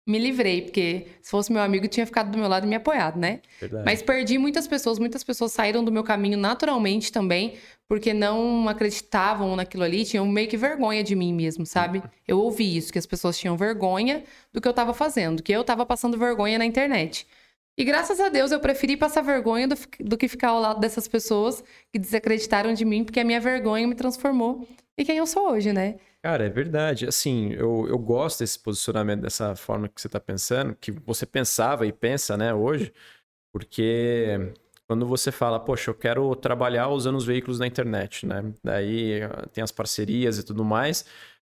me 0.06 0.18
livrei, 0.18 0.62
porque 0.62 1.06
se 1.20 1.30
fosse 1.30 1.52
meu 1.52 1.62
amigo, 1.62 1.86
tinha 1.86 2.04
ficado 2.04 2.30
do 2.30 2.38
meu 2.38 2.48
lado 2.48 2.66
e 2.66 2.68
me 2.68 2.74
apoiado, 2.74 3.18
né? 3.18 3.40
Verdade. 3.60 3.84
Mas 3.84 4.02
perdi 4.02 4.36
muitas 4.36 4.66
pessoas, 4.66 4.98
muitas 4.98 5.22
pessoas 5.22 5.52
saíram 5.52 5.84
do 5.84 5.92
meu 5.92 6.02
caminho 6.02 6.36
naturalmente 6.36 7.12
também, 7.12 7.54
porque 7.88 8.12
não 8.12 8.68
acreditavam 8.68 9.54
naquilo 9.54 9.84
ali, 9.84 10.04
tinham 10.04 10.26
meio 10.26 10.48
que 10.48 10.56
vergonha 10.56 11.04
de 11.04 11.14
mim 11.14 11.32
mesmo, 11.32 11.64
sabe? 11.64 12.02
Eu 12.26 12.38
ouvi 12.40 12.76
isso, 12.76 12.92
que 12.92 12.98
as 12.98 13.06
pessoas 13.06 13.38
tinham 13.38 13.56
vergonha 13.56 14.24
do 14.52 14.60
que 14.60 14.66
eu 14.66 14.72
tava 14.72 14.94
fazendo, 14.94 15.42
que 15.42 15.52
eu 15.52 15.62
tava 15.62 15.84
passando 15.84 16.16
vergonha 16.16 16.56
na 16.56 16.64
internet. 16.64 17.26
E 17.76 17.84
graças 17.84 18.20
a 18.20 18.28
Deus 18.28 18.52
eu 18.52 18.60
preferi 18.60 18.96
passar 18.96 19.22
vergonha 19.22 19.66
do, 19.66 19.76
do 20.00 20.18
que 20.18 20.28
ficar 20.28 20.48
ao 20.50 20.60
lado 20.60 20.80
dessas 20.80 21.08
pessoas 21.08 21.64
que 21.90 21.98
desacreditaram 21.98 22.74
de 22.74 22.84
mim, 22.84 23.04
porque 23.04 23.20
a 23.20 23.24
minha 23.24 23.40
vergonha 23.40 23.86
me 23.86 23.94
transformou 23.94 24.66
em 24.96 25.04
quem 25.04 25.16
eu 25.16 25.26
sou 25.26 25.50
hoje, 25.50 25.72
né? 25.72 25.96
Cara, 26.22 26.44
é 26.44 26.48
verdade. 26.48 27.06
Assim, 27.06 27.52
eu, 27.52 27.86
eu 27.88 27.98
gosto 27.98 28.40
desse 28.40 28.58
posicionamento, 28.58 29.22
dessa 29.22 29.56
forma 29.56 29.88
que 29.88 30.00
você 30.00 30.06
está 30.06 30.20
pensando, 30.20 30.76
que 30.76 30.92
você 30.92 31.26
pensava 31.26 31.86
e 31.86 31.92
pensa, 31.92 32.36
né, 32.36 32.54
hoje, 32.54 32.92
porque 33.52 34.52
quando 34.86 35.06
você 35.06 35.32
fala, 35.32 35.58
poxa, 35.58 35.90
eu 35.90 35.94
quero 35.94 36.34
trabalhar 36.36 36.88
usando 36.88 37.16
os 37.16 37.24
veículos 37.24 37.58
da 37.58 37.66
internet, 37.66 38.26
né? 38.26 38.52
Daí 38.62 39.22
ah, 39.22 39.48
tem 39.52 39.64
as 39.64 39.72
parcerias 39.72 40.38
e 40.38 40.44
tudo 40.44 40.64
mais. 40.64 41.06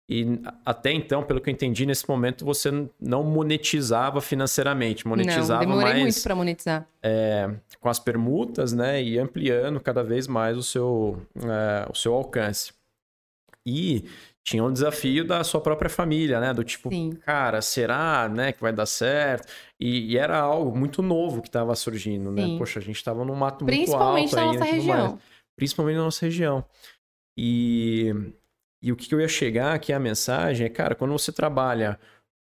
E 0.08 0.40
até 0.64 0.92
então, 0.92 1.22
pelo 1.24 1.40
que 1.40 1.50
eu 1.50 1.52
entendi, 1.52 1.84
nesse 1.84 2.08
momento 2.08 2.44
você 2.44 2.70
não 3.00 3.24
monetizava 3.24 4.20
financeiramente, 4.20 5.06
monetizava 5.06 5.64
não, 5.64 5.70
demorei 5.70 5.94
mais. 5.94 6.02
muito 6.02 6.22
para 6.22 6.34
monetizar. 6.34 6.88
É, 7.02 7.50
com 7.80 7.88
as 7.88 7.98
permutas, 7.98 8.72
né? 8.72 9.02
E 9.02 9.18
ampliando 9.18 9.80
cada 9.80 10.04
vez 10.04 10.28
mais 10.28 10.56
o 10.56 10.62
seu, 10.62 11.20
é, 11.36 11.90
o 11.90 11.94
seu 11.94 12.14
alcance. 12.14 12.72
E 13.66 14.04
tinha 14.44 14.62
um 14.62 14.72
desafio 14.72 15.24
da 15.24 15.42
sua 15.42 15.60
própria 15.60 15.90
família, 15.90 16.38
né? 16.38 16.54
Do 16.54 16.62
tipo, 16.62 16.88
Sim. 16.88 17.10
cara, 17.10 17.60
será, 17.60 18.28
né, 18.28 18.52
que 18.52 18.62
vai 18.62 18.72
dar 18.72 18.86
certo? 18.86 19.52
E, 19.78 20.12
e 20.12 20.16
era 20.16 20.38
algo 20.38 20.78
muito 20.78 21.02
novo 21.02 21.42
que 21.42 21.48
estava 21.48 21.74
surgindo, 21.74 22.30
né? 22.30 22.44
Sim. 22.44 22.58
Poxa, 22.58 22.78
a 22.78 22.82
gente 22.82 22.94
estava 22.94 23.24
num 23.24 23.34
mato 23.34 23.64
muito 23.64 23.92
alto 23.92 24.22
Principalmente 24.22 24.36
na 24.36 24.44
nossa 24.46 24.64
região. 24.64 25.08
Mais. 25.08 25.20
Principalmente 25.56 25.96
na 25.96 26.04
nossa 26.04 26.24
região. 26.24 26.64
E, 27.36 28.14
e 28.82 28.92
o 28.92 28.96
que 28.96 29.14
eu 29.14 29.20
ia 29.20 29.28
chegar 29.28 29.74
aqui, 29.74 29.92
a 29.92 29.98
mensagem 29.98 30.66
é, 30.66 30.70
cara, 30.70 30.94
quando 30.94 31.12
você 31.12 31.32
trabalha 31.32 31.98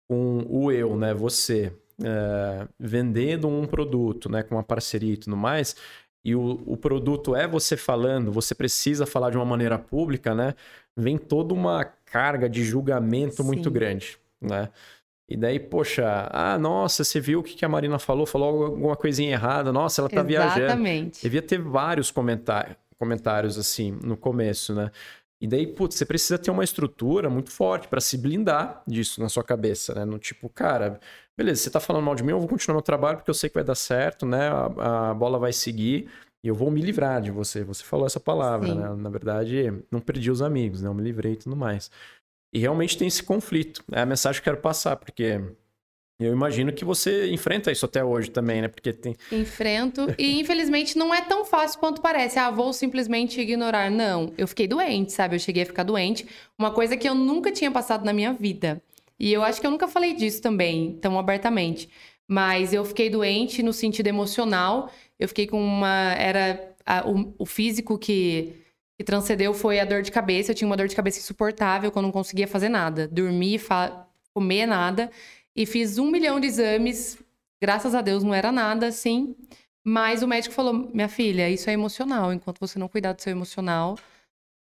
com 0.09 0.45
o 0.49 0.70
eu, 0.70 0.97
né, 0.97 1.14
você, 1.14 1.72
é, 2.03 2.68
vendendo 2.78 3.49
um 3.49 3.66
produto, 3.66 4.30
né, 4.30 4.43
com 4.43 4.55
uma 4.55 4.62
parceria 4.62 5.14
e 5.14 5.16
tudo 5.16 5.37
mais, 5.37 5.76
e 6.24 6.35
o, 6.35 6.62
o 6.66 6.76
produto 6.76 7.37
é 7.37 7.47
você 7.47 7.76
falando, 7.76 8.32
você 8.32 8.55
precisa 8.55 9.05
falar 9.05 9.30
de 9.30 9.37
uma 9.37 9.45
maneira 9.45 9.78
pública, 9.78 10.35
né? 10.35 10.55
Vem 10.97 11.18
toda 11.18 11.53
uma 11.53 11.85
carga 11.85 12.49
de 12.49 12.64
julgamento 12.64 13.37
Sim. 13.37 13.43
muito 13.43 13.70
grande, 13.70 14.16
né? 14.41 14.70
E 15.28 15.37
daí, 15.37 15.59
poxa, 15.59 16.28
ah, 16.30 16.59
nossa, 16.59 17.03
você 17.05 17.20
viu 17.20 17.41
o 17.41 17.43
que 17.43 17.64
a 17.64 17.68
Marina 17.68 17.99
falou? 17.99 18.26
Falou 18.26 18.64
alguma 18.64 18.97
coisinha 18.97 19.32
errada. 19.32 19.72
Nossa, 19.72 20.01
ela 20.01 20.09
tá 20.09 20.22
Exatamente. 20.22 20.59
viajando. 20.59 21.22
Devia 21.22 21.43
ter 21.43 21.59
vários 21.61 22.11
comentários, 22.11 22.76
comentários 22.99 23.59
assim 23.59 23.99
no 24.03 24.16
começo, 24.16 24.74
né? 24.74 24.91
E 25.45 25.47
daí, 25.47 25.66
putz, 25.66 25.97
você 25.97 26.07
precisa 26.07 26.38
ter 26.38 26.51
uma 26.51 26.64
estrutura 26.64 27.28
muito 27.28 27.51
forte 27.51 27.86
para 27.86 28.01
se 28.01 28.16
blindar 28.16 28.82
disso 28.86 29.20
na 29.20 29.28
sua 29.28 29.45
cabeça, 29.45 29.95
né? 29.95 30.03
No 30.03 30.18
tipo, 30.18 30.49
cara, 30.49 30.99
beleza, 31.36 31.61
você 31.61 31.70
tá 31.70 31.78
falando 31.78 32.03
mal 32.03 32.14
de 32.14 32.22
mim, 32.22 32.30
eu 32.30 32.38
vou 32.38 32.49
continuar 32.49 32.76
meu 32.76 32.82
trabalho 32.82 33.18
porque 33.18 33.28
eu 33.28 33.34
sei 33.34 33.51
que 33.51 33.55
vai 33.55 33.62
dar 33.62 33.74
certo, 33.74 34.24
né? 34.24 34.49
A, 34.49 35.11
a 35.11 35.14
bola 35.14 35.38
vai 35.38 35.53
seguir 35.53 36.09
e 36.42 36.49
eu 36.49 36.55
vou 36.55 36.70
me 36.70 36.80
livrar 36.80 37.20
de 37.20 37.30
você. 37.30 37.62
Você 37.62 37.84
falou 37.84 38.07
essa 38.07 38.18
palavra, 38.18 38.68
Sim. 38.68 38.74
né? 38.74 38.95
Na 38.97 39.11
verdade, 39.11 39.70
não 39.90 40.01
perdi 40.01 40.30
os 40.30 40.40
amigos, 40.40 40.80
né? 40.80 40.88
Eu 40.88 40.95
me 40.95 41.03
livrei 41.03 41.34
e 41.34 41.36
tudo 41.36 41.55
mais. 41.55 41.90
E 42.51 42.59
realmente 42.59 42.97
tem 42.97 43.07
esse 43.07 43.22
conflito. 43.22 43.84
É 43.92 44.01
a 44.01 44.07
mensagem 44.07 44.40
que 44.40 44.49
eu 44.49 44.53
quero 44.55 44.62
passar, 44.62 44.97
porque 44.97 45.42
eu 46.19 46.33
imagino 46.33 46.73
que 46.73 46.85
você 46.85 47.31
enfrenta 47.31 47.73
isso 47.73 47.85
até 47.85 48.05
hoje 48.05 48.31
também, 48.31 48.62
né? 48.62 48.69
Porque 48.69 48.93
tem. 48.93 49.17
Enfrento. 49.33 50.15
E 50.17 50.39
infelizmente 50.39 50.97
não 50.97 51.12
é 51.12 51.21
tão 51.21 51.45
fácil 51.45 51.81
quanto 51.81 52.01
parece. 52.01 52.39
Ah, 52.39 52.51
vou 52.51 52.73
simplesmente 52.73 53.41
ignorar. 53.41 53.91
Não. 53.91 54.33
Eu 54.39 54.47
fiquei 54.47 54.69
doente, 54.69 55.12
sabe? 55.12 55.35
Eu 55.35 55.41
cheguei 55.41 55.65
a 55.65 55.67
ficar 55.67 55.83
doente. 55.83 56.27
Uma 56.57 56.71
coisa 56.71 56.97
que 56.97 57.09
eu 57.09 57.15
nunca 57.15 57.51
tinha 57.51 57.71
passado 57.71 58.05
na 58.05 58.12
minha 58.12 58.33
vida. 58.33 58.81
E 59.19 59.33
eu 59.33 59.43
acho 59.43 59.61
que 59.61 59.67
eu 59.67 59.71
nunca 59.71 59.89
falei 59.89 60.15
disso 60.15 60.41
também, 60.41 60.99
tão 61.01 61.19
abertamente. 61.19 61.89
Mas 62.29 62.73
eu 62.73 62.85
fiquei 62.85 63.11
doente 63.11 63.62
no 63.62 63.73
sentido 63.73 64.07
emocional. 64.07 64.91
Eu 65.19 65.29
fiquei 65.29 65.47
com 65.47 65.61
uma. 65.61 66.15
Era. 66.17 66.75
A, 66.87 67.09
o, 67.09 67.35
o 67.39 67.47
físico 67.47 67.99
que 67.99 68.61
que 68.97 69.03
transcendeu 69.03 69.53
foi 69.53 69.81
a 69.81 69.85
dor 69.85 70.03
de 70.03 70.12
cabeça. 70.12 70.53
Eu 70.53 70.55
tinha 70.55 70.69
uma 70.69 70.77
dor 70.77 70.87
de 70.87 70.95
cabeça 70.95 71.19
insuportável, 71.19 71.91
que 71.91 71.99
eu 71.99 72.03
não 72.03 72.12
conseguia 72.12 72.47
fazer 72.47 72.69
nada. 72.69 73.09
Dormir, 73.09 73.61
comer 74.33 74.67
nada. 74.67 75.11
E 75.55 75.67
fiz 75.67 75.99
um 75.99 76.11
milhão 76.11 76.41
de 76.41 76.47
exames. 76.47 77.19
Graças 77.61 77.95
a 77.95 78.01
Deus 78.01 78.23
não 78.23 78.35
era 78.35 78.51
nada 78.51 78.87
assim. 78.87 79.37
Mas 79.85 80.23
o 80.23 80.29
médico 80.29 80.55
falou: 80.55 80.91
minha 80.93 81.09
filha, 81.09 81.49
isso 81.49 81.69
é 81.69 81.73
emocional. 81.73 82.33
Enquanto 82.33 82.59
você 82.59 82.79
não 82.79 82.89
cuidar 82.89 83.13
do 83.13 83.23
seu 83.23 83.31
emocional, 83.31 83.97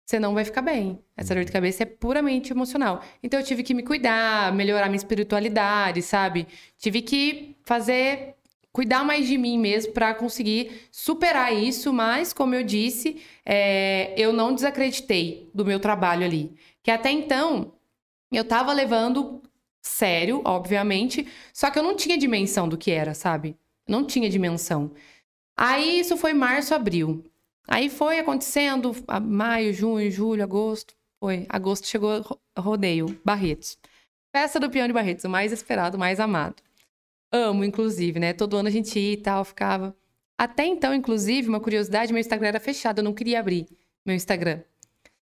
você 0.05 0.19
não 0.19 0.33
vai 0.33 0.43
ficar 0.43 0.61
bem. 0.61 0.99
Essa 1.15 1.33
dor 1.33 1.43
de 1.43 1.49
uhum. 1.49 1.53
cabeça 1.53 1.83
é 1.83 1.85
puramente 1.85 2.51
emocional. 2.51 3.01
Então 3.21 3.39
eu 3.39 3.45
tive 3.45 3.63
que 3.63 3.73
me 3.73 3.83
cuidar, 3.83 4.53
melhorar 4.53 4.87
minha 4.87 4.97
espiritualidade, 4.97 6.01
sabe? 6.01 6.47
Tive 6.77 7.01
que 7.01 7.55
fazer 7.63 8.35
cuidar 8.71 9.05
mais 9.05 9.27
de 9.27 9.37
mim 9.37 9.57
mesmo 9.57 9.93
para 9.93 10.13
conseguir 10.15 10.87
superar 10.91 11.53
isso, 11.53 11.93
mas 11.93 12.33
como 12.33 12.55
eu 12.55 12.63
disse, 12.63 13.21
é, 13.45 14.13
eu 14.17 14.33
não 14.33 14.53
desacreditei 14.53 15.49
do 15.53 15.63
meu 15.63 15.79
trabalho 15.79 16.25
ali, 16.25 16.55
que 16.81 16.89
até 16.89 17.11
então 17.11 17.71
eu 18.31 18.41
estava 18.41 18.73
levando 18.73 19.43
sério, 19.83 20.41
obviamente, 20.45 21.27
só 21.53 21.69
que 21.69 21.77
eu 21.77 21.83
não 21.83 21.95
tinha 21.95 22.17
dimensão 22.17 22.67
do 22.67 22.77
que 22.77 22.89
era, 22.89 23.13
sabe? 23.13 23.57
Não 23.87 24.05
tinha 24.05 24.29
dimensão. 24.29 24.91
Aí 25.57 25.99
isso 25.99 26.17
foi 26.17 26.33
março, 26.33 26.73
abril. 26.73 27.23
Aí 27.67 27.89
foi 27.89 28.19
acontecendo, 28.19 28.91
maio, 29.21 29.73
junho, 29.73 30.09
julho, 30.09 30.43
agosto. 30.43 30.95
Foi. 31.19 31.45
Agosto 31.49 31.87
chegou 31.87 32.39
rodeio, 32.57 33.19
Barretos. 33.23 33.77
Festa 34.35 34.59
do 34.59 34.69
Peão 34.69 34.87
de 34.87 34.93
Barretos, 34.93 35.25
o 35.25 35.29
mais 35.29 35.51
esperado, 35.51 35.95
o 35.95 35.99
mais 35.99 36.19
amado. 36.19 36.61
Amo, 37.31 37.63
inclusive, 37.63 38.19
né? 38.19 38.33
Todo 38.33 38.57
ano 38.57 38.67
a 38.67 38.71
gente 38.71 38.97
ia 38.99 39.13
e 39.13 39.17
tal, 39.17 39.45
ficava. 39.45 39.95
Até 40.37 40.65
então, 40.65 40.93
inclusive, 40.93 41.47
uma 41.47 41.59
curiosidade, 41.59 42.11
meu 42.11 42.19
Instagram 42.19 42.49
era 42.49 42.59
fechado, 42.59 42.99
eu 42.99 43.03
não 43.03 43.13
queria 43.13 43.39
abrir 43.39 43.67
meu 44.05 44.15
Instagram. 44.15 44.61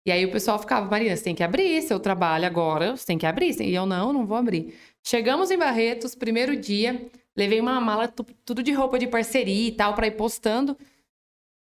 E 0.05 0.11
aí 0.11 0.23
o 0.23 0.31
pessoal 0.31 0.59
ficava, 0.59 0.87
Marina, 0.89 1.15
você 1.15 1.23
tem 1.23 1.33
que 1.35 1.43
abrir 1.43 1.81
seu 1.81 1.99
trabalho 1.99 2.45
agora, 2.45 2.95
você 2.95 3.05
tem 3.05 3.17
que 3.17 3.25
abrir. 3.25 3.59
E 3.61 3.73
eu, 3.73 3.85
não, 3.87 4.13
não 4.13 4.25
vou 4.25 4.37
abrir. 4.37 4.75
Chegamos 5.03 5.49
em 5.49 5.57
Barretos, 5.57 6.13
primeiro 6.13 6.55
dia, 6.55 7.09
levei 7.35 7.59
uma 7.59 7.81
mala, 7.81 8.07
tudo 8.07 8.61
de 8.61 8.71
roupa 8.71 8.99
de 8.99 9.07
parceria 9.07 9.67
e 9.67 9.71
tal, 9.71 9.95
para 9.95 10.05
ir 10.07 10.11
postando. 10.11 10.77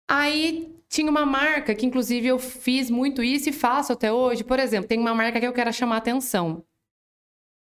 Aí 0.08 0.76
tinha 0.88 1.10
uma 1.10 1.26
marca 1.26 1.74
que, 1.74 1.86
inclusive, 1.86 2.28
eu 2.28 2.38
fiz 2.38 2.88
muito 2.88 3.22
isso 3.22 3.48
e 3.48 3.52
faço 3.52 3.92
até 3.92 4.12
hoje. 4.12 4.44
Por 4.44 4.60
exemplo, 4.60 4.88
tem 4.88 4.98
uma 4.98 5.14
marca 5.14 5.40
que 5.40 5.46
eu 5.46 5.52
quero 5.52 5.72
chamar 5.72 5.96
atenção. 5.96 6.64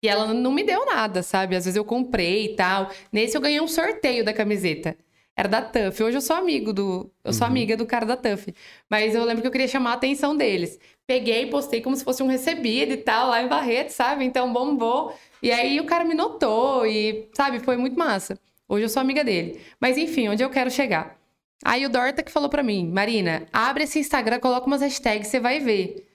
E 0.03 0.07
ela 0.07 0.34
não 0.34 0.51
me 0.51 0.64
deu 0.64 0.86
nada, 0.86 1.22
sabe? 1.22 1.55
Às 1.55 1.66
vezes 1.66 1.76
eu 1.78 1.86
comprei 1.86 2.45
e 2.45 2.55
tal. 2.55 2.89
Nesse 3.12 3.38
eu 3.38 3.41
ganhei 3.41 3.62
um 3.62 3.68
sorteio 3.68 4.26
da 4.26 4.34
camiseta. 4.34 4.97
Era 5.36 5.47
da 5.47 5.61
Tuff. 5.61 6.03
Hoje 6.03 6.17
eu 6.17 6.21
sou 6.21 6.36
amigo 6.36 6.73
do. 6.73 7.09
Eu 7.23 7.34
sou 7.34 7.45
uhum. 7.45 7.51
amiga 7.51 7.77
do 7.77 7.86
cara 7.86 8.05
da 8.05 8.17
Tuff. 8.17 8.53
Mas 8.89 9.15
eu 9.15 9.23
lembro 9.23 9.41
que 9.41 9.47
eu 9.47 9.51
queria 9.51 9.67
chamar 9.67 9.91
a 9.91 9.93
atenção 9.93 10.36
deles. 10.36 10.77
Peguei 11.07 11.43
e 11.43 11.49
postei 11.49 11.82
como 11.82 11.95
se 11.95 12.03
fosse 12.03 12.21
um 12.21 12.27
recebido 12.27 12.93
e 12.93 12.97
tal, 12.97 13.29
lá 13.29 13.41
em 13.41 13.47
Barreto, 13.47 13.89
sabe? 13.89 14.25
Então 14.25 14.51
bombou. 14.51 15.13
E 15.41 15.51
aí 15.51 15.79
o 15.79 15.86
cara 15.86 16.03
me 16.03 16.13
notou 16.13 16.86
e, 16.86 17.29
sabe, 17.34 17.59
foi 17.59 17.77
muito 17.77 17.97
massa. 17.97 18.38
Hoje 18.67 18.86
eu 18.86 18.89
sou 18.89 19.01
amiga 19.01 19.23
dele. 19.23 19.59
Mas 19.79 19.97
enfim, 19.97 20.29
onde 20.29 20.43
eu 20.43 20.49
quero 20.49 20.69
chegar? 20.69 21.19
Aí 21.63 21.86
o 21.86 21.89
Dorta 21.89 22.23
que 22.23 22.32
falou 22.32 22.49
para 22.49 22.63
mim, 22.63 22.89
Marina, 22.91 23.45
abre 23.53 23.84
esse 23.84 23.99
Instagram, 23.99 24.39
coloca 24.39 24.65
umas 24.65 24.82
hashtags, 24.82 25.27
você 25.27 25.39
vai 25.39 25.59
ver. 25.59 26.07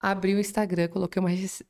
Abri 0.00 0.34
o 0.34 0.38
Instagram, 0.38 0.88
coloquei 0.88 1.20
umas, 1.20 1.62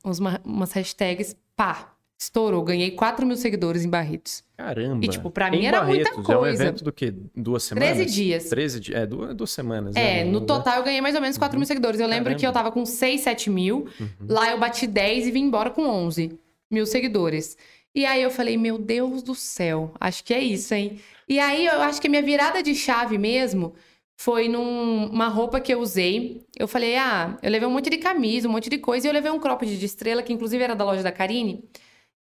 umas 0.44 0.72
hashtags, 0.72 1.36
pá, 1.54 1.95
Estourou, 2.18 2.62
ganhei 2.62 2.92
4 2.92 3.26
mil 3.26 3.36
seguidores 3.36 3.84
em 3.84 3.90
Barretos. 3.90 4.42
Caramba. 4.56 5.04
E, 5.04 5.08
tipo, 5.08 5.30
pra 5.30 5.50
mim 5.50 5.58
em 5.58 5.66
era 5.66 5.80
Barretos, 5.80 6.14
muita 6.14 6.22
coisa. 6.22 6.32
É 6.32 6.38
um 6.38 6.46
evento 6.46 6.82
do 6.82 6.90
quê? 6.90 7.14
Duas 7.34 7.62
semanas? 7.62 7.96
13 7.96 8.14
dias. 8.14 8.44
13 8.48 8.80
dias. 8.80 8.98
É, 8.98 9.06
duas, 9.06 9.34
duas 9.34 9.50
semanas. 9.50 9.94
É, 9.94 10.24
né? 10.24 10.30
no 10.30 10.40
total 10.40 10.78
eu 10.78 10.82
ganhei 10.82 11.02
mais 11.02 11.14
ou 11.14 11.20
menos 11.20 11.36
4 11.36 11.54
uhum. 11.54 11.60
mil 11.60 11.66
seguidores. 11.66 12.00
Eu 12.00 12.06
lembro 12.06 12.24
Caramba. 12.24 12.40
que 12.40 12.46
eu 12.46 12.52
tava 12.52 12.72
com 12.72 12.86
6, 12.86 13.20
7 13.20 13.50
mil. 13.50 13.86
Uhum. 14.00 14.08
Lá 14.28 14.50
eu 14.50 14.58
bati 14.58 14.86
10 14.86 15.26
e 15.26 15.30
vim 15.30 15.42
embora 15.42 15.68
com 15.68 15.82
11 15.82 16.38
mil 16.70 16.86
seguidores. 16.86 17.56
E 17.94 18.06
aí 18.06 18.22
eu 18.22 18.30
falei, 18.30 18.56
meu 18.56 18.78
Deus 18.78 19.22
do 19.22 19.34
céu, 19.34 19.92
acho 20.00 20.24
que 20.24 20.32
é 20.32 20.40
isso, 20.40 20.74
hein? 20.74 20.98
E 21.28 21.38
aí 21.38 21.66
eu 21.66 21.80
acho 21.82 22.00
que 22.00 22.06
a 22.06 22.10
minha 22.10 22.22
virada 22.22 22.62
de 22.62 22.74
chave 22.74 23.18
mesmo 23.18 23.74
foi 24.16 24.48
numa 24.48 25.28
roupa 25.28 25.60
que 25.60 25.72
eu 25.72 25.80
usei. 25.80 26.42
Eu 26.58 26.66
falei, 26.66 26.96
ah, 26.96 27.36
eu 27.42 27.50
levei 27.50 27.68
um 27.68 27.70
monte 27.70 27.90
de 27.90 27.98
camisa, 27.98 28.48
um 28.48 28.52
monte 28.52 28.70
de 28.70 28.78
coisa. 28.78 29.06
E 29.06 29.10
eu 29.10 29.12
levei 29.12 29.30
um 29.30 29.38
cropped 29.38 29.78
de 29.78 29.84
estrela, 29.84 30.22
que 30.22 30.32
inclusive 30.32 30.62
era 30.62 30.74
da 30.74 30.84
loja 30.84 31.02
da 31.02 31.12
Karine 31.12 31.62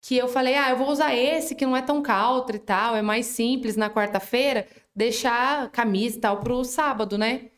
que 0.01 0.17
eu 0.17 0.27
falei, 0.27 0.55
ah, 0.55 0.71
eu 0.71 0.77
vou 0.77 0.89
usar 0.89 1.13
esse 1.13 1.53
que 1.53 1.65
não 1.65 1.77
é 1.77 1.81
tão 1.81 2.01
country 2.01 2.57
e 2.57 2.59
tal, 2.59 2.95
é 2.95 3.03
mais 3.03 3.27
simples 3.27 3.77
na 3.77 3.89
quarta-feira, 3.89 4.67
deixar 4.95 5.69
camisa 5.69 6.17
e 6.17 6.19
tal 6.19 6.39
pro 6.39 6.63
sábado, 6.63 7.17
né? 7.17 7.51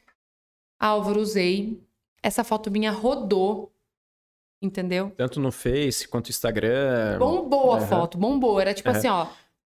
Álvaro, 0.78 1.22
usei. 1.22 1.82
Essa 2.22 2.44
foto 2.44 2.70
minha 2.70 2.92
rodou, 2.92 3.72
entendeu? 4.62 5.12
Tanto 5.16 5.40
no 5.40 5.52
Face 5.52 6.08
quanto 6.08 6.28
no 6.28 6.32
Instagram. 6.32 7.18
Bombou 7.18 7.68
uhum. 7.68 7.74
a 7.76 7.82
foto, 7.82 8.18
bombou. 8.18 8.60
Era 8.60 8.74
tipo 8.74 8.90
uhum. 8.90 8.96
assim, 8.96 9.08
ó, 9.08 9.28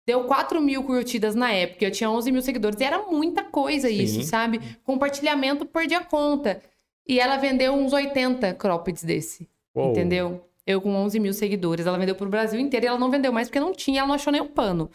deu 0.05 0.25
4 0.25 0.61
mil 0.61 0.83
curtidas 0.83 1.33
na 1.33 1.51
época, 1.51 1.85
eu 1.85 1.91
tinha 1.91 2.09
11 2.09 2.31
mil 2.31 2.41
seguidores, 2.43 2.79
e 2.79 2.83
era 2.83 2.99
muita 2.99 3.43
coisa 3.43 3.87
Sim. 3.87 3.95
isso, 3.95 4.23
sabe? 4.23 4.59
Compartilhamento 4.83 5.65
perdia 5.65 5.99
a 5.99 6.05
conta. 6.05 6.61
E 7.07 7.19
ela 7.19 7.37
vendeu 7.37 7.73
uns 7.73 7.93
80 7.93 8.53
croppeds 8.53 9.03
desse, 9.03 9.49
Uou. 9.75 9.89
entendeu? 9.89 10.48
Eu 10.69 10.79
com 10.79 10.93
11 10.93 11.19
mil 11.19 11.33
seguidores. 11.33 11.87
Ela 11.87 11.97
vendeu 11.97 12.13
pro 12.13 12.29
Brasil 12.29 12.59
inteiro 12.59 12.85
e 12.85 12.87
ela 12.87 12.99
não 12.99 13.09
vendeu 13.09 13.33
mais 13.33 13.47
porque 13.47 13.59
não 13.59 13.73
tinha, 13.73 14.01
ela 14.01 14.07
não 14.07 14.15
achou 14.15 14.31
nem 14.31 14.41
o 14.41 14.47
pano. 14.47 14.91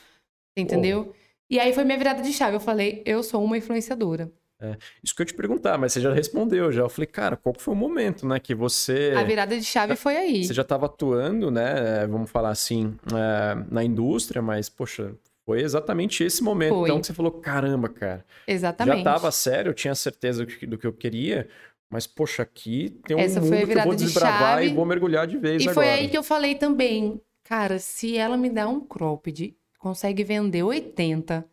Entendeu? 0.56 1.08
Oh. 1.10 1.14
E 1.50 1.58
aí 1.58 1.72
foi 1.72 1.82
minha 1.82 1.98
virada 1.98 2.22
de 2.22 2.32
chave. 2.32 2.54
Eu 2.54 2.60
falei, 2.60 3.02
eu 3.04 3.24
sou 3.24 3.42
uma 3.44 3.58
influenciadora. 3.58 4.30
É, 4.60 4.76
isso 5.02 5.14
que 5.14 5.20
eu 5.20 5.26
te 5.26 5.34
perguntar, 5.34 5.76
mas 5.76 5.92
você 5.92 6.00
já 6.00 6.12
respondeu 6.12 6.70
já. 6.70 6.82
Eu 6.82 6.88
falei, 6.88 7.08
cara, 7.08 7.36
qual 7.36 7.54
foi 7.58 7.74
o 7.74 7.76
momento, 7.76 8.24
né, 8.26 8.38
que 8.38 8.54
você... 8.54 9.12
A 9.16 9.24
virada 9.24 9.58
de 9.58 9.64
chave 9.64 9.96
foi 9.96 10.16
aí. 10.16 10.44
Você 10.44 10.54
já 10.54 10.62
estava 10.62 10.86
atuando, 10.86 11.50
né, 11.50 12.06
vamos 12.06 12.30
falar 12.30 12.50
assim, 12.50 12.96
é, 13.12 13.64
na 13.68 13.82
indústria, 13.82 14.40
mas, 14.40 14.68
poxa, 14.68 15.12
foi 15.44 15.60
exatamente 15.60 16.22
esse 16.22 16.42
momento. 16.42 16.74
Foi. 16.74 16.88
Então 16.88 17.00
que 17.00 17.06
você 17.06 17.12
falou, 17.12 17.32
caramba, 17.32 17.88
cara. 17.88 18.24
Exatamente. 18.46 18.94
Já 18.94 18.98
estava 19.00 19.30
sério, 19.32 19.70
eu 19.70 19.74
tinha 19.74 19.94
certeza 19.94 20.46
do 20.46 20.78
que 20.78 20.86
eu 20.86 20.92
queria, 20.92 21.48
mas, 21.90 22.06
poxa, 22.06 22.42
aqui 22.42 22.98
tem 23.06 23.16
um 23.16 23.20
Essa 23.20 23.40
mundo 23.40 23.66
que 23.66 23.72
eu 23.72 23.82
vou 23.82 23.94
desbravar 23.94 24.60
de 24.60 24.68
e 24.68 24.74
vou 24.74 24.84
mergulhar 24.84 25.26
de 25.26 25.38
vez 25.38 25.62
e 25.62 25.68
agora. 25.68 25.86
E 25.86 25.90
foi 25.90 26.00
aí 26.00 26.08
que 26.08 26.18
eu 26.18 26.22
falei 26.22 26.54
também, 26.54 27.20
cara, 27.44 27.78
se 27.78 28.16
ela 28.16 28.36
me 28.36 28.50
dá 28.50 28.68
um 28.68 28.80
cropped, 28.80 29.56
consegue 29.78 30.24
vender 30.24 30.62
80, 30.62 31.46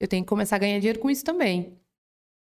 eu 0.00 0.08
tenho 0.08 0.24
que 0.24 0.28
começar 0.28 0.56
a 0.56 0.58
ganhar 0.58 0.78
dinheiro 0.78 0.98
com 0.98 1.10
isso 1.10 1.24
também. 1.24 1.78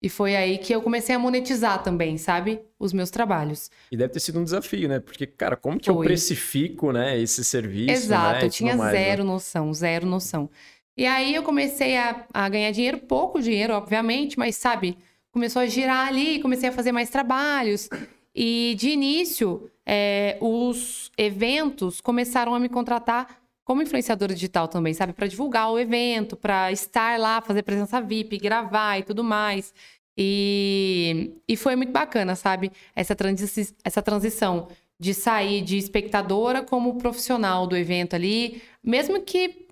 E 0.02 0.08
foi 0.10 0.36
aí 0.36 0.58
que 0.58 0.74
eu 0.74 0.82
comecei 0.82 1.14
a 1.14 1.18
monetizar 1.18 1.82
também, 1.82 2.18
sabe? 2.18 2.60
Os 2.78 2.92
meus 2.92 3.08
trabalhos. 3.08 3.70
E 3.90 3.96
deve 3.96 4.12
ter 4.12 4.20
sido 4.20 4.38
um 4.38 4.44
desafio, 4.44 4.86
né? 4.86 5.00
Porque, 5.00 5.26
cara, 5.26 5.56
como 5.56 5.78
que 5.78 5.86
foi. 5.86 5.94
eu 5.94 6.06
precifico, 6.06 6.92
né, 6.92 7.18
esse 7.18 7.42
serviço? 7.42 7.90
Exato, 7.90 8.40
né? 8.40 8.44
eu 8.44 8.50
tinha 8.50 8.76
mais, 8.76 8.92
zero 8.92 9.24
né? 9.24 9.30
noção, 9.30 9.72
zero 9.72 10.04
noção. 10.04 10.50
E 10.94 11.06
aí 11.06 11.34
eu 11.34 11.42
comecei 11.42 11.96
a, 11.96 12.26
a 12.34 12.48
ganhar 12.50 12.70
dinheiro, 12.70 12.98
pouco 12.98 13.40
dinheiro, 13.40 13.72
obviamente, 13.72 14.38
mas 14.38 14.56
sabe, 14.56 14.98
começou 15.34 15.60
a 15.60 15.66
girar 15.66 16.06
ali, 16.06 16.38
comecei 16.38 16.68
a 16.68 16.72
fazer 16.72 16.92
mais 16.92 17.10
trabalhos. 17.10 17.90
E 18.32 18.76
de 18.78 18.90
início, 18.90 19.68
é, 19.84 20.38
os 20.40 21.10
eventos 21.18 22.00
começaram 22.00 22.54
a 22.54 22.60
me 22.60 22.68
contratar 22.68 23.42
como 23.64 23.82
influenciadora 23.82 24.32
digital 24.32 24.68
também, 24.68 24.94
sabe? 24.94 25.12
Para 25.12 25.26
divulgar 25.26 25.72
o 25.72 25.78
evento, 25.78 26.36
para 26.36 26.70
estar 26.70 27.18
lá, 27.18 27.40
fazer 27.40 27.64
presença 27.64 28.00
VIP, 28.00 28.38
gravar 28.38 29.00
e 29.00 29.02
tudo 29.02 29.24
mais. 29.24 29.74
E, 30.16 31.32
e 31.48 31.56
foi 31.56 31.74
muito 31.74 31.90
bacana, 31.90 32.36
sabe? 32.36 32.70
Essa, 32.94 33.16
transi 33.16 33.74
essa 33.82 34.00
transição 34.00 34.68
de 35.00 35.12
sair 35.12 35.62
de 35.62 35.76
espectadora 35.76 36.62
como 36.62 36.96
profissional 36.96 37.66
do 37.66 37.76
evento 37.76 38.14
ali. 38.14 38.62
Mesmo 38.84 39.20
que 39.20 39.63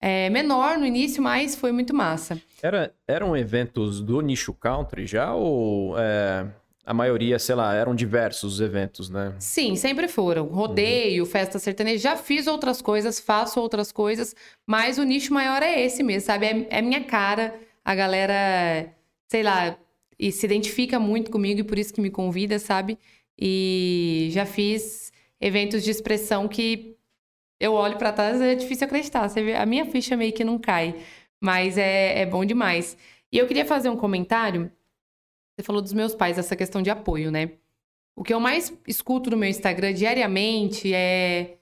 é, 0.00 0.30
menor 0.30 0.78
no 0.78 0.86
início, 0.86 1.22
mas 1.22 1.54
foi 1.54 1.72
muito 1.72 1.94
massa. 1.94 2.40
Era, 2.62 2.92
eram 3.06 3.36
eventos 3.36 4.00
do 4.00 4.20
nicho 4.20 4.54
country 4.54 5.06
já 5.06 5.34
ou 5.34 5.98
é, 5.98 6.46
a 6.84 6.94
maioria, 6.94 7.38
sei 7.38 7.54
lá, 7.54 7.74
eram 7.74 7.94
diversos 7.94 8.60
eventos, 8.60 9.10
né? 9.10 9.34
Sim, 9.38 9.76
sempre 9.76 10.08
foram. 10.08 10.46
Rodeio, 10.46 11.24
uhum. 11.24 11.30
festa 11.30 11.58
sertaneja. 11.58 11.98
Já 11.98 12.16
fiz 12.16 12.46
outras 12.46 12.80
coisas, 12.80 13.20
faço 13.20 13.60
outras 13.60 13.92
coisas, 13.92 14.34
mas 14.66 14.98
o 14.98 15.02
nicho 15.02 15.34
maior 15.34 15.62
é 15.62 15.80
esse 15.80 16.02
mesmo, 16.02 16.26
sabe? 16.26 16.46
É, 16.46 16.78
é 16.78 16.82
minha 16.82 17.04
cara. 17.04 17.54
A 17.84 17.94
galera, 17.94 18.92
sei 19.28 19.42
lá, 19.42 19.76
e 20.18 20.30
se 20.32 20.44
identifica 20.44 20.98
muito 20.98 21.30
comigo 21.30 21.60
e 21.60 21.64
por 21.64 21.78
isso 21.78 21.94
que 21.94 22.00
me 22.00 22.10
convida, 22.10 22.58
sabe? 22.58 22.98
E 23.38 24.28
já 24.32 24.44
fiz 24.44 25.12
eventos 25.40 25.82
de 25.82 25.90
expressão 25.90 26.46
que 26.46 26.96
eu 27.60 27.74
olho 27.74 27.98
para 27.98 28.12
trás 28.12 28.40
é 28.40 28.54
difícil 28.54 28.86
acreditar. 28.86 29.28
Você 29.28 29.42
vê, 29.42 29.54
a 29.54 29.66
minha 29.66 29.84
ficha 29.86 30.16
meio 30.16 30.32
que 30.32 30.42
não 30.42 30.58
cai, 30.58 30.94
mas 31.40 31.76
é, 31.78 32.20
é 32.20 32.26
bom 32.26 32.44
demais. 32.44 32.96
E 33.30 33.38
eu 33.38 33.46
queria 33.46 33.66
fazer 33.66 33.90
um 33.90 33.96
comentário. 33.96 34.72
Você 35.56 35.64
falou 35.64 35.82
dos 35.82 35.92
meus 35.92 36.14
pais, 36.14 36.38
essa 36.38 36.56
questão 36.56 36.82
de 36.82 36.90
apoio, 36.90 37.30
né? 37.30 37.52
O 38.16 38.24
que 38.24 38.34
eu 38.34 38.40
mais 38.40 38.72
escuto 38.88 39.30
no 39.30 39.36
meu 39.36 39.48
Instagram 39.48 39.94
diariamente 39.94 40.92
é 40.94 41.58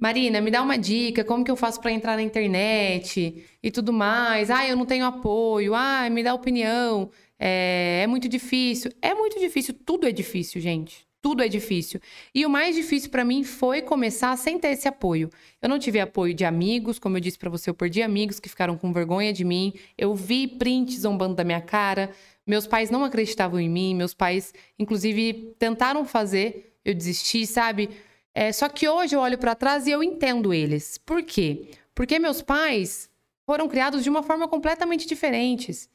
Marina, 0.00 0.40
me 0.40 0.50
dá 0.50 0.62
uma 0.62 0.76
dica, 0.78 1.24
como 1.24 1.44
que 1.44 1.50
eu 1.50 1.56
faço 1.56 1.80
para 1.80 1.92
entrar 1.92 2.16
na 2.16 2.22
internet 2.22 3.44
e 3.62 3.70
tudo 3.70 3.92
mais. 3.92 4.50
Ah, 4.50 4.66
eu 4.66 4.76
não 4.76 4.86
tenho 4.86 5.04
apoio. 5.06 5.74
Ah, 5.74 6.08
me 6.10 6.22
dá 6.22 6.34
opinião. 6.34 7.10
É, 7.38 8.02
é 8.04 8.06
muito 8.06 8.28
difícil. 8.28 8.92
É 9.02 9.14
muito 9.14 9.38
difícil, 9.40 9.74
tudo 9.86 10.06
é 10.06 10.12
difícil, 10.12 10.60
gente 10.60 11.06
tudo 11.22 11.42
é 11.42 11.48
difícil. 11.48 12.00
E 12.34 12.44
o 12.44 12.50
mais 12.50 12.74
difícil 12.74 13.08
para 13.08 13.24
mim 13.24 13.44
foi 13.44 13.80
começar 13.80 14.36
sem 14.36 14.58
ter 14.58 14.72
esse 14.72 14.88
apoio. 14.88 15.30
Eu 15.62 15.68
não 15.68 15.78
tive 15.78 16.00
apoio 16.00 16.34
de 16.34 16.44
amigos, 16.44 16.98
como 16.98 17.16
eu 17.16 17.20
disse 17.20 17.38
para 17.38 17.48
você, 17.48 17.70
eu 17.70 17.74
perdi 17.74 18.02
amigos 18.02 18.40
que 18.40 18.48
ficaram 18.48 18.76
com 18.76 18.92
vergonha 18.92 19.32
de 19.32 19.44
mim. 19.44 19.72
Eu 19.96 20.16
vi 20.16 20.48
prints 20.48 21.00
zombando 21.00 21.36
da 21.36 21.44
minha 21.44 21.60
cara. 21.60 22.10
Meus 22.44 22.66
pais 22.66 22.90
não 22.90 23.04
acreditavam 23.04 23.60
em 23.60 23.70
mim, 23.70 23.94
meus 23.94 24.12
pais, 24.12 24.52
inclusive, 24.76 25.54
tentaram 25.60 26.04
fazer, 26.04 26.76
eu 26.84 26.92
desisti, 26.92 27.46
sabe? 27.46 27.88
É, 28.34 28.50
só 28.50 28.68
que 28.68 28.88
hoje 28.88 29.14
eu 29.14 29.20
olho 29.20 29.38
para 29.38 29.54
trás 29.54 29.86
e 29.86 29.92
eu 29.92 30.02
entendo 30.02 30.52
eles. 30.52 30.98
Por 30.98 31.22
quê? 31.22 31.68
Porque 31.94 32.18
meus 32.18 32.42
pais 32.42 33.08
foram 33.46 33.68
criados 33.68 34.02
de 34.02 34.10
uma 34.10 34.24
forma 34.24 34.48
completamente 34.48 35.06
diferente. 35.06 35.88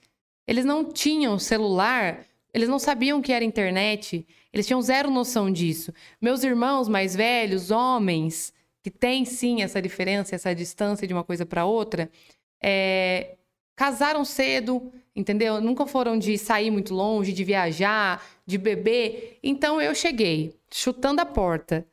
Eles 0.48 0.64
não 0.64 0.86
tinham 0.86 1.38
celular, 1.38 2.26
eles 2.54 2.70
não 2.70 2.80
sabiam 2.80 3.20
o 3.20 3.22
que 3.22 3.34
era 3.34 3.44
internet, 3.44 4.26
eles 4.58 4.68
tinham 4.68 4.82
zero 4.82 5.10
noção 5.10 5.52
disso. 5.52 5.94
Meus 6.20 6.44
irmãos 6.44 6.90
mais 6.90 7.16
velhos, 7.16 7.72
homens, 7.72 8.54
que 8.84 8.90
têm 8.90 9.26
sim 9.26 9.62
essa 9.62 9.82
diferença, 9.82 10.36
essa 10.36 10.54
distância 10.56 11.08
de 11.08 11.14
uma 11.14 11.24
coisa 11.24 11.46
para 11.46 11.66
outra, 11.66 12.10
é, 12.62 13.36
casaram 13.76 14.26
cedo, 14.26 14.92
entendeu? 15.16 15.62
Nunca 15.62 15.86
foram 15.86 16.18
de 16.18 16.38
sair 16.38 16.72
muito 16.72 16.94
longe, 16.94 17.34
de 17.34 17.44
viajar, 17.44 18.26
de 18.46 18.58
beber. 18.58 19.38
Então 19.44 19.82
eu 19.82 19.94
cheguei 19.94 20.56
chutando 20.72 21.22
a 21.22 21.26
porta, 21.26 21.86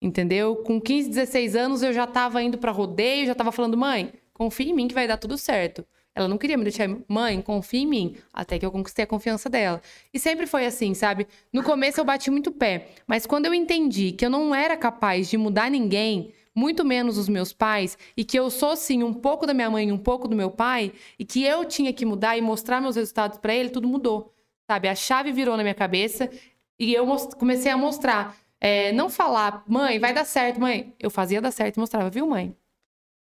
entendeu? 0.00 0.56
Com 0.56 0.80
15, 0.80 1.08
16 1.08 1.56
anos 1.56 1.82
eu 1.82 1.92
já 1.92 2.04
estava 2.04 2.42
indo 2.42 2.58
para 2.58 2.70
rodeio, 2.70 3.26
já 3.26 3.32
estava 3.32 3.52
falando, 3.52 3.76
mãe, 3.76 4.12
confia 4.34 4.66
em 4.70 4.74
mim 4.74 4.88
que 4.88 4.94
vai 4.94 5.08
dar 5.08 5.16
tudo 5.16 5.38
certo. 5.38 5.86
Ela 6.14 6.28
não 6.28 6.36
queria 6.36 6.58
me 6.58 6.64
deixar, 6.64 6.88
mãe, 7.08 7.40
confia 7.40 7.80
em 7.80 7.86
mim, 7.86 8.16
até 8.32 8.58
que 8.58 8.66
eu 8.66 8.70
conquistei 8.70 9.04
a 9.04 9.06
confiança 9.06 9.48
dela. 9.48 9.80
E 10.12 10.18
sempre 10.18 10.46
foi 10.46 10.66
assim, 10.66 10.92
sabe? 10.92 11.26
No 11.52 11.62
começo 11.62 12.00
eu 12.00 12.04
bati 12.04 12.30
muito 12.30 12.52
pé, 12.52 12.88
mas 13.06 13.24
quando 13.24 13.46
eu 13.46 13.54
entendi 13.54 14.12
que 14.12 14.24
eu 14.24 14.30
não 14.30 14.54
era 14.54 14.76
capaz 14.76 15.30
de 15.30 15.38
mudar 15.38 15.70
ninguém, 15.70 16.34
muito 16.54 16.84
menos 16.84 17.16
os 17.16 17.28
meus 17.28 17.52
pais, 17.52 17.96
e 18.14 18.24
que 18.24 18.38
eu 18.38 18.50
sou 18.50 18.76
sim 18.76 19.02
um 19.02 19.14
pouco 19.14 19.46
da 19.46 19.54
minha 19.54 19.70
mãe 19.70 19.88
e 19.88 19.92
um 19.92 19.98
pouco 19.98 20.28
do 20.28 20.36
meu 20.36 20.50
pai, 20.50 20.92
e 21.18 21.24
que 21.24 21.42
eu 21.44 21.64
tinha 21.64 21.92
que 21.92 22.04
mudar 22.04 22.36
e 22.36 22.42
mostrar 22.42 22.80
meus 22.80 22.96
resultados 22.96 23.38
para 23.38 23.54
ele, 23.54 23.70
tudo 23.70 23.88
mudou. 23.88 24.34
Sabe? 24.70 24.88
A 24.88 24.94
chave 24.94 25.32
virou 25.32 25.56
na 25.56 25.62
minha 25.62 25.74
cabeça 25.74 26.30
e 26.78 26.92
eu 26.92 27.06
comecei 27.38 27.70
a 27.72 27.76
mostrar. 27.76 28.36
É, 28.60 28.92
não 28.92 29.10
falar, 29.10 29.64
mãe, 29.66 29.98
vai 29.98 30.12
dar 30.14 30.24
certo, 30.24 30.60
mãe. 30.60 30.94
Eu 31.00 31.10
fazia 31.10 31.40
dar 31.40 31.50
certo 31.50 31.76
e 31.76 31.80
mostrava, 31.80 32.08
viu, 32.10 32.26
mãe? 32.26 32.54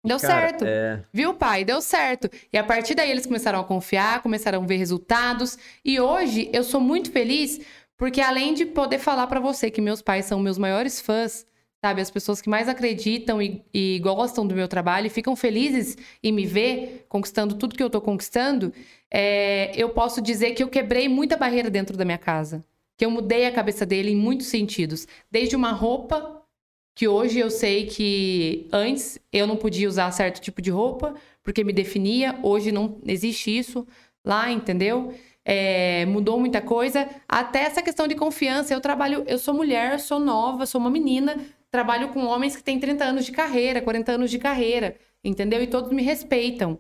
Deu 0.06 0.20
Cara, 0.20 0.50
certo. 0.50 0.66
É... 0.66 1.02
Viu, 1.12 1.34
pai? 1.34 1.66
Deu 1.66 1.82
certo. 1.82 2.30
E 2.54 2.58
a 2.58 2.64
partir 2.64 2.96
daí 2.96 3.10
eles 3.10 3.26
começaram 3.26 3.60
a 3.60 3.64
confiar, 3.64 4.22
começaram 4.22 4.62
a 4.64 4.66
ver 4.66 4.78
resultados. 4.78 5.58
E 5.84 6.00
hoje 6.00 6.50
eu 6.54 6.64
sou 6.64 6.80
muito 6.80 7.12
feliz 7.12 7.60
porque 7.98 8.22
além 8.22 8.54
de 8.54 8.66
poder 8.66 9.00
falar 9.00 9.28
para 9.28 9.40
você 9.40 9.72
que 9.72 9.82
meus 9.82 10.02
pais 10.02 10.26
são 10.26 10.40
meus 10.40 10.58
maiores 10.58 11.00
fãs, 11.00 11.46
sabe? 11.84 12.02
As 12.02 12.12
pessoas 12.12 12.42
que 12.42 12.50
mais 12.50 12.68
acreditam 12.68 13.42
e, 13.42 13.64
e, 13.74 14.00
gostam 14.00 14.46
do 14.46 14.56
meu 14.56 14.68
trabalho 14.68 15.08
e 15.08 15.10
ficam 15.10 15.36
felizes 15.36 15.98
em 16.24 16.32
me 16.32 16.46
ver 16.46 17.06
conquistando 17.08 17.56
tudo 17.56 17.76
que 17.76 17.84
eu 17.84 17.90
tô 17.90 18.02
conquistando, 18.02 18.74
é, 19.10 19.72
eu 19.76 19.90
posso 19.90 20.22
dizer 20.22 20.52
que 20.52 20.64
eu 20.64 20.68
quebrei 20.68 21.08
muita 21.08 21.38
barreira 21.38 21.70
dentro 21.70 21.96
da 21.96 22.04
minha 22.04 22.18
casa. 22.18 22.66
Que 22.98 23.06
eu 23.06 23.12
mudei 23.12 23.46
a 23.46 23.52
cabeça 23.52 23.86
dele 23.86 24.12
em 24.12 24.16
muitos 24.16 24.48
sentidos. 24.48 25.08
Desde 25.30 25.56
uma 25.56 25.72
roupa 25.72 26.45
que 26.96 27.08
hoje 27.10 27.38
eu 27.40 27.52
sei 27.52 27.86
que 27.86 28.68
antes 28.72 29.20
eu 29.32 29.46
não 29.46 29.58
podia 29.58 29.88
usar 29.88 30.10
certo 30.12 30.40
tipo 30.40 30.62
de 30.62 30.72
roupa 30.72 31.14
porque 31.44 31.64
me 31.64 31.74
definia, 31.74 32.40
hoje 32.42 32.72
não 32.72 32.98
existe 33.06 33.56
isso 33.56 33.86
lá, 34.24 34.50
entendeu? 34.50 35.14
É, 35.44 36.06
mudou 36.08 36.40
muita 36.40 36.60
coisa, 36.62 37.08
até 37.28 37.60
essa 37.60 37.84
questão 37.84 38.08
de 38.08 38.16
confiança. 38.16 38.74
Eu 38.74 38.82
trabalho, 38.82 39.24
eu 39.28 39.38
sou 39.38 39.54
mulher, 39.54 40.00
sou 40.00 40.20
nova, 40.20 40.66
sou 40.66 40.82
uma 40.82 40.90
menina, 40.90 41.38
trabalho 41.70 42.10
com 42.10 42.26
homens 42.26 42.56
que 42.56 42.64
têm 42.64 42.80
30 42.80 43.04
anos 43.04 43.26
de 43.26 43.32
carreira, 43.32 43.82
40 43.82 44.14
anos 44.14 44.32
de 44.32 44.40
carreira, 44.40 44.96
entendeu? 45.24 45.62
E 45.62 45.68
todos 45.68 45.92
me 45.92 46.02
respeitam 46.02 46.80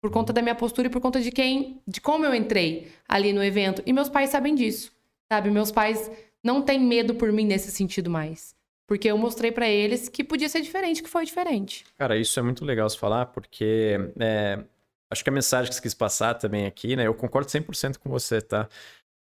por 0.00 0.12
conta 0.12 0.32
da 0.32 0.42
minha 0.42 0.54
postura 0.54 0.86
e 0.86 0.90
por 0.90 1.00
conta 1.00 1.20
de 1.20 1.32
quem, 1.32 1.80
de 1.86 2.00
como 2.00 2.24
eu 2.24 2.34
entrei 2.34 2.88
ali 3.08 3.32
no 3.32 3.42
evento. 3.42 3.82
E 3.84 3.92
meus 3.92 4.08
pais 4.08 4.30
sabem 4.30 4.54
disso, 4.54 4.92
sabe? 5.32 5.50
Meus 5.50 5.72
pais 5.72 6.08
não 6.44 6.62
têm 6.62 6.78
medo 6.78 7.14
por 7.16 7.32
mim 7.32 7.44
nesse 7.44 7.72
sentido 7.72 8.08
mais. 8.08 8.57
Porque 8.88 9.06
eu 9.06 9.18
mostrei 9.18 9.52
para 9.52 9.68
eles 9.68 10.08
que 10.08 10.24
podia 10.24 10.48
ser 10.48 10.62
diferente, 10.62 11.02
que 11.02 11.10
foi 11.10 11.26
diferente. 11.26 11.84
Cara, 11.98 12.16
isso 12.16 12.40
é 12.40 12.42
muito 12.42 12.64
legal 12.64 12.88
se 12.88 12.98
falar, 12.98 13.26
porque 13.26 13.98
é, 14.18 14.64
acho 15.10 15.22
que 15.22 15.28
a 15.28 15.32
mensagem 15.32 15.68
que 15.68 15.76
você 15.76 15.82
quis 15.82 15.92
passar 15.92 16.34
também 16.34 16.64
aqui, 16.64 16.96
né? 16.96 17.06
Eu 17.06 17.14
concordo 17.14 17.50
100% 17.50 17.98
com 17.98 18.08
você, 18.08 18.40
tá? 18.40 18.66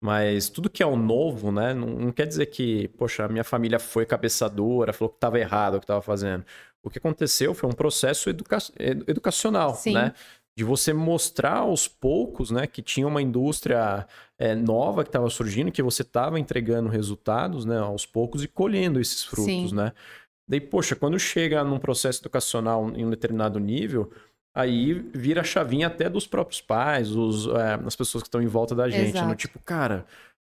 Mas 0.03 0.49
tudo 0.49 0.71
que 0.71 0.81
é 0.81 0.85
o 0.85 0.95
novo, 0.95 1.51
né? 1.51 1.71
Não, 1.71 1.87
não, 1.87 2.11
quer 2.11 2.25
dizer 2.25 2.47
que, 2.47 2.87
poxa, 2.97 3.25
a 3.25 3.29
minha 3.29 3.43
família 3.43 3.77
foi 3.77 4.07
cabeçadora, 4.07 4.91
falou 4.91 5.09
que 5.11 5.17
estava 5.17 5.39
errado 5.39 5.75
o 5.75 5.79
que 5.79 5.85
estava 5.85 6.01
fazendo. 6.01 6.43
O 6.81 6.89
que 6.89 6.97
aconteceu 6.97 7.53
foi 7.53 7.69
um 7.69 7.73
processo 7.73 8.31
educa 8.31 8.57
educacional, 9.07 9.75
Sim. 9.75 9.93
né? 9.93 10.13
De 10.55 10.63
você 10.63 10.93
mostrar 10.93 11.57
aos 11.57 11.87
poucos, 11.87 12.51
né, 12.51 12.67
que 12.67 12.81
tinha 12.81 13.07
uma 13.07 13.21
indústria 13.21 14.07
é, 14.37 14.53
nova 14.53 15.03
que 15.03 15.09
estava 15.09 15.29
surgindo, 15.29 15.71
que 15.71 15.81
você 15.81 16.03
estava 16.03 16.39
entregando 16.39 16.89
resultados, 16.89 17.65
né, 17.65 17.79
aos 17.79 18.05
poucos 18.05 18.43
e 18.43 18.47
colhendo 18.47 18.99
esses 18.99 19.23
frutos, 19.23 19.69
Sim. 19.69 19.75
né? 19.75 19.91
Daí, 20.47 20.59
poxa, 20.59 20.95
quando 20.95 21.17
chega 21.17 21.63
num 21.63 21.79
processo 21.79 22.21
educacional 22.21 22.91
em 22.95 23.05
um 23.05 23.09
determinado 23.09 23.59
nível, 23.59 24.11
aí 24.53 24.93
vira 24.93 25.41
a 25.41 25.45
chavinha 25.45 25.87
até 25.87 26.09
dos 26.09 26.27
próprios 26.27 26.61
pais, 26.61 27.11
os, 27.11 27.47
é, 27.47 27.79
as 27.85 27.95
pessoas 27.95 28.21
que 28.21 28.27
estão 28.27 28.41
em 28.41 28.47
volta 28.47 28.75
da 28.75 28.89
gente, 28.89 29.19
no 29.21 29.35
tipo, 29.35 29.57
cara, 29.59 30.05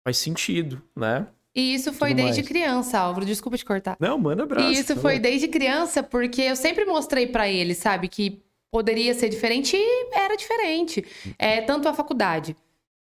faz 0.06 0.18
sentido, 0.18 0.82
né? 0.94 1.28
E 1.54 1.72
isso 1.72 1.92
foi 1.92 2.10
Tudo 2.10 2.16
desde 2.16 2.40
mais. 2.42 2.48
criança, 2.48 2.98
Álvaro. 2.98 3.24
Desculpa 3.24 3.56
te 3.56 3.64
cortar. 3.64 3.96
Não, 4.00 4.18
manda 4.18 4.42
abraço. 4.42 4.68
E 4.68 4.72
isso 4.72 4.96
foi 4.96 5.20
desde 5.20 5.46
criança, 5.46 6.02
porque 6.02 6.42
eu 6.42 6.56
sempre 6.56 6.84
mostrei 6.84 7.28
para 7.28 7.48
ele, 7.48 7.76
sabe, 7.76 8.08
que 8.08 8.42
poderia 8.74 9.14
ser 9.14 9.28
diferente 9.28 9.76
e 9.76 10.08
era 10.12 10.36
diferente. 10.36 11.04
É, 11.38 11.60
tanto 11.60 11.88
a 11.88 11.94
faculdade. 11.94 12.56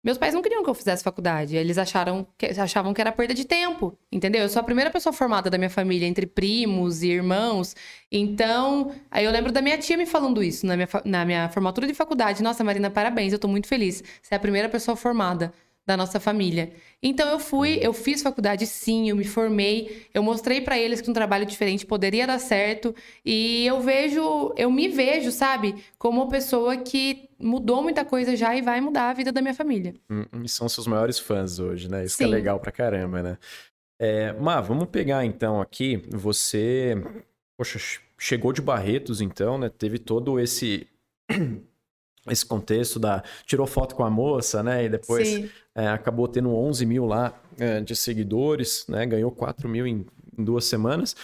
Meus 0.03 0.15
pais 0.15 0.31
não 0.31 0.43
queriam 0.43 0.63
que 0.63 0.69
eu 0.69 0.75
fizesse 0.75 1.03
faculdade. 1.03 1.57
Eles 1.57 1.79
acharam 1.79 2.27
que, 2.37 2.45
achavam 2.45 2.93
que 2.93 3.01
era 3.01 3.11
perda 3.11 3.33
de 3.33 3.45
tempo, 3.45 3.97
entendeu? 4.11 4.43
Eu 4.43 4.49
sou 4.49 4.59
a 4.59 4.63
primeira 4.63 4.91
pessoa 4.91 5.11
formada 5.11 5.49
da 5.49 5.57
minha 5.57 5.71
família, 5.71 6.05
entre 6.05 6.27
primos 6.27 7.01
e 7.01 7.09
irmãos. 7.09 7.75
Então, 8.11 8.93
aí 9.09 9.25
eu 9.25 9.31
lembro 9.31 9.51
da 9.51 9.59
minha 9.59 9.75
tia 9.79 9.97
me 9.97 10.05
falando 10.05 10.43
isso 10.43 10.67
na 10.67 10.75
minha, 10.75 10.87
na 11.03 11.25
minha 11.25 11.49
formatura 11.49 11.87
de 11.87 11.95
faculdade. 11.95 12.43
Nossa, 12.43 12.63
Marina, 12.63 12.91
parabéns, 12.91 13.33
eu 13.33 13.39
tô 13.39 13.47
muito 13.47 13.67
feliz. 13.67 14.03
Você 14.21 14.35
é 14.35 14.37
a 14.37 14.39
primeira 14.39 14.69
pessoa 14.69 14.95
formada 14.95 15.51
da 15.85 15.95
nossa 15.95 16.19
família. 16.19 16.73
Então 17.01 17.29
eu 17.29 17.39
fui, 17.39 17.77
eu 17.81 17.93
fiz 17.93 18.21
faculdade 18.21 18.65
sim, 18.65 19.09
eu 19.09 19.15
me 19.15 19.23
formei, 19.23 20.07
eu 20.13 20.23
mostrei 20.23 20.59
para 20.59 20.77
eles 20.77 21.01
que 21.01 21.09
um 21.09 21.13
trabalho 21.13 21.45
diferente 21.45 21.85
poderia 21.85 22.25
dar 22.25 22.39
certo 22.39 22.95
e 23.23 23.65
eu 23.67 23.79
vejo, 23.81 24.53
eu 24.57 24.71
me 24.71 24.87
vejo, 24.87 25.31
sabe, 25.31 25.75
como 25.99 26.21
uma 26.21 26.29
pessoa 26.29 26.77
que 26.77 27.29
mudou 27.39 27.83
muita 27.83 28.03
coisa 28.03 28.35
já 28.35 28.55
e 28.55 28.61
vai 28.61 28.81
mudar 28.81 29.09
a 29.09 29.13
vida 29.13 29.31
da 29.31 29.41
minha 29.41 29.53
família. 29.53 29.93
Hum, 30.09 30.25
e 30.43 30.49
são 30.49 30.67
seus 30.67 30.87
maiores 30.87 31.19
fãs 31.19 31.59
hoje, 31.59 31.89
né? 31.89 32.03
Isso 32.03 32.17
que 32.17 32.23
é 32.23 32.27
legal 32.27 32.59
pra 32.59 32.71
caramba, 32.71 33.21
né? 33.21 33.37
É, 33.99 34.33
Má, 34.33 34.59
vamos 34.59 34.87
pegar 34.89 35.23
então 35.23 35.61
aqui, 35.61 36.03
você, 36.09 36.95
poxa, 37.57 37.79
chegou 38.17 38.51
de 38.51 38.61
Barretos 38.61 39.21
então, 39.21 39.57
né? 39.57 39.69
Teve 39.69 39.99
todo 39.99 40.39
esse 40.39 40.87
esse 42.27 42.45
contexto 42.45 42.99
da. 42.99 43.23
Tirou 43.45 43.67
foto 43.67 43.95
com 43.95 44.03
a 44.03 44.09
moça, 44.09 44.63
né? 44.63 44.85
E 44.85 44.89
depois 44.89 45.49
é, 45.75 45.87
acabou 45.87 46.27
tendo 46.27 46.53
11 46.53 46.85
mil 46.85 47.05
lá 47.05 47.33
é, 47.57 47.81
de 47.81 47.95
seguidores, 47.95 48.85
né? 48.87 49.05
Ganhou 49.05 49.31
4 49.31 49.67
mil 49.67 49.85
em, 49.85 50.05
em, 50.37 50.43
duas 50.43 50.65
semanas. 50.65 51.15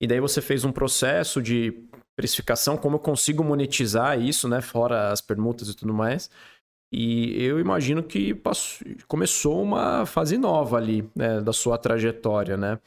E 0.00 0.06
daí 0.06 0.20
você 0.20 0.40
fez 0.40 0.64
um 0.64 0.72
processo 0.72 1.42
de 1.42 1.72
precificação, 2.16 2.76
como 2.76 2.96
eu 2.96 3.00
consigo 3.00 3.44
monetizar 3.44 4.20
isso, 4.20 4.48
né? 4.48 4.60
Fora 4.60 5.12
as 5.12 5.20
permutas 5.20 5.68
e 5.68 5.74
tudo 5.74 5.94
mais. 5.94 6.30
E 6.92 7.42
eu 7.42 7.60
imagino 7.60 8.02
que 8.02 8.34
passou, 8.34 8.86
começou 9.06 9.62
uma 9.62 10.06
fase 10.06 10.38
nova 10.38 10.78
ali, 10.78 11.08
né, 11.14 11.40
da 11.40 11.52
sua 11.52 11.76
trajetória, 11.76 12.56
né? 12.56 12.80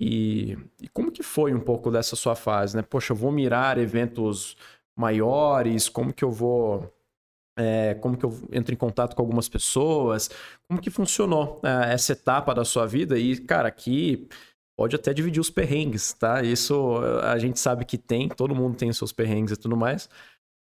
E, 0.00 0.58
e, 0.82 0.88
como 0.88 1.10
que 1.10 1.22
foi 1.22 1.54
um 1.54 1.60
pouco 1.60 1.90
dessa 1.90 2.16
sua 2.16 2.34
fase, 2.34 2.76
né? 2.76 2.82
Poxa, 2.82 3.12
eu 3.12 3.16
vou 3.16 3.32
mirar 3.32 3.78
eventos 3.78 4.56
maiores, 4.96 5.88
como 5.88 6.12
que 6.12 6.24
eu 6.24 6.30
vou... 6.30 6.92
É, 7.58 7.94
como 7.94 8.16
que 8.18 8.24
eu 8.24 8.38
entro 8.52 8.74
em 8.74 8.76
contato 8.76 9.16
com 9.16 9.22
algumas 9.22 9.48
pessoas, 9.48 10.28
como 10.68 10.80
que 10.80 10.90
funcionou 10.90 11.60
é, 11.64 11.94
essa 11.94 12.12
etapa 12.12 12.54
da 12.54 12.64
sua 12.64 12.86
vida 12.86 13.18
e, 13.18 13.38
cara, 13.38 13.68
aqui 13.68 14.28
pode 14.78 14.94
até 14.94 15.14
dividir 15.14 15.40
os 15.40 15.48
perrengues, 15.48 16.12
tá? 16.12 16.42
Isso 16.42 16.98
a 17.22 17.38
gente 17.38 17.58
sabe 17.58 17.86
que 17.86 17.96
tem, 17.96 18.28
todo 18.28 18.54
mundo 18.54 18.76
tem 18.76 18.92
seus 18.92 19.10
perrengues 19.10 19.52
e 19.52 19.56
tudo 19.56 19.74
mais, 19.74 20.06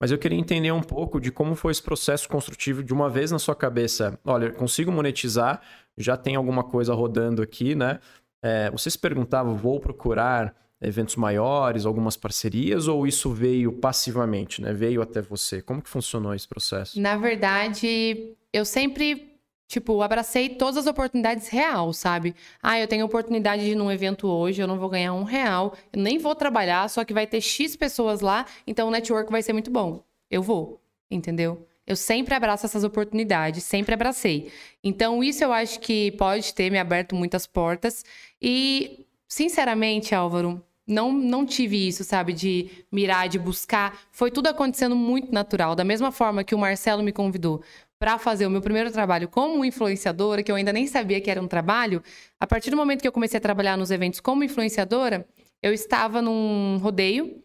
mas 0.02 0.12
eu 0.12 0.18
queria 0.18 0.38
entender 0.38 0.72
um 0.72 0.82
pouco 0.82 1.22
de 1.22 1.32
como 1.32 1.56
foi 1.56 1.72
esse 1.72 1.82
processo 1.82 2.28
construtivo 2.28 2.84
de 2.84 2.92
uma 2.92 3.10
vez 3.10 3.32
na 3.32 3.40
sua 3.40 3.56
cabeça. 3.56 4.20
Olha, 4.26 4.52
consigo 4.52 4.92
monetizar, 4.92 5.62
já 5.98 6.18
tem 6.18 6.36
alguma 6.36 6.64
coisa 6.64 6.94
rodando 6.94 7.42
aqui, 7.42 7.74
né? 7.76 8.00
É, 8.44 8.70
você 8.72 8.90
se 8.90 8.98
perguntava, 8.98 9.54
vou 9.54 9.80
procurar 9.80 10.56
eventos 10.82 11.16
maiores, 11.16 11.86
algumas 11.86 12.18
parcerias, 12.18 12.88
ou 12.88 13.06
isso 13.06 13.32
veio 13.32 13.72
passivamente, 13.72 14.62
né? 14.62 14.74
Veio 14.74 15.02
até 15.02 15.22
você? 15.22 15.62
Como 15.62 15.82
que 15.82 15.90
funcionou 15.90 16.34
esse 16.34 16.48
processo? 16.48 17.00
Na 17.00 17.16
verdade, 17.16 18.36
eu 18.52 18.66
sempre, 18.66 19.38
tipo, 19.68 20.02
abracei 20.02 20.50
todas 20.50 20.78
as 20.78 20.88
oportunidades 20.88 21.48
real, 21.50 21.94
sabe? 21.94 22.36
Ah, 22.62 22.80
eu 22.80 22.88
tenho 22.88 23.06
oportunidade 23.06 23.64
de 23.64 23.72
ir 23.72 23.76
num 23.76 23.92
evento 23.92 24.28
hoje, 24.28 24.62
eu 24.62 24.68
não 24.68 24.80
vou 24.80 24.90
ganhar 24.90 25.14
um 25.14 25.24
real, 25.24 25.76
eu 25.94 26.02
nem 26.02 26.18
vou 26.18 26.34
trabalhar, 26.34 26.90
só 26.90 27.06
que 27.06 27.14
vai 27.14 27.28
ter 27.28 27.42
X 27.42 27.76
pessoas 27.76 28.22
lá, 28.22 28.46
então 28.66 28.88
o 28.88 28.92
network 28.92 29.32
vai 29.32 29.44
ser 29.44 29.54
muito 29.54 29.70
bom. 29.70 30.04
Eu 30.30 30.42
vou, 30.42 30.82
entendeu? 31.12 31.68
Eu 31.86 31.96
sempre 31.96 32.34
abraço 32.34 32.66
essas 32.66 32.84
oportunidades, 32.84 33.64
sempre 33.64 33.94
abracei. 33.94 34.52
Então, 34.84 35.24
isso 35.24 35.44
eu 35.44 35.52
acho 35.52 35.80
que 35.80 36.12
pode 36.12 36.54
ter 36.54 36.72
me 36.72 36.80
aberto 36.80 37.16
muitas 37.16 37.46
portas. 37.46 38.06
E, 38.42 39.06
sinceramente, 39.28 40.16
Álvaro, 40.16 40.64
não, 40.92 41.12
não 41.12 41.46
tive 41.46 41.88
isso, 41.88 42.04
sabe, 42.04 42.34
de 42.34 42.70
mirar, 42.92 43.28
de 43.30 43.40
buscar. 43.40 44.00
Foi 44.12 44.30
tudo 44.30 44.48
acontecendo 44.48 44.96
muito 44.96 45.32
natural. 45.32 45.76
Da 45.76 45.84
mesma 45.84 46.12
forma 46.12 46.44
que 46.44 46.54
o 46.54 46.58
Marcelo 46.58 47.02
me 47.02 47.12
convidou 47.12 47.64
para 48.00 48.18
fazer 48.18 48.46
o 48.46 48.50
meu 48.50 48.62
primeiro 48.62 48.92
trabalho 48.92 49.28
como 49.28 49.64
influenciadora, 49.64 50.42
que 50.44 50.52
eu 50.52 50.56
ainda 50.56 50.74
nem 50.74 50.88
sabia 50.88 51.22
que 51.22 51.30
era 51.30 51.42
um 51.42 51.48
trabalho, 51.48 52.04
a 52.40 52.48
partir 52.48 52.72
do 52.72 52.78
momento 52.78 53.02
que 53.02 53.08
eu 53.08 53.12
comecei 53.12 53.38
a 53.38 53.42
trabalhar 53.42 53.78
nos 53.78 53.92
eventos 53.92 54.20
como 54.20 54.44
influenciadora, 54.44 55.28
eu 55.62 55.72
estava 55.74 56.22
num 56.22 56.78
rodeio, 56.78 57.44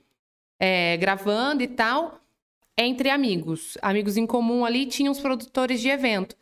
é, 0.58 0.96
gravando 0.96 1.62
e 1.62 1.68
tal 1.68 2.20
entre 2.78 3.08
amigos. 3.10 3.78
Amigos 3.80 4.16
em 4.16 4.26
comum 4.26 4.64
ali 4.64 4.86
tinham 4.86 5.12
os 5.12 5.20
produtores 5.20 5.80
de 5.80 5.88
evento. 5.88 6.36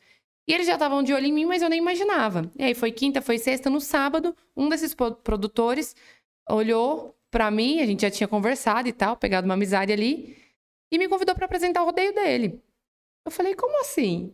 E 0.46 0.52
eles 0.52 0.66
já 0.66 0.74
estavam 0.74 1.02
de 1.02 1.12
olho 1.12 1.26
em 1.26 1.32
mim, 1.32 1.46
mas 1.46 1.62
eu 1.62 1.70
nem 1.70 1.78
imaginava. 1.78 2.50
E 2.59 2.64
aí 2.64 2.74
foi 2.74 2.92
quinta, 2.92 3.22
foi 3.22 3.38
sexta, 3.38 3.70
no 3.70 3.80
sábado, 3.80 4.36
um 4.57 4.68
desses 4.68 4.94
produtores 4.94 5.96
olhou 6.49 7.16
para 7.30 7.51
mim, 7.51 7.80
a 7.80 7.86
gente 7.86 8.03
já 8.03 8.11
tinha 8.11 8.28
conversado 8.28 8.88
e 8.88 8.92
tal, 8.92 9.16
pegado 9.16 9.45
uma 9.45 9.55
amizade 9.55 9.92
ali, 9.92 10.36
e 10.90 10.99
me 10.99 11.09
convidou 11.09 11.34
para 11.34 11.47
apresentar 11.47 11.82
o 11.82 11.86
rodeio 11.86 12.14
dele. 12.14 12.62
Eu 13.24 13.32
falei, 13.32 13.55
como 13.55 13.80
assim? 13.80 14.32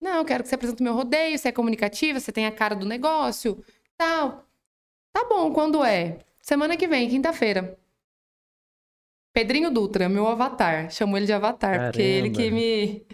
Não, 0.00 0.16
eu 0.18 0.24
quero 0.24 0.42
que 0.42 0.48
você 0.48 0.54
apresente 0.54 0.80
o 0.80 0.84
meu 0.84 0.94
rodeio, 0.94 1.38
você 1.38 1.48
é 1.48 1.52
comunicativa, 1.52 2.18
você 2.18 2.32
tem 2.32 2.46
a 2.46 2.52
cara 2.52 2.74
do 2.74 2.86
negócio, 2.86 3.62
tal. 3.96 4.46
Tá 5.12 5.26
bom, 5.28 5.52
quando 5.52 5.84
é? 5.84 6.18
Semana 6.40 6.76
que 6.76 6.88
vem, 6.88 7.08
quinta-feira. 7.08 7.78
Pedrinho 9.32 9.70
Dutra, 9.70 10.08
meu 10.08 10.26
avatar. 10.26 10.90
Chamo 10.90 11.16
ele 11.16 11.26
de 11.26 11.32
avatar, 11.32 11.70
Caramba. 11.70 11.92
porque 11.92 12.02
ele 12.02 12.30
que 12.30 12.50
me 12.50 13.06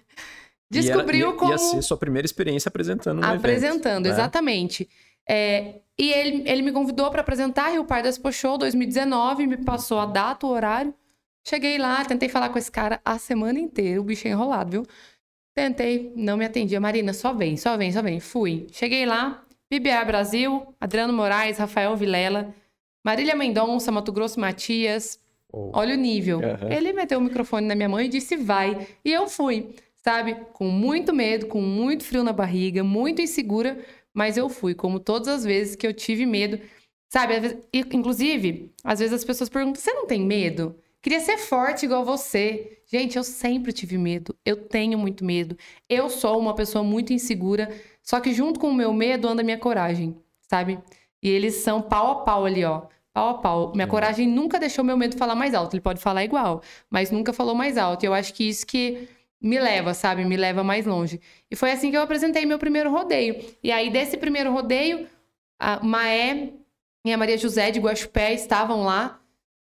descobriu 0.70 1.28
e 1.28 1.30
era, 1.30 1.38
como. 1.38 1.52
Ia 1.52 1.58
ser 1.58 1.82
sua 1.82 1.96
primeira 1.96 2.24
experiência 2.24 2.68
apresentando 2.68 3.20
um 3.20 3.24
Apresentando, 3.24 3.96
evento, 3.96 4.04
né? 4.04 4.10
exatamente. 4.10 4.88
É, 5.28 5.80
e 5.98 6.12
ele, 6.12 6.48
ele 6.48 6.62
me 6.62 6.72
convidou 6.72 7.10
para 7.10 7.20
apresentar 7.20 7.70
Rio 7.70 7.84
Par 7.84 8.02
da 8.02 8.08
Expo 8.08 8.32
Show 8.32 8.58
2019, 8.58 9.46
me 9.46 9.56
passou 9.58 9.98
a 9.98 10.06
data, 10.06 10.46
o 10.46 10.50
horário. 10.50 10.94
Cheguei 11.44 11.78
lá, 11.78 12.04
tentei 12.04 12.28
falar 12.28 12.48
com 12.48 12.58
esse 12.58 12.70
cara 12.70 13.00
a 13.04 13.18
semana 13.18 13.58
inteira, 13.58 14.00
o 14.00 14.04
bicho 14.04 14.26
é 14.26 14.30
enrolado, 14.30 14.70
viu? 14.70 14.86
Tentei, 15.54 16.12
não 16.16 16.36
me 16.36 16.44
atendia. 16.44 16.80
Marina, 16.80 17.12
só 17.12 17.32
vem, 17.32 17.56
só 17.56 17.76
vem, 17.76 17.90
só 17.90 18.02
vem. 18.02 18.20
Fui. 18.20 18.66
Cheguei 18.72 19.06
lá, 19.06 19.44
PBA 19.70 20.04
Brasil, 20.04 20.74
Adriano 20.80 21.12
Moraes, 21.12 21.56
Rafael 21.56 21.96
Vilela, 21.96 22.54
Marília 23.04 23.34
Mendonça, 23.34 23.90
Mato 23.90 24.12
Grosso 24.12 24.38
Matias, 24.38 25.18
Oh. 25.56 25.70
Olha 25.72 25.94
o 25.94 25.96
nível. 25.96 26.38
Uhum. 26.38 26.70
Ele 26.70 26.92
meteu 26.92 27.18
o 27.18 27.22
microfone 27.22 27.66
na 27.66 27.74
minha 27.74 27.88
mão 27.88 28.00
e 28.00 28.08
disse 28.08 28.36
vai. 28.36 28.86
E 29.02 29.10
eu 29.10 29.26
fui, 29.26 29.74
sabe? 29.96 30.36
Com 30.52 30.68
muito 30.68 31.14
medo, 31.14 31.46
com 31.46 31.60
muito 31.60 32.04
frio 32.04 32.22
na 32.22 32.32
barriga, 32.32 32.84
muito 32.84 33.22
insegura, 33.22 33.78
mas 34.16 34.38
eu 34.38 34.48
fui, 34.48 34.74
como 34.74 34.98
todas 34.98 35.28
as 35.28 35.44
vezes 35.44 35.76
que 35.76 35.86
eu 35.86 35.92
tive 35.92 36.24
medo. 36.24 36.58
Sabe? 37.06 37.34
Inclusive, 37.92 38.72
às 38.82 38.98
vezes 38.98 39.12
as 39.12 39.24
pessoas 39.24 39.50
perguntam: 39.50 39.80
você 39.80 39.92
não 39.92 40.06
tem 40.06 40.22
medo? 40.22 40.74
Queria 41.02 41.20
ser 41.20 41.36
forte 41.36 41.84
igual 41.84 42.02
você. 42.02 42.80
Gente, 42.86 43.18
eu 43.18 43.22
sempre 43.22 43.72
tive 43.72 43.98
medo. 43.98 44.34
Eu 44.42 44.56
tenho 44.56 44.98
muito 44.98 45.22
medo. 45.22 45.56
Eu 45.86 46.08
sou 46.08 46.38
uma 46.38 46.54
pessoa 46.54 46.82
muito 46.82 47.12
insegura. 47.12 47.70
Só 48.02 48.18
que 48.18 48.32
junto 48.32 48.58
com 48.58 48.70
o 48.70 48.74
meu 48.74 48.92
medo 48.94 49.28
anda 49.28 49.42
a 49.42 49.44
minha 49.44 49.58
coragem, 49.58 50.16
sabe? 50.48 50.78
E 51.22 51.28
eles 51.28 51.56
são 51.56 51.82
pau 51.82 52.12
a 52.12 52.14
pau 52.24 52.46
ali, 52.46 52.64
ó 52.64 52.86
pau 53.16 53.28
a 53.30 53.34
pau. 53.34 53.72
Minha 53.74 53.86
coragem 53.86 54.28
nunca 54.28 54.58
deixou 54.58 54.84
meu 54.84 54.96
medo 54.96 55.16
falar 55.16 55.34
mais 55.34 55.54
alto. 55.54 55.74
Ele 55.74 55.80
pode 55.80 56.00
falar 56.00 56.22
igual, 56.22 56.62
mas 56.90 57.10
nunca 57.10 57.32
falou 57.32 57.54
mais 57.54 57.78
alto. 57.78 58.04
E 58.04 58.06
eu 58.06 58.12
acho 58.12 58.34
que 58.34 58.44
isso 58.46 58.66
que 58.66 59.08
me 59.46 59.58
leva, 59.58 59.94
sabe? 59.94 60.24
Me 60.24 60.36
leva 60.36 60.64
mais 60.64 60.84
longe. 60.84 61.20
E 61.50 61.56
foi 61.56 61.70
assim 61.70 61.90
que 61.90 61.96
eu 61.96 62.02
apresentei 62.02 62.44
meu 62.44 62.58
primeiro 62.58 62.90
rodeio. 62.90 63.36
E 63.62 63.70
aí, 63.70 63.90
desse 63.90 64.16
primeiro 64.16 64.52
rodeio, 64.52 65.06
a 65.58 65.82
Maé 65.82 66.50
e 67.04 67.12
a 67.12 67.16
Maria 67.16 67.38
José 67.38 67.70
de 67.70 67.80
Guaxupé 67.80 68.34
estavam 68.34 68.82
lá, 68.82 69.20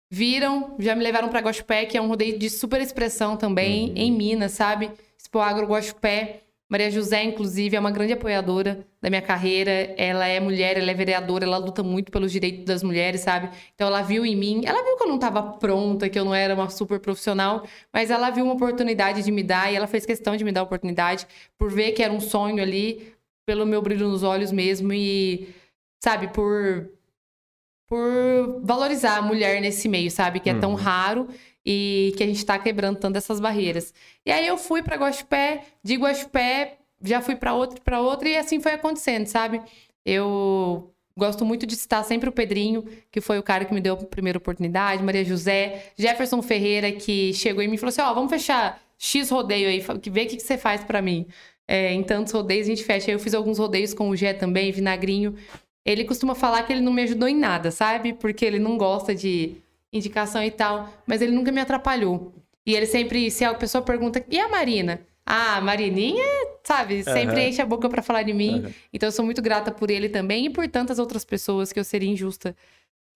viram, 0.09 0.75
já 0.79 0.95
me 0.95 1.03
levaram 1.03 1.29
para 1.29 1.39
Guaxupé, 1.39 1.85
que 1.85 1.97
é 1.97 2.01
um 2.01 2.07
rodeio 2.07 2.37
de 2.37 2.49
super 2.49 2.81
expressão 2.81 3.37
também, 3.37 3.89
uhum. 3.89 3.93
em 3.95 4.11
Minas, 4.11 4.53
sabe? 4.53 4.91
Expo 5.17 5.39
Agro 5.39 5.67
Guaxupé. 5.67 6.41
Maria 6.69 6.91
José, 6.91 7.23
inclusive, 7.23 7.77
é 7.77 7.79
uma 7.79 7.91
grande 7.91 8.11
apoiadora 8.11 8.85
da 9.01 9.09
minha 9.09 9.21
carreira. 9.21 9.71
Ela 9.97 10.27
é 10.27 10.39
mulher, 10.39 10.77
ela 10.77 10.91
é 10.91 10.93
vereadora, 10.93 11.45
ela 11.45 11.57
luta 11.57 11.81
muito 11.81 12.11
pelos 12.11 12.31
direitos 12.31 12.65
das 12.65 12.83
mulheres, 12.83 13.21
sabe? 13.21 13.49
Então 13.73 13.87
ela 13.87 14.01
viu 14.01 14.25
em 14.25 14.35
mim, 14.35 14.63
ela 14.65 14.83
viu 14.83 14.97
que 14.97 15.03
eu 15.03 15.07
não 15.07 15.15
estava 15.15 15.41
pronta, 15.41 16.09
que 16.09 16.19
eu 16.19 16.25
não 16.25 16.35
era 16.35 16.53
uma 16.53 16.69
super 16.69 16.99
profissional, 16.99 17.65
mas 17.93 18.11
ela 18.11 18.29
viu 18.29 18.43
uma 18.43 18.53
oportunidade 18.53 19.23
de 19.23 19.31
me 19.31 19.43
dar 19.43 19.71
e 19.71 19.75
ela 19.77 19.87
fez 19.87 20.05
questão 20.05 20.35
de 20.35 20.43
me 20.43 20.51
dar 20.51 20.61
a 20.61 20.63
oportunidade 20.63 21.25
por 21.57 21.71
ver 21.71 21.93
que 21.93 22.03
era 22.03 22.11
um 22.11 22.19
sonho 22.19 22.61
ali, 22.61 23.13
pelo 23.45 23.65
meu 23.65 23.81
brilho 23.81 24.09
nos 24.09 24.23
olhos 24.23 24.51
mesmo 24.51 24.91
e, 24.91 25.47
sabe, 26.03 26.27
por 26.27 26.89
por 27.87 28.59
valorizar 28.63 29.15
a 29.15 29.21
mulher 29.21 29.61
nesse 29.61 29.87
meio, 29.87 30.11
sabe? 30.11 30.41
Que 30.41 30.49
é 30.49 30.53
tão 30.53 30.71
uhum. 30.71 30.75
raro 30.75 31.29
e 31.69 32.13
que 32.15 32.23
a 32.23 32.25
gente 32.25 32.37
está 32.37 32.57
quebrando 32.57 32.97
tanto 32.97 33.17
essas 33.17 33.41
barreiras. 33.41 33.93
E 34.25 34.31
aí 34.31 34.47
eu 34.47 34.57
fui 34.57 34.81
para 34.81 34.95
Guaxupé, 34.95 35.65
de 35.83 35.95
Guaxupé 35.95 36.77
já 37.03 37.19
fui 37.19 37.35
para 37.35 37.53
outra, 37.53 37.81
para 37.81 37.99
outra 37.99 38.29
e 38.29 38.37
assim 38.37 38.61
foi 38.61 38.71
acontecendo, 38.71 39.25
sabe? 39.27 39.61
Eu 40.05 40.93
gosto 41.15 41.43
muito 41.43 41.65
de 41.67 41.75
citar 41.75 42.05
sempre 42.05 42.29
o 42.29 42.31
Pedrinho, 42.31 42.85
que 43.11 43.19
foi 43.19 43.37
o 43.37 43.43
cara 43.43 43.65
que 43.65 43.73
me 43.73 43.81
deu 43.81 43.95
a 43.95 43.97
primeira 43.97 44.37
oportunidade, 44.37 45.03
Maria 45.03 45.25
José, 45.25 45.91
Jefferson 45.97 46.41
Ferreira, 46.41 46.89
que 46.93 47.33
chegou 47.33 47.61
e 47.61 47.67
me 47.67 47.77
falou 47.77 47.89
assim: 47.89 48.01
Ó, 48.01 48.11
oh, 48.11 48.15
vamos 48.15 48.29
fechar 48.29 48.81
X 48.97 49.29
rodeio 49.29 49.67
aí, 49.67 49.79
vê 49.79 49.91
o 49.91 50.27
que, 50.27 50.37
que 50.37 50.39
você 50.39 50.57
faz 50.57 50.85
para 50.85 51.01
mim. 51.01 51.27
É, 51.67 51.91
em 51.91 52.01
tantos 52.01 52.31
rodeios 52.31 52.65
a 52.65 52.69
gente 52.69 52.85
fecha. 52.85 53.11
Eu 53.11 53.19
fiz 53.19 53.33
alguns 53.33 53.59
rodeios 53.59 53.93
com 53.93 54.09
o 54.09 54.15
Gé 54.15 54.33
também, 54.33 54.71
Vinagrinho. 54.71 55.35
Ele 55.85 56.05
costuma 56.05 56.33
falar 56.33 56.63
que 56.63 56.71
ele 56.71 56.81
não 56.81 56.93
me 56.93 57.01
ajudou 57.03 57.27
em 57.27 57.35
nada, 57.35 57.71
sabe? 57.71 58.13
Porque 58.13 58.45
ele 58.45 58.57
não 58.57 58.77
gosta 58.77 59.13
de 59.13 59.57
indicação 59.91 60.43
e 60.43 60.51
tal, 60.51 60.89
mas 61.05 61.21
ele 61.21 61.31
nunca 61.31 61.51
me 61.51 61.61
atrapalhou. 61.61 62.33
E 62.65 62.75
ele 62.75 62.85
sempre, 62.85 63.31
se 63.31 63.45
a 63.45 63.53
pessoa 63.53 63.81
pergunta, 63.81 64.23
e 64.29 64.39
a 64.39 64.49
Marina? 64.49 64.99
Ah, 65.25 65.57
a 65.57 65.61
Marininha, 65.61 66.23
sabe, 66.63 67.03
sempre 67.03 67.41
uhum. 67.41 67.47
enche 67.47 67.61
a 67.61 67.65
boca 67.65 67.89
para 67.89 68.01
falar 68.01 68.23
de 68.23 68.33
mim. 68.33 68.61
Uhum. 68.63 68.73
Então 68.93 69.07
eu 69.07 69.11
sou 69.11 69.25
muito 69.25 69.41
grata 69.41 69.71
por 69.71 69.89
ele 69.91 70.09
também 70.09 70.45
e 70.45 70.49
por 70.49 70.67
tantas 70.67 70.99
outras 70.99 71.25
pessoas 71.25 71.73
que 71.73 71.79
eu 71.79 71.83
seria 71.83 72.09
injusta. 72.09 72.55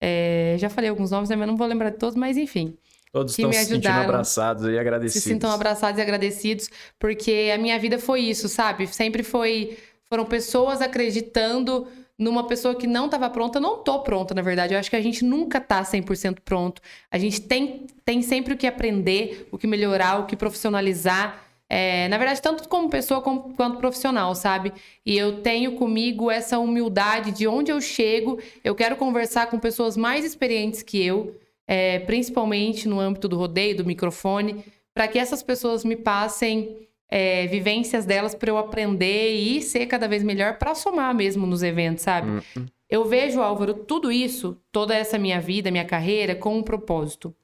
É, 0.00 0.56
já 0.58 0.68
falei 0.68 0.90
alguns 0.90 1.10
nomes, 1.10 1.30
né, 1.30 1.36
mas 1.36 1.46
não 1.46 1.56
vou 1.56 1.66
lembrar 1.66 1.90
de 1.90 1.96
todos, 1.96 2.16
mas 2.16 2.36
enfim. 2.36 2.76
Todos 3.12 3.32
estão 3.38 3.52
se 3.52 3.64
sentindo 3.66 3.88
abraçados 3.88 4.64
e 4.66 4.78
agradecidos. 4.78 5.22
Se 5.22 5.28
sintam 5.28 5.50
abraçados 5.50 5.98
e 5.98 6.02
agradecidos, 6.02 6.70
porque 6.98 7.50
a 7.54 7.58
minha 7.58 7.78
vida 7.78 7.98
foi 7.98 8.20
isso, 8.20 8.48
sabe? 8.48 8.86
Sempre 8.86 9.22
foi. 9.22 9.76
Foram 10.08 10.24
pessoas 10.24 10.80
acreditando 10.80 11.86
numa 12.18 12.46
pessoa 12.46 12.74
que 12.74 12.86
não 12.86 13.06
estava 13.06 13.28
pronta, 13.30 13.58
não 13.58 13.78
tô 13.82 14.00
pronta, 14.00 14.34
na 14.34 14.42
verdade. 14.42 14.74
Eu 14.74 14.78
acho 14.78 14.90
que 14.90 14.96
a 14.96 15.00
gente 15.00 15.24
nunca 15.24 15.60
tá 15.60 15.82
100% 15.82 16.38
pronto. 16.44 16.80
A 17.10 17.18
gente 17.18 17.40
tem, 17.40 17.86
tem 18.04 18.22
sempre 18.22 18.54
o 18.54 18.56
que 18.56 18.66
aprender, 18.66 19.48
o 19.50 19.58
que 19.58 19.66
melhorar, 19.66 20.20
o 20.20 20.26
que 20.26 20.36
profissionalizar. 20.36 21.42
É, 21.68 22.06
na 22.08 22.18
verdade, 22.18 22.42
tanto 22.42 22.68
como 22.68 22.90
pessoa 22.90 23.22
como, 23.22 23.54
quanto 23.54 23.78
profissional, 23.78 24.34
sabe? 24.34 24.72
E 25.06 25.16
eu 25.16 25.40
tenho 25.40 25.76
comigo 25.76 26.30
essa 26.30 26.58
humildade 26.58 27.32
de 27.32 27.46
onde 27.48 27.72
eu 27.72 27.80
chego. 27.80 28.38
Eu 28.62 28.74
quero 28.74 28.94
conversar 28.96 29.46
com 29.48 29.58
pessoas 29.58 29.96
mais 29.96 30.24
experientes 30.24 30.82
que 30.82 31.02
eu. 31.04 31.36
é, 31.66 32.00
principalmente 32.00 32.88
no 32.88 33.00
âmbito 33.00 33.28
do 33.28 33.36
rodeio, 33.38 33.76
do 33.76 33.84
microfone, 33.84 34.64
para 34.92 35.08
que 35.08 35.18
essas 35.18 35.42
pessoas 35.42 35.84
me 35.84 35.96
passem 35.96 36.86
é, 37.14 37.46
vivências 37.46 38.06
delas 38.06 38.34
para 38.34 38.48
eu 38.48 38.56
aprender 38.56 39.34
e 39.34 39.60
ser 39.60 39.84
cada 39.84 40.08
vez 40.08 40.22
melhor 40.22 40.56
para 40.56 40.74
somar 40.74 41.14
mesmo 41.14 41.46
nos 41.46 41.62
eventos, 41.62 42.04
sabe? 42.04 42.30
Uhum. 42.30 42.66
Eu 42.88 43.04
vejo, 43.04 43.42
Álvaro, 43.42 43.74
tudo 43.74 44.10
isso, 44.10 44.58
toda 44.72 44.94
essa 44.94 45.18
minha 45.18 45.38
vida, 45.38 45.70
minha 45.70 45.84
carreira, 45.84 46.34
com 46.34 46.56
um 46.56 46.62
propósito. 46.62 47.34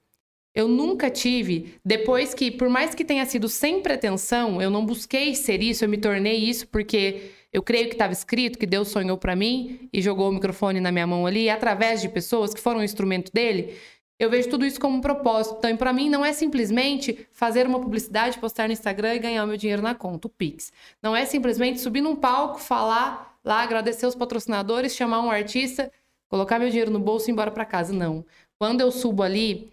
Eu 0.54 0.66
nunca 0.68 1.10
tive, 1.10 1.74
depois 1.84 2.32
que, 2.32 2.50
por 2.50 2.70
mais 2.70 2.94
que 2.94 3.04
tenha 3.04 3.26
sido 3.26 3.46
sem 3.46 3.82
pretensão, 3.82 4.60
eu 4.62 4.70
não 4.70 4.86
busquei 4.86 5.34
ser 5.34 5.62
isso, 5.62 5.84
eu 5.84 5.88
me 5.88 5.98
tornei 5.98 6.36
isso 6.36 6.66
porque 6.68 7.30
eu 7.52 7.62
creio 7.62 7.88
que 7.88 7.94
estava 7.94 8.14
escrito, 8.14 8.58
que 8.58 8.66
Deus 8.66 8.88
sonhou 8.88 9.18
para 9.18 9.36
mim 9.36 9.86
e 9.92 10.00
jogou 10.00 10.30
o 10.30 10.32
microfone 10.32 10.80
na 10.80 10.90
minha 10.90 11.06
mão 11.06 11.26
ali, 11.26 11.50
através 11.50 12.00
de 12.00 12.08
pessoas 12.08 12.54
que 12.54 12.60
foram 12.60 12.80
um 12.80 12.84
instrumento 12.84 13.30
dele. 13.34 13.74
Eu 14.18 14.28
vejo 14.28 14.50
tudo 14.50 14.66
isso 14.66 14.80
como 14.80 14.96
um 14.96 15.00
propósito. 15.00 15.58
Então, 15.58 15.76
para 15.76 15.92
mim, 15.92 16.10
não 16.10 16.24
é 16.24 16.32
simplesmente 16.32 17.28
fazer 17.30 17.66
uma 17.66 17.80
publicidade, 17.80 18.38
postar 18.38 18.66
no 18.66 18.72
Instagram 18.72 19.14
e 19.14 19.18
ganhar 19.20 19.44
o 19.44 19.46
meu 19.46 19.56
dinheiro 19.56 19.80
na 19.80 19.94
conta, 19.94 20.26
o 20.26 20.30
Pix. 20.30 20.72
Não 21.00 21.14
é 21.14 21.24
simplesmente 21.24 21.80
subir 21.80 22.00
num 22.00 22.16
palco, 22.16 22.58
falar 22.58 23.38
lá, 23.44 23.62
agradecer 23.62 24.06
os 24.06 24.16
patrocinadores, 24.16 24.96
chamar 24.96 25.20
um 25.20 25.30
artista, 25.30 25.92
colocar 26.28 26.58
meu 26.58 26.68
dinheiro 26.68 26.90
no 26.90 26.98
bolso 26.98 27.28
e 27.28 27.30
ir 27.30 27.32
embora 27.32 27.52
para 27.52 27.64
casa. 27.64 27.92
Não. 27.92 28.24
Quando 28.58 28.80
eu 28.80 28.90
subo 28.90 29.22
ali, 29.22 29.72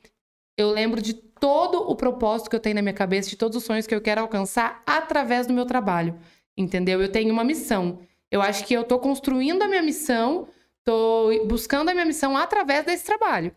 eu 0.55 0.69
lembro 0.69 1.01
de 1.01 1.15
todo 1.15 1.89
o 1.89 1.95
propósito 1.95 2.49
que 2.49 2.55
eu 2.55 2.59
tenho 2.59 2.75
na 2.75 2.83
minha 2.83 2.93
cabeça, 2.93 3.29
de 3.29 3.35
todos 3.35 3.57
os 3.57 3.63
sonhos 3.63 3.87
que 3.87 3.95
eu 3.95 4.01
quero 4.01 4.21
alcançar 4.21 4.83
através 4.85 5.47
do 5.47 5.53
meu 5.53 5.65
trabalho. 5.65 6.19
Entendeu? 6.55 7.01
Eu 7.01 7.11
tenho 7.11 7.33
uma 7.33 7.43
missão. 7.43 7.99
Eu 8.29 8.41
acho 8.43 8.63
que 8.65 8.75
eu 8.75 8.81
estou 8.81 8.99
construindo 8.99 9.63
a 9.63 9.67
minha 9.67 9.81
missão, 9.81 10.47
estou 10.79 11.47
buscando 11.47 11.89
a 11.89 11.93
minha 11.93 12.05
missão 12.05 12.37
através 12.37 12.85
desse 12.85 13.05
trabalho 13.05 13.55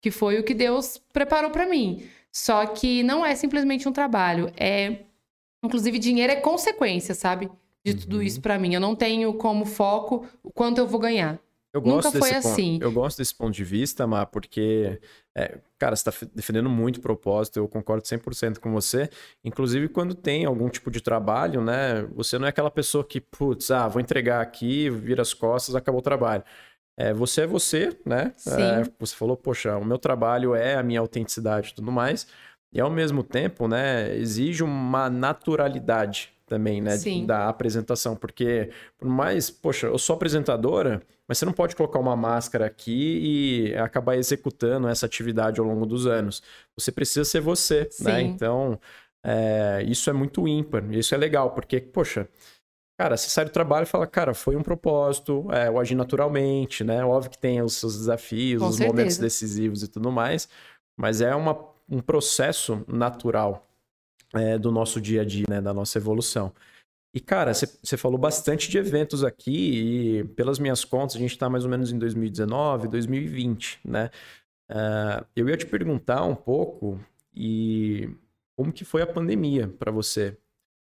que 0.00 0.10
foi 0.10 0.38
o 0.38 0.44
que 0.44 0.54
Deus 0.54 1.00
preparou 1.12 1.50
para 1.50 1.66
mim. 1.66 2.02
Só 2.32 2.64
que 2.66 3.02
não 3.02 3.24
é 3.24 3.34
simplesmente 3.34 3.88
um 3.88 3.92
trabalho, 3.92 4.52
é 4.56 4.98
inclusive 5.62 5.98
dinheiro 5.98 6.32
é 6.32 6.36
consequência, 6.36 7.14
sabe? 7.14 7.50
De 7.84 7.94
tudo 7.94 8.16
uhum. 8.16 8.22
isso 8.22 8.40
para 8.40 8.58
mim. 8.58 8.74
Eu 8.74 8.80
não 8.80 8.94
tenho 8.94 9.32
como 9.34 9.64
foco 9.64 10.26
o 10.42 10.50
quanto 10.50 10.78
eu 10.78 10.86
vou 10.86 11.00
ganhar. 11.00 11.40
Eu 11.72 11.80
gosto 11.80 12.06
Nunca 12.06 12.18
foi 12.18 12.32
ponto, 12.32 12.48
assim. 12.48 12.78
Eu 12.82 12.90
gosto 12.90 13.18
desse 13.18 13.34
ponto 13.34 13.52
de 13.52 13.62
vista, 13.62 14.04
Má, 14.04 14.26
porque, 14.26 15.00
é, 15.36 15.58
cara, 15.78 15.94
você 15.94 16.08
está 16.08 16.26
defendendo 16.34 16.68
muito 16.68 16.96
o 16.96 17.00
propósito, 17.00 17.58
eu 17.58 17.68
concordo 17.68 18.02
100% 18.02 18.58
com 18.58 18.72
você. 18.72 19.08
Inclusive, 19.44 19.88
quando 19.88 20.12
tem 20.12 20.44
algum 20.44 20.68
tipo 20.68 20.90
de 20.90 21.00
trabalho, 21.00 21.60
né? 21.62 22.02
Você 22.16 22.38
não 22.38 22.46
é 22.46 22.48
aquela 22.50 22.72
pessoa 22.72 23.04
que, 23.04 23.20
putz, 23.20 23.70
ah, 23.70 23.86
vou 23.86 24.00
entregar 24.00 24.40
aqui, 24.40 24.90
vira 24.90 25.22
as 25.22 25.32
costas, 25.32 25.76
acabou 25.76 26.00
o 26.00 26.02
trabalho. 26.02 26.42
É, 26.98 27.14
você 27.14 27.42
é 27.42 27.46
você, 27.46 27.96
né? 28.04 28.32
É, 28.46 28.82
você 28.98 29.14
falou, 29.14 29.36
poxa, 29.36 29.76
o 29.76 29.84
meu 29.84 29.98
trabalho 29.98 30.54
é 30.54 30.74
a 30.74 30.82
minha 30.82 31.00
autenticidade 31.00 31.70
e 31.70 31.74
tudo 31.74 31.90
mais. 31.90 32.26
E 32.72 32.80
ao 32.80 32.90
mesmo 32.90 33.22
tempo, 33.22 33.66
né, 33.66 34.14
exige 34.16 34.62
uma 34.62 35.10
naturalidade 35.10 36.32
também, 36.46 36.80
né, 36.80 36.96
Sim. 36.96 37.26
da 37.26 37.48
apresentação, 37.48 38.16
porque 38.16 38.70
por 38.98 39.08
mais, 39.08 39.50
poxa, 39.50 39.86
eu 39.86 39.98
sou 39.98 40.14
apresentadora, 40.14 41.00
mas 41.26 41.38
você 41.38 41.46
não 41.46 41.52
pode 41.52 41.76
colocar 41.76 41.98
uma 42.00 42.16
máscara 42.16 42.66
aqui 42.66 43.70
e 43.70 43.76
acabar 43.76 44.16
executando 44.16 44.88
essa 44.88 45.06
atividade 45.06 45.60
ao 45.60 45.66
longo 45.66 45.86
dos 45.86 46.06
anos. 46.06 46.42
Você 46.76 46.90
precisa 46.90 47.24
ser 47.24 47.40
você, 47.40 47.82
né? 47.82 47.88
Sim. 47.90 48.04
né? 48.04 48.20
Então, 48.22 48.80
é, 49.24 49.84
isso 49.86 50.10
é 50.10 50.12
muito 50.12 50.46
ímpar, 50.48 50.82
isso 50.92 51.14
é 51.14 51.18
legal, 51.18 51.50
porque, 51.52 51.80
poxa, 51.80 52.28
Cara, 53.00 53.16
você 53.16 53.30
sai 53.30 53.46
do 53.46 53.50
trabalho 53.50 53.84
e 53.84 53.86
fala, 53.86 54.06
cara, 54.06 54.34
foi 54.34 54.54
um 54.56 54.62
propósito, 54.62 55.48
é, 55.50 55.68
eu 55.68 55.80
agi 55.80 55.94
naturalmente, 55.94 56.84
né? 56.84 57.02
Óbvio 57.02 57.30
que 57.30 57.38
tem 57.38 57.62
os 57.62 57.72
seus 57.72 57.96
desafios, 57.96 58.60
Com 58.60 58.68
os 58.68 58.76
certeza. 58.76 58.94
momentos 58.94 59.16
decisivos 59.16 59.82
e 59.82 59.88
tudo 59.88 60.12
mais, 60.12 60.46
mas 60.94 61.22
é 61.22 61.34
uma, 61.34 61.58
um 61.88 62.02
processo 62.02 62.84
natural 62.86 63.66
é, 64.34 64.58
do 64.58 64.70
nosso 64.70 65.00
dia 65.00 65.22
a 65.22 65.24
dia, 65.24 65.46
né? 65.48 65.62
Da 65.62 65.72
nossa 65.72 65.96
evolução. 65.96 66.52
E, 67.14 67.20
cara, 67.20 67.54
você 67.54 67.96
falou 67.96 68.18
bastante 68.18 68.68
de 68.68 68.76
eventos 68.76 69.24
aqui, 69.24 70.18
e 70.20 70.24
pelas 70.34 70.58
minhas 70.58 70.84
contas, 70.84 71.16
a 71.16 71.20
gente 71.20 71.32
está 71.32 71.48
mais 71.48 71.64
ou 71.64 71.70
menos 71.70 71.90
em 71.90 71.98
2019, 71.98 72.86
2020, 72.86 73.80
né? 73.82 74.10
Uh, 74.70 75.24
eu 75.34 75.48
ia 75.48 75.56
te 75.56 75.64
perguntar 75.64 76.22
um 76.24 76.34
pouco 76.34 77.00
e 77.34 78.10
como 78.54 78.70
que 78.70 78.84
foi 78.84 79.00
a 79.00 79.06
pandemia 79.06 79.68
para 79.68 79.90
você? 79.90 80.36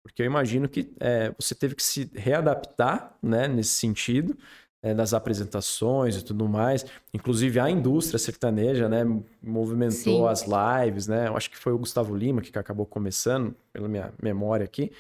Porque 0.04 0.22
eu 0.22 0.26
imagino 0.26 0.68
que 0.68 0.92
é, 1.00 1.34
você 1.40 1.54
teve 1.54 1.76
que 1.76 1.84
se 1.84 2.10
readaptar 2.16 3.16
né, 3.22 3.48
nesse 3.48 3.72
sentido, 3.72 4.36
é, 4.84 4.94
das 4.94 5.14
apresentações 5.14 6.16
e 6.18 6.24
tudo 6.24 6.48
mais. 6.48 6.86
Inclusive 7.14 7.60
a 7.60 7.70
indústria 7.70 8.18
sertaneja 8.18 8.90
né, 8.90 9.04
movimentou 9.42 10.28
Sim. 10.28 10.28
as 10.28 10.46
lives, 10.46 11.08
né? 11.08 11.28
Eu 11.28 11.38
acho 11.38 11.52
que 11.52 11.58
foi 11.58 11.72
o 11.72 11.78
Gustavo 11.78 12.16
Lima 12.16 12.42
que 12.42 12.58
acabou 12.58 12.86
começando, 12.86 13.56
pela 13.72 13.88
minha 13.88 14.12
memória 14.22 14.64
aqui. 14.64 14.92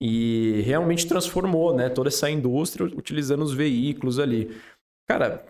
E 0.00 0.60
realmente 0.66 1.06
transformou 1.06 1.74
né, 1.74 1.88
toda 1.88 2.08
essa 2.08 2.28
indústria 2.30 2.84
utilizando 2.84 3.42
os 3.42 3.54
veículos 3.54 4.18
ali. 4.18 4.54
Cara, 5.08 5.46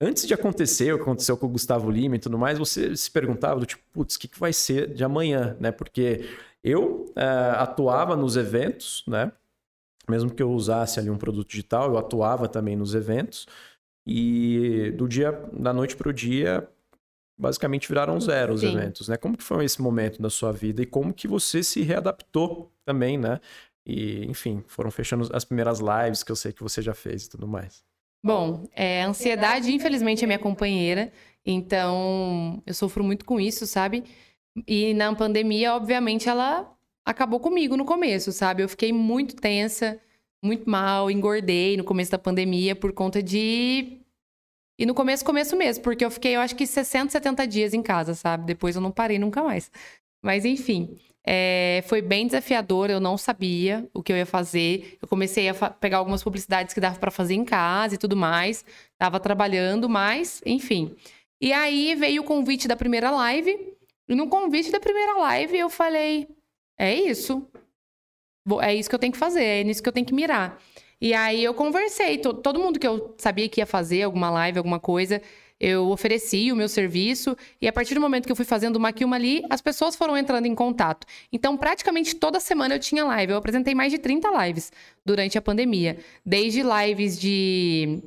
antes 0.00 0.26
de 0.26 0.34
acontecer 0.34 0.92
o 0.92 0.96
que 0.96 1.02
aconteceu 1.02 1.36
com 1.36 1.46
o 1.46 1.50
Gustavo 1.50 1.90
Lima 1.90 2.16
e 2.16 2.18
tudo 2.18 2.38
mais, 2.38 2.58
você 2.58 2.96
se 2.96 3.10
perguntava 3.10 3.60
do 3.60 3.66
tipo, 3.66 3.82
putz, 3.92 4.16
o 4.16 4.18
que, 4.18 4.28
que 4.28 4.38
vai 4.38 4.52
ser 4.52 4.92
de 4.92 5.04
amanhã, 5.04 5.56
né? 5.60 5.72
Porque 5.72 6.28
eu 6.62 7.06
é, 7.16 7.24
atuava 7.56 8.16
nos 8.16 8.36
eventos, 8.36 9.04
né? 9.06 9.32
Mesmo 10.08 10.30
que 10.30 10.42
eu 10.42 10.50
usasse 10.52 11.00
ali 11.00 11.10
um 11.10 11.18
produto 11.18 11.48
digital, 11.48 11.90
eu 11.90 11.98
atuava 11.98 12.48
também 12.48 12.76
nos 12.76 12.94
eventos. 12.94 13.46
E 14.06 14.92
do 14.96 15.08
dia, 15.08 15.32
da 15.52 15.72
noite 15.72 15.96
para 15.96 16.08
o 16.08 16.12
dia, 16.12 16.68
basicamente 17.36 17.88
viraram 17.88 18.20
zero 18.20 18.54
os 18.54 18.60
Sim. 18.60 18.68
eventos, 18.68 19.08
né? 19.08 19.16
Como 19.16 19.36
que 19.36 19.42
foi 19.42 19.64
esse 19.64 19.82
momento 19.82 20.22
da 20.22 20.30
sua 20.30 20.52
vida 20.52 20.82
e 20.82 20.86
como 20.86 21.12
que 21.12 21.26
você 21.26 21.62
se 21.62 21.82
readaptou 21.82 22.72
também, 22.84 23.18
né? 23.18 23.40
E, 23.84 24.24
enfim, 24.26 24.64
foram 24.66 24.90
fechando 24.90 25.28
as 25.32 25.44
primeiras 25.44 25.80
lives 25.80 26.22
que 26.22 26.30
eu 26.30 26.36
sei 26.36 26.52
que 26.52 26.62
você 26.62 26.80
já 26.80 26.94
fez 26.94 27.26
e 27.26 27.30
tudo 27.30 27.46
mais. 27.48 27.84
Bom, 28.22 28.68
é, 28.74 29.02
a 29.02 29.08
ansiedade, 29.08 29.72
infelizmente, 29.72 30.24
é 30.24 30.26
minha 30.26 30.38
companheira, 30.38 31.12
então 31.44 32.62
eu 32.66 32.74
sofro 32.74 33.04
muito 33.04 33.24
com 33.24 33.38
isso, 33.38 33.66
sabe? 33.66 34.04
E 34.66 34.94
na 34.94 35.14
pandemia, 35.14 35.74
obviamente, 35.74 36.28
ela 36.28 36.76
acabou 37.04 37.38
comigo 37.38 37.76
no 37.76 37.84
começo, 37.84 38.32
sabe? 38.32 38.62
Eu 38.62 38.68
fiquei 38.68 38.92
muito 38.92 39.36
tensa, 39.36 40.00
muito 40.42 40.68
mal, 40.68 41.10
engordei 41.10 41.76
no 41.76 41.84
começo 41.84 42.10
da 42.10 42.18
pandemia 42.18 42.74
por 42.74 42.92
conta 42.92 43.22
de. 43.22 44.00
E 44.78 44.84
no 44.86 44.94
começo, 44.94 45.24
começo 45.24 45.56
mesmo, 45.56 45.82
porque 45.84 46.04
eu 46.04 46.10
fiquei, 46.10 46.36
eu 46.36 46.40
acho 46.40 46.56
que 46.56 46.66
60, 46.66 47.12
70 47.12 47.46
dias 47.46 47.74
em 47.74 47.82
casa, 47.82 48.14
sabe? 48.14 48.44
Depois 48.46 48.76
eu 48.76 48.82
não 48.82 48.90
parei 48.90 49.18
nunca 49.18 49.42
mais. 49.42 49.70
Mas 50.22 50.44
enfim, 50.44 50.98
é... 51.26 51.82
foi 51.86 52.00
bem 52.00 52.26
desafiador, 52.26 52.88
eu 52.88 53.00
não 53.00 53.18
sabia 53.18 53.88
o 53.92 54.02
que 54.02 54.12
eu 54.12 54.16
ia 54.16 54.24
fazer. 54.24 54.96
Eu 55.02 55.08
comecei 55.08 55.48
a 55.48 55.54
pegar 55.54 55.98
algumas 55.98 56.22
publicidades 56.22 56.72
que 56.72 56.80
dava 56.80 56.98
para 56.98 57.10
fazer 57.10 57.34
em 57.34 57.44
casa 57.44 57.96
e 57.96 57.98
tudo 57.98 58.16
mais. 58.16 58.64
Tava 58.96 59.18
trabalhando, 59.18 59.88
mas, 59.88 60.40
enfim. 60.46 60.94
E 61.40 61.52
aí 61.52 61.94
veio 61.96 62.22
o 62.22 62.24
convite 62.24 62.68
da 62.68 62.76
primeira 62.76 63.10
live. 63.10 63.76
E 64.08 64.14
no 64.14 64.28
convite 64.28 64.70
da 64.70 64.78
primeira 64.78 65.18
live 65.18 65.58
eu 65.58 65.68
falei: 65.68 66.28
é 66.78 66.94
isso. 66.94 67.46
É 68.62 68.72
isso 68.74 68.88
que 68.88 68.94
eu 68.94 68.98
tenho 68.98 69.12
que 69.12 69.18
fazer, 69.18 69.42
é 69.42 69.64
nisso 69.64 69.82
que 69.82 69.88
eu 69.88 69.92
tenho 69.92 70.06
que 70.06 70.14
mirar. 70.14 70.60
E 71.00 71.12
aí 71.12 71.42
eu 71.42 71.52
conversei, 71.52 72.16
to 72.18 72.32
todo 72.32 72.60
mundo 72.60 72.78
que 72.78 72.86
eu 72.86 73.14
sabia 73.18 73.48
que 73.48 73.60
ia 73.60 73.66
fazer 73.66 74.02
alguma 74.02 74.30
live, 74.30 74.58
alguma 74.58 74.78
coisa, 74.78 75.20
eu 75.58 75.88
ofereci 75.88 76.52
o 76.52 76.56
meu 76.56 76.68
serviço. 76.68 77.36
E 77.60 77.66
a 77.66 77.72
partir 77.72 77.94
do 77.94 78.00
momento 78.00 78.26
que 78.26 78.32
eu 78.32 78.36
fui 78.36 78.44
fazendo 78.44 78.76
uma 78.76 78.88
aqui, 78.88 79.04
uma 79.04 79.16
ali, 79.16 79.42
as 79.50 79.60
pessoas 79.60 79.96
foram 79.96 80.16
entrando 80.16 80.46
em 80.46 80.54
contato. 80.54 81.06
Então, 81.32 81.56
praticamente 81.56 82.14
toda 82.14 82.38
semana 82.40 82.74
eu 82.74 82.78
tinha 82.78 83.04
live. 83.04 83.32
Eu 83.32 83.38
apresentei 83.38 83.74
mais 83.74 83.92
de 83.92 83.98
30 83.98 84.28
lives 84.44 84.72
durante 85.04 85.38
a 85.38 85.42
pandemia. 85.42 85.98
Desde 86.24 86.62
lives 86.62 87.18
de 87.18 88.02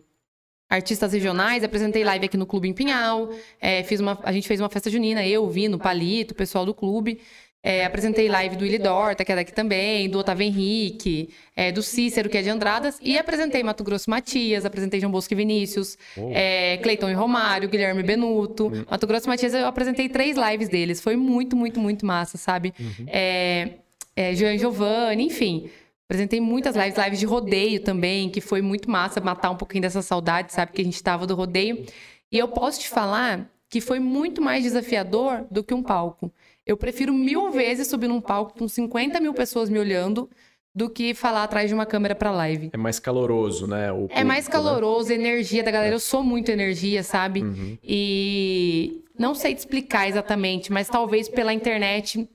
artistas 0.70 1.12
regionais, 1.14 1.64
apresentei 1.64 2.04
live 2.04 2.26
aqui 2.26 2.38
no 2.38 2.46
Clube 2.46 2.68
em 2.68 2.74
Pinhal, 2.74 3.32
é, 3.60 3.84
fiz 3.84 4.00
uma, 4.00 4.20
a 4.22 4.32
gente 4.32 4.48
fez 4.48 4.60
uma 4.60 4.70
festa 4.70 4.88
junina, 4.88 5.26
eu, 5.26 5.50
Vino, 5.50 5.80
Palito, 5.80 6.34
o 6.34 6.38
pessoal 6.38 6.64
do 6.64 6.76
clube. 6.76 7.20
É, 7.62 7.84
apresentei 7.84 8.30
live 8.30 8.56
do 8.56 8.64
Willi 8.64 8.78
Dorta, 8.78 9.26
que 9.26 9.32
é 9.32 9.36
daqui 9.36 9.52
também, 9.52 10.10
do 10.10 10.18
Otávio 10.20 10.46
Henrique, 10.46 11.30
é, 11.54 11.74
do 11.74 11.84
Cícero, 11.84 12.30
que 12.30 12.38
é 12.38 12.42
de 12.42 12.50
Andradas, 12.50 12.98
e 13.02 13.18
apresentei 13.18 13.62
Mato 13.64 13.84
Grosso 13.84 14.10
Matias, 14.10 14.66
apresentei 14.66 15.00
João 15.02 15.12
Bosco 15.12 15.34
e 15.34 15.36
Vinícius, 15.36 15.98
oh. 16.16 16.32
é, 16.34 16.78
Cleiton 16.78 17.10
e 17.10 17.14
Romário, 17.14 17.68
Guilherme 17.68 18.02
Benuto. 18.02 18.68
Uhum. 18.68 18.86
Mato 18.90 19.06
Grosso 19.06 19.28
Matias, 19.28 19.54
eu 19.54 19.66
apresentei 19.66 20.08
três 20.08 20.38
lives 20.38 20.70
deles. 20.70 21.02
Foi 21.02 21.18
muito, 21.18 21.56
muito, 21.56 21.82
muito 21.82 22.06
massa, 22.06 22.38
sabe? 22.38 22.74
Uhum. 22.80 23.06
É, 23.08 23.70
é, 24.16 24.34
Jean 24.34 24.58
Giovanni, 24.58 25.26
enfim. 25.26 25.70
Apresentei 26.06 26.40
muitas 26.40 26.78
lives, 26.78 26.98
lives 26.98 27.20
de 27.20 27.26
rodeio 27.26 27.82
também, 27.82 28.30
que 28.30 28.40
foi 28.40 28.62
muito 28.62 28.90
massa 28.90 29.20
matar 29.20 29.50
um 29.52 29.58
pouquinho 29.58 29.82
dessa 29.82 30.02
saudade, 30.02 30.54
sabe? 30.54 30.72
Que 30.72 30.82
a 30.82 30.86
gente 30.86 30.96
estava 30.96 31.28
do 31.28 31.36
rodeio. 31.36 31.86
E 32.32 32.38
eu 32.38 32.48
posso 32.48 32.80
te 32.80 32.88
falar 32.88 33.52
que 33.70 33.80
foi 33.80 34.00
muito 34.00 34.42
mais 34.42 34.64
desafiador 34.64 35.46
do 35.52 35.64
que 35.64 35.74
um 35.74 35.84
palco. 35.84 36.32
Eu 36.70 36.78
prefiro 36.78 37.12
mil 37.12 37.50
vezes 37.50 37.88
subir 37.88 38.08
num 38.08 38.22
palco 38.22 38.54
com 38.58 38.68
50 38.68 39.20
mil 39.20 39.34
pessoas 39.34 39.72
me 39.72 39.80
olhando 39.80 40.30
do 40.74 40.88
que 40.88 41.16
falar 41.16 41.44
atrás 41.44 41.68
de 41.68 41.74
uma 41.74 41.86
câmera 41.86 42.14
para 42.14 42.30
live. 42.30 42.70
É 42.72 42.78
mais 42.78 43.00
caloroso, 43.00 43.66
né? 43.66 43.92
O 43.92 44.08
é 44.12 44.24
mais 44.24 44.46
né? 44.46 44.52
caloroso, 44.52 45.10
né? 45.10 45.16
energia 45.16 45.64
da 45.64 45.72
galera. 45.72 45.96
Eu 45.96 46.00
sou 46.00 46.22
muito 46.22 46.50
energia, 46.50 47.02
sabe? 47.02 47.42
Uhum. 47.42 47.76
E 47.84 49.04
não 49.18 49.34
sei 49.34 49.56
te 49.56 49.58
explicar 49.58 50.08
exatamente, 50.08 50.72
mas 50.72 50.88
talvez 50.88 51.28
pela 51.28 51.52
internet 51.52 52.30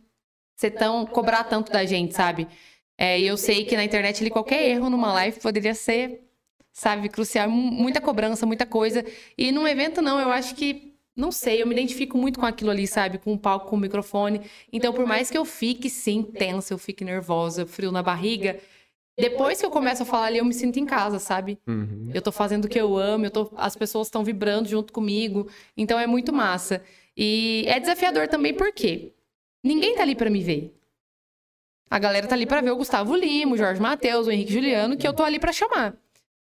ser 0.57 0.72
tão 0.72 1.07
cobrar 1.07 1.45
tanto 1.45 1.70
da 1.70 1.85
gente, 1.85 2.12
sabe? 2.12 2.49
É, 2.99 3.20
eu 3.20 3.37
sei 3.37 3.64
que 3.64 3.76
na 3.76 3.85
internet 3.85 4.20
ali, 4.20 4.30
qualquer 4.30 4.68
erro 4.68 4.91
numa 4.91 5.12
live 5.12 5.39
poderia 5.39 5.74
ser, 5.74 6.24
sabe, 6.72 7.09
crucial. 7.09 7.49
Muita 7.49 8.01
cobrança, 8.01 8.45
muita 8.45 8.66
coisa. 8.66 9.05
E 9.39 9.53
num 9.53 9.66
evento, 9.68 10.03
não, 10.03 10.18
eu 10.18 10.32
acho 10.32 10.57
que. 10.57 10.93
Não 11.17 11.31
sei, 11.31 11.62
eu 11.62 11.67
me 11.67 11.73
identifico 11.73 12.19
muito 12.19 12.41
com 12.41 12.47
aquilo 12.47 12.71
ali, 12.71 12.87
sabe? 12.87 13.19
Com 13.19 13.35
o 13.35 13.39
palco, 13.39 13.69
com 13.69 13.77
o 13.77 13.79
microfone. 13.79 14.41
Então, 14.73 14.93
por 14.93 15.07
mais 15.07 15.31
que 15.31 15.39
eu 15.39 15.45
fique, 15.45 15.89
sim, 15.89 16.23
tensa, 16.23 16.75
eu 16.75 16.79
fique 16.79 17.05
nervosa, 17.05 17.65
frio 17.67 17.93
na 17.93 18.03
barriga, 18.03 18.61
depois 19.17 19.61
que 19.61 19.67
eu 19.67 19.71
começo 19.71 20.03
a 20.03 20.07
falar 20.07 20.27
ali, 20.27 20.39
eu 20.39 20.45
me 20.45 20.53
sinto 20.53 20.79
em 20.79 20.85
casa, 20.85 21.21
sabe? 21.21 21.59
Uhum. 21.67 22.11
Eu 22.12 22.21
tô 22.21 22.33
fazendo 22.33 22.65
o 22.65 22.69
que 22.69 22.81
eu 22.81 22.97
amo, 22.99 23.27
eu 23.27 23.31
tô, 23.31 23.53
as 23.57 23.77
pessoas 23.77 24.09
estão 24.09 24.25
vibrando 24.25 24.69
junto 24.69 24.93
comigo. 24.93 25.49
Então 25.77 25.99
é 25.99 26.07
muito 26.07 26.33
massa. 26.33 26.83
E 27.17 27.65
é 27.69 27.79
desafiador 27.79 28.27
também 28.27 28.53
porque 28.53 29.12
ninguém 29.62 29.95
tá 29.95 30.03
ali 30.03 30.17
para 30.17 30.29
me 30.29 30.43
ver. 30.43 30.77
A 31.89 31.99
galera 31.99 32.27
tá 32.27 32.35
ali 32.35 32.45
para 32.45 32.61
ver 32.61 32.73
o 32.73 32.77
Gustavo 32.77 33.15
Lima, 33.15 33.55
o 33.55 33.57
Jorge 33.57 33.81
Matheus, 33.81 34.27
o 34.27 34.33
Henrique 34.33 34.53
Juliano, 34.53 34.97
que 34.97 35.07
eu 35.07 35.12
tô 35.12 35.23
ali 35.23 35.39
para 35.39 35.53
chamar. 35.53 35.95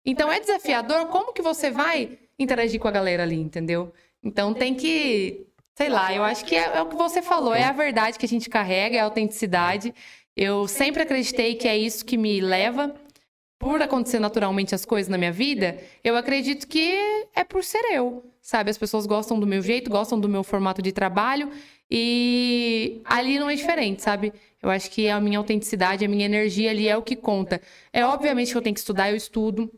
Então 0.03 0.31
é 0.31 0.39
desafiador, 0.39 1.07
como 1.07 1.31
que 1.31 1.43
você 1.43 1.69
vai 1.69 2.17
interagir 2.39 2.79
com 2.79 2.87
a 2.87 2.91
galera 2.91 3.21
ali, 3.21 3.35
entendeu? 3.35 3.93
Então 4.23 4.53
tem 4.53 4.73
que, 4.73 5.45
sei 5.75 5.89
lá, 5.89 6.13
eu 6.13 6.23
acho 6.23 6.45
que 6.45 6.55
é, 6.55 6.77
é 6.77 6.81
o 6.81 6.87
que 6.87 6.95
você 6.95 7.21
falou, 7.21 7.53
é 7.53 7.63
a 7.63 7.71
verdade 7.71 8.17
que 8.17 8.25
a 8.25 8.29
gente 8.29 8.49
carrega, 8.49 8.97
é 8.97 8.99
a 8.99 9.05
autenticidade. 9.05 9.93
Eu 10.35 10.67
sempre 10.67 11.03
acreditei 11.03 11.55
que 11.55 11.67
é 11.67 11.77
isso 11.77 12.05
que 12.05 12.17
me 12.17 12.39
leva 12.39 12.95
por 13.63 13.81
acontecer 13.81 14.19
naturalmente 14.19 14.75
as 14.75 14.83
coisas 14.83 15.09
na 15.09 15.17
minha 15.17 15.31
vida, 15.31 15.77
eu 16.03 16.17
acredito 16.17 16.67
que 16.67 16.93
é 17.33 17.45
por 17.45 17.63
ser 17.63 17.81
eu, 17.93 18.29
sabe? 18.41 18.69
As 18.69 18.77
pessoas 18.77 19.05
gostam 19.05 19.39
do 19.39 19.47
meu 19.47 19.61
jeito, 19.61 19.89
gostam 19.89 20.19
do 20.19 20.27
meu 20.27 20.43
formato 20.43 20.81
de 20.81 20.91
trabalho 20.91 21.49
e 21.89 23.01
ali 23.05 23.39
não 23.39 23.49
é 23.49 23.55
diferente, 23.55 24.01
sabe? 24.01 24.33
Eu 24.61 24.69
acho 24.69 24.91
que 24.91 25.07
a 25.07 25.17
minha 25.21 25.37
autenticidade, 25.37 26.03
a 26.03 26.09
minha 26.09 26.25
energia 26.25 26.71
ali 26.71 26.89
é 26.89 26.97
o 26.97 27.01
que 27.01 27.15
conta. 27.15 27.61
É 27.93 28.05
obviamente 28.05 28.51
que 28.51 28.57
eu 28.57 28.61
tenho 28.61 28.73
que 28.73 28.81
estudar, 28.81 29.11
eu 29.11 29.15
estudo, 29.15 29.71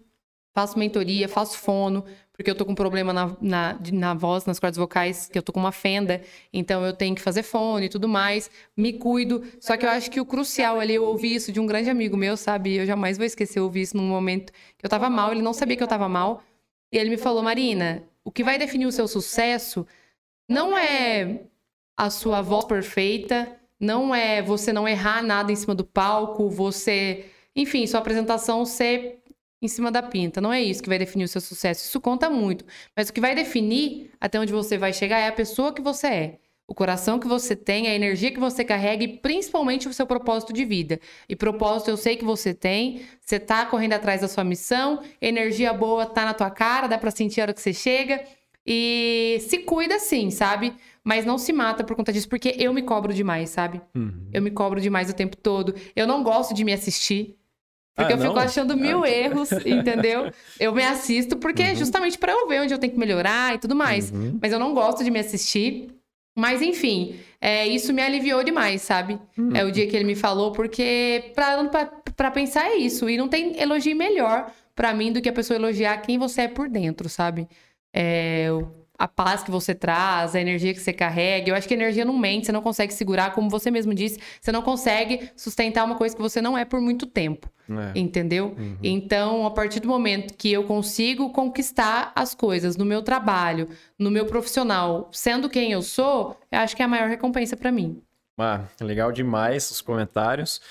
faço 0.51 0.79
mentoria, 0.79 1.29
faço 1.29 1.59
fono, 1.59 2.03
porque 2.35 2.51
eu 2.51 2.55
tô 2.55 2.65
com 2.65 2.73
um 2.73 2.75
problema 2.75 3.13
na, 3.13 3.35
na, 3.41 3.79
na 3.93 4.13
voz, 4.13 4.45
nas 4.45 4.59
cordas 4.59 4.77
vocais, 4.77 5.29
que 5.29 5.37
eu 5.37 5.43
tô 5.43 5.53
com 5.53 5.59
uma 5.59 5.71
fenda, 5.71 6.21
então 6.51 6.85
eu 6.85 6.93
tenho 6.93 7.15
que 7.15 7.21
fazer 7.21 7.43
fone 7.43 7.85
e 7.85 7.89
tudo 7.89 8.07
mais, 8.07 8.49
me 8.75 8.93
cuido. 8.93 9.43
Só 9.59 9.77
que 9.77 9.85
eu 9.85 9.89
acho 9.89 10.11
que 10.11 10.19
o 10.19 10.25
crucial 10.25 10.79
ali, 10.79 10.95
eu 10.95 11.05
ouvi 11.05 11.33
isso 11.33 11.51
de 11.51 11.59
um 11.59 11.65
grande 11.65 11.89
amigo 11.89 12.17
meu, 12.17 12.35
sabe? 12.35 12.75
Eu 12.75 12.85
jamais 12.85 13.17
vou 13.17 13.25
esquecer, 13.25 13.59
eu 13.59 13.63
ouvi 13.63 13.81
isso 13.81 13.95
num 13.95 14.07
momento 14.07 14.51
que 14.77 14.85
eu 14.85 14.89
tava 14.89 15.09
mal, 15.09 15.31
ele 15.31 15.41
não 15.41 15.53
sabia 15.53 15.77
que 15.77 15.83
eu 15.83 15.87
tava 15.87 16.09
mal, 16.09 16.43
e 16.91 16.97
ele 16.97 17.09
me 17.09 17.17
falou, 17.17 17.41
Marina, 17.41 18.03
o 18.23 18.31
que 18.31 18.43
vai 18.43 18.57
definir 18.57 18.85
o 18.85 18.91
seu 18.91 19.07
sucesso 19.07 19.87
não 20.49 20.77
é 20.77 21.41
a 21.97 22.09
sua 22.09 22.41
voz 22.41 22.65
perfeita, 22.65 23.57
não 23.79 24.13
é 24.13 24.41
você 24.41 24.73
não 24.73 24.87
errar 24.87 25.23
nada 25.23 25.51
em 25.51 25.55
cima 25.55 25.73
do 25.73 25.85
palco, 25.85 26.49
você, 26.49 27.25
enfim, 27.55 27.87
sua 27.87 27.99
apresentação 27.99 28.65
ser 28.65 29.21
em 29.61 29.67
cima 29.67 29.91
da 29.91 30.03
pinta. 30.03 30.41
Não 30.41 30.51
é 30.51 30.61
isso 30.61 30.81
que 30.81 30.89
vai 30.89 30.99
definir 30.99 31.25
o 31.25 31.27
seu 31.27 31.41
sucesso. 31.41 31.85
Isso 31.85 31.99
conta 31.99 32.29
muito. 32.29 32.65
Mas 32.95 33.09
o 33.09 33.13
que 33.13 33.21
vai 33.21 33.35
definir 33.35 34.11
até 34.19 34.39
onde 34.39 34.51
você 34.51 34.77
vai 34.77 34.93
chegar 34.93 35.19
é 35.19 35.27
a 35.27 35.31
pessoa 35.31 35.73
que 35.73 35.81
você 35.81 36.07
é. 36.07 36.39
O 36.67 36.73
coração 36.73 37.19
que 37.19 37.27
você 37.27 37.55
tem, 37.55 37.87
a 37.87 37.93
energia 37.93 38.31
que 38.31 38.39
você 38.39 38.63
carrega 38.65 39.03
e 39.03 39.07
principalmente 39.07 39.87
o 39.87 39.93
seu 39.93 40.07
propósito 40.07 40.51
de 40.51 40.65
vida. 40.65 40.99
E 41.29 41.35
propósito 41.35 41.91
eu 41.91 41.97
sei 41.97 42.15
que 42.15 42.25
você 42.25 42.55
tem, 42.55 43.01
você 43.21 43.39
tá 43.39 43.67
correndo 43.67 43.93
atrás 43.93 44.21
da 44.21 44.27
sua 44.27 44.43
missão, 44.43 45.01
energia 45.21 45.71
boa 45.71 46.07
tá 46.07 46.25
na 46.25 46.33
tua 46.33 46.49
cara, 46.49 46.87
dá 46.87 46.97
para 46.97 47.11
sentir 47.11 47.41
a 47.41 47.43
hora 47.43 47.53
que 47.53 47.61
você 47.61 47.73
chega. 47.73 48.23
E 48.65 49.37
se 49.41 49.59
cuida 49.59 49.99
sim, 49.99 50.31
sabe? 50.31 50.73
Mas 51.03 51.23
não 51.23 51.37
se 51.37 51.53
mata 51.53 51.83
por 51.83 51.95
conta 51.95 52.11
disso, 52.11 52.27
porque 52.27 52.55
eu 52.57 52.73
me 52.73 52.81
cobro 52.81 53.13
demais, 53.13 53.51
sabe? 53.51 53.79
Uhum. 53.93 54.27
Eu 54.33 54.41
me 54.41 54.49
cobro 54.49 54.81
demais 54.81 55.07
o 55.07 55.13
tempo 55.13 55.37
todo. 55.37 55.75
Eu 55.95 56.07
não 56.07 56.23
gosto 56.23 56.51
de 56.51 56.63
me 56.63 56.73
assistir. 56.73 57.37
Porque 57.95 58.11
ah, 58.11 58.15
eu 58.17 58.21
fico 58.21 58.37
achando 58.37 58.75
mil 58.75 59.03
ah. 59.03 59.09
erros, 59.09 59.51
entendeu? 59.65 60.29
Eu 60.59 60.73
me 60.73 60.83
assisto 60.83 61.37
porque 61.37 61.63
uhum. 61.63 61.69
é 61.69 61.75
justamente 61.75 62.17
para 62.17 62.33
eu 62.33 62.47
ver 62.47 62.61
onde 62.61 62.73
eu 62.73 62.77
tenho 62.77 62.91
que 62.91 62.99
melhorar 62.99 63.55
e 63.55 63.57
tudo 63.57 63.75
mais. 63.75 64.11
Uhum. 64.11 64.37
Mas 64.41 64.51
eu 64.51 64.59
não 64.59 64.73
gosto 64.73 65.03
de 65.03 65.11
me 65.11 65.19
assistir. 65.19 65.89
Mas 66.37 66.61
enfim, 66.61 67.15
é, 67.39 67.65
isso 67.65 67.93
me 67.93 68.01
aliviou 68.01 68.43
demais, 68.43 68.81
sabe? 68.81 69.17
Uhum. 69.37 69.55
É 69.55 69.63
o 69.63 69.71
dia 69.71 69.87
que 69.87 69.95
ele 69.95 70.03
me 70.03 70.15
falou, 70.15 70.51
porque 70.51 71.31
para 72.15 72.31
pensar 72.31 72.65
é 72.67 72.75
isso. 72.75 73.09
E 73.09 73.17
não 73.17 73.27
tem 73.27 73.59
elogio 73.61 73.95
melhor 73.95 74.51
para 74.75 74.93
mim 74.93 75.11
do 75.13 75.21
que 75.21 75.29
a 75.29 75.33
pessoa 75.33 75.57
elogiar 75.57 75.97
quem 75.97 76.17
você 76.17 76.41
é 76.41 76.47
por 76.49 76.67
dentro, 76.67 77.07
sabe? 77.07 77.47
É, 77.93 78.47
a 78.97 79.07
paz 79.07 79.43
que 79.43 79.51
você 79.51 79.73
traz, 79.73 80.35
a 80.35 80.41
energia 80.41 80.73
que 80.73 80.79
você 80.79 80.93
carrega. 80.93 81.49
Eu 81.49 81.55
acho 81.55 81.67
que 81.67 81.73
a 81.73 81.77
energia 81.77 82.05
não 82.05 82.17
mente, 82.17 82.45
você 82.45 82.51
não 82.51 82.61
consegue 82.61 82.93
segurar, 82.93 83.33
como 83.33 83.49
você 83.49 83.69
mesmo 83.69 83.93
disse, 83.93 84.19
você 84.39 84.51
não 84.51 84.61
consegue 84.61 85.29
sustentar 85.35 85.85
uma 85.85 85.95
coisa 85.95 86.15
que 86.15 86.21
você 86.21 86.41
não 86.41 86.57
é 86.57 86.65
por 86.65 86.79
muito 86.79 87.05
tempo. 87.05 87.49
É. 87.67 87.99
Entendeu? 87.99 88.55
Uhum. 88.57 88.77
Então, 88.83 89.45
a 89.45 89.51
partir 89.51 89.79
do 89.79 89.87
momento 89.87 90.35
que 90.35 90.51
eu 90.51 90.65
consigo 90.65 91.31
conquistar 91.31 92.11
as 92.15 92.35
coisas 92.35 92.77
no 92.77 92.85
meu 92.85 93.01
trabalho, 93.01 93.67
no 93.97 94.11
meu 94.11 94.25
profissional, 94.25 95.09
sendo 95.11 95.49
quem 95.49 95.71
eu 95.71 95.81
sou, 95.81 96.37
eu 96.51 96.59
acho 96.59 96.75
que 96.75 96.81
é 96.81 96.85
a 96.85 96.87
maior 96.87 97.09
recompensa 97.09 97.57
para 97.57 97.71
mim. 97.71 98.01
Ah, 98.37 98.65
legal 98.81 99.11
demais 99.11 99.71
os 99.71 99.81
comentários. 99.81 100.61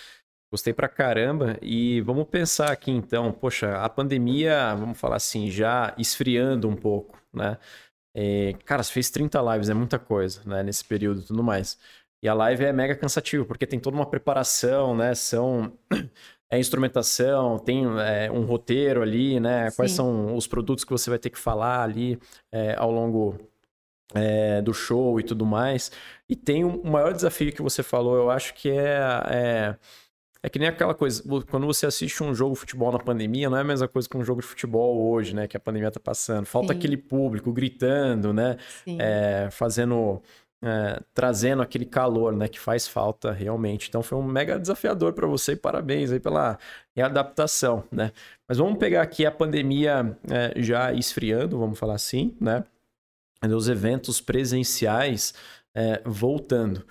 Gostei 0.55 0.73
pra 0.73 0.89
caramba. 0.89 1.59
E 1.61 2.01
vamos 2.03 2.29
pensar 2.29 2.71
aqui 2.71 2.93
então, 2.93 3.33
poxa, 3.33 3.77
a 3.79 3.89
pandemia, 3.89 4.73
vamos 4.77 4.97
falar 4.97 5.17
assim, 5.17 5.51
já 5.51 5.93
esfriando 5.99 6.69
um 6.69 6.77
pouco, 6.77 7.19
né? 7.33 7.59
É, 8.15 8.55
cara, 8.65 8.83
você 8.83 8.93
fez 8.93 9.11
30 9.11 9.41
lives, 9.53 9.69
é 9.69 9.75
muita 9.75 9.99
coisa, 9.99 10.41
né? 10.47 10.63
Nesse 10.63 10.85
período 10.85 11.21
e 11.21 11.25
tudo 11.25 11.43
mais. 11.43 11.79
E 12.23 12.29
a 12.29 12.35
live 12.35 12.65
é 12.65 12.73
mega 12.73 12.95
cansativo, 12.97 13.45
porque 13.45 13.67
tem 13.67 13.79
toda 13.79 13.97
uma 13.97 14.07
preparação, 14.07 14.97
né? 14.97 15.15
São 15.15 15.73
é 16.51 16.59
instrumentação, 16.59 17.59
tem 17.59 17.85
é, 18.01 18.31
um 18.31 18.45
roteiro 18.45 19.03
ali, 19.03 19.41
né? 19.41 19.71
Sim. 19.71 19.77
Quais 19.77 19.93
são 19.93 20.37
os 20.37 20.47
produtos 20.47 20.85
que 20.85 20.93
você 20.93 21.11
vai 21.11 21.19
ter 21.19 21.31
que 21.31 21.39
falar 21.39 21.83
ali 21.83 22.19
é, 22.53 22.75
ao 22.77 22.91
longo 22.91 23.39
é, 24.15 24.63
do 24.63 24.73
show 24.73 25.19
e 25.19 25.23
tudo 25.23 25.45
mais. 25.45 25.91
E 26.29 26.37
tem 26.37 26.65
um, 26.65 26.77
o 26.81 26.91
maior 26.91 27.13
desafio 27.13 27.53
que 27.53 27.63
você 27.63 27.83
falou, 27.83 28.17
eu 28.17 28.31
acho 28.31 28.55
que 28.55 28.71
é, 28.71 28.99
é 29.31 29.77
é 30.45 30.49
que 30.51 30.59
nem 30.59 30.69
aquela 30.69 30.93
coisa, 30.93 31.23
quando 31.51 31.65
você 31.65 31.87
assiste 31.87 32.23
um 32.23 32.35
jogo 32.35 32.53
de 32.53 32.61
futebol 32.61 32.93
na 32.93 32.99
pandemia, 32.99 33.49
não 33.49 33.57
é 33.57 33.63
a 33.63 33.65
mesma 33.65 33.89
coisa 33.89 34.07
que 34.07 34.15
um 34.15 34.23
jogo 34.23 34.43
de 34.43 34.47
futebol 34.47 35.11
hoje, 35.11 35.35
né? 35.35 35.49
Que 35.49 35.57
a 35.57 35.61
pandemia 35.61 35.91
tá 35.91 35.99
passando. 35.99 36.45
Falta 36.45 36.75
Sim. 36.75 36.79
aquele 36.79 36.99
público 36.99 37.51
gritando, 37.51 38.31
né? 38.31 38.59
É, 38.87 39.49
fazendo. 39.51 40.21
É, 40.63 41.01
trazendo 41.15 41.63
aquele 41.63 41.87
calor, 41.87 42.37
né? 42.37 42.47
Que 42.47 42.61
faz 42.61 42.87
falta 42.87 43.33
realmente. 43.33 43.89
Então 43.89 44.03
foi 44.03 44.19
um 44.19 44.23
mega 44.23 44.59
desafiador 44.59 45.15
para 45.15 45.27
você 45.27 45.53
e 45.53 45.57
parabéns 45.57 46.13
aí 46.13 46.21
pela 46.21 46.59
readaptação, 46.95 47.83
né? 47.91 48.13
Mas 48.47 48.59
vamos 48.59 48.79
pegar 48.79 49.01
aqui 49.01 49.25
a 49.25 49.31
pandemia 49.31 50.15
é, 50.31 50.61
já 50.63 50.93
esfriando, 50.93 51.59
vamos 51.59 51.79
falar 51.79 51.95
assim, 51.95 52.37
né? 52.39 52.65
Os 53.43 53.67
eventos 53.67 54.21
presenciais 54.21 55.33
é, 55.75 56.03
voltando. 56.05 56.85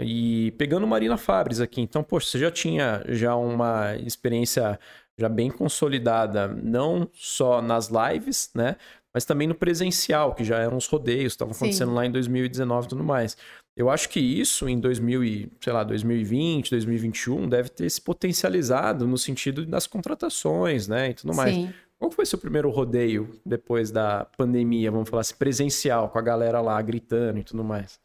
E 0.00 0.52
pegando 0.52 0.86
Marina 0.86 1.16
Fabres 1.16 1.60
aqui, 1.60 1.80
então, 1.80 2.04
poxa, 2.04 2.28
você 2.28 2.38
já 2.38 2.50
tinha 2.50 3.02
já 3.08 3.34
uma 3.34 3.96
experiência 3.96 4.78
já 5.18 5.28
bem 5.28 5.50
consolidada, 5.50 6.46
não 6.46 7.08
só 7.12 7.60
nas 7.60 7.90
lives, 7.90 8.50
né? 8.54 8.76
Mas 9.12 9.24
também 9.24 9.48
no 9.48 9.54
presencial, 9.54 10.34
que 10.34 10.44
já 10.44 10.58
eram 10.58 10.76
os 10.76 10.86
rodeios, 10.86 11.32
estavam 11.32 11.52
acontecendo 11.52 11.88
Sim. 11.88 11.94
lá 11.94 12.06
em 12.06 12.10
2019 12.12 12.86
e 12.86 12.88
tudo 12.88 13.02
mais. 13.02 13.36
Eu 13.76 13.90
acho 13.90 14.08
que 14.08 14.20
isso 14.20 14.68
em 14.68 14.78
2000 14.78 15.24
e, 15.24 15.52
sei 15.60 15.72
lá, 15.72 15.82
2020, 15.82 16.70
2021 16.70 17.48
deve 17.48 17.68
ter 17.68 17.90
se 17.90 18.00
potencializado 18.00 19.06
no 19.06 19.18
sentido 19.18 19.66
das 19.66 19.86
contratações, 19.86 20.86
né, 20.86 21.10
e 21.10 21.14
tudo 21.14 21.34
mais. 21.34 21.54
Sim. 21.54 21.72
Qual 21.98 22.10
foi 22.12 22.24
seu 22.26 22.38
primeiro 22.38 22.70
rodeio 22.70 23.40
depois 23.44 23.90
da 23.90 24.24
pandemia, 24.36 24.90
vamos 24.90 25.08
falar 25.08 25.22
assim, 25.22 25.34
presencial, 25.34 26.08
com 26.08 26.18
a 26.18 26.22
galera 26.22 26.60
lá 26.60 26.80
gritando 26.80 27.40
e 27.40 27.44
tudo 27.44 27.64
mais? 27.64 27.98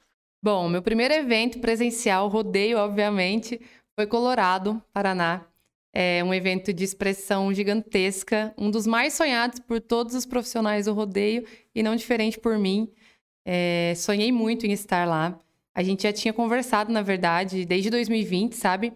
Bom, 0.43 0.67
meu 0.67 0.81
primeiro 0.81 1.13
evento 1.13 1.57
presencial, 1.59 2.27
rodeio, 2.27 2.77
obviamente, 2.77 3.61
foi 3.95 4.05
Colorado, 4.05 4.83
Paraná. 4.91 5.47
É 5.93 6.21
um 6.21 6.33
evento 6.33 6.73
de 6.73 6.83
expressão 6.83 7.53
gigantesca, 7.53 8.53
um 8.57 8.69
dos 8.69 8.85
mais 8.85 9.13
sonhados 9.13 9.61
por 9.61 9.79
todos 9.79 10.13
os 10.13 10.25
profissionais 10.25 10.83
do 10.83 10.93
rodeio 10.93 11.47
e 11.73 11.81
não 11.81 11.95
diferente 11.95 12.37
por 12.37 12.57
mim. 12.59 12.91
É, 13.45 13.93
sonhei 13.95 14.33
muito 14.33 14.65
em 14.65 14.73
estar 14.73 15.07
lá. 15.07 15.39
A 15.73 15.81
gente 15.81 16.03
já 16.03 16.11
tinha 16.11 16.33
conversado, 16.33 16.91
na 16.91 17.01
verdade, 17.01 17.63
desde 17.63 17.89
2020, 17.89 18.51
sabe? 18.57 18.91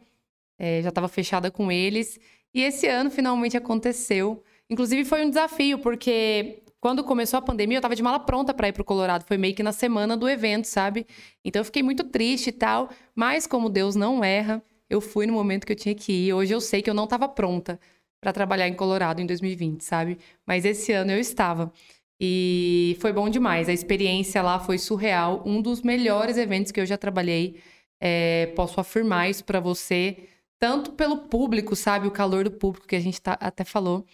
É, 0.60 0.82
já 0.82 0.90
estava 0.90 1.08
fechada 1.08 1.50
com 1.50 1.72
eles. 1.72 2.20
E 2.54 2.62
esse 2.62 2.88
ano 2.88 3.10
finalmente 3.10 3.56
aconteceu. 3.56 4.44
Inclusive 4.70 5.06
foi 5.06 5.26
um 5.26 5.30
desafio, 5.30 5.80
porque 5.80 6.62
quando 6.80 7.04
começou 7.04 7.38
a 7.38 7.42
pandemia, 7.42 7.78
eu 7.78 7.82
tava 7.82 7.96
de 7.96 8.04
mala 8.04 8.20
pronta 8.20 8.54
para 8.54 8.68
ir 8.68 8.74
pro 8.74 8.84
Colorado. 8.84 9.26
Foi 9.26 9.38
meio 9.38 9.56
que 9.56 9.64
na 9.64 9.72
semana 9.72 10.16
do 10.16 10.30
evento, 10.30 10.66
sabe? 10.66 11.06
Então 11.44 11.60
eu 11.62 11.66
fiquei 11.66 11.82
muito 11.82 12.04
triste 12.04 12.48
e 12.48 12.52
tal. 12.52 12.90
Mas 13.16 13.48
como 13.48 13.70
Deus 13.70 13.96
não 13.96 14.24
erra, 14.24 14.64
eu 14.90 15.02
fui 15.02 15.26
no 15.26 15.34
momento 15.34 15.66
que 15.66 15.74
eu 15.74 15.76
tinha 15.76 15.96
que 15.96 16.12
ir. 16.12 16.34
Hoje 16.34 16.54
eu 16.54 16.62
sei 16.62 16.82
que 16.82 16.90
eu 16.90 16.94
não 16.94 17.06
estava 17.06 17.28
pronta 17.28 17.80
para 18.22 18.32
trabalhar 18.32 18.68
em 18.68 18.74
Colorado 18.74 19.22
em 19.22 19.26
2020, 19.26 19.82
sabe? 19.82 20.18
Mas 20.46 20.66
esse 20.66 20.92
ano 20.92 21.12
eu 21.12 21.20
estava. 21.20 21.72
E 22.20 22.98
foi 23.00 23.14
bom 23.14 23.30
demais. 23.30 23.70
A 23.70 23.74
experiência 23.74 24.42
lá 24.42 24.60
foi 24.60 24.78
surreal. 24.78 25.44
Um 25.46 25.62
dos 25.62 25.82
melhores 25.82 26.38
eventos 26.38 26.72
que 26.72 26.80
eu 26.80 26.86
já 26.86 26.98
trabalhei. 26.98 27.60
É, 28.02 28.48
posso 28.56 28.80
afirmar 28.80 29.30
isso 29.30 29.44
para 29.44 29.60
você. 29.60 30.18
Tanto 30.60 30.92
pelo 30.94 31.18
público, 31.28 31.76
sabe? 31.76 32.08
O 32.08 32.12
calor 32.12 32.44
do 32.44 32.52
público 32.52 32.88
que 32.88 32.96
a 32.96 33.00
gente 33.00 33.22
tá, 33.22 33.34
até 33.40 33.64
falou. 33.64 34.06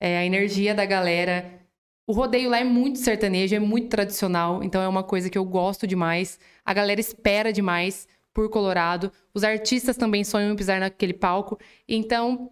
É, 0.00 0.18
a 0.18 0.24
energia 0.24 0.74
da 0.74 0.84
galera. 0.84 1.67
O 2.08 2.12
rodeio 2.12 2.48
lá 2.48 2.58
é 2.58 2.64
muito 2.64 2.98
sertanejo, 2.98 3.54
é 3.54 3.58
muito 3.58 3.88
tradicional. 3.90 4.64
Então 4.64 4.80
é 4.80 4.88
uma 4.88 5.02
coisa 5.02 5.28
que 5.28 5.36
eu 5.36 5.44
gosto 5.44 5.86
demais. 5.86 6.40
A 6.64 6.72
galera 6.72 6.98
espera 6.98 7.52
demais 7.52 8.08
por 8.32 8.48
Colorado. 8.48 9.12
Os 9.34 9.44
artistas 9.44 9.94
também 9.94 10.24
sonham 10.24 10.50
em 10.50 10.56
pisar 10.56 10.80
naquele 10.80 11.12
palco. 11.12 11.58
Então, 11.86 12.50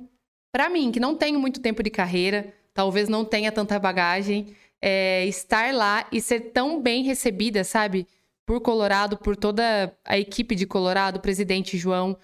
para 0.53 0.69
mim, 0.69 0.93
que 0.93 1.01
não 1.01 1.15
tenho 1.15 1.41
muito 1.41 1.59
tempo 1.63 1.83
de 1.83 1.89
carreira, 1.89 2.53
talvez 2.75 3.09
não 3.09 3.25
tenha 3.25 3.51
tanta 3.51 3.79
bagagem 3.79 4.55
é, 4.79 5.25
estar 5.25 5.73
lá 5.73 6.07
e 6.13 6.21
ser 6.21 6.53
tão 6.53 6.83
bem 6.83 7.03
recebida, 7.03 7.65
sabe? 7.65 8.07
Por 8.45 8.61
Colorado, 8.61 9.17
por 9.17 9.37
toda 9.37 9.91
a 10.05 10.19
equipe 10.19 10.55
de 10.55 10.67
Colorado, 10.67 11.19
presidente 11.19 11.79
João, 11.79 12.19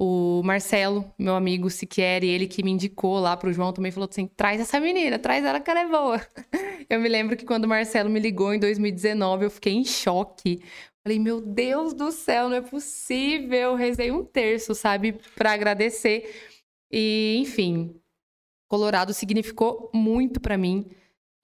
o 0.00 0.40
Marcelo, 0.44 1.12
meu 1.18 1.34
amigo 1.34 1.68
Siqueri, 1.68 2.28
ele 2.28 2.46
que 2.46 2.62
me 2.62 2.70
indicou 2.70 3.18
lá 3.18 3.36
pro 3.36 3.52
João, 3.52 3.72
também 3.72 3.90
falou 3.90 4.08
assim: 4.08 4.28
traz 4.28 4.60
essa 4.60 4.78
menina, 4.78 5.18
traz 5.18 5.44
ela 5.44 5.58
que 5.58 5.68
ela 5.68 5.80
é 5.80 5.88
boa. 5.88 6.24
Eu 6.88 7.00
me 7.00 7.08
lembro 7.08 7.36
que 7.36 7.44
quando 7.44 7.64
o 7.64 7.68
Marcelo 7.68 8.08
me 8.08 8.20
ligou 8.20 8.54
em 8.54 8.58
2019, 8.58 9.44
eu 9.44 9.50
fiquei 9.50 9.74
em 9.74 9.84
choque. 9.84 10.62
Falei, 11.02 11.18
meu 11.18 11.38
Deus 11.38 11.92
do 11.92 12.10
céu, 12.10 12.48
não 12.48 12.56
é 12.56 12.62
possível. 12.62 13.74
Rezei 13.74 14.10
um 14.10 14.24
terço, 14.24 14.74
sabe, 14.74 15.12
para 15.34 15.52
agradecer. 15.52 16.34
E, 16.90 17.36
enfim, 17.40 17.94
Colorado 18.68 19.12
significou 19.12 19.90
muito 19.92 20.40
para 20.40 20.56
mim. 20.56 20.86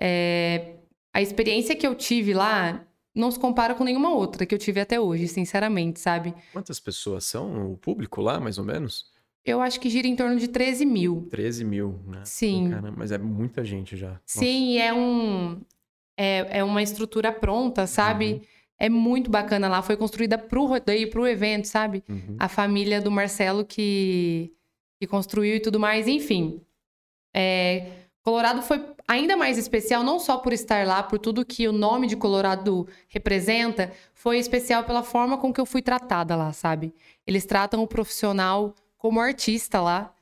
É, 0.01 0.77
a 1.13 1.21
experiência 1.21 1.77
que 1.77 1.87
eu 1.87 1.95
tive 1.95 2.33
lá 2.33 2.87
não 3.15 3.31
se 3.31 3.39
compara 3.39 3.75
com 3.75 3.85
nenhuma 3.85 4.11
outra 4.11 4.45
que 4.45 4.55
eu 4.55 4.59
tive 4.59 4.81
até 4.81 4.99
hoje, 4.99 5.29
sinceramente, 5.29 6.01
sabe? 6.01 6.35
Quantas 6.53 6.81
pessoas 6.81 7.25
são 7.25 7.73
o 7.73 7.77
público 7.77 8.21
lá, 8.21 8.41
mais 8.41 8.59
ou 8.59 8.65
menos? 8.65 9.12
Eu 9.45 9.61
acho 9.61 9.79
que 9.79 9.91
gira 9.91 10.09
em 10.09 10.17
torno 10.17 10.37
de 10.37 10.49
13 10.49 10.87
mil. 10.87 11.29
13 11.31 11.65
mil, 11.65 12.01
né? 12.07 12.23
Sim. 12.25 12.71
Caramba, 12.71 12.95
mas 12.97 13.12
é 13.12 13.19
muita 13.19 13.62
gente 13.62 13.97
já. 13.97 14.19
Sim, 14.25 14.79
é 14.79 14.93
um. 14.93 15.61
É, 16.17 16.59
é 16.59 16.65
uma 16.65 16.83
estrutura 16.83 17.31
pronta, 17.31 17.87
sabe? 17.87 18.33
Uhum. 18.35 18.41
É 18.79 18.89
muito 18.89 19.31
bacana 19.31 19.69
lá. 19.69 19.83
Foi 19.83 19.97
construída 19.97 20.39
pro 20.39 20.65
rodeio, 20.65 21.11
pro 21.11 21.27
evento, 21.27 21.67
sabe? 21.67 22.03
Uhum. 22.09 22.37
A 22.39 22.49
família 22.49 23.01
do 23.01 23.11
Marcelo 23.11 23.65
que, 23.65 24.53
que 24.99 25.07
construiu 25.07 25.57
e 25.57 25.61
tudo 25.61 25.79
mais. 25.79 26.09
Enfim. 26.09 26.62
É, 27.33 28.04
Colorado 28.25 28.62
foi 28.62 28.83
ainda 29.07 29.37
mais 29.37 29.59
especial, 29.59 30.03
não 30.03 30.18
só 30.18 30.39
por 30.39 30.55
estar 30.55 30.87
lá, 30.87 31.03
por 31.03 31.18
tudo 31.18 31.45
que 31.45 31.68
o 31.68 31.72
nome 31.72 32.07
de 32.07 32.16
Colorado 32.16 32.89
representa, 33.07 33.93
foi 34.14 34.39
especial 34.39 34.83
pela 34.85 35.03
forma 35.03 35.37
com 35.37 35.53
que 35.53 35.61
eu 35.61 35.66
fui 35.66 35.83
tratada 35.83 36.35
lá, 36.35 36.51
sabe? 36.51 36.95
Eles 37.27 37.45
tratam 37.45 37.83
o 37.83 37.87
profissional 37.87 38.75
como 38.97 39.20
artista 39.20 39.79
lá, 39.83 40.14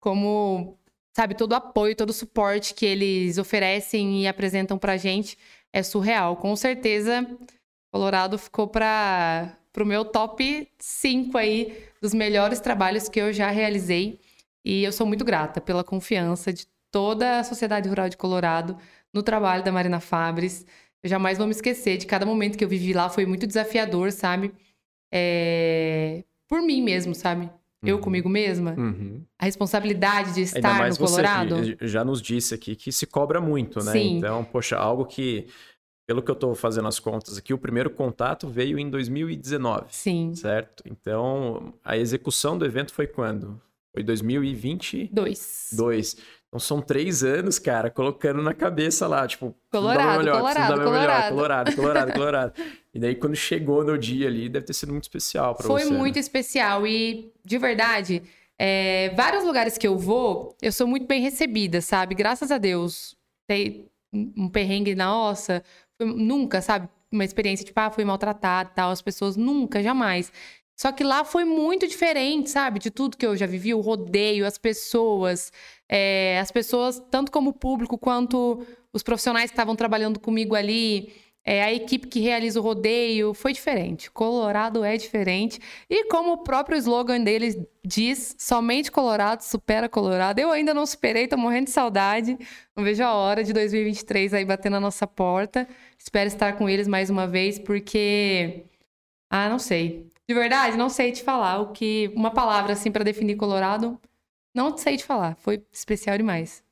como, 0.00 0.78
sabe, 1.14 1.34
todo 1.34 1.52
o 1.52 1.56
apoio, 1.56 1.94
todo 1.94 2.08
o 2.08 2.14
suporte 2.14 2.72
que 2.72 2.86
eles 2.86 3.36
oferecem 3.36 4.22
e 4.22 4.26
apresentam 4.26 4.78
pra 4.78 4.96
gente 4.96 5.36
é 5.70 5.82
surreal. 5.82 6.36
Com 6.36 6.56
certeza, 6.56 7.26
Colorado 7.92 8.38
ficou 8.38 8.68
para 8.68 9.54
o 9.78 9.84
meu 9.84 10.02
top 10.06 10.66
5 10.78 11.36
aí 11.36 11.76
dos 12.00 12.14
melhores 12.14 12.58
trabalhos 12.58 13.06
que 13.06 13.20
eu 13.20 13.34
já 13.34 13.50
realizei. 13.50 14.18
E 14.64 14.82
eu 14.82 14.92
sou 14.92 15.06
muito 15.06 15.26
grata 15.26 15.60
pela 15.60 15.84
confiança 15.84 16.50
de 16.50 16.66
toda 16.90 17.40
a 17.40 17.44
sociedade 17.44 17.88
rural 17.88 18.08
de 18.08 18.16
Colorado 18.16 18.76
no 19.12 19.22
trabalho 19.22 19.64
da 19.64 19.72
Marina 19.72 20.00
Fabres. 20.00 20.66
Eu 21.02 21.08
jamais 21.08 21.38
vou 21.38 21.46
me 21.46 21.52
esquecer 21.52 21.96
de 21.96 22.06
cada 22.06 22.26
momento 22.26 22.58
que 22.58 22.64
eu 22.64 22.68
vivi 22.68 22.92
lá, 22.92 23.08
foi 23.08 23.24
muito 23.26 23.46
desafiador, 23.46 24.12
sabe? 24.12 24.52
É... 25.12 26.24
Por 26.48 26.62
mim 26.62 26.82
mesmo, 26.82 27.14
sabe? 27.14 27.50
Eu 27.82 27.96
uhum. 27.96 28.02
comigo 28.02 28.28
mesma. 28.28 28.74
Uhum. 28.76 29.24
A 29.38 29.46
responsabilidade 29.46 30.34
de 30.34 30.42
estar 30.42 30.88
no 30.88 30.96
Colorado. 30.98 31.56
Já 31.80 32.04
nos 32.04 32.20
disse 32.20 32.54
aqui 32.54 32.76
que 32.76 32.92
se 32.92 33.06
cobra 33.06 33.40
muito, 33.40 33.82
né? 33.82 33.92
Sim. 33.92 34.18
Então, 34.18 34.44
poxa, 34.44 34.76
algo 34.76 35.06
que, 35.06 35.46
pelo 36.06 36.22
que 36.22 36.30
eu 36.30 36.34
estou 36.34 36.54
fazendo 36.54 36.88
as 36.88 36.98
contas 36.98 37.38
aqui, 37.38 37.54
o 37.54 37.58
primeiro 37.58 37.88
contato 37.88 38.48
veio 38.48 38.78
em 38.78 38.90
2019. 38.90 39.86
Sim. 39.88 40.34
Certo? 40.34 40.82
Então, 40.84 41.72
a 41.82 41.96
execução 41.96 42.58
do 42.58 42.66
evento 42.66 42.92
foi 42.92 43.06
quando? 43.06 43.58
Foi 43.94 44.02
2022. 44.02 45.70
Dois. 45.72 46.16
Então 46.50 46.58
são 46.58 46.82
três 46.82 47.22
anos, 47.22 47.60
cara, 47.60 47.88
colocando 47.90 48.42
na 48.42 48.52
cabeça 48.52 49.06
lá, 49.06 49.24
tipo, 49.24 49.54
Colorado, 49.70 50.18
melhor, 50.18 50.40
Colorado, 50.40 50.66
Colorado. 50.66 50.90
Melhor, 50.90 51.28
Colorado, 51.30 51.76
Colorado, 51.76 52.12
Colorado. 52.12 52.52
e 52.92 52.98
daí 52.98 53.14
quando 53.14 53.36
chegou 53.36 53.84
no 53.84 53.96
dia 53.96 54.26
ali, 54.26 54.48
deve 54.48 54.66
ter 54.66 54.72
sido 54.72 54.90
muito 54.90 55.04
especial 55.04 55.54
para 55.54 55.68
você. 55.68 55.84
Foi 55.84 55.92
né? 55.92 55.96
muito 55.96 56.16
né? 56.16 56.20
especial 56.20 56.84
e, 56.84 57.32
de 57.44 57.56
verdade, 57.56 58.20
é, 58.58 59.10
vários 59.16 59.44
lugares 59.44 59.78
que 59.78 59.86
eu 59.86 59.96
vou, 59.96 60.56
eu 60.60 60.72
sou 60.72 60.88
muito 60.88 61.06
bem 61.06 61.22
recebida, 61.22 61.80
sabe? 61.80 62.16
Graças 62.16 62.50
a 62.50 62.58
Deus. 62.58 63.16
Tem 63.46 63.88
um 64.12 64.48
perrengue 64.48 64.96
na 64.96 65.30
ossa, 65.30 65.62
nunca, 66.00 66.60
sabe? 66.60 66.88
Uma 67.12 67.24
experiência 67.24 67.64
tipo, 67.64 67.78
ah, 67.78 67.92
fui 67.92 68.04
maltratada 68.04 68.70
tal, 68.74 68.90
as 68.90 69.00
pessoas 69.00 69.36
nunca, 69.36 69.80
jamais. 69.82 70.32
Só 70.76 70.90
que 70.92 71.04
lá 71.04 71.24
foi 71.24 71.44
muito 71.44 71.86
diferente, 71.86 72.50
sabe? 72.50 72.78
De 72.78 72.90
tudo 72.90 73.16
que 73.16 73.26
eu 73.26 73.36
já 73.36 73.46
vivi, 73.46 73.72
o 73.72 73.80
rodeio, 73.80 74.46
as 74.46 74.58
pessoas. 74.58 75.52
É, 75.92 76.38
as 76.38 76.52
pessoas, 76.52 77.02
tanto 77.10 77.32
como 77.32 77.50
o 77.50 77.52
público 77.52 77.98
quanto 77.98 78.64
os 78.92 79.02
profissionais 79.02 79.50
que 79.50 79.54
estavam 79.54 79.74
trabalhando 79.74 80.20
comigo 80.20 80.54
ali. 80.54 81.12
É, 81.42 81.62
a 81.64 81.72
equipe 81.72 82.06
que 82.06 82.20
realiza 82.20 82.60
o 82.60 82.62
rodeio 82.62 83.32
foi 83.32 83.52
diferente. 83.52 84.10
Colorado 84.10 84.84
é 84.84 84.96
diferente. 84.96 85.58
E 85.88 86.04
como 86.04 86.34
o 86.34 86.38
próprio 86.44 86.76
slogan 86.76 87.22
deles 87.22 87.56
diz, 87.84 88.36
somente 88.38 88.92
Colorado 88.92 89.40
supera 89.40 89.88
Colorado. 89.88 90.38
Eu 90.38 90.50
ainda 90.52 90.74
não 90.74 90.84
superei, 90.86 91.26
tô 91.26 91.36
morrendo 91.36 91.64
de 91.64 91.70
saudade. 91.70 92.38
Não 92.76 92.84
vejo 92.84 93.02
a 93.02 93.14
hora 93.14 93.42
de 93.42 93.52
2023 93.52 94.34
aí 94.34 94.44
bater 94.44 94.70
na 94.70 94.78
nossa 94.78 95.06
porta. 95.06 95.66
Espero 95.98 96.28
estar 96.28 96.56
com 96.56 96.68
eles 96.68 96.86
mais 96.86 97.10
uma 97.10 97.26
vez, 97.26 97.58
porque. 97.58 98.66
Ah, 99.30 99.48
não 99.48 99.58
sei. 99.58 100.08
De 100.28 100.34
verdade, 100.34 100.76
não 100.76 100.88
sei 100.88 101.10
te 101.10 101.22
falar 101.22 101.60
o 101.60 101.72
que. 101.72 102.12
Uma 102.14 102.30
palavra 102.30 102.74
assim 102.74 102.92
para 102.92 103.02
definir 103.02 103.36
Colorado. 103.36 103.98
Não 104.54 104.76
sei 104.76 104.96
te 104.96 105.04
falar. 105.04 105.36
Foi 105.36 105.64
especial 105.72 106.16
demais. 106.16 106.64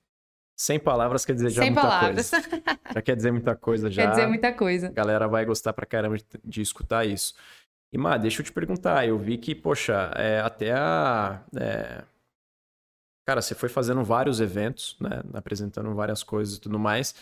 Sem 0.56 0.78
palavras 0.78 1.24
quer 1.24 1.34
dizer 1.34 1.50
já 1.50 1.62
Sem 1.62 1.70
muita 1.70 1.88
palavras. 1.88 2.30
coisa. 2.30 2.46
Já 2.94 3.02
quer 3.02 3.14
dizer 3.14 3.30
muita 3.30 3.54
coisa 3.54 3.90
já. 3.90 4.02
Quer 4.02 4.10
dizer 4.10 4.26
muita 4.26 4.52
coisa. 4.52 4.88
A 4.88 4.90
galera 4.90 5.28
vai 5.28 5.44
gostar 5.44 5.72
pra 5.72 5.86
caramba 5.86 6.16
de, 6.16 6.24
de 6.42 6.60
escutar 6.62 7.06
isso. 7.06 7.34
E, 7.92 7.98
Má, 7.98 8.16
deixa 8.16 8.40
eu 8.40 8.44
te 8.44 8.50
perguntar. 8.50 9.06
Eu 9.06 9.18
vi 9.18 9.38
que, 9.38 9.54
poxa, 9.54 10.10
é, 10.16 10.40
até 10.40 10.72
a. 10.72 11.44
É... 11.54 12.02
Cara, 13.24 13.40
você 13.40 13.54
foi 13.54 13.68
fazendo 13.68 14.02
vários 14.02 14.40
eventos, 14.40 14.96
né? 15.00 15.22
Apresentando 15.34 15.94
várias 15.94 16.24
coisas 16.24 16.56
e 16.56 16.60
tudo 16.60 16.78
mais. 16.78 17.14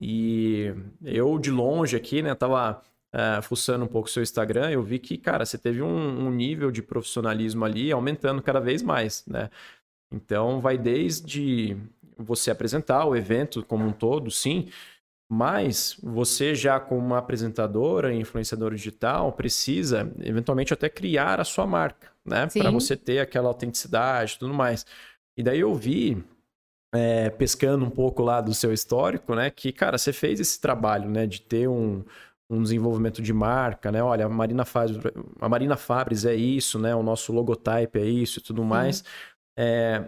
E 0.00 0.72
eu, 1.02 1.36
de 1.38 1.50
longe 1.50 1.96
aqui, 1.96 2.22
né? 2.22 2.32
Tava 2.34 2.80
uh, 3.14 3.42
fuçando 3.42 3.84
um 3.84 3.88
pouco 3.88 4.08
o 4.08 4.10
seu 4.10 4.22
Instagram, 4.22 4.70
eu 4.70 4.82
vi 4.82 4.98
que, 4.98 5.16
cara, 5.16 5.46
você 5.46 5.56
teve 5.56 5.80
um, 5.80 6.26
um, 6.26 6.30
nível 6.30 6.70
de 6.70 6.82
profissionalismo 6.82 7.64
ali 7.64 7.92
aumentando 7.92 8.42
cada 8.42 8.60
vez 8.60 8.82
mais, 8.82 9.24
né? 9.26 9.50
Então, 10.12 10.60
vai 10.60 10.78
desde 10.78 11.76
você 12.16 12.50
apresentar 12.50 13.04
o 13.06 13.16
evento 13.16 13.64
como 13.64 13.84
um 13.84 13.92
todo, 13.92 14.30
sim, 14.30 14.68
mas 15.28 15.98
você 16.02 16.54
já 16.54 16.78
como 16.78 17.00
uma 17.00 17.18
apresentadora, 17.18 18.14
influenciadora 18.14 18.76
digital, 18.76 19.32
precisa 19.32 20.12
eventualmente 20.20 20.72
até 20.72 20.88
criar 20.88 21.40
a 21.40 21.44
sua 21.44 21.66
marca, 21.66 22.08
né? 22.24 22.46
Para 22.46 22.70
você 22.70 22.96
ter 22.96 23.18
aquela 23.18 23.48
autenticidade 23.48 24.34
e 24.34 24.38
tudo 24.38 24.54
mais. 24.54 24.86
E 25.36 25.42
daí 25.42 25.60
eu 25.60 25.74
vi, 25.74 26.22
é, 26.94 27.30
pescando 27.30 27.84
um 27.84 27.90
pouco 27.90 28.22
lá 28.22 28.40
do 28.40 28.54
seu 28.54 28.72
histórico, 28.72 29.34
né? 29.34 29.50
Que, 29.50 29.72
cara, 29.72 29.98
você 29.98 30.12
fez 30.12 30.38
esse 30.38 30.60
trabalho, 30.60 31.10
né? 31.10 31.26
De 31.26 31.40
ter 31.40 31.68
um, 31.68 32.04
um 32.48 32.62
desenvolvimento 32.62 33.20
de 33.20 33.32
marca, 33.32 33.90
né? 33.90 34.02
Olha, 34.02 34.26
a 34.26 34.28
Marina 34.28 34.64
Fabris, 34.64 34.98
a 35.40 35.48
Marina 35.48 35.76
Fabris 35.76 36.24
é 36.24 36.34
isso, 36.34 36.78
né? 36.78 36.94
O 36.94 37.02
nosso 37.02 37.32
logotype 37.32 37.98
é 37.98 38.04
isso 38.04 38.38
e 38.38 38.42
tudo 38.42 38.62
mais. 38.62 39.00
Uhum. 39.00 39.06
É, 39.56 40.04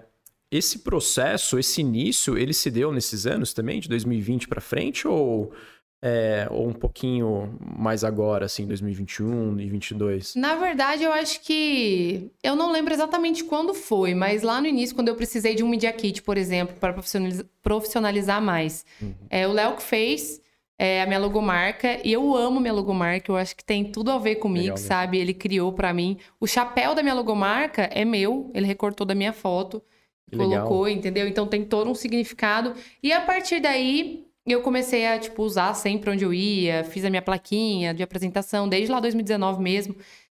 esse 0.51 0.81
processo, 0.81 1.59
esse 1.59 1.81
início, 1.81 2.39
ele 2.39 2.53
se 2.53 2.71
deu 2.71 2.93
nesses 2.93 3.27
anos 3.27 3.53
também, 3.53 3.81
de 3.81 3.89
2020 3.89 4.47
para 4.49 4.61
frente, 4.61 5.09
ou, 5.09 5.53
é, 6.01 6.47
ou 6.51 6.69
um 6.69 6.73
pouquinho 6.73 7.59
mais 7.61 8.05
agora, 8.05 8.47
assim, 8.47 8.67
2021 8.67 9.53
e 9.53 9.57
2022? 9.57 10.35
Na 10.37 10.55
verdade, 10.55 11.03
eu 11.03 11.13
acho 11.13 11.41
que. 11.43 12.31
Eu 12.43 12.55
não 12.55 12.71
lembro 12.71 12.95
exatamente 12.95 13.43
quando 13.45 13.75
foi, 13.75 14.15
mas 14.15 14.43
lá 14.43 14.61
no 14.61 14.67
início, 14.67 14.95
quando 14.95 15.09
eu 15.09 15.17
precisei 15.17 15.55
de 15.55 15.65
um 15.65 15.69
Media 15.69 15.93
Kit, 15.93 16.23
por 16.23 16.39
exemplo, 16.39 16.77
para 16.79 16.95
profissionalizar 17.63 18.41
mais, 18.41 18.85
uhum. 19.03 19.15
é, 19.29 19.47
o 19.49 19.53
Léo 19.53 19.77
que 19.77 19.83
fez. 19.83 20.41
É 20.79 21.03
a 21.03 21.07
minha 21.07 21.19
logomarca. 21.19 22.01
E 22.05 22.13
eu 22.13 22.37
amo 22.37 22.61
minha 22.61 22.73
logomarca. 22.73 23.31
Eu 23.31 23.37
acho 23.37 23.57
que 23.57 23.65
tem 23.65 23.85
tudo 23.85 24.11
a 24.11 24.19
ver 24.19 24.37
comigo, 24.37 24.65
Legal, 24.65 24.77
sabe? 24.79 25.19
Ele 25.19 25.35
criou 25.35 25.73
para 25.73 25.93
mim. 25.93 26.19
O 26.41 26.47
chapéu 26.47 26.95
da 26.95 27.03
minha 27.03 27.15
logomarca 27.15 27.83
é 27.93 28.05
meu. 28.05 28.51
Ele 28.55 28.67
recortou 28.67 29.07
da 29.07 29.15
minha 29.15 29.33
foto. 29.33 29.83
Colocou, 30.31 30.83
Legal. 30.83 30.99
entendeu? 30.99 31.29
Então 31.29 31.47
tem 31.47 31.65
todo 31.65 31.91
um 31.91 31.95
significado. 31.95 32.75
E 33.03 33.13
a 33.13 33.21
partir 33.21 33.61
daí, 33.61 34.27
eu 34.47 34.61
comecei 34.61 35.07
a, 35.07 35.19
tipo, 35.19 35.43
usar 35.43 35.75
sempre 35.75 36.11
onde 36.11 36.25
eu 36.25 36.35
ia. 36.35 36.85
Fiz 36.85 37.05
a 37.05 37.11
minha 37.11 37.23
plaquinha 37.23 37.95
de 37.95 38.03
apresentação, 38.03 38.69
desde 38.69 38.91
lá 38.91 39.01
2019 39.01 39.63
mesmo. 39.63 39.97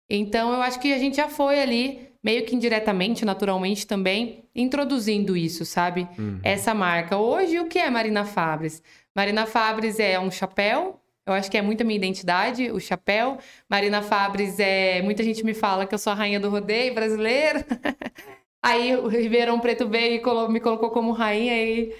Então, 0.09 0.51
eu 0.51 0.61
acho 0.61 0.79
que 0.79 0.91
a 0.91 0.97
gente 0.97 1.17
já 1.17 1.27
foi 1.27 1.59
ali, 1.59 2.09
meio 2.23 2.43
que 2.45 2.55
indiretamente, 2.55 3.23
naturalmente 3.23 3.85
também, 3.85 4.43
introduzindo 4.59 5.35
isso, 5.35 5.65
sabe? 5.65 6.07
Uhum. 6.17 6.39
Essa 6.43 6.73
marca. 6.73 7.17
Hoje, 7.17 7.59
o 7.59 7.67
que 7.67 7.79
é 7.79 7.89
Marina 7.89 8.25
Fabres? 8.25 8.81
Marina 9.15 9.45
Fabres 9.45 9.99
é 9.99 10.19
um 10.19 10.29
chapéu. 10.29 10.99
Eu 11.25 11.33
acho 11.33 11.49
que 11.49 11.57
é 11.57 11.61
muito 11.61 11.81
a 11.81 11.83
minha 11.83 11.97
identidade, 11.97 12.71
o 12.71 12.79
chapéu. 12.79 13.37
Marina 13.69 14.01
Fabres 14.01 14.59
é. 14.59 15.01
Muita 15.01 15.23
gente 15.23 15.43
me 15.43 15.53
fala 15.53 15.85
que 15.85 15.93
eu 15.93 15.99
sou 15.99 16.11
a 16.11 16.15
rainha 16.15 16.39
do 16.39 16.49
rodeio 16.49 16.93
brasileiro. 16.93 17.63
aí 18.63 18.95
o 18.95 19.07
Ribeirão 19.07 19.59
Preto 19.59 19.87
veio 19.87 20.15
e 20.15 20.51
me 20.51 20.59
colocou 20.59 20.89
como 20.89 21.11
rainha 21.11 21.55
e 21.61 21.95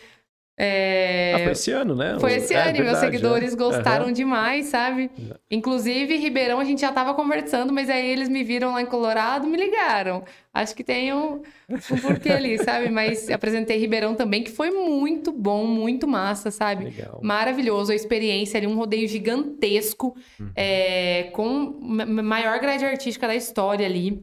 é... 0.62 1.36
Ah, 1.36 1.40
foi 1.40 1.52
esse 1.54 1.72
ano, 1.72 1.96
né? 1.96 2.18
Foi 2.20 2.34
esse 2.34 2.54
é, 2.54 2.58
ano, 2.58 2.66
verdade, 2.66 2.84
meus 2.84 2.98
seguidores 2.98 3.54
é. 3.54 3.56
gostaram 3.56 4.08
uhum. 4.08 4.12
demais, 4.12 4.66
sabe? 4.66 5.10
Inclusive, 5.50 6.18
Ribeirão, 6.18 6.60
a 6.60 6.66
gente 6.66 6.82
já 6.82 6.92
tava 6.92 7.14
conversando, 7.14 7.72
mas 7.72 7.90
aí 7.90 8.06
eles 8.06 8.28
me 8.28 8.44
viram 8.44 8.74
lá 8.74 8.82
em 8.82 8.86
Colorado, 8.86 9.48
me 9.48 9.56
ligaram. 9.56 10.26
Acho 10.54 10.76
que 10.76 10.84
tem 10.84 11.14
um, 11.14 11.42
um 11.70 11.98
porquê 12.02 12.34
ali, 12.34 12.58
sabe? 12.62 12.90
Mas 12.90 13.30
apresentei 13.30 13.78
Ribeirão 13.78 14.16
também, 14.16 14.44
que 14.44 14.52
foi 14.52 14.70
muito 14.70 15.32
bom, 15.32 15.66
muito 15.66 16.06
massa, 16.06 16.52
sabe? 16.52 16.86
Legal. 16.86 17.22
Maravilhoso 17.24 17.94
a 17.94 17.96
experiência 17.96 18.58
ali, 18.58 18.68
um 18.68 18.76
rodeio 18.76 19.08
gigantesco, 19.08 20.14
uhum. 20.38 20.52
é, 20.54 21.30
com 21.32 21.80
maior 22.22 22.60
grade 22.60 22.84
artística 22.84 23.26
da 23.26 23.36
história 23.36 23.86
ali. 23.86 24.22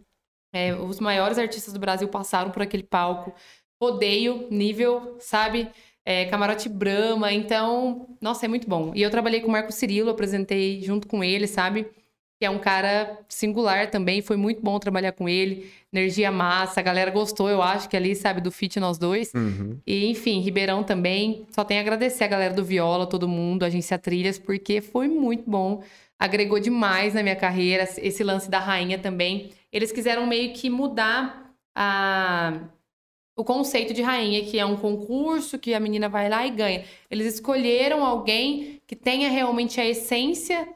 É, 0.54 0.74
os 0.74 1.00
maiores 1.00 1.38
artistas 1.38 1.72
do 1.72 1.80
Brasil 1.80 2.08
passaram 2.08 2.50
por 2.50 2.60
aquele 2.60 2.82
palco. 2.82 3.32
Rodeio, 3.82 4.48
nível, 4.50 5.16
sabe? 5.18 5.68
É, 6.06 6.24
Camarote 6.26 6.68
Brahma. 6.68 7.32
Então, 7.32 8.06
nossa, 8.20 8.46
é 8.46 8.48
muito 8.48 8.68
bom. 8.68 8.92
E 8.94 9.02
eu 9.02 9.10
trabalhei 9.10 9.40
com 9.40 9.48
o 9.48 9.50
Marco 9.50 9.72
Cirilo, 9.72 10.10
apresentei 10.10 10.80
junto 10.80 11.08
com 11.08 11.24
ele, 11.24 11.48
sabe? 11.48 11.88
Que 12.38 12.46
é 12.46 12.50
um 12.50 12.58
cara 12.58 13.18
singular 13.28 13.90
também, 13.90 14.22
foi 14.22 14.36
muito 14.36 14.62
bom 14.62 14.78
trabalhar 14.78 15.12
com 15.12 15.28
ele. 15.28 15.68
Energia 15.92 16.30
massa, 16.30 16.78
a 16.78 16.82
galera 16.82 17.10
gostou, 17.10 17.48
eu 17.48 17.60
acho 17.60 17.88
que 17.88 17.96
ali, 17.96 18.14
sabe, 18.14 18.40
do 18.40 18.52
fit 18.52 18.78
nós 18.78 18.98
dois. 18.98 19.32
Uhum. 19.34 19.80
E, 19.84 20.06
enfim, 20.06 20.40
Ribeirão 20.40 20.84
também. 20.84 21.44
Só 21.50 21.64
tem 21.64 21.78
a 21.78 21.80
agradecer 21.80 22.22
a 22.24 22.28
galera 22.28 22.54
do 22.54 22.64
Viola, 22.64 23.06
todo 23.06 23.26
mundo, 23.26 23.64
a 23.64 23.66
Agência 23.66 23.98
Trilhas, 23.98 24.38
porque 24.38 24.80
foi 24.80 25.08
muito 25.08 25.50
bom. 25.50 25.82
Agregou 26.18 26.60
demais 26.60 27.14
na 27.14 27.22
minha 27.22 27.36
carreira, 27.36 27.82
esse 27.98 28.22
lance 28.22 28.48
da 28.48 28.58
rainha 28.58 28.98
também. 28.98 29.50
Eles 29.72 29.90
quiseram 29.90 30.26
meio 30.26 30.52
que 30.52 30.70
mudar 30.70 31.52
a 31.74 32.60
o 33.36 33.44
conceito 33.44 33.92
de 33.92 34.00
rainha, 34.00 34.42
que 34.44 34.58
é 34.58 34.64
um 34.64 34.76
concurso 34.76 35.58
que 35.58 35.74
a 35.74 35.78
menina 35.78 36.08
vai 36.08 36.28
lá 36.28 36.46
e 36.46 36.50
ganha. 36.50 36.84
Eles 37.10 37.34
escolheram 37.34 38.04
alguém 38.04 38.80
que 38.86 38.96
tenha 38.96 39.28
realmente 39.28 39.78
a 39.78 39.84
essência 39.84 40.66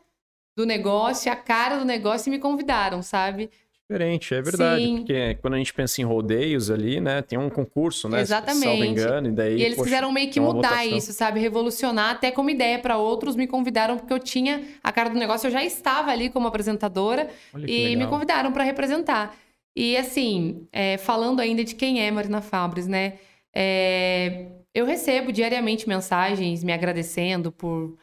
do 0.55 0.67
negócio, 0.67 1.33
a 1.33 1.37
cara 1.37 1.79
do 1.79 1.87
negócio 1.87 2.29
e 2.29 2.31
me 2.31 2.39
convidaram, 2.39 3.03
sabe? 3.03 3.49
Diferente, 3.89 4.35
é 4.35 4.43
verdade. 4.43 4.85
Sim. 4.85 4.97
Porque 4.99 5.39
quando 5.41 5.55
a 5.55 5.57
gente 5.57 5.73
pensa 5.73 6.01
em 6.01 6.05
rodeios 6.05 6.71
ali, 6.71 7.01
né, 7.01 7.23
tem 7.23 7.39
um 7.39 7.49
concurso, 7.49 8.09
né? 8.09 8.21
Exatamente. 8.21 8.61
Se 8.61 8.79
não 8.79 8.85
engano, 8.85 9.29
e 9.29 9.33
daí. 9.33 9.57
E 9.57 9.63
eles 9.65 9.77
poxa, 9.77 9.89
quiseram 9.89 10.13
meio 10.13 10.31
que 10.31 10.39
mudar 10.39 10.87
isso, 10.87 11.13
sabe? 11.13 11.41
Revolucionar 11.41 12.11
até 12.11 12.31
como 12.31 12.51
ideia 12.51 12.79
para 12.79 12.99
outros. 12.99 13.35
Me 13.35 13.49
convidaram 13.49 13.97
porque 13.97 14.13
eu 14.13 14.21
tinha 14.21 14.63
a 14.85 14.93
cara 14.93 15.09
do 15.09 15.19
negócio, 15.19 15.49
eu 15.49 15.51
já 15.51 15.65
estava 15.65 16.13
ali 16.13 16.29
como 16.29 16.47
apresentadora 16.47 17.31
e 17.67 17.97
me 17.97 18.07
convidaram 18.07 18.53
para 18.53 18.63
representar. 18.63 19.35
E 19.77 19.97
assim, 19.97 20.69
é, 20.73 20.97
falando 20.99 21.41
ainda 21.41 21.65
de 21.65 21.75
quem 21.75 22.03
é 22.03 22.11
Marina 22.11 22.43
Fabres, 22.43 22.87
né? 22.87 23.19
É, 23.55 24.49
eu 24.75 24.85
recebo 24.87 25.33
diariamente 25.33 25.89
mensagens 25.89 26.63
me 26.63 26.73
agradecendo 26.73 27.51
por 27.53 27.97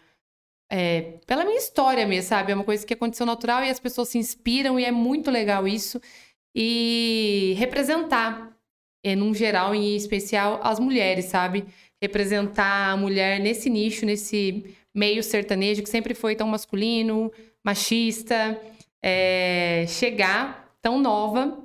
é, 0.70 1.20
pela 1.26 1.46
minha 1.46 1.58
história 1.58 2.06
mesmo, 2.06 2.30
sabe? 2.30 2.52
É 2.52 2.56
uma 2.56 2.64
coisa 2.64 2.86
que 2.86 2.94
aconteceu 2.94 3.26
natural 3.26 3.64
e 3.64 3.70
as 3.70 3.80
pessoas 3.80 4.10
se 4.10 4.18
inspiram 4.18 4.80
e 4.80 4.86
é 4.86 4.92
muito 4.92 5.32
legal 5.32 5.68
isso. 5.68 6.00
E 6.56 7.54
representar, 7.58 8.58
é, 9.04 9.16
num 9.16 9.34
geral 9.34 9.74
e 9.76 9.94
em 9.94 9.96
especial, 9.96 10.60
as 10.64 10.80
mulheres, 10.80 11.26
sabe? 11.26 11.66
Representar 12.02 12.92
a 12.92 12.98
mulher 12.98 13.40
nesse 13.40 13.70
nicho, 13.70 14.06
nesse 14.06 14.76
meio 14.94 15.24
sertanejo 15.24 15.84
que 15.84 15.90
sempre 15.90 16.14
foi 16.14 16.36
tão 16.36 16.48
masculino, 16.48 17.32
machista. 17.64 18.60
É, 19.02 19.86
chegar 19.88 20.67
tão 20.88 21.00
nova. 21.00 21.62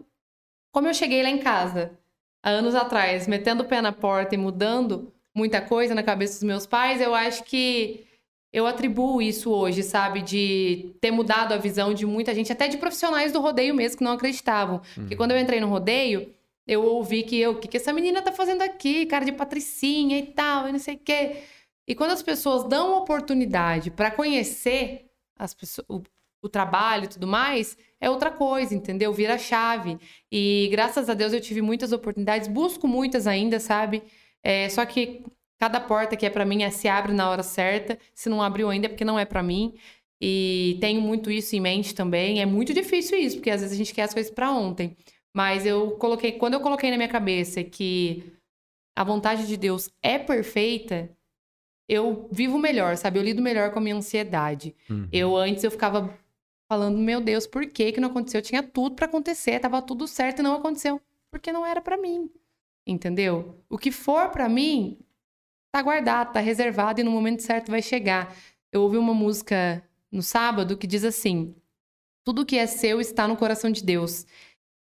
Como 0.73 0.89
eu 0.89 0.95
cheguei 0.95 1.23
lá 1.23 1.29
em 1.29 1.39
casa, 1.39 1.97
há 2.43 2.51
anos 2.51 2.75
atrás, 2.75 3.29
metendo 3.29 3.63
o 3.63 3.67
pé 3.67 3.81
na 3.81 3.93
porta 3.93 4.35
e 4.35 4.39
mudando 4.39 5.13
muita 5.33 5.61
coisa 5.61 5.95
na 5.95 6.03
cabeça 6.03 6.35
dos 6.35 6.43
meus 6.43 6.67
pais, 6.67 7.01
eu 7.01 7.15
acho 7.15 7.45
que 7.45 8.05
eu 8.53 8.67
atribuo 8.67 9.23
isso 9.23 9.51
hoje, 9.51 9.83
sabe? 9.85 10.23
De 10.23 10.93
ter 11.01 11.13
mudado 11.13 11.53
a 11.53 11.57
visão 11.57 11.95
de 11.95 12.05
muita 12.05 12.35
gente, 12.35 12.51
até 12.51 12.67
de 12.67 12.77
profissionais 12.79 13.31
do 13.31 13.41
rodeio 13.41 13.75
mesmo, 13.75 13.99
que 13.99 14.05
não 14.05 14.13
acreditavam. 14.13 14.77
Uhum. 14.77 15.03
Porque 15.03 15.17
quando 15.17 15.31
eu 15.31 15.39
entrei 15.39 15.61
no 15.61 15.69
rodeio, 15.69 16.35
eu 16.67 16.85
ouvi 16.85 17.23
que 17.23 17.39
eu, 17.39 17.53
o 17.53 17.59
que, 17.61 17.69
que 17.69 17.77
essa 17.77 17.93
menina 17.93 18.21
tá 18.23 18.33
fazendo 18.33 18.63
aqui? 18.63 19.07
Cara 19.07 19.25
de 19.25 19.33
patricinha 19.33 20.19
e 20.19 20.27
tal, 20.27 20.69
e 20.69 20.73
não 20.73 20.81
sei 20.81 20.97
o 20.97 20.99
quê. 20.99 21.45
E 21.87 21.95
quando 21.95 22.11
as 22.11 22.23
pessoas 22.23 22.65
dão 22.65 22.99
oportunidade 22.99 23.91
para 23.91 24.11
conhecer 24.11 25.07
as 25.39 25.55
pessoas, 25.55 25.87
o, 25.89 26.03
o 26.43 26.49
trabalho 26.49 27.05
e 27.05 27.09
tudo 27.09 27.27
mais, 27.27 27.79
é 28.03 28.11
outra 28.11 28.33
coisa, 28.33 28.75
entendeu? 28.75 29.13
Vira 29.13 29.39
chave. 29.39 29.97
E 30.31 30.69
graças 30.73 31.09
a 31.09 31.15
Deus 31.15 31.33
eu 31.33 31.41
tive 31.41 31.63
muitas 31.63 31.93
oportunidades, 31.93 32.49
busco 32.49 32.89
muitas 32.89 33.29
ainda, 33.29 33.61
sabe? 33.61 34.03
É, 34.43 34.69
só 34.69 34.85
que 34.85 35.25
cada 35.57 35.79
porta 35.79 36.17
que 36.17 36.27
é 36.27 36.31
para 36.31 36.45
mim 36.45 36.65
é, 36.65 36.71
se 36.71 36.89
abre 36.89 37.13
na 37.13 37.31
hora 37.31 37.45
certa. 37.45 37.97
Se 38.13 38.29
não 38.29 38.43
abriu 38.43 38.69
ainda 38.69 38.87
é 38.87 38.89
porque 38.89 39.05
não 39.05 39.17
é 39.17 39.25
para 39.25 39.41
mim. 39.41 39.75
E 40.21 40.77
tenho 40.81 41.01
muito 41.01 41.31
isso 41.31 41.55
em 41.55 41.61
mente 41.61 41.95
também. 41.95 42.43
É 42.43 42.47
muito 42.47 42.75
difícil 42.75 43.17
isso, 43.17 43.37
porque 43.37 43.51
às 43.51 43.61
vezes 43.61 43.73
a 43.73 43.79
gente 43.79 43.95
quer 43.95 44.03
as 44.03 44.13
coisas 44.13 44.33
para 44.33 44.51
ontem. 44.51 44.97
Mas 45.33 45.65
eu 45.65 45.93
coloquei, 45.93 46.33
quando 46.33 46.55
eu 46.55 46.61
coloquei 46.61 46.91
na 46.91 46.97
minha 46.97 47.09
cabeça 47.09 47.63
que 47.63 48.25
a 48.99 49.05
vontade 49.05 49.47
de 49.47 49.57
Deus 49.57 49.89
é 50.03 50.19
perfeita, 50.19 51.09
eu 51.89 52.29
vivo 52.33 52.59
melhor, 52.59 52.97
sabe? 52.97 53.21
Eu 53.21 53.23
lido 53.23 53.41
melhor 53.41 53.71
com 53.71 53.79
a 53.79 53.83
minha 53.83 53.97
ansiedade. 53.97 54.75
Uhum. 54.91 55.09
Eu 55.13 55.37
antes 55.37 55.63
eu 55.63 55.71
ficava 55.71 56.13
falando, 56.73 56.97
meu 56.97 57.21
Deus, 57.21 57.47
por 57.47 57.67
que 57.67 57.93
que 57.93 58.01
não 58.01 58.09
aconteceu? 58.09 58.39
Eu 58.39 58.45
tinha 58.45 58.63
tudo 58.63 58.97
para 58.97 59.05
acontecer, 59.05 59.61
tava 59.61 59.83
tudo 59.83 60.09
certo 60.09 60.39
e 60.39 60.43
não 60.43 60.55
aconteceu, 60.55 60.99
porque 61.31 61.53
não 61.53 61.67
era 61.67 61.83
para 61.83 61.99
mim. 61.99 62.31
Entendeu? 62.87 63.63
O 63.69 63.77
que 63.77 63.93
for 63.93 64.31
para 64.31 64.49
mim 64.49 64.99
tá 65.71 65.83
guardado, 65.83 66.33
tá 66.33 66.41
reservado 66.41 66.99
e 66.99 67.05
no 67.05 67.11
momento 67.11 67.43
certo 67.43 67.71
vai 67.71 67.83
chegar. 67.83 68.35
Eu 68.73 68.81
ouvi 68.81 68.97
uma 68.97 69.13
música 69.13 69.87
no 70.11 70.23
sábado 70.23 70.79
que 70.79 70.87
diz 70.87 71.05
assim: 71.05 71.55
Tudo 72.25 72.47
que 72.47 72.57
é 72.57 72.67
seu 72.67 73.03
está 73.03 73.29
no 73.29 73.37
coração 73.37 73.71
de 73.71 73.85
Deus. 73.85 74.27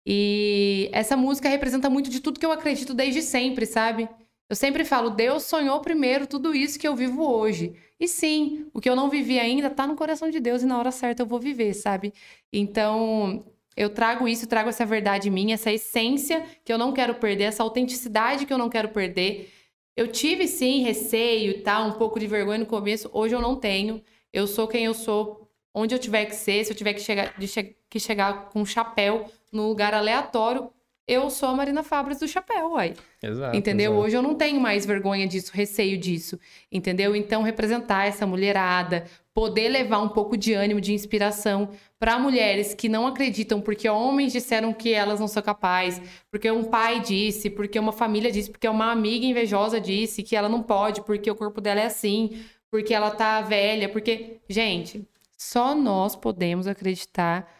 E 0.05 0.91
essa 0.93 1.17
música 1.17 1.49
representa 1.49 1.89
muito 1.89 2.11
de 2.11 2.19
tudo 2.19 2.39
que 2.39 2.45
eu 2.45 2.51
acredito 2.51 2.93
desde 2.93 3.23
sempre, 3.23 3.65
sabe? 3.65 4.07
Eu 4.47 4.55
sempre 4.55 4.85
falo, 4.85 5.09
Deus 5.09 5.43
sonhou 5.43 5.81
primeiro 5.81 6.27
tudo 6.27 6.53
isso 6.53 6.77
que 6.77 6.87
eu 6.87 6.95
vivo 6.95 7.23
hoje. 7.27 7.73
E 7.99 8.07
sim, 8.07 8.69
o 8.73 8.79
que 8.79 8.89
eu 8.89 8.95
não 8.95 9.09
vivi 9.09 9.37
ainda 9.39 9.67
está 9.67 9.85
no 9.85 9.95
coração 9.95 10.29
de 10.29 10.39
Deus 10.39 10.61
e 10.61 10.65
na 10.65 10.77
hora 10.79 10.91
certa 10.91 11.21
eu 11.23 11.25
vou 11.27 11.39
viver, 11.39 11.73
sabe? 11.73 12.13
Então, 12.51 13.43
eu 13.75 13.89
trago 13.89 14.27
isso, 14.27 14.47
trago 14.47 14.69
essa 14.69 14.85
verdade 14.85 15.29
minha, 15.29 15.55
essa 15.55 15.71
essência 15.71 16.45
que 16.63 16.71
eu 16.71 16.77
não 16.77 16.93
quero 16.93 17.15
perder, 17.15 17.43
essa 17.45 17.61
autenticidade 17.63 18.45
que 18.45 18.53
eu 18.53 18.57
não 18.57 18.69
quero 18.69 18.89
perder. 18.89 19.51
Eu 19.97 20.07
tive 20.07 20.47
sim 20.47 20.81
receio 20.81 21.51
e 21.51 21.61
tal, 21.61 21.89
um 21.89 21.93
pouco 21.93 22.19
de 22.19 22.27
vergonha 22.27 22.59
no 22.59 22.65
começo, 22.65 23.09
hoje 23.11 23.35
eu 23.35 23.41
não 23.41 23.55
tenho. 23.57 24.01
Eu 24.31 24.47
sou 24.47 24.67
quem 24.67 24.85
eu 24.85 24.93
sou, 24.93 25.49
onde 25.73 25.93
eu 25.93 25.99
tiver 25.99 26.25
que 26.25 26.35
ser, 26.35 26.63
se 26.63 26.71
eu 26.71 26.77
tiver 26.77 26.93
que 26.93 27.01
chegar, 27.01 27.35
che 27.41 27.75
que 27.89 27.99
chegar 27.99 28.49
com 28.49 28.61
um 28.61 28.65
chapéu 28.65 29.29
num 29.51 29.67
lugar 29.67 29.93
aleatório, 29.93 30.71
eu 31.09 31.29
sou 31.31 31.49
a 31.49 31.53
Marina 31.55 31.81
Fabras 31.81 32.19
do 32.19 32.27
chapéu, 32.27 32.73
uai. 32.73 32.93
Exato. 33.21 33.57
Entendeu? 33.57 33.93
Exato. 33.93 34.05
Hoje 34.05 34.17
eu 34.17 34.21
não 34.21 34.35
tenho 34.35 34.61
mais 34.61 34.85
vergonha 34.85 35.27
disso, 35.27 35.51
receio 35.53 35.97
disso. 35.97 36.39
Entendeu? 36.71 37.15
Então, 37.15 37.41
representar 37.41 38.05
essa 38.05 38.27
mulherada, 38.27 39.05
poder 39.33 39.69
levar 39.69 39.99
um 39.99 40.09
pouco 40.09 40.37
de 40.37 40.53
ânimo, 40.53 40.79
de 40.79 40.93
inspiração 40.93 41.69
para 41.97 42.19
mulheres 42.19 42.75
que 42.75 42.87
não 42.87 43.07
acreditam 43.07 43.59
porque 43.59 43.89
homens 43.89 44.31
disseram 44.31 44.71
que 44.71 44.93
elas 44.93 45.19
não 45.19 45.27
são 45.27 45.41
capazes, 45.41 46.01
porque 46.29 46.51
um 46.51 46.63
pai 46.63 46.99
disse, 46.99 47.49
porque 47.49 47.79
uma 47.79 47.91
família 47.91 48.31
disse, 48.31 48.51
porque 48.51 48.67
uma 48.67 48.91
amiga 48.91 49.25
invejosa 49.25 49.81
disse 49.81 50.21
que 50.21 50.35
ela 50.35 50.47
não 50.47 50.61
pode, 50.61 51.01
porque 51.01 51.31
o 51.31 51.35
corpo 51.35 51.59
dela 51.59 51.79
é 51.79 51.85
assim, 51.85 52.39
porque 52.69 52.93
ela 52.93 53.09
tá 53.09 53.41
velha, 53.41 53.89
porque. 53.89 54.37
Gente, 54.47 55.07
só 55.37 55.73
nós 55.73 56.15
podemos 56.15 56.67
acreditar 56.67 57.51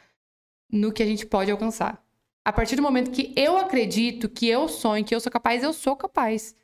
no 0.71 0.91
que 0.91 1.01
a 1.01 1.05
gente 1.05 1.25
pode 1.25 1.49
alcançar. 1.49 2.03
A 2.49 2.51
partir 2.51 2.75
do 2.75 2.81
momento 2.81 3.11
que 3.11 3.31
eu 3.35 3.57
acredito, 3.57 4.27
que 4.27 4.47
eu 4.47 4.67
sonho, 4.67 5.05
que 5.05 5.13
eu 5.13 5.19
sou 5.19 5.31
capaz, 5.31 5.61
eu 5.61 5.71
sou 5.71 5.95
capaz. 5.95 6.55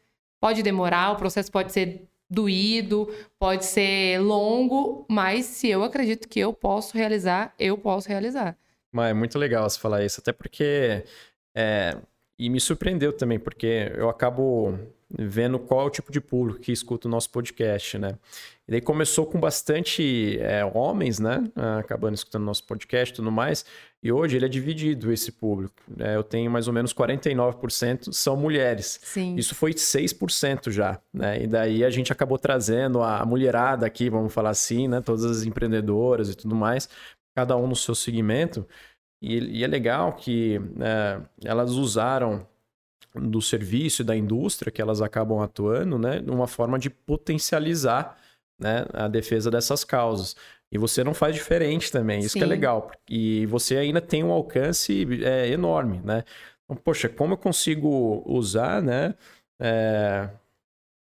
Pode 0.41 0.64
demorar, 0.64 1.12
o 1.12 1.16
processo 1.16 1.52
pode 1.52 1.72
ser 1.72 2.10
doído, 2.28 3.07
pode 3.38 3.66
ser 3.66 4.20
longo, 4.20 5.06
mas 5.07 5.45
se 5.45 5.70
eu 5.70 5.84
acredito 5.84 6.28
que 6.28 6.40
eu 6.40 6.52
posso 6.52 6.98
realizar, 6.98 7.53
eu 7.60 7.78
posso 7.78 8.10
realizar. 8.10 8.57
Mas 8.91 9.12
é 9.12 9.14
muito 9.14 9.38
legal 9.38 9.70
você 9.70 9.80
falar 9.80 10.03
isso, 10.03 10.20
até 10.20 10.34
porque. 10.34 11.03
É, 11.53 11.95
e 12.40 12.49
me 12.49 12.60
surpreendeu 12.60 13.14
também, 13.14 13.38
porque 13.38 13.91
eu 13.95 14.10
acabo 14.10 14.80
vendo 15.07 15.60
qual 15.60 15.82
é 15.82 15.86
o 15.86 15.90
tipo 15.91 16.12
de 16.12 16.20
público 16.20 16.60
que 16.60 16.72
escuta 16.72 17.07
o 17.07 17.12
nosso 17.12 17.30
podcast, 17.30 17.99
né? 17.99 18.18
E 18.68 18.72
daí 18.72 18.82
começou 18.82 19.26
com 19.26 19.40
bastante 19.40 20.40
é, 20.40 20.66
homens, 20.66 21.20
né? 21.20 21.44
Ah, 21.56 21.78
acabando 21.78 22.16
escutando 22.16 22.44
nosso 22.44 22.64
podcast 22.64 23.14
e 23.14 23.16
tudo 23.18 23.32
mais. 23.32 23.64
E 24.06 24.11
hoje 24.11 24.36
ele 24.38 24.45
é 24.45 24.48
dividido, 24.48 25.11
esse 25.11 25.32
público. 25.32 25.73
É, 25.98 26.15
eu 26.15 26.23
tenho 26.23 26.52
mais 26.52 26.68
ou 26.68 26.73
menos 26.73 26.94
49% 26.94 28.14
são 28.14 28.38
mulheres. 28.38 28.99
Sim. 29.02 29.36
Isso 29.36 29.56
foi 29.56 29.73
6% 29.73 30.69
já, 30.69 31.02
né? 31.11 31.41
E 31.41 31.48
daí 31.48 31.84
a 31.84 31.90
gente 31.90 32.14
acabou 32.14 32.38
trazendo 32.38 33.02
a 33.02 33.26
mulherada 33.26 33.84
aqui, 33.84 34.07
vamos 34.07 34.32
falar 34.32 34.52
assim, 34.52 34.88
né? 34.88 35.02
Todas 35.02 35.26
as 35.26 35.44
empreendedoras 35.44 36.30
e 36.30 36.36
tudo 36.36 36.53
mais, 36.53 36.88
cada 37.36 37.57
um 37.57 37.65
no 37.65 37.76
seu 37.76 37.95
segmento. 37.95 38.68
E, 39.19 39.40
e 39.40 39.64
é 39.64 39.68
legal 39.68 40.14
que 40.14 40.61
é, 40.80 41.19
elas 41.44 41.72
usaram 41.72 42.45
do 43.15 43.41
serviço 43.41 44.03
e 44.03 44.06
da 44.06 44.15
indústria 44.15 44.72
que 44.72 44.84
elas 44.84 45.02
acabam 45.02 45.40
atuando, 45.40 45.98
né? 45.98 46.23
Uma 46.27 46.45
forma 46.45 46.77
de 46.77 46.91
potencializar 46.91 48.15
né, 48.60 48.86
a 48.94 49.07
defesa 49.07 49.49
dessas 49.49 49.84
causas. 49.84 50.36
E 50.72 50.78
você 50.78 51.04
não 51.04 51.14
faz 51.14 51.36
diferente 51.36 51.92
também, 51.92 52.20
isso 52.20 52.30
Sim. 52.30 52.40
que 52.40 52.46
é 52.46 52.48
legal. 52.48 52.92
E 53.10 53.46
você 53.46 53.78
ainda 53.78 54.02
tem 54.02 54.24
um 54.24 54.32
alcance 54.32 55.08
é, 55.24 55.48
enorme, 55.50 56.02
né? 56.04 56.24
Então, 56.64 56.76
poxa, 56.76 57.08
como 57.08 57.34
eu 57.34 57.38
consigo 57.38 58.24
usar, 58.26 58.82
né? 58.82 59.14
É... 59.60 60.30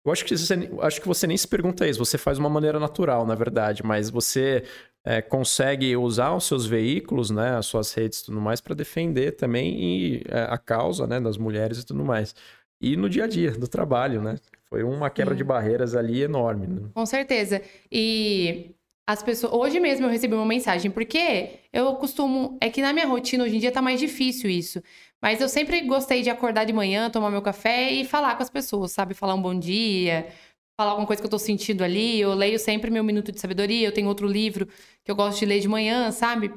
Eu 0.06 0.12
acho 0.12 0.24
que, 0.24 0.38
você, 0.38 0.54
acho 0.82 1.02
que 1.02 1.08
você 1.08 1.28
nem 1.28 1.36
se 1.36 1.48
pergunta 1.48 1.86
isso, 1.86 2.00
você 2.00 2.18
faz 2.18 2.38
de 2.38 2.42
uma 2.42 2.50
maneira 2.50 2.80
natural, 2.80 3.26
na 3.26 3.36
verdade, 3.36 3.84
mas 3.84 4.10
você 4.10 4.64
é, 5.06 5.22
consegue 5.22 5.98
usar 5.98 6.34
os 6.34 6.46
seus 6.46 6.66
veículos, 6.66 7.30
né, 7.30 7.58
as 7.58 7.66
suas 7.66 7.94
redes 7.94 8.20
e 8.20 8.26
tudo 8.26 8.40
mais, 8.40 8.62
para 8.62 8.74
defender 8.74 9.34
também 9.34 9.78
e, 9.78 10.24
é, 10.30 10.44
a 10.44 10.58
causa 10.58 11.06
né, 11.06 11.20
das 11.20 11.38
mulheres 11.38 11.80
e 11.80 11.86
tudo 11.86 12.06
mais. 12.06 12.34
E 12.82 12.96
no 12.96 13.10
dia 13.10 13.26
a 13.26 13.28
dia, 13.28 13.52
do 13.52 13.68
trabalho, 13.68 14.22
né? 14.22 14.36
Foi 14.70 14.84
uma 14.84 15.10
quebra 15.10 15.34
Sim. 15.34 15.38
de 15.38 15.44
barreiras 15.44 15.96
ali 15.96 16.22
enorme. 16.22 16.68
Né? 16.68 16.90
Com 16.94 17.06
certeza. 17.06 17.62
E 17.92 18.76
as 19.08 19.24
pessoas. 19.24 19.54
Hoje 19.54 19.80
mesmo 19.80 20.06
eu 20.06 20.10
recebi 20.10 20.36
uma 20.36 20.46
mensagem, 20.46 20.92
porque 20.92 21.62
eu 21.72 21.96
costumo. 21.96 22.58
É 22.60 22.70
que 22.70 22.82
na 22.82 22.92
minha 22.92 23.08
rotina 23.08 23.46
hoje 23.46 23.56
em 23.56 23.60
dia 23.60 23.72
tá 23.72 23.82
mais 23.82 24.00
difícil 24.02 24.50
isso. 24.50 24.84
Mas 25.22 25.40
eu 25.40 25.48
sempre 25.48 25.82
gostei 25.82 26.22
de 26.22 26.30
acordar 26.30 26.66
de 26.66 26.74
manhã, 26.74 27.10
tomar 27.10 27.32
meu 27.32 27.42
café 27.42 27.90
e 27.92 28.06
falar 28.06 28.36
com 28.36 28.44
as 28.44 28.50
pessoas, 28.50 28.92
sabe? 28.92 29.14
Falar 29.14 29.34
um 29.34 29.42
bom 29.42 29.58
dia, 29.58 30.28
falar 30.78 30.92
alguma 30.92 31.08
coisa 31.08 31.22
que 31.22 31.26
eu 31.26 31.32
tô 31.32 31.40
sentindo 31.40 31.84
ali. 31.84 32.20
Eu 32.20 32.34
leio 32.34 32.60
sempre 32.60 32.92
meu 32.92 33.04
Minuto 33.04 33.32
de 33.32 33.40
Sabedoria. 33.40 33.88
Eu 33.88 33.94
tenho 33.94 34.08
outro 34.10 34.28
livro 34.28 34.68
que 35.04 35.10
eu 35.10 35.16
gosto 35.16 35.40
de 35.40 35.46
ler 35.46 35.62
de 35.62 35.68
manhã, 35.70 36.12
sabe? 36.12 36.54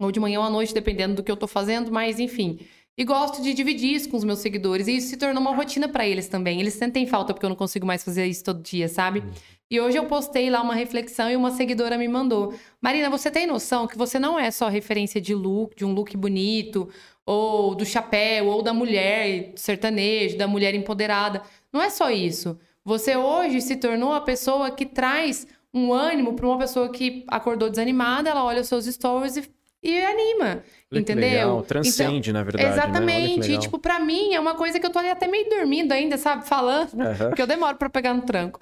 Ou 0.00 0.12
de 0.12 0.20
manhã 0.20 0.40
ou 0.40 0.46
à 0.46 0.50
noite, 0.50 0.74
dependendo 0.74 1.16
do 1.16 1.22
que 1.22 1.30
eu 1.30 1.36
tô 1.36 1.46
fazendo, 1.46 1.92
mas 1.92 2.18
enfim. 2.20 2.58
E 2.98 3.04
gosto 3.04 3.40
de 3.40 3.54
dividir 3.54 3.94
isso 3.94 4.08
com 4.08 4.16
os 4.16 4.24
meus 4.24 4.40
seguidores. 4.40 4.88
E 4.88 4.96
isso 4.96 5.06
se 5.06 5.16
tornou 5.16 5.40
uma 5.40 5.54
rotina 5.54 5.88
para 5.88 6.04
eles 6.04 6.26
também. 6.26 6.60
Eles 6.60 6.74
sentem 6.74 7.06
falta 7.06 7.32
porque 7.32 7.46
eu 7.46 7.48
não 7.48 7.54
consigo 7.54 7.86
mais 7.86 8.02
fazer 8.02 8.26
isso 8.26 8.42
todo 8.42 8.60
dia, 8.60 8.88
sabe? 8.88 9.20
Uhum. 9.20 9.30
E 9.70 9.80
hoje 9.80 9.96
eu 9.96 10.06
postei 10.06 10.50
lá 10.50 10.60
uma 10.60 10.74
reflexão 10.74 11.30
e 11.30 11.36
uma 11.36 11.52
seguidora 11.52 11.96
me 11.96 12.08
mandou: 12.08 12.52
Marina, 12.80 13.08
você 13.08 13.30
tem 13.30 13.46
noção 13.46 13.86
que 13.86 13.96
você 13.96 14.18
não 14.18 14.36
é 14.36 14.50
só 14.50 14.66
referência 14.66 15.20
de 15.20 15.32
look, 15.32 15.76
de 15.76 15.84
um 15.84 15.92
look 15.92 16.16
bonito, 16.16 16.88
ou 17.24 17.72
do 17.76 17.86
chapéu, 17.86 18.46
ou 18.46 18.62
da 18.62 18.74
mulher 18.74 19.52
sertanejo, 19.54 20.36
da 20.36 20.48
mulher 20.48 20.74
empoderada. 20.74 21.42
Não 21.72 21.80
é 21.80 21.90
só 21.90 22.10
isso. 22.10 22.58
Você 22.84 23.16
hoje 23.16 23.60
se 23.60 23.76
tornou 23.76 24.12
a 24.12 24.20
pessoa 24.20 24.72
que 24.72 24.84
traz 24.84 25.46
um 25.72 25.92
ânimo 25.92 26.34
para 26.34 26.46
uma 26.46 26.58
pessoa 26.58 26.90
que 26.90 27.24
acordou 27.28 27.70
desanimada, 27.70 28.28
ela 28.28 28.42
olha 28.42 28.62
os 28.62 28.66
seus 28.66 28.86
stories 28.86 29.36
e 29.36 29.57
e 29.82 30.02
anima. 30.04 30.62
Olha 30.92 31.00
entendeu? 31.00 31.30
Legal. 31.30 31.62
Transcende, 31.62 32.30
então, 32.30 32.40
na 32.40 32.44
verdade. 32.44 32.64
Né? 32.64 32.72
Exatamente. 32.72 33.48
Né? 33.48 33.54
E, 33.54 33.58
tipo, 33.58 33.78
pra 33.78 33.98
mim 34.00 34.34
é 34.34 34.40
uma 34.40 34.54
coisa 34.54 34.80
que 34.80 34.86
eu 34.86 34.90
tô 34.90 34.98
ali 34.98 35.08
até 35.08 35.28
meio 35.28 35.48
dormindo 35.48 35.92
ainda, 35.92 36.16
sabe? 36.18 36.46
Falando. 36.46 36.92
Uhum. 36.94 37.28
Porque 37.28 37.42
eu 37.42 37.46
demoro 37.46 37.76
para 37.76 37.88
pegar 37.88 38.14
no 38.14 38.22
tranco. 38.22 38.60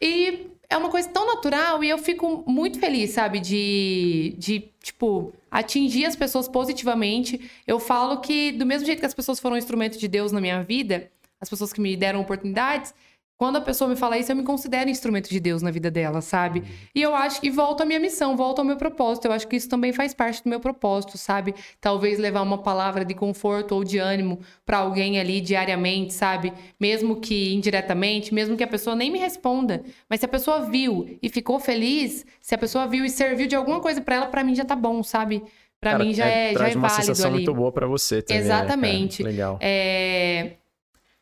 E 0.00 0.48
é 0.68 0.76
uma 0.76 0.88
coisa 0.88 1.08
tão 1.08 1.26
natural 1.26 1.84
e 1.84 1.88
eu 1.88 1.98
fico 1.98 2.44
muito 2.46 2.78
feliz, 2.78 3.10
sabe? 3.10 3.40
De, 3.40 4.34
de, 4.38 4.70
tipo, 4.82 5.32
atingir 5.50 6.04
as 6.04 6.16
pessoas 6.16 6.48
positivamente. 6.48 7.50
Eu 7.66 7.78
falo 7.78 8.20
que, 8.20 8.52
do 8.52 8.66
mesmo 8.66 8.86
jeito 8.86 9.00
que 9.00 9.06
as 9.06 9.14
pessoas 9.14 9.38
foram 9.38 9.54
um 9.54 9.58
instrumento 9.58 9.98
de 9.98 10.08
Deus 10.08 10.32
na 10.32 10.40
minha 10.40 10.62
vida, 10.62 11.10
as 11.40 11.48
pessoas 11.48 11.72
que 11.72 11.80
me 11.80 11.96
deram 11.96 12.20
oportunidades, 12.20 12.94
quando 13.40 13.56
a 13.56 13.60
pessoa 13.62 13.88
me 13.88 13.96
fala 13.96 14.18
isso, 14.18 14.30
eu 14.30 14.36
me 14.36 14.42
considero 14.42 14.90
instrumento 14.90 15.30
de 15.30 15.40
Deus 15.40 15.62
na 15.62 15.70
vida 15.70 15.90
dela, 15.90 16.20
sabe? 16.20 16.58
Uhum. 16.58 16.66
E 16.94 17.00
eu 17.00 17.14
acho 17.14 17.40
que 17.40 17.50
volto 17.50 17.80
à 17.80 17.86
minha 17.86 17.98
missão, 17.98 18.36
volto 18.36 18.58
ao 18.58 18.66
meu 18.66 18.76
propósito. 18.76 19.24
Eu 19.24 19.32
acho 19.32 19.48
que 19.48 19.56
isso 19.56 19.66
também 19.66 19.94
faz 19.94 20.12
parte 20.12 20.44
do 20.44 20.50
meu 20.50 20.60
propósito, 20.60 21.16
sabe? 21.16 21.54
Talvez 21.80 22.18
levar 22.18 22.42
uma 22.42 22.58
palavra 22.58 23.02
de 23.02 23.14
conforto 23.14 23.74
ou 23.74 23.82
de 23.82 23.96
ânimo 23.96 24.40
para 24.66 24.76
alguém 24.76 25.18
ali 25.18 25.40
diariamente, 25.40 26.12
sabe? 26.12 26.52
Mesmo 26.78 27.16
que 27.16 27.54
indiretamente, 27.54 28.34
mesmo 28.34 28.58
que 28.58 28.62
a 28.62 28.68
pessoa 28.68 28.94
nem 28.94 29.10
me 29.10 29.18
responda, 29.18 29.82
mas 30.06 30.20
se 30.20 30.26
a 30.26 30.28
pessoa 30.28 30.60
viu 30.66 31.18
e 31.22 31.30
ficou 31.30 31.58
feliz, 31.58 32.26
se 32.42 32.54
a 32.54 32.58
pessoa 32.58 32.86
viu 32.86 33.06
e 33.06 33.08
serviu 33.08 33.46
de 33.46 33.56
alguma 33.56 33.80
coisa 33.80 34.02
para 34.02 34.16
ela, 34.16 34.26
para 34.26 34.44
mim 34.44 34.54
já 34.54 34.66
tá 34.66 34.76
bom, 34.76 35.02
sabe? 35.02 35.42
Para 35.80 35.98
mim 35.98 36.12
já 36.12 36.26
é, 36.26 36.52
é 36.52 36.58
já 36.58 36.68
é 36.68 36.74
uma 36.74 36.88
válido 36.88 37.06
sensação 37.06 37.30
ali. 37.30 37.36
muito 37.36 37.54
boa 37.54 37.72
para 37.72 37.86
você 37.86 38.20
também. 38.20 38.42
Né, 38.42 38.46
Exatamente. 38.46 39.22
Né, 39.22 39.30
Legal. 39.30 39.58
É... 39.62 40.56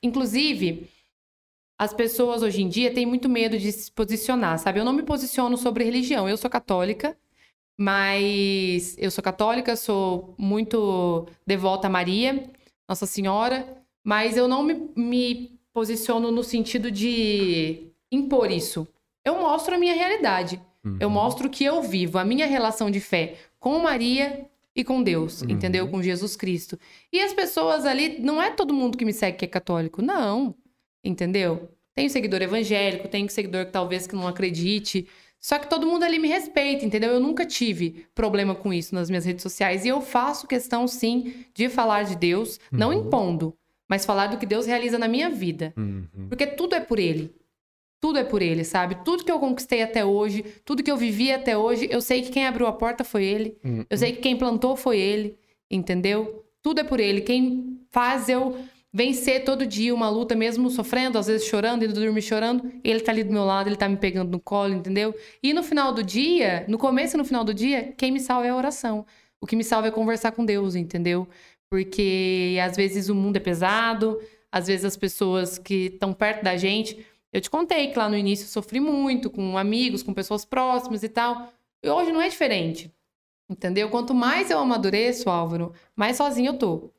Inclusive, 0.03 0.89
as 1.79 1.95
pessoas 1.95 2.43
hoje 2.43 2.61
em 2.61 2.69
dia 2.69 2.93
têm 2.93 3.07
muito 3.07 3.29
medo 3.29 3.57
de 3.57 3.71
se 3.71 3.91
posicionar, 3.93 4.59
sabe? 4.59 4.81
Eu 4.81 4.85
não 4.85 4.93
me 4.93 5.05
posiciono 5.05 5.57
sobre 5.57 5.85
religião. 5.85 6.29
Eu 6.29 6.37
sou 6.37 6.51
católica, 6.51 7.17
mas 7.79 8.97
eu 8.99 9.11
sou 9.13 9.23
católica, 9.23 9.77
sou 9.77 10.35
muito 10.37 11.29
devota 11.47 11.87
a 11.87 11.91
Maria, 11.91 12.51
Nossa 12.89 13.07
Senhora, 13.07 13.79
mas 14.03 14.37
eu 14.37 14.49
não 14.49 14.65
me, 14.65 14.91
me 14.97 15.61
posiciono 15.73 16.33
no 16.33 16.43
sentido 16.43 16.91
de 16.91 17.93
impor 18.11 18.51
isso. 18.51 18.87
Eu 19.25 19.39
mostro 19.39 19.77
a 19.77 19.79
minha 19.79 19.95
realidade. 19.95 20.61
Uhum. 20.85 20.97
Eu 20.99 21.09
mostro 21.09 21.47
o 21.47 21.51
que 21.51 21.65
eu 21.65 21.81
vivo, 21.81 22.19
a 22.19 22.25
minha 22.25 22.47
relação 22.47 22.91
de 22.91 22.99
fé 22.99 23.37
com 23.61 23.79
Maria 23.79 24.47
e 24.75 24.83
com 24.83 25.01
Deus, 25.01 25.43
uhum. 25.43 25.51
entendeu? 25.51 25.89
Com 25.89 26.03
Jesus 26.03 26.35
Cristo. 26.35 26.77
E 27.13 27.21
as 27.21 27.33
pessoas 27.33 27.87
ali, 27.87 28.19
não 28.19 28.43
é 28.43 28.51
todo 28.51 28.75
mundo 28.75 28.99
que 28.99 29.05
me 29.05 29.13
segue 29.13 29.39
que 29.39 29.45
é 29.45 29.49
católico, 29.49 30.03
não. 30.03 30.57
Entendeu? 31.05 31.71
Tenho 31.95 32.11
seguidor 32.11 32.43
evangélico, 32.43 33.09
tenho 33.09 33.29
seguidor 33.29 33.67
que 33.67 33.73
talvez 33.73 34.07
que 34.07 34.15
não 34.15 34.29
acredite. 34.29 35.09
Só 35.41 35.59
que 35.59 35.69
todo 35.69 35.87
mundo 35.87 36.05
ali 36.05 36.19
me 36.19 36.29
respeita, 36.29 36.85
entendeu? 36.85 37.11
Eu 37.11 37.21
nunca 37.21 37.47
tive 37.47 38.07
problema 38.15 38.55
com 38.55 38.73
isso 38.73 38.95
nas 38.95 39.09
minhas 39.09 39.25
redes 39.25 39.43
sociais. 39.43 39.85
E 39.85 39.89
eu 39.89 40.01
faço 40.01 40.47
questão, 40.47 40.87
sim, 40.87 41.45
de 41.55 41.69
falar 41.69 42.05
de 42.05 42.17
Deus, 42.17 42.59
uhum. 42.73 42.79
não 42.79 42.93
impondo, 42.93 43.57
mas 43.89 44.05
falar 44.05 44.29
do 44.29 44.39
que 44.39 44.47
Deus 44.47 44.67
realiza 44.67 44.99
na 44.99 45.09
minha 45.09 45.31
vida. 45.31 45.73
Uhum. 45.77 46.29
Porque 46.29 46.47
tudo 46.47 46.75
é 46.75 46.81
por 46.81 46.99
Ele. 46.99 47.35
Tudo 48.01 48.19
é 48.19 48.25
por 48.25 48.43
Ele, 48.43 48.65
sabe? 48.65 48.97
Tudo 49.05 49.25
que 49.25 49.33
eu 49.33 49.41
conquistei 49.41 49.83
até 49.83 50.05
hoje, 50.05 50.45
tudo 50.65 50.83
que 50.83 50.91
eu 50.91 50.97
vivi 50.97 51.33
até 51.33 51.57
hoje, 51.57 51.89
eu 51.91 52.01
sei 52.01 52.23
que 52.23 52.31
quem 52.31 52.47
abriu 52.47 52.67
a 52.67 52.73
porta 52.73 53.03
foi 53.03 53.25
Ele. 53.25 53.57
Uhum. 53.65 53.85
Eu 53.89 53.99
sei 53.99 54.13
que 54.13 54.21
quem 54.21 54.37
plantou 54.37 54.77
foi 54.77 54.99
Ele, 54.99 55.37
entendeu? 55.71 56.45
Tudo 56.63 56.81
é 56.81 56.85
por 56.85 57.01
Ele. 57.01 57.21
Quem 57.21 57.81
faz 57.91 58.29
eu 58.29 58.57
vencer 58.93 59.45
todo 59.45 59.67
dia 59.67 59.95
uma 59.95 60.09
luta, 60.09 60.35
mesmo 60.35 60.71
sofrendo, 60.71 61.19
às 61.19 61.27
vezes 61.27 61.47
chorando, 61.47 61.85
indo 61.85 61.95
dormir 61.95 62.23
chorando, 62.23 62.73
ele 62.83 63.01
tá 63.01 63.13
ali 63.13 63.23
do 63.23 63.33
meu 63.33 63.45
lado, 63.45 63.69
ele 63.69 63.77
tá 63.77 63.89
me 63.89 63.97
pegando 63.97 64.31
no 64.31 64.41
colo, 64.41 64.75
entendeu? 64.75 65.15
E 65.43 65.53
no 65.53 65.63
final 65.63 65.93
do 65.93 66.03
dia, 66.03 66.65
no 66.69 66.79
começo 66.79 67.17
e 67.17 67.19
no 67.19 67.25
final 67.25 67.45
do 67.45 67.53
dia, 67.53 67.93
quem 67.97 68.11
me 68.11 68.21
salva 68.21 68.47
é 68.47 68.51
a 68.51 68.57
oração. 68.57 69.05
O 69.41 69.47
que 69.47 69.55
me 69.55 69.63
salva 69.63 69.89
é 69.89 69.91
conversar 69.91 70.33
com 70.33 70.45
Deus, 70.45 70.75
entendeu? 70.75 71.29
Porque 71.71 72.59
às 72.65 72.77
vezes 72.77 73.09
o 73.09 73.15
mundo 73.15 73.37
é 73.37 73.41
pesado, 73.41 74.19
às 74.51 74.67
vezes 74.67 74.85
as 74.85 74.97
pessoas 74.97 75.59
que 75.59 75.87
estão 75.87 76.13
perto 76.13 76.43
da 76.43 76.57
gente. 76.57 77.07
Eu 77.33 77.41
te 77.41 77.51
contei 77.51 77.89
que 77.89 77.99
lá 77.99 78.09
no 78.09 78.17
início 78.17 78.45
eu 78.45 78.49
sofri 78.49 78.81
muito 78.81 79.31
com 79.31 79.59
amigos, 79.59 80.03
com 80.03 80.15
pessoas 80.15 80.45
próximas 80.45 81.03
e 81.03 81.09
tal. 81.09 81.53
E 81.83 81.89
hoje 81.89 82.11
não 82.11 82.23
é 82.23 82.29
diferente. 82.29 82.93
Entendeu? 83.51 83.89
Quanto 83.91 84.15
mais 84.15 84.51
eu 84.51 84.59
amadureço, 84.59 85.31
Álvaro, 85.31 85.73
mais 85.95 86.17
sozinho 86.17 86.51
eu 86.53 86.59
tô. 86.59 86.91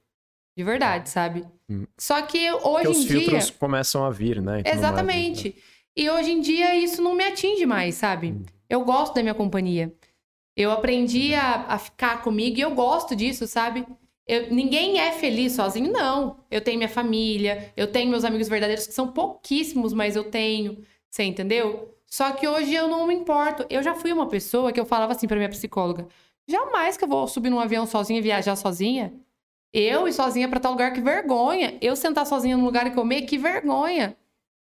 De 0.60 0.64
verdade, 0.66 1.10
sabe? 1.10 1.46
Hum. 1.70 1.88
Só 1.98 2.22
que 2.22 2.52
hoje 2.52 2.60
Porque 2.60 2.88
em 2.88 2.92
dia. 2.92 2.92
Os 2.92 3.06
filtros 3.06 3.50
começam 3.52 4.04
a 4.04 4.10
vir, 4.10 4.42
né? 4.42 4.62
Exatamente. 4.66 5.56
Né? 5.56 5.62
E 5.96 6.10
hoje 6.10 6.32
em 6.34 6.42
dia 6.42 6.76
isso 6.76 7.02
não 7.02 7.16
me 7.16 7.24
atinge 7.24 7.66
mais, 7.66 7.96
sabe? 7.96 8.32
Hum. 8.32 8.44
Eu 8.70 8.84
gosto 8.84 9.16
da 9.16 9.22
minha 9.22 9.34
companhia. 9.34 9.96
Eu 10.58 10.70
aprendi 10.70 11.34
a, 11.34 11.66
a 11.70 11.80
ficar 11.80 12.22
comigo 12.22 12.58
e 12.58 12.62
eu 12.62 12.72
gosto 12.72 13.16
disso, 13.16 13.48
sabe? 13.48 13.88
Eu, 14.28 14.54
ninguém 14.54 15.00
é 15.00 15.14
feliz 15.14 15.54
sozinho, 15.54 15.94
não. 15.94 16.44
Eu 16.52 16.60
tenho 16.60 16.78
minha 16.78 16.90
família, 16.90 17.72
eu 17.78 17.88
tenho 17.88 18.12
meus 18.12 18.26
amigos 18.26 18.50
verdadeiros, 18.50 18.86
que 18.86 18.94
são 18.94 19.08
pouquíssimos, 19.14 19.94
mas 19.94 20.18
eu 20.18 20.26
tenho. 20.26 20.84
Você 21.10 21.24
entendeu? 21.24 21.96
Só 22.06 22.34
que 22.34 22.46
hoje 22.46 22.74
eu 22.74 22.90
não 22.90 23.08
me 23.08 23.14
importo. 23.14 23.66
Eu 23.70 23.82
já 23.82 23.96
fui 23.96 24.12
uma 24.12 24.28
pessoa 24.28 24.74
que 24.74 24.80
eu 24.80 24.86
falava 24.86 25.14
assim 25.14 25.26
pra 25.26 25.38
minha 25.38 25.48
psicóloga: 25.48 26.06
jamais 26.46 26.98
que 26.98 27.06
eu 27.06 27.08
vou 27.08 27.30
subir 27.30 27.50
num 27.50 27.62
avião 27.62 27.86
sozinha 27.86 28.20
e 28.20 28.22
viajar 28.22 28.58
sozinha. 28.58 29.14
Eu 29.74 30.08
ir 30.08 30.14
sozinha 30.14 30.50
para 30.50 30.60
tal 30.60 30.72
lugar, 30.72 30.94
que 30.94 31.02
vergonha. 31.02 31.78
Eu 31.82 31.96
sentar 31.96 32.26
sozinha 32.26 32.58
num 32.58 32.66
lugar 32.66 32.88
e 32.88 32.92
comer, 32.92 33.24
que 33.24 33.38
vergonha. 33.38 34.18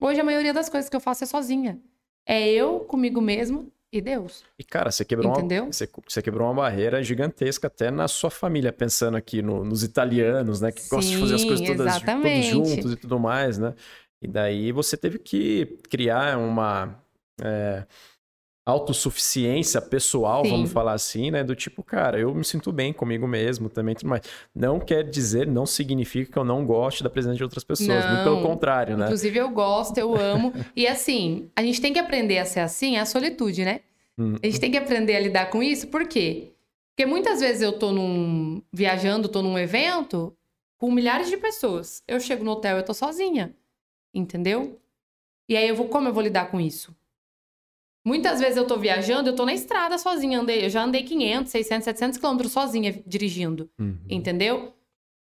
Hoje 0.00 0.20
a 0.20 0.24
maioria 0.24 0.52
das 0.52 0.68
coisas 0.68 0.88
que 0.88 0.96
eu 0.96 1.00
faço 1.00 1.24
é 1.24 1.26
sozinha. 1.26 1.80
É 2.26 2.48
eu 2.48 2.80
comigo 2.80 3.20
mesmo 3.20 3.72
e 3.92 4.00
Deus. 4.00 4.44
E, 4.58 4.64
cara, 4.64 4.90
você 4.90 5.04
quebrou, 5.04 5.30
Entendeu? 5.30 5.64
uma, 5.64 5.72
você, 5.72 5.88
você 6.08 6.22
quebrou 6.22 6.46
uma 6.48 6.54
barreira 6.62 7.02
gigantesca 7.02 7.66
até 7.66 7.90
na 7.90 8.06
sua 8.08 8.30
família, 8.30 8.72
pensando 8.72 9.16
aqui 9.16 9.42
no- 9.42 9.64
nos 9.64 9.82
italianos, 9.82 10.60
né? 10.60 10.70
Que 10.72 10.82
gostam 10.82 11.10
de 11.12 11.16
fazer 11.16 11.34
as 11.34 11.42
Sim, 11.42 11.48
coisas 11.48 11.66
todas 11.66 12.02
todos 12.22 12.44
juntos 12.44 12.92
e 12.92 12.96
tudo 12.96 13.18
mais, 13.18 13.58
né? 13.58 13.74
E 14.22 14.28
daí 14.28 14.72
você 14.72 14.96
teve 14.96 15.18
que 15.18 15.66
criar 15.90 16.38
uma 16.38 16.98
é, 17.42 17.84
autossuficiência 18.66 19.80
pessoal, 19.80 20.44
Sim. 20.44 20.50
vamos 20.50 20.72
falar 20.72 20.92
assim, 20.94 21.30
né? 21.30 21.44
Do 21.44 21.54
tipo, 21.54 21.82
cara, 21.82 22.18
eu 22.18 22.34
me 22.34 22.44
sinto 22.44 22.72
bem 22.72 22.92
comigo 22.92 23.26
mesmo 23.28 23.68
também, 23.68 23.94
tudo 23.94 24.08
mais. 24.08 24.22
Não 24.54 24.80
quer 24.80 25.04
dizer, 25.04 25.46
não 25.46 25.66
significa 25.66 26.32
que 26.32 26.38
eu 26.38 26.44
não 26.44 26.64
goste 26.64 27.02
da 27.02 27.10
presença 27.10 27.36
de 27.36 27.42
outras 27.42 27.62
pessoas. 27.62 28.06
Muito 28.06 28.22
pelo 28.24 28.36
Não. 28.36 28.42
contrário, 28.42 28.96
né? 28.96 29.04
Inclusive, 29.04 29.38
eu 29.38 29.50
gosto, 29.50 29.98
eu 29.98 30.16
amo. 30.16 30.52
e 30.74 30.86
assim, 30.86 31.50
a 31.54 31.62
gente 31.62 31.80
tem 31.80 31.92
que 31.92 31.98
aprender 31.98 32.38
a 32.38 32.44
ser 32.44 32.60
assim, 32.60 32.96
é 32.96 33.00
a 33.00 33.06
solitude, 33.06 33.64
né? 33.64 33.80
Hum. 34.18 34.36
A 34.42 34.46
gente 34.46 34.60
tem 34.60 34.70
que 34.70 34.78
aprender 34.78 35.16
a 35.16 35.20
lidar 35.20 35.50
com 35.50 35.62
isso, 35.62 35.88
por 35.88 36.06
quê? 36.06 36.52
Porque 36.94 37.04
muitas 37.04 37.40
vezes 37.40 37.60
eu 37.60 37.72
tô 37.78 37.90
num. 37.92 38.62
viajando, 38.72 39.28
tô 39.28 39.42
num 39.42 39.58
evento 39.58 40.34
com 40.78 40.90
milhares 40.90 41.28
de 41.28 41.36
pessoas. 41.36 42.02
Eu 42.06 42.20
chego 42.20 42.44
no 42.44 42.52
hotel, 42.52 42.76
eu 42.76 42.84
tô 42.84 42.94
sozinha. 42.94 43.54
Entendeu? 44.14 44.78
E 45.48 45.56
aí 45.56 45.68
eu 45.68 45.74
vou. 45.74 45.88
Como 45.88 46.08
eu 46.08 46.12
vou 46.14 46.22
lidar 46.22 46.50
com 46.50 46.60
isso? 46.60 46.94
Muitas 48.04 48.38
vezes 48.38 48.56
eu 48.56 48.66
tô 48.66 48.76
viajando, 48.76 49.30
eu 49.30 49.34
tô 49.34 49.46
na 49.46 49.54
estrada 49.54 49.96
sozinha, 49.96 50.40
andei, 50.40 50.66
eu 50.66 50.70
já 50.70 50.84
andei 50.84 51.02
500, 51.04 51.50
600, 51.50 51.84
700 51.84 52.18
quilômetros 52.18 52.52
sozinha 52.52 53.02
dirigindo. 53.06 53.70
Uhum. 53.78 53.98
Entendeu? 54.08 54.74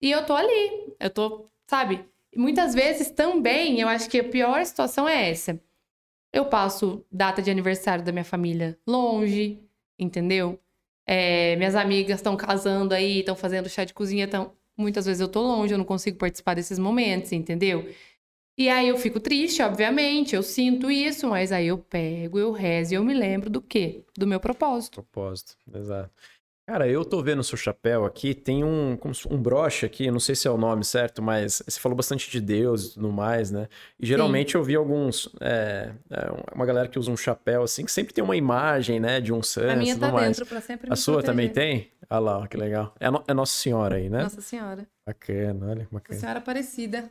E 0.01 0.11
eu 0.11 0.25
tô 0.25 0.35
ali. 0.35 0.95
Eu 1.01 1.11
tô, 1.11 1.51
sabe? 1.67 2.05
Muitas 2.37 2.75
vezes 2.75 3.11
também, 3.11 3.81
eu 3.81 3.89
acho 3.89 4.09
que 4.09 4.21
a 4.21 4.25
pior 4.25 4.65
situação 4.65 5.09
é 5.09 5.29
essa. 5.31 5.61
Eu 6.33 6.45
passo 6.45 7.05
data 7.11 7.43
de 7.43 7.51
aniversário 7.51 8.05
da 8.05 8.13
minha 8.13 8.25
família 8.25 8.79
longe, 8.87 9.61
entendeu? 9.99 10.61
É, 11.05 11.57
minhas 11.57 11.75
amigas 11.75 12.19
estão 12.21 12.37
casando 12.37 12.95
aí, 12.95 13.21
estão 13.21 13.35
fazendo 13.35 13.69
chá 13.69 13.83
de 13.85 13.95
cozinha, 13.95 14.25
então 14.25 14.53
muitas 14.77 15.07
vezes 15.07 15.21
eu 15.21 15.29
tô 15.29 15.41
longe, 15.41 15.73
eu 15.75 15.79
não 15.79 15.85
consigo 15.85 16.19
participar 16.19 16.55
desses 16.55 16.79
momentos, 16.79 17.33
entendeu? 17.33 17.89
E 18.59 18.69
aí 18.69 18.89
eu 18.89 18.99
fico 18.99 19.21
triste, 19.21 19.63
obviamente, 19.63 20.35
eu 20.35 20.43
sinto 20.43 20.91
isso, 20.91 21.29
mas 21.29 21.53
aí 21.53 21.69
eu 21.69 21.79
pego, 21.79 22.41
eu 22.41 22.51
rezo 22.51 22.93
e 22.93 22.97
eu 22.97 23.05
me 23.05 23.15
lembro 23.15 23.49
do 23.49 23.63
quê? 23.63 24.03
Do 24.17 24.27
meu 24.27 24.41
propósito. 24.41 24.95
Propósito, 24.95 25.57
exato. 25.73 26.11
Cara, 26.67 26.87
eu 26.89 27.03
tô 27.05 27.23
vendo 27.23 27.39
o 27.39 27.45
seu 27.45 27.57
chapéu 27.57 28.05
aqui, 28.05 28.35
tem 28.35 28.63
um, 28.65 28.99
um 29.31 29.41
broche 29.41 29.87
aqui, 29.87 30.11
não 30.11 30.19
sei 30.21 30.35
se 30.35 30.47
é 30.47 30.51
o 30.51 30.59
nome 30.59 30.85
certo, 30.85 31.23
mas 31.23 31.63
você 31.67 31.79
falou 31.81 31.97
bastante 31.97 32.29
de 32.31 32.41
Deus 32.41 32.91
e 32.91 32.95
tudo 32.95 33.11
mais, 33.13 33.51
né? 33.51 33.69
E 33.99 34.05
geralmente 34.05 34.55
eu 34.57 34.63
vi 34.63 34.75
alguns, 34.75 35.31
é, 35.41 35.93
é, 36.11 36.27
uma 36.55 36.67
galera 36.67 36.89
que 36.89 36.99
usa 36.99 37.11
um 37.11 37.17
chapéu 37.17 37.63
assim, 37.63 37.85
que 37.87 37.93
sempre 37.93 38.13
tem 38.13 38.23
uma 38.23 38.37
imagem, 38.37 38.99
né, 39.01 39.19
de 39.21 39.33
um 39.33 39.43
santo 39.43 39.71
a 39.71 39.77
minha 39.77 39.97
tá 39.97 40.13
mais. 40.13 40.37
dentro 40.37 40.45
pra 40.47 40.61
sempre 40.61 40.93
A 40.93 40.97
sua 40.97 41.23
também 41.23 41.49
proteger. 41.49 41.85
tem? 41.85 41.93
Ah 42.11 42.19
lá, 42.19 42.39
ó, 42.41 42.47
que 42.47 42.57
legal. 42.57 42.93
É, 43.01 43.09
no- 43.11 43.25
é 43.27 43.33
Nossa 43.33 43.53
Senhora 43.57 43.97
aí, 43.97 44.11
né? 44.11 44.25
Nossa 44.25 44.41
Senhora. 44.43 44.87
Bacana, 45.07 45.67
olha, 45.69 45.75
Nossa 45.85 45.89
bacana. 45.93 46.21
Senhora 46.21 46.39
Aparecida. 46.41 47.11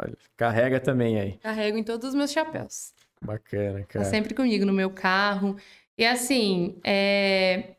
Olha, 0.00 0.16
carrega 0.36 0.78
também 0.80 1.18
aí. 1.20 1.38
Carrego 1.38 1.76
em 1.78 1.82
todos 1.84 2.08
os 2.10 2.14
meus 2.14 2.30
chapéus. 2.30 2.92
Bacana, 3.20 3.80
Tá 3.80 3.86
cara. 3.86 4.04
sempre 4.04 4.34
comigo 4.34 4.64
no 4.64 4.72
meu 4.72 4.90
carro. 4.90 5.56
E 5.96 6.04
assim, 6.06 6.78
é... 6.84 7.74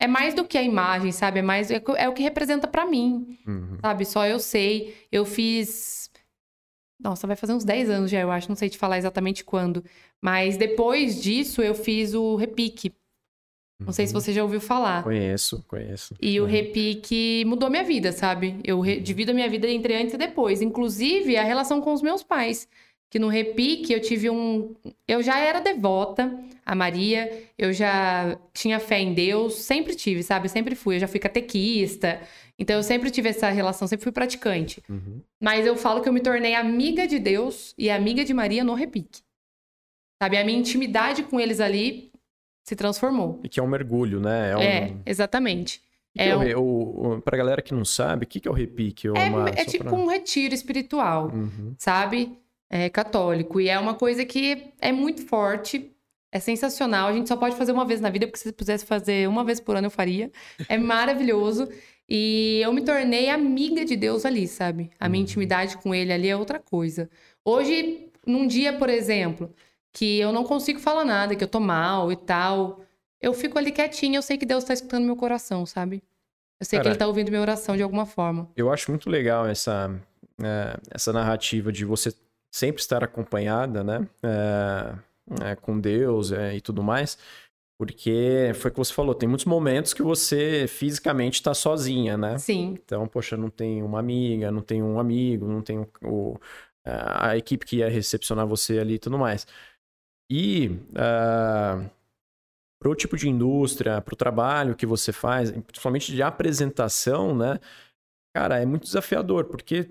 é 0.00 0.06
mais 0.06 0.32
do 0.34 0.46
que 0.46 0.56
a 0.56 0.62
imagem, 0.62 1.12
sabe? 1.12 1.40
É 1.40 1.42
mais 1.42 1.70
é 1.70 1.82
é 1.98 2.08
o 2.08 2.14
que 2.14 2.22
representa 2.22 2.66
pra 2.66 2.86
mim, 2.86 3.38
Uhum. 3.46 3.78
sabe? 3.80 4.04
Só 4.06 4.26
eu 4.26 4.38
sei. 4.38 5.06
Eu 5.12 5.24
fiz 5.26 6.10
Nossa, 6.98 7.26
vai 7.26 7.36
fazer 7.36 7.52
uns 7.52 7.64
10 7.64 7.90
anos 7.90 8.10
já, 8.10 8.20
eu 8.20 8.30
acho, 8.30 8.48
não 8.48 8.56
sei 8.56 8.70
te 8.70 8.78
falar 8.78 8.96
exatamente 8.96 9.44
quando. 9.44 9.84
Mas 10.22 10.56
depois 10.56 11.20
disso 11.22 11.60
eu 11.62 11.74
fiz 11.74 12.14
o 12.14 12.36
repique. 12.36 12.94
Não 13.78 13.92
sei 13.92 14.06
se 14.06 14.14
Uhum. 14.14 14.20
você 14.20 14.32
já 14.32 14.42
ouviu 14.42 14.60
falar. 14.60 15.02
Conheço, 15.02 15.62
conheço. 15.68 16.14
E 16.20 16.40
o 16.40 16.44
Uhum. 16.44 16.48
repique 16.48 17.44
mudou 17.46 17.68
minha 17.68 17.84
vida, 17.84 18.10
sabe? 18.10 18.58
Eu 18.64 18.80
re- 18.80 19.00
divido 19.00 19.32
a 19.32 19.34
minha 19.34 19.48
vida 19.50 19.68
entre 19.68 19.94
antes 19.94 20.14
e 20.14 20.18
depois. 20.18 20.62
Inclusive, 20.62 21.36
a 21.36 21.42
relação 21.44 21.80
com 21.80 21.92
os 21.92 22.00
meus 22.00 22.22
pais. 22.22 22.66
Que 23.10 23.18
no 23.18 23.28
repique 23.28 23.92
eu 23.92 24.00
tive 24.00 24.28
um. 24.30 24.74
Eu 25.06 25.22
já 25.22 25.38
era 25.38 25.60
devota 25.60 26.36
a 26.64 26.74
Maria, 26.74 27.44
eu 27.56 27.72
já 27.72 28.36
tinha 28.52 28.80
fé 28.80 28.98
em 28.98 29.14
Deus, 29.14 29.54
sempre 29.56 29.94
tive, 29.94 30.22
sabe? 30.24 30.48
Sempre 30.48 30.74
fui. 30.74 30.96
Eu 30.96 31.00
já 31.00 31.06
fui 31.08 31.20
catequista. 31.20 32.20
Então 32.58 32.76
eu 32.76 32.82
sempre 32.82 33.10
tive 33.10 33.28
essa 33.28 33.48
relação, 33.50 33.86
sempre 33.86 34.02
fui 34.02 34.10
praticante. 34.12 34.82
Uhum. 34.88 35.20
Mas 35.40 35.66
eu 35.66 35.76
falo 35.76 36.00
que 36.00 36.08
eu 36.08 36.12
me 36.12 36.20
tornei 36.20 36.54
amiga 36.54 37.06
de 37.06 37.18
Deus 37.18 37.74
e 37.78 37.90
amiga 37.90 38.24
de 38.24 38.32
Maria 38.34 38.64
no 38.64 38.74
repique. 38.74 39.20
Sabe? 40.20 40.38
A 40.38 40.44
minha 40.44 40.58
intimidade 40.58 41.22
com 41.24 41.38
eles 41.38 41.60
ali 41.60 42.10
se 42.66 42.74
transformou. 42.74 43.40
E 43.44 43.48
que 43.48 43.60
é 43.60 43.62
um 43.62 43.68
mergulho, 43.68 44.18
né? 44.20 44.50
É, 44.50 44.56
um... 44.56 44.60
É, 44.60 44.92
exatamente. 45.06 45.80
Que 46.12 46.18
que 46.18 46.22
é 46.22 46.28
é 46.30 46.34
o 46.34 46.38
um- 46.38 46.42
re- 46.42 46.54
o, 46.56 46.62
o- 47.16 47.22
pra 47.22 47.36
galera 47.36 47.62
que 47.62 47.72
não 47.72 47.84
sabe, 47.84 48.24
o 48.24 48.26
que, 48.26 48.40
que 48.40 48.48
é 48.48 48.50
o 48.50 48.54
repique? 48.54 49.06
É, 49.08 49.30
Mar? 49.30 49.48
é 49.56 49.64
tipo 49.64 49.84
pra- 49.84 49.94
um 49.94 50.06
retiro 50.06 50.52
espiritual, 50.54 51.30
Uhum. 51.32 51.74
sabe? 51.78 52.36
É 52.68 52.88
católico. 52.88 53.60
E 53.60 53.68
é 53.68 53.78
uma 53.78 53.94
coisa 53.94 54.24
que 54.24 54.72
é 54.80 54.90
muito 54.90 55.24
forte, 55.26 55.92
é 56.32 56.40
sensacional. 56.40 57.08
A 57.08 57.12
gente 57.12 57.28
só 57.28 57.36
pode 57.36 57.54
fazer 57.54 57.70
uma 57.70 57.84
vez 57.84 58.00
na 58.00 58.10
vida, 58.10 58.26
porque 58.26 58.40
se 58.40 58.50
pudesse 58.52 58.84
fazer 58.84 59.28
uma 59.28 59.44
vez 59.44 59.60
por 59.60 59.76
ano 59.76 59.86
eu 59.86 59.90
faria. 59.90 60.30
É 60.68 60.76
maravilhoso. 60.76 61.68
E 62.08 62.60
eu 62.64 62.72
me 62.72 62.82
tornei 62.82 63.28
amiga 63.30 63.84
de 63.84 63.94
Deus 63.94 64.24
ali, 64.24 64.48
sabe? 64.48 64.90
A 64.98 65.08
minha 65.08 65.20
Uhum. 65.20 65.24
intimidade 65.24 65.76
com 65.78 65.94
ele 65.94 66.12
ali 66.12 66.28
é 66.28 66.36
outra 66.36 66.58
coisa. 66.58 67.08
Hoje, 67.44 68.08
num 68.26 68.46
dia, 68.46 68.72
por 68.72 68.88
exemplo, 68.88 69.52
que 69.96 70.20
eu 70.20 70.30
não 70.30 70.44
consigo 70.44 70.78
falar 70.78 71.06
nada, 71.06 71.34
que 71.34 71.42
eu 71.42 71.48
tô 71.48 71.58
mal 71.58 72.12
e 72.12 72.16
tal, 72.16 72.80
eu 73.18 73.32
fico 73.32 73.58
ali 73.58 73.72
quietinha, 73.72 74.18
eu 74.18 74.22
sei 74.22 74.36
que 74.36 74.44
Deus 74.44 74.62
tá 74.62 74.74
escutando 74.74 75.06
meu 75.06 75.16
coração, 75.16 75.64
sabe? 75.64 76.02
Eu 76.60 76.66
sei 76.66 76.78
que 76.78 76.82
Cara, 76.82 76.90
ele 76.90 76.98
tá 76.98 77.06
ouvindo 77.06 77.30
minha 77.30 77.40
oração 77.40 77.74
de 77.74 77.82
alguma 77.82 78.04
forma. 78.04 78.46
Eu 78.54 78.70
acho 78.70 78.90
muito 78.90 79.08
legal 79.08 79.46
essa, 79.46 79.90
é, 80.42 80.76
essa 80.90 81.14
narrativa 81.14 81.72
de 81.72 81.86
você 81.86 82.12
sempre 82.52 82.82
estar 82.82 83.02
acompanhada, 83.02 83.82
né? 83.82 84.06
É, 84.22 85.52
é, 85.52 85.56
com 85.56 85.80
Deus 85.80 86.30
é, 86.30 86.54
e 86.54 86.60
tudo 86.60 86.82
mais. 86.82 87.16
Porque 87.78 88.52
foi 88.54 88.70
o 88.70 88.74
que 88.74 88.78
você 88.78 88.92
falou, 88.92 89.14
tem 89.14 89.26
muitos 89.26 89.46
momentos 89.46 89.94
que 89.94 90.02
você 90.02 90.66
fisicamente 90.68 91.34
está 91.36 91.54
sozinha, 91.54 92.18
né? 92.18 92.36
Sim. 92.36 92.74
Então, 92.84 93.08
poxa, 93.08 93.34
não 93.34 93.48
tem 93.48 93.82
uma 93.82 93.98
amiga, 93.98 94.50
não 94.50 94.60
tem 94.60 94.82
um 94.82 95.00
amigo, 95.00 95.46
não 95.46 95.62
tem 95.62 95.86
o, 96.02 96.38
a 96.84 97.34
equipe 97.36 97.64
que 97.64 97.76
ia 97.76 97.88
recepcionar 97.88 98.46
você 98.46 98.78
ali 98.78 98.94
e 98.94 98.98
tudo 98.98 99.18
mais. 99.18 99.46
E 100.30 100.70
para 102.78 102.90
o 102.90 102.94
tipo 102.94 103.16
de 103.16 103.28
indústria, 103.28 104.00
para 104.00 104.12
o 104.12 104.16
trabalho 104.16 104.76
que 104.76 104.86
você 104.86 105.12
faz, 105.12 105.50
principalmente 105.50 106.12
de 106.12 106.22
apresentação, 106.22 107.36
né? 107.36 107.58
Cara, 108.34 108.60
é 108.60 108.66
muito 108.66 108.84
desafiador, 108.84 109.46
porque 109.46 109.90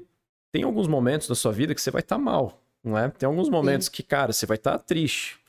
tem 0.54 0.64
alguns 0.64 0.88
momentos 0.88 1.28
da 1.28 1.36
sua 1.36 1.52
vida 1.52 1.74
que 1.74 1.82
você 1.82 1.92
vai 1.92 2.02
estar 2.02 2.18
mal, 2.18 2.62
não 2.84 2.98
é? 2.98 3.10
Tem 3.10 3.28
alguns 3.28 3.50
momentos 3.50 3.90
que, 3.90 4.04
cara, 4.04 4.32
você 4.32 4.46
vai 4.46 4.56
estar 4.56 4.78
triste. 4.80 5.40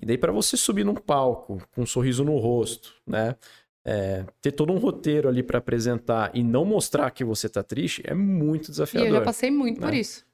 E 0.00 0.06
daí, 0.06 0.16
para 0.16 0.32
você 0.32 0.56
subir 0.56 0.84
num 0.84 0.94
palco 0.94 1.62
com 1.72 1.82
um 1.82 1.86
sorriso 1.86 2.24
no 2.24 2.38
rosto, 2.38 2.94
né? 3.06 3.36
É, 3.82 4.26
ter 4.42 4.52
todo 4.52 4.72
um 4.72 4.78
roteiro 4.78 5.26
ali 5.28 5.42
para 5.42 5.58
apresentar 5.58 6.30
e 6.34 6.42
não 6.42 6.66
mostrar 6.66 7.10
que 7.10 7.24
você 7.24 7.48
tá 7.48 7.62
triste 7.62 8.02
é 8.04 8.12
muito 8.12 8.66
E 8.66 8.68
eu 8.68 8.70
desafiador. 8.72 9.10
já 9.12 9.20
passei 9.22 9.50
muito 9.50 9.80
por 9.80 9.90
né? 9.90 9.98
isso. 9.98 10.26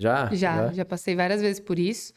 Já? 0.00 0.34
Já, 0.34 0.72
já 0.72 0.84
passei 0.84 1.14
várias 1.14 1.42
vezes 1.42 1.60
por 1.60 1.78
isso. 1.78 2.14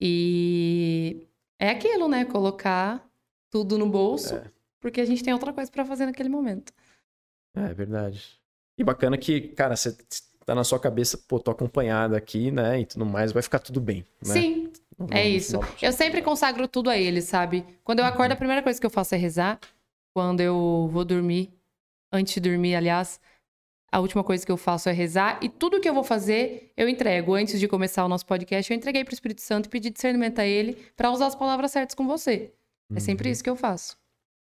E 0.00 1.26
é 1.58 1.70
aquilo, 1.70 2.08
né? 2.08 2.24
Colocar 2.24 3.04
tudo 3.50 3.76
no 3.78 3.86
bolso, 3.88 4.34
É. 4.36 4.44
porque 4.80 5.00
a 5.00 5.04
gente 5.04 5.22
tem 5.22 5.32
outra 5.32 5.52
coisa 5.52 5.70
pra 5.70 5.84
fazer 5.84 6.06
naquele 6.06 6.28
momento. 6.28 6.72
É, 7.54 7.64
é 7.70 7.74
verdade. 7.74 8.40
E 8.78 8.84
bacana 8.84 9.18
que, 9.18 9.40
cara, 9.48 9.76
você 9.76 9.96
tá 10.46 10.54
na 10.54 10.64
sua 10.64 10.78
cabeça, 10.80 11.18
pô, 11.28 11.38
tô 11.38 11.50
acompanhada 11.50 12.16
aqui, 12.16 12.50
né? 12.50 12.80
E 12.80 12.86
tudo 12.86 13.04
mais, 13.04 13.32
vai 13.32 13.42
ficar 13.42 13.58
tudo 13.58 13.80
bem. 13.80 14.04
Né? 14.26 14.32
Sim, 14.32 14.72
é 15.10 15.28
isso. 15.28 15.58
Eu 15.82 15.92
sempre 15.92 16.22
consagro 16.22 16.66
tudo 16.66 16.88
a 16.88 16.96
ele, 16.96 17.20
sabe? 17.20 17.64
Quando 17.84 17.98
eu 17.98 18.04
acordo, 18.06 18.32
a 18.32 18.36
primeira 18.36 18.62
coisa 18.62 18.80
que 18.80 18.86
eu 18.86 18.90
faço 18.90 19.14
é 19.14 19.18
rezar. 19.18 19.58
Quando 20.14 20.40
eu 20.40 20.88
vou 20.90 21.04
dormir, 21.04 21.52
antes 22.12 22.34
de 22.34 22.40
dormir, 22.40 22.74
aliás, 22.74 23.20
a 23.92 23.98
última 24.00 24.22
coisa 24.22 24.44
que 24.46 24.52
eu 24.52 24.56
faço 24.56 24.88
é 24.88 24.92
rezar. 24.92 25.38
E 25.42 25.48
tudo 25.48 25.80
que 25.80 25.88
eu 25.88 25.94
vou 25.94 26.04
fazer, 26.04 26.72
eu 26.76 26.88
entrego. 26.88 27.34
Antes 27.34 27.58
de 27.58 27.66
começar 27.68 28.04
o 28.04 28.08
nosso 28.08 28.24
podcast, 28.26 28.70
eu 28.72 28.76
entreguei 28.76 29.04
pro 29.04 29.12
Espírito 29.14 29.40
Santo 29.42 29.66
e 29.66 29.68
pedi 29.68 29.90
discernimento 29.90 30.38
a 30.38 30.46
ele 30.46 30.76
pra 30.96 31.10
usar 31.10 31.26
as 31.26 31.34
palavras 31.34 31.70
certas 31.72 31.94
com 31.94 32.06
você. 32.06 32.52
É 32.94 33.00
sempre 33.00 33.28
Uhum. 33.28 33.32
isso 33.32 33.42
que 33.44 33.50
eu 33.50 33.56
faço. 33.56 33.96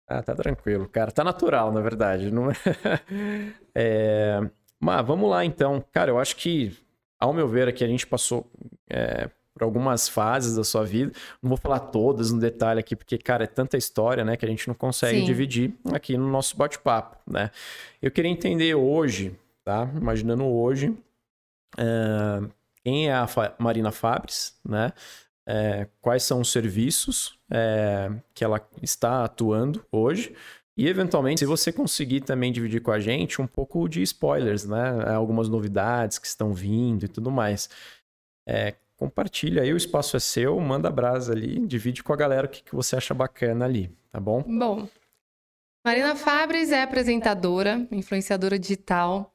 Ah, 0.08 0.22
tá 0.22 0.34
tranquilo, 0.34 0.88
cara. 0.88 1.10
Tá 1.10 1.22
natural, 1.22 1.72
na 1.72 1.80
verdade. 1.80 2.30
Não 2.30 2.50
é... 2.50 2.54
é... 3.74 4.40
Mas 4.78 5.06
vamos 5.06 5.28
lá, 5.30 5.44
então. 5.44 5.84
Cara, 5.92 6.10
eu 6.10 6.18
acho 6.18 6.36
que, 6.36 6.76
ao 7.18 7.32
meu 7.32 7.46
ver, 7.46 7.68
aqui 7.68 7.84
a 7.84 7.86
gente 7.88 8.06
passou 8.06 8.50
é, 8.88 9.28
por 9.60 9.64
algumas 9.64 10.08
fases 10.08 10.56
da 10.56 10.64
sua 10.64 10.84
vida. 10.84 11.12
Não 11.42 11.50
vou 11.50 11.58
falar 11.58 11.80
todas 11.80 12.32
no 12.32 12.40
detalhe 12.40 12.80
aqui, 12.80 12.96
porque, 12.96 13.18
cara, 13.18 13.44
é 13.44 13.46
tanta 13.46 13.76
história, 13.76 14.24
né, 14.24 14.36
que 14.36 14.46
a 14.46 14.48
gente 14.48 14.66
não 14.66 14.74
consegue 14.74 15.20
Sim. 15.20 15.24
dividir 15.26 15.74
aqui 15.92 16.16
no 16.16 16.28
nosso 16.28 16.56
bate-papo, 16.56 17.18
né? 17.30 17.50
Eu 18.00 18.10
queria 18.10 18.30
entender 18.30 18.74
hoje, 18.74 19.38
tá? 19.62 19.88
Imaginando 19.94 20.46
hoje, 20.46 20.96
é, 21.76 22.48
quem 22.82 23.08
é 23.08 23.12
a 23.12 23.26
Fa 23.26 23.54
Marina 23.58 23.92
Fabres, 23.92 24.58
né? 24.66 24.92
É, 25.46 25.86
quais 26.00 26.22
são 26.22 26.40
os 26.40 26.50
serviços 26.50 27.38
é, 27.50 28.10
que 28.32 28.44
ela 28.44 28.66
está 28.80 29.24
atuando 29.24 29.84
hoje. 29.90 30.34
E, 30.76 30.86
eventualmente, 30.88 31.40
se 31.40 31.46
você 31.46 31.72
conseguir 31.72 32.20
também 32.20 32.52
dividir 32.52 32.80
com 32.80 32.92
a 32.92 33.00
gente 33.00 33.42
um 33.42 33.46
pouco 33.46 33.86
de 33.88 34.00
spoilers, 34.00 34.64
né? 34.64 35.12
Algumas 35.14 35.48
novidades 35.48 36.18
que 36.18 36.26
estão 36.26 36.54
vindo 36.54 37.04
e 37.04 37.08
tudo 37.08 37.30
mais. 37.30 37.68
É, 38.48 38.74
compartilha 39.00 39.62
aí, 39.62 39.72
o 39.72 39.78
espaço 39.78 40.14
é 40.14 40.20
seu, 40.20 40.60
manda 40.60 40.90
brasa 40.90 41.32
ali, 41.32 41.58
divide 41.66 42.02
com 42.02 42.12
a 42.12 42.16
galera 42.16 42.46
o 42.46 42.50
que, 42.50 42.62
que 42.62 42.74
você 42.74 42.96
acha 42.96 43.14
bacana 43.14 43.64
ali, 43.64 43.90
tá 44.12 44.20
bom? 44.20 44.42
Bom, 44.42 44.86
Marina 45.82 46.14
Fabres 46.14 46.70
é 46.70 46.82
apresentadora, 46.82 47.88
influenciadora 47.90 48.58
digital, 48.58 49.32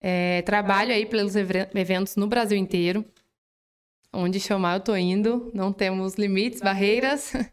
é, 0.00 0.42
trabalho 0.42 0.92
aí 0.92 1.04
pelos 1.04 1.34
eventos 1.34 2.14
no 2.14 2.28
Brasil 2.28 2.56
inteiro. 2.56 3.04
Onde 4.12 4.38
chamar 4.38 4.76
eu 4.76 4.80
tô 4.80 4.96
indo, 4.96 5.50
não 5.52 5.72
temos 5.72 6.14
limites, 6.14 6.60
barreiras. 6.60 7.32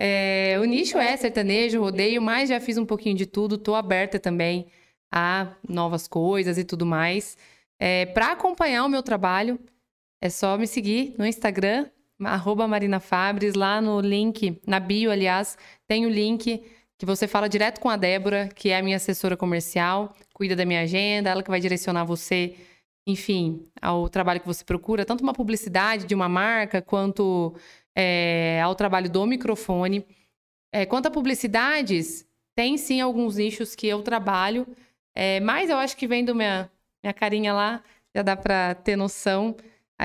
É, 0.00 0.56
o 0.60 0.64
nicho 0.64 0.96
é 0.96 1.16
sertanejo, 1.16 1.80
rodeio, 1.80 2.22
mas 2.22 2.48
já 2.48 2.60
fiz 2.60 2.78
um 2.78 2.86
pouquinho 2.86 3.16
de 3.16 3.26
tudo, 3.26 3.58
tô 3.58 3.74
aberta 3.74 4.16
também 4.16 4.68
a 5.12 5.56
novas 5.68 6.06
coisas 6.06 6.56
e 6.56 6.62
tudo 6.62 6.86
mais. 6.86 7.36
É, 7.80 8.06
Para 8.06 8.30
acompanhar 8.30 8.84
o 8.84 8.88
meu 8.88 9.02
trabalho, 9.02 9.58
é 10.20 10.28
só 10.28 10.56
me 10.58 10.66
seguir 10.66 11.14
no 11.18 11.26
Instagram, 11.26 11.86
arroba 12.24 12.66
Marina 12.66 13.00
Fabres, 13.00 13.54
lá 13.54 13.80
no 13.80 14.00
link, 14.00 14.60
na 14.66 14.80
bio, 14.80 15.10
aliás, 15.10 15.56
tem 15.86 16.06
o 16.06 16.08
link 16.10 16.62
que 16.98 17.06
você 17.06 17.28
fala 17.28 17.48
direto 17.48 17.80
com 17.80 17.88
a 17.88 17.96
Débora, 17.96 18.48
que 18.48 18.70
é 18.70 18.78
a 18.78 18.82
minha 18.82 18.96
assessora 18.96 19.36
comercial, 19.36 20.14
cuida 20.34 20.56
da 20.56 20.64
minha 20.64 20.80
agenda, 20.82 21.30
ela 21.30 21.44
que 21.44 21.50
vai 21.50 21.60
direcionar 21.60 22.04
você, 22.04 22.56
enfim, 23.06 23.64
ao 23.80 24.08
trabalho 24.08 24.40
que 24.40 24.46
você 24.46 24.64
procura, 24.64 25.04
tanto 25.04 25.22
uma 25.22 25.32
publicidade 25.32 26.06
de 26.06 26.14
uma 26.14 26.28
marca, 26.28 26.82
quanto 26.82 27.54
é, 27.94 28.60
ao 28.62 28.74
trabalho 28.74 29.08
do 29.08 29.24
microfone. 29.26 30.04
É, 30.72 30.84
quanto 30.84 31.06
a 31.06 31.10
publicidades, 31.10 32.26
tem 32.54 32.76
sim 32.76 33.00
alguns 33.00 33.36
nichos 33.36 33.76
que 33.76 33.86
eu 33.86 34.02
trabalho, 34.02 34.66
é, 35.14 35.38
mas 35.38 35.70
eu 35.70 35.76
acho 35.76 35.96
que 35.96 36.06
vendo 36.06 36.34
minha, 36.34 36.68
minha 37.02 37.14
carinha 37.14 37.52
lá, 37.52 37.82
já 38.14 38.22
dá 38.22 38.36
para 38.36 38.74
ter 38.74 38.96
noção. 38.96 39.56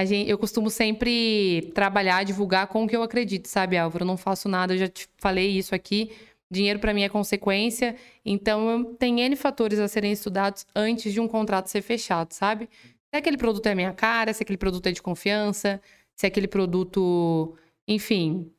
Gente, 0.05 0.29
eu 0.29 0.37
costumo 0.39 0.69
sempre 0.71 1.71
trabalhar, 1.75 2.23
divulgar 2.23 2.67
com 2.67 2.83
o 2.83 2.87
que 2.87 2.95
eu 2.95 3.03
acredito, 3.03 3.47
sabe, 3.47 3.77
Álvaro? 3.77 4.03
Eu 4.03 4.07
não 4.07 4.17
faço 4.17 4.49
nada, 4.49 4.73
eu 4.73 4.77
já 4.79 4.87
te 4.87 5.07
falei 5.17 5.51
isso 5.51 5.75
aqui. 5.75 6.11
Dinheiro 6.49 6.79
para 6.79 6.93
mim 6.93 7.03
é 7.03 7.09
consequência, 7.09 7.95
então 8.23 8.95
tem 8.99 9.21
N 9.21 9.35
fatores 9.35 9.79
a 9.79 9.87
serem 9.87 10.11
estudados 10.11 10.65
antes 10.75 11.11
de 11.11 11.19
um 11.19 11.27
contrato 11.27 11.67
ser 11.67 11.81
fechado, 11.81 12.31
sabe? 12.33 12.69
Se 13.09 13.17
aquele 13.17 13.37
produto 13.37 13.65
é 13.67 13.75
minha 13.75 13.93
cara, 13.93 14.33
se 14.33 14.43
aquele 14.43 14.57
produto 14.57 14.85
é 14.87 14.91
de 14.91 15.01
confiança, 15.01 15.81
se 16.15 16.27
aquele 16.27 16.47
produto, 16.47 17.55
enfim, 17.87 18.51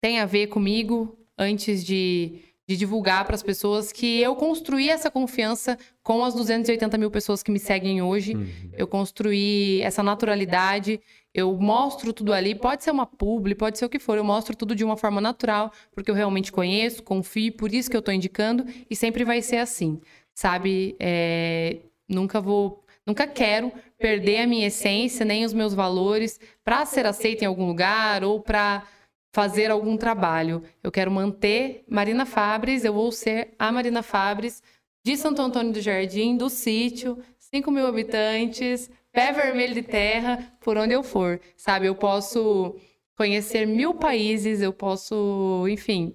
tem 0.00 0.20
a 0.20 0.26
ver 0.26 0.48
comigo 0.48 1.18
antes 1.36 1.84
de, 1.84 2.40
de 2.66 2.76
divulgar 2.76 3.24
para 3.24 3.34
as 3.34 3.42
pessoas 3.42 3.92
que 3.92 4.20
eu 4.20 4.34
construí 4.36 4.88
essa 4.88 5.10
confiança 5.10 5.78
com 6.02 6.24
as 6.24 6.34
280 6.34 6.96
mil 6.96 7.10
pessoas 7.10 7.42
que 7.42 7.50
me 7.50 7.58
seguem 7.58 8.00
hoje. 8.00 8.34
Uhum. 8.34 8.70
Eu 8.72 8.86
construí 8.86 9.82
essa 9.82 10.02
naturalidade 10.02 11.00
eu 11.34 11.52
mostro 11.56 12.12
tudo 12.12 12.32
ali, 12.32 12.54
pode 12.54 12.84
ser 12.84 12.92
uma 12.92 13.04
publi, 13.04 13.56
pode 13.56 13.76
ser 13.76 13.84
o 13.84 13.88
que 13.88 13.98
for, 13.98 14.16
eu 14.16 14.22
mostro 14.22 14.56
tudo 14.56 14.72
de 14.72 14.84
uma 14.84 14.96
forma 14.96 15.20
natural, 15.20 15.72
porque 15.92 16.08
eu 16.08 16.14
realmente 16.14 16.52
conheço, 16.52 17.02
confio, 17.02 17.52
por 17.54 17.74
isso 17.74 17.90
que 17.90 17.96
eu 17.96 17.98
estou 17.98 18.14
indicando, 18.14 18.64
e 18.88 18.94
sempre 18.94 19.24
vai 19.24 19.42
ser 19.42 19.56
assim, 19.56 20.00
sabe? 20.32 20.94
É, 21.00 21.78
nunca 22.08 22.40
vou, 22.40 22.84
nunca 23.04 23.26
quero 23.26 23.72
perder 23.98 24.42
a 24.42 24.46
minha 24.46 24.68
essência, 24.68 25.24
nem 25.24 25.44
os 25.44 25.52
meus 25.52 25.74
valores 25.74 26.38
para 26.64 26.86
ser 26.86 27.04
aceita 27.04 27.42
em 27.42 27.48
algum 27.48 27.66
lugar 27.66 28.22
ou 28.22 28.40
para 28.40 28.86
fazer 29.34 29.68
algum 29.68 29.96
trabalho. 29.96 30.62
Eu 30.80 30.92
quero 30.92 31.10
manter 31.10 31.84
Marina 31.88 32.24
Fabres, 32.24 32.84
eu 32.84 32.92
vou 32.92 33.10
ser 33.10 33.52
a 33.58 33.72
Marina 33.72 34.00
Fabres 34.00 34.62
de 35.04 35.16
Santo 35.16 35.42
Antônio 35.42 35.72
do 35.72 35.80
Jardim, 35.80 36.36
do 36.36 36.48
sítio, 36.48 37.18
5 37.40 37.68
mil 37.72 37.84
habitantes, 37.84 38.88
pé 39.12 39.32
vermelho 39.32 39.74
de 39.74 39.82
terra, 39.82 40.56
por 40.60 40.76
onde 40.76 40.94
eu 40.94 41.02
for, 41.02 41.40
sabe? 41.56 41.86
Eu 41.86 41.96
posso 41.96 42.76
conhecer 43.16 43.66
mil 43.66 43.94
países, 43.94 44.62
eu 44.62 44.72
posso, 44.72 45.66
enfim, 45.68 46.14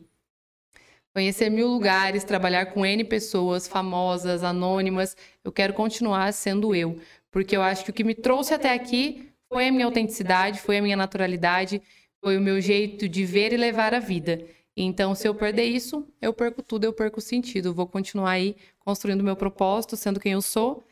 conhecer 1.14 1.50
mil 1.50 1.68
lugares, 1.68 2.24
trabalhar 2.24 2.68
com 2.68 2.86
N 2.86 3.04
pessoas 3.04 3.68
famosas, 3.68 4.46
anônimas. 4.46 5.18
Eu 5.44 5.52
quero 5.52 5.74
continuar 5.74 6.32
sendo 6.32 6.74
eu, 6.74 6.98
porque 7.30 7.58
eu 7.58 7.62
acho 7.62 7.84
que 7.84 7.92
o 7.92 7.94
que 7.94 8.06
me 8.06 8.16
trouxe 8.16 8.54
até 8.54 8.74
aqui 8.74 9.30
foi 9.52 9.68
a 9.68 9.72
minha 9.74 9.86
autenticidade, 9.86 10.62
foi 10.62 10.78
a 10.78 10.82
minha 10.82 10.96
naturalidade, 10.96 11.82
foi 12.24 12.38
o 12.38 12.42
meu 12.42 12.60
jeito 12.60 13.08
de 13.08 13.26
ver 13.26 13.54
e 13.54 13.58
levar 13.58 13.94
a 13.94 14.00
vida. 14.00 14.46
Então, 14.76 15.14
se 15.14 15.28
eu 15.28 15.36
perder 15.36 15.66
isso, 15.66 16.08
eu 16.22 16.34
perco 16.34 16.62
tudo, 16.62 16.86
eu 16.86 16.94
perco 16.94 17.20
o 17.20 17.22
sentido. 17.22 17.74
Vou 17.74 17.88
continuar 17.88 18.32
aí 18.32 18.56
construindo 18.80 19.24
meu 19.24 19.36
propósito, 19.36 19.98
sendo 19.98 20.20
quem 20.20 20.34
eu 20.34 20.42
sou 20.42 20.84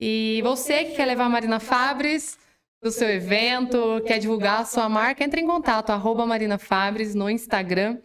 e 0.00 0.40
você 0.42 0.84
que 0.84 0.94
quer 0.94 1.06
levar 1.06 1.24
a 1.24 1.28
Marina 1.28 1.58
Fabres 1.58 2.38
do 2.82 2.90
seu 2.90 3.08
evento, 3.08 4.02
quer 4.06 4.18
divulgar 4.18 4.60
a 4.60 4.64
sua 4.64 4.88
marca, 4.88 5.24
entre 5.24 5.40
em 5.40 5.46
contato, 5.46 5.90
arroba 5.90 6.26
Marina 6.26 6.58
Fabres 6.58 7.14
no 7.14 7.30
Instagram. 7.30 7.98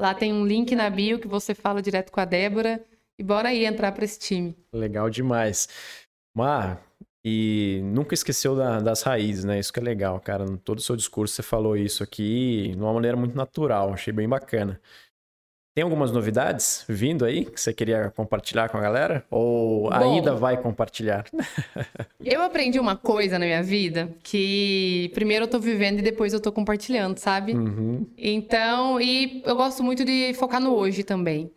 Lá 0.00 0.14
tem 0.14 0.32
um 0.32 0.46
link 0.46 0.74
na 0.76 0.88
bio 0.88 1.18
que 1.18 1.26
você 1.26 1.54
fala 1.54 1.82
direto 1.82 2.12
com 2.12 2.20
a 2.20 2.24
Débora. 2.24 2.84
E 3.18 3.22
bora 3.22 3.50
aí 3.50 3.64
entrar 3.64 3.92
para 3.92 4.04
esse 4.04 4.18
time. 4.18 4.56
Legal 4.72 5.10
demais. 5.10 5.68
Mar, 6.34 6.80
e 7.24 7.80
nunca 7.84 8.14
esqueceu 8.14 8.56
da, 8.56 8.80
das 8.80 9.02
raízes, 9.02 9.44
né? 9.44 9.58
Isso 9.58 9.72
que 9.72 9.78
é 9.78 9.82
legal, 9.82 10.18
cara. 10.20 10.44
Em 10.44 10.56
todo 10.56 10.78
o 10.78 10.82
seu 10.82 10.96
discurso 10.96 11.34
você 11.34 11.42
falou 11.42 11.76
isso 11.76 12.02
aqui 12.02 12.72
de 12.74 12.80
uma 12.80 12.92
maneira 12.92 13.16
muito 13.16 13.36
natural. 13.36 13.92
Achei 13.92 14.12
bem 14.12 14.28
bacana. 14.28 14.80
Tem 15.74 15.82
algumas 15.84 16.12
novidades 16.12 16.84
vindo 16.86 17.24
aí 17.24 17.46
que 17.46 17.58
você 17.58 17.72
queria 17.72 18.10
compartilhar 18.10 18.68
com 18.68 18.76
a 18.76 18.80
galera? 18.80 19.24
Ou 19.30 19.88
Bom, 19.88 19.94
ainda 19.94 20.34
vai 20.34 20.60
compartilhar? 20.60 21.24
eu 22.22 22.42
aprendi 22.42 22.78
uma 22.78 22.94
coisa 22.94 23.38
na 23.38 23.46
minha 23.46 23.62
vida 23.62 24.14
que 24.22 25.10
primeiro 25.14 25.44
eu 25.46 25.48
tô 25.48 25.58
vivendo 25.58 26.00
e 26.00 26.02
depois 26.02 26.34
eu 26.34 26.40
tô 26.40 26.52
compartilhando, 26.52 27.16
sabe? 27.16 27.54
Uhum. 27.54 28.06
Então, 28.18 29.00
e 29.00 29.42
eu 29.46 29.56
gosto 29.56 29.82
muito 29.82 30.04
de 30.04 30.34
focar 30.34 30.60
no 30.60 30.74
hoje 30.74 31.02
também. 31.04 31.50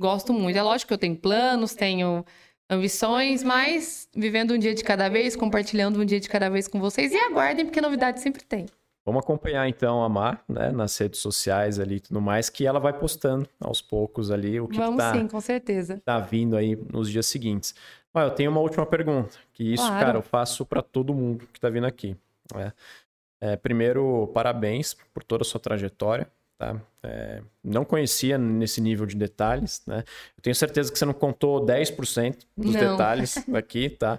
Gosto 0.00 0.32
muito. 0.32 0.56
É 0.56 0.62
lógico 0.62 0.88
que 0.88 0.94
eu 0.94 0.98
tenho 0.98 1.16
planos, 1.16 1.74
tenho 1.74 2.24
ambições, 2.70 3.42
mas 3.42 4.08
vivendo 4.14 4.52
um 4.52 4.58
dia 4.58 4.74
de 4.74 4.84
cada 4.84 5.08
vez, 5.08 5.34
compartilhando 5.34 6.00
um 6.00 6.04
dia 6.04 6.20
de 6.20 6.28
cada 6.28 6.48
vez 6.48 6.68
com 6.68 6.78
vocês. 6.80 7.12
E 7.12 7.16
aguardem, 7.16 7.64
porque 7.64 7.80
novidade 7.80 8.20
sempre 8.20 8.44
tem. 8.44 8.66
Vamos 9.06 9.22
acompanhar 9.22 9.66
então 9.66 10.02
a 10.04 10.08
Mar, 10.08 10.44
né, 10.46 10.70
nas 10.70 10.96
redes 10.98 11.20
sociais 11.20 11.80
ali 11.80 11.96
e 11.96 12.00
tudo 12.00 12.20
mais, 12.20 12.50
que 12.50 12.66
ela 12.66 12.78
vai 12.78 12.92
postando 12.92 13.48
aos 13.58 13.80
poucos 13.80 14.30
ali 14.30 14.60
o 14.60 14.68
que, 14.68 14.76
Vamos 14.76 14.96
que 14.96 14.98
tá, 14.98 15.14
sim, 15.14 15.26
com 15.26 15.40
certeza. 15.40 15.98
tá 16.04 16.18
vindo 16.18 16.54
aí 16.54 16.76
nos 16.92 17.10
dias 17.10 17.24
seguintes. 17.24 17.74
Mas 18.12 18.24
eu 18.24 18.34
tenho 18.34 18.50
uma 18.50 18.60
última 18.60 18.84
pergunta, 18.84 19.38
que 19.54 19.72
isso, 19.72 19.86
claro. 19.86 20.04
cara, 20.04 20.18
eu 20.18 20.22
faço 20.22 20.66
para 20.66 20.82
todo 20.82 21.14
mundo 21.14 21.48
que 21.50 21.58
tá 21.58 21.70
vindo 21.70 21.86
aqui. 21.86 22.14
Né? 22.54 22.72
É, 23.40 23.56
primeiro, 23.56 24.30
parabéns 24.34 24.94
por 25.14 25.24
toda 25.24 25.42
a 25.42 25.44
sua 25.44 25.60
trajetória. 25.60 26.30
Tá? 26.58 26.80
É, 27.04 27.40
não 27.62 27.84
conhecia 27.84 28.36
nesse 28.36 28.80
nível 28.80 29.06
de 29.06 29.14
detalhes, 29.14 29.80
né? 29.86 30.02
Eu 30.36 30.42
tenho 30.42 30.56
certeza 30.56 30.90
que 30.90 30.98
você 30.98 31.04
não 31.04 31.14
contou 31.14 31.64
10% 31.64 32.38
dos 32.56 32.74
não. 32.74 32.80
detalhes 32.80 33.36
aqui, 33.54 33.88
tá? 33.88 34.18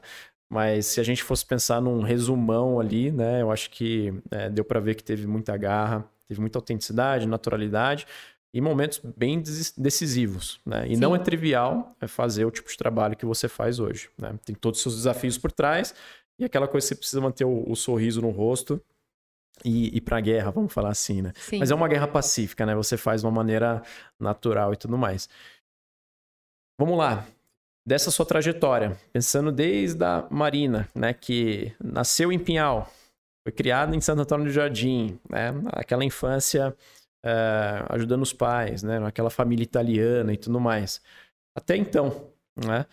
Mas 0.50 0.86
se 0.86 1.02
a 1.02 1.04
gente 1.04 1.22
fosse 1.22 1.46
pensar 1.46 1.82
num 1.82 2.02
resumão 2.02 2.80
ali, 2.80 3.12
né, 3.12 3.42
eu 3.42 3.52
acho 3.52 3.70
que 3.70 4.14
é, 4.32 4.50
deu 4.50 4.64
para 4.64 4.80
ver 4.80 4.96
que 4.96 5.04
teve 5.04 5.28
muita 5.28 5.56
garra, 5.56 6.04
teve 6.28 6.40
muita 6.40 6.58
autenticidade, 6.58 7.28
naturalidade 7.28 8.08
e 8.52 8.60
momentos 8.60 9.00
bem 9.16 9.44
decisivos, 9.78 10.60
né? 10.66 10.88
E 10.88 10.96
Sim. 10.96 11.02
não 11.02 11.16
é 11.16 11.20
trivial 11.20 11.96
é 12.02 12.08
fazer 12.08 12.46
o 12.46 12.52
tipo 12.52 12.70
de 12.70 12.78
trabalho 12.78 13.16
que 13.16 13.26
você 13.26 13.48
faz 13.48 13.80
hoje, 13.80 14.10
né? 14.18 14.34
Tem 14.46 14.56
todos 14.56 14.80
os 14.80 14.84
seus 14.84 14.96
desafios 14.96 15.38
por 15.38 15.52
trás 15.52 15.94
e 16.40 16.46
aquela 16.46 16.68
coisa 16.68 16.88
que 16.88 16.94
você 16.94 16.96
precisa 16.96 17.22
manter 17.22 17.46
o, 17.46 17.70
o 17.70 17.76
sorriso 17.76 18.22
no 18.22 18.30
rosto 18.30 18.82
e 19.64 19.98
ir 19.98 20.02
para 20.02 20.18
a 20.18 20.22
guerra, 20.22 20.52
vamos 20.52 20.74
falar 20.74 20.90
assim, 20.90 21.22
né? 21.22 21.34
Sim. 21.36 21.60
Mas 21.60 21.72
é 21.72 21.76
uma 21.76 21.88
guerra 21.88 22.08
pacífica, 22.08 22.66
né? 22.66 22.76
Você 22.76 22.98
faz 22.98 23.22
de 23.22 23.28
uma 23.28 23.34
maneira 23.34 23.82
natural 24.20 24.74
e 24.74 24.78
tudo 24.78 24.98
mais. 24.98 25.30
Vamos 26.80 26.98
lá 26.98 27.26
dessa 27.86 28.12
sua 28.12 28.26
trajetória, 28.26 28.96
pensando 29.12 29.52
desde 29.52 30.04
a 30.04 30.28
Marina, 30.30 30.88
né, 30.94 31.12
que 31.12 31.74
nasceu 31.84 32.32
em 32.32 32.38
Pinhal, 32.38 32.88
foi 33.44 33.52
criada 33.52 33.96
em 33.96 34.02
Santo 34.02 34.22
Antônio 34.22 34.46
do 34.46 34.52
Jardim, 34.52 35.20
né, 35.28 35.52
aquela 35.72 36.06
infância 36.06 36.76
é, 37.26 37.84
ajudando 37.90 38.22
os 38.22 38.32
pais, 38.32 38.84
né, 38.84 39.04
aquela 39.06 39.32
família 39.32 39.64
italiana 39.64 40.32
e 40.32 40.38
tudo 40.38 40.60
mais. 40.60 41.02
Até 41.58 41.76
então, 41.76 42.30
né, 42.56 42.86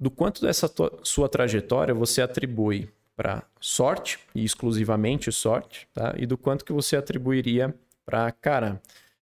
do 0.00 0.10
quanto 0.10 0.40
dessa 0.40 0.68
sua 1.02 1.28
trajetória 1.28 1.94
você 1.94 2.22
atribui 2.22 2.90
para 3.16 3.42
sorte, 3.60 4.18
e 4.34 4.44
exclusivamente 4.44 5.30
sorte, 5.30 5.88
tá? 5.92 6.14
e 6.16 6.26
do 6.26 6.38
quanto 6.38 6.64
que 6.64 6.72
você 6.72 6.96
atribuiria 6.96 7.74
para, 8.04 8.30
cara, 8.32 8.80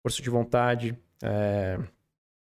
força 0.01 0.21
de 0.21 0.29
vontade, 0.29 0.97
é, 1.21 1.79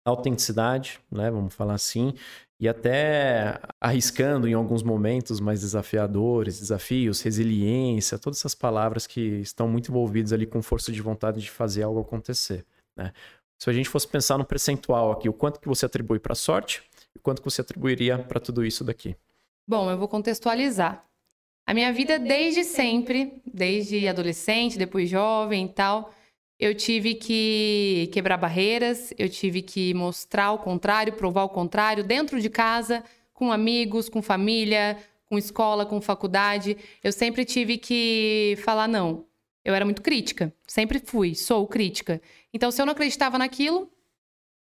autenticidade, 0.06 1.00
né? 1.12 1.32
Vamos 1.32 1.54
falar 1.54 1.76
assim, 1.76 2.14
e 2.60 2.68
até 2.68 3.60
arriscando 3.80 4.48
em 4.48 4.54
alguns 4.54 4.84
momentos 4.84 5.40
mais 5.40 5.62
desafiadores, 5.62 6.60
desafios, 6.60 7.22
resiliência, 7.22 8.20
todas 8.20 8.40
essas 8.40 8.56
palavras 8.56 9.08
que 9.08 9.20
estão 9.20 9.68
muito 9.68 9.90
envolvidas 9.90 10.34
ali 10.34 10.45
com 10.45 10.62
força 10.62 10.91
de 10.91 11.02
vontade 11.02 11.41
de 11.41 11.50
fazer 11.50 11.84
algo 11.84 12.02
acontecer. 12.02 12.66
Né? 12.95 13.12
Se 13.58 13.70
a 13.70 13.74
gente 13.74 13.90
fosse 13.90 14.08
pensar 14.08 14.38
no 14.38 14.45
percentual 14.45 15.12
aqui, 15.12 15.30
o 15.30 15.34
quanto 15.34 15.60
que 15.60 15.68
você 15.68 15.86
atribui 15.86 16.20
para 16.20 16.36
sorte 16.36 16.84
e 17.16 17.20
quanto 17.20 17.41
que 17.41 17.50
você 17.50 17.62
atribuiria 17.62 18.18
para 18.18 18.40
tudo 18.40 18.66
isso 18.66 18.84
daqui? 18.84 19.16
Bom, 19.68 19.90
eu 19.90 19.98
vou 19.98 20.08
contextualizar. 20.08 21.06
A 21.65 21.73
minha 21.73 21.91
vida 21.94 22.19
desde 22.19 22.64
sempre, 22.64 23.41
desde 23.45 24.07
adolescente, 24.07 24.77
depois 24.77 25.10
jovem 25.10 25.65
e 25.65 25.69
tal, 25.69 26.14
eu 26.60 26.76
tive 26.76 27.15
que 27.15 28.10
quebrar 28.14 28.38
barreiras, 28.38 29.14
eu 29.18 29.30
tive 29.30 29.61
que 29.61 29.94
mostrar 29.94 30.52
o 30.52 30.60
contrário, 30.60 31.14
provar 31.14 31.44
o 31.44 31.49
contrário 31.49 32.03
dentro 32.03 32.40
de 32.40 32.49
casa, 32.49 33.03
com 33.34 33.52
amigos, 33.52 34.10
com 34.10 34.22
família, 34.22 34.98
com 35.26 35.38
escola, 35.38 35.85
com 35.85 35.99
faculdade. 36.02 36.77
Eu 37.03 37.11
sempre 37.11 37.45
tive 37.45 37.77
que 37.77 38.57
falar 38.64 38.88
não. 38.88 39.26
Eu 39.64 39.73
era 39.73 39.85
muito 39.85 40.02
crítica, 40.02 40.53
sempre 40.68 40.99
fui, 40.99 41.34
sou 41.34 41.65
crítica. 41.65 42.22
Então, 42.53 42.72
se 42.72 42.81
eu 42.81 42.85
não 42.85 42.91
acreditava 42.91 43.38
naquilo, 43.38 43.90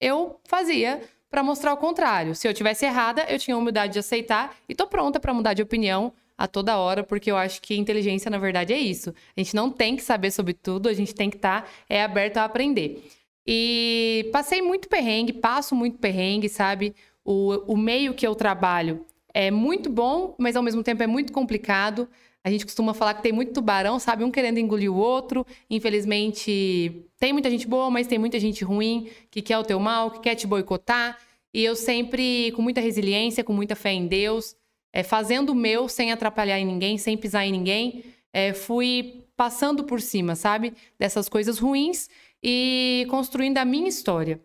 eu 0.00 0.38
fazia 0.44 1.02
para 1.30 1.42
mostrar 1.42 1.72
o 1.72 1.78
contrário. 1.78 2.34
Se 2.34 2.46
eu 2.46 2.54
tivesse 2.54 2.84
errada, 2.84 3.24
eu 3.28 3.38
tinha 3.38 3.54
a 3.54 3.58
humildade 3.58 3.94
de 3.94 3.98
aceitar 3.98 4.54
e 4.68 4.74
tô 4.74 4.86
pronta 4.86 5.18
para 5.18 5.34
mudar 5.34 5.54
de 5.54 5.62
opinião 5.62 6.12
a 6.36 6.46
toda 6.46 6.78
hora, 6.78 7.02
porque 7.04 7.30
eu 7.30 7.36
acho 7.36 7.62
que 7.62 7.76
inteligência, 7.76 8.30
na 8.30 8.38
verdade, 8.38 8.72
é 8.72 8.78
isso. 8.78 9.14
A 9.36 9.40
gente 9.40 9.54
não 9.54 9.70
tem 9.70 9.96
que 9.96 10.02
saber 10.02 10.30
sobre 10.30 10.52
tudo, 10.52 10.88
a 10.88 10.92
gente 10.92 11.14
tem 11.14 11.30
que 11.30 11.36
estar 11.36 11.62
tá, 11.62 11.68
é, 11.88 12.02
aberto 12.02 12.38
a 12.38 12.44
aprender. 12.44 13.04
E 13.46 14.28
passei 14.32 14.62
muito 14.62 14.88
perrengue, 14.88 15.32
passo 15.32 15.74
muito 15.74 15.98
perrengue, 15.98 16.48
sabe? 16.48 16.94
O, 17.24 17.74
o 17.74 17.76
meio 17.76 18.14
que 18.14 18.26
eu 18.26 18.34
trabalho 18.34 19.04
é 19.32 19.50
muito 19.50 19.90
bom, 19.90 20.34
mas 20.38 20.56
ao 20.56 20.62
mesmo 20.62 20.82
tempo 20.82 21.02
é 21.02 21.06
muito 21.06 21.32
complicado. 21.32 22.08
A 22.42 22.50
gente 22.50 22.64
costuma 22.64 22.92
falar 22.92 23.14
que 23.14 23.22
tem 23.22 23.32
muito 23.32 23.52
tubarão, 23.52 23.98
sabe? 23.98 24.22
Um 24.22 24.30
querendo 24.30 24.58
engolir 24.58 24.92
o 24.92 24.96
outro. 24.96 25.46
Infelizmente, 25.70 27.06
tem 27.18 27.32
muita 27.32 27.50
gente 27.50 27.66
boa, 27.66 27.90
mas 27.90 28.06
tem 28.06 28.18
muita 28.18 28.38
gente 28.38 28.62
ruim 28.64 29.08
que 29.30 29.40
quer 29.40 29.58
o 29.58 29.64
teu 29.64 29.80
mal, 29.80 30.10
que 30.10 30.20
quer 30.20 30.34
te 30.34 30.46
boicotar. 30.46 31.18
E 31.52 31.64
eu 31.64 31.74
sempre, 31.74 32.52
com 32.52 32.60
muita 32.60 32.80
resiliência, 32.80 33.44
com 33.44 33.52
muita 33.52 33.74
fé 33.74 33.92
em 33.92 34.06
Deus, 34.06 34.54
é, 34.94 35.02
fazendo 35.02 35.50
o 35.50 35.54
meu 35.56 35.88
sem 35.88 36.12
atrapalhar 36.12 36.60
em 36.60 36.64
ninguém, 36.64 36.96
sem 36.96 37.16
pisar 37.16 37.44
em 37.44 37.50
ninguém, 37.50 38.04
é, 38.32 38.54
fui 38.54 39.24
passando 39.36 39.82
por 39.82 40.00
cima, 40.00 40.36
sabe? 40.36 40.72
Dessas 40.96 41.28
coisas 41.28 41.58
ruins 41.58 42.08
e 42.40 43.04
construindo 43.10 43.58
a 43.58 43.64
minha 43.64 43.88
história. 43.88 44.40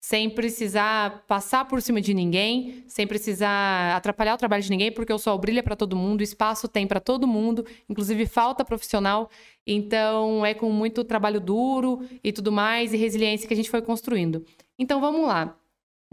Sem 0.00 0.28
precisar 0.28 1.24
passar 1.28 1.66
por 1.66 1.80
cima 1.80 2.00
de 2.00 2.12
ninguém, 2.12 2.84
sem 2.88 3.06
precisar 3.06 3.96
atrapalhar 3.96 4.34
o 4.34 4.36
trabalho 4.36 4.62
de 4.62 4.68
ninguém, 4.68 4.92
porque 4.92 5.12
o 5.12 5.18
sol 5.18 5.38
brilha 5.38 5.62
para 5.62 5.76
todo 5.76 5.96
mundo, 5.96 6.22
espaço 6.22 6.68
tem 6.68 6.86
para 6.86 7.00
todo 7.00 7.26
mundo, 7.26 7.64
inclusive 7.88 8.26
falta 8.26 8.64
profissional. 8.64 9.30
Então 9.64 10.44
é 10.44 10.52
com 10.52 10.70
muito 10.70 11.04
trabalho 11.04 11.40
duro 11.40 12.04
e 12.22 12.32
tudo 12.32 12.50
mais, 12.50 12.92
e 12.92 12.96
resiliência 12.96 13.46
que 13.46 13.54
a 13.54 13.56
gente 13.56 13.70
foi 13.70 13.80
construindo. 13.80 14.44
Então 14.76 15.00
vamos 15.00 15.26
lá. 15.26 15.56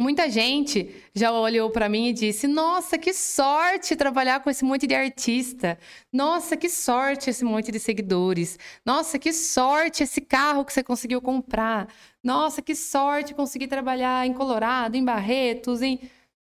Muita 0.01 0.27
gente 0.31 0.95
já 1.13 1.31
olhou 1.31 1.69
para 1.69 1.87
mim 1.87 2.07
e 2.07 2.13
disse: 2.13 2.47
Nossa, 2.47 2.97
que 2.97 3.13
sorte 3.13 3.95
trabalhar 3.95 4.39
com 4.39 4.49
esse 4.49 4.65
monte 4.65 4.87
de 4.87 4.95
artista. 4.95 5.77
Nossa, 6.11 6.57
que 6.57 6.67
sorte 6.67 7.29
esse 7.29 7.45
monte 7.45 7.71
de 7.71 7.79
seguidores. 7.79 8.57
Nossa, 8.83 9.19
que 9.19 9.31
sorte 9.31 10.01
esse 10.01 10.19
carro 10.19 10.65
que 10.65 10.73
você 10.73 10.81
conseguiu 10.83 11.21
comprar. 11.21 11.87
Nossa, 12.23 12.63
que 12.63 12.73
sorte 12.73 13.35
conseguir 13.35 13.67
trabalhar 13.67 14.25
em 14.25 14.33
Colorado, 14.33 14.97
em 14.97 15.05
Barretos, 15.05 15.83
em. 15.83 15.99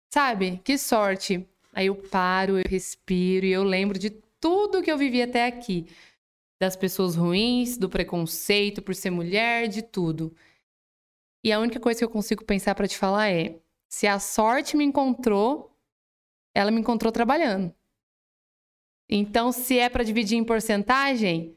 Sabe? 0.09 0.61
Que 0.63 0.79
sorte. 0.79 1.45
Aí 1.73 1.87
eu 1.87 1.97
paro, 1.97 2.59
eu 2.59 2.65
respiro 2.65 3.45
e 3.45 3.51
eu 3.51 3.65
lembro 3.65 3.99
de 3.99 4.11
tudo 4.41 4.83
que 4.83 4.91
eu 4.91 4.97
vivi 4.97 5.21
até 5.21 5.47
aqui. 5.47 5.87
Das 6.61 6.77
pessoas 6.77 7.17
ruins, 7.17 7.77
do 7.77 7.89
preconceito 7.89 8.81
por 8.83 8.95
ser 8.95 9.11
mulher, 9.11 9.67
de 9.67 9.83
tudo. 9.83 10.33
E 11.43 11.53
a 11.53 11.59
única 11.59 11.79
coisa 11.79 11.99
que 11.99 12.05
eu 12.05 12.11
consigo 12.11 12.45
pensar 12.45 12.75
para 12.75 12.89
te 12.89 12.97
falar 12.97 13.31
é: 13.31 13.59
se 13.89 14.07
a 14.07 14.19
sorte 14.19 14.77
me 14.77 14.85
encontrou, 14.85 15.77
ela 16.55 16.71
me 16.71 16.81
encontrou 16.81 17.13
trabalhando. 17.13 17.75
Então, 19.09 19.53
se 19.53 19.79
é 19.79 19.89
para 19.89 20.05
dividir 20.05 20.37
em 20.37 20.45
porcentagem, 20.45 21.57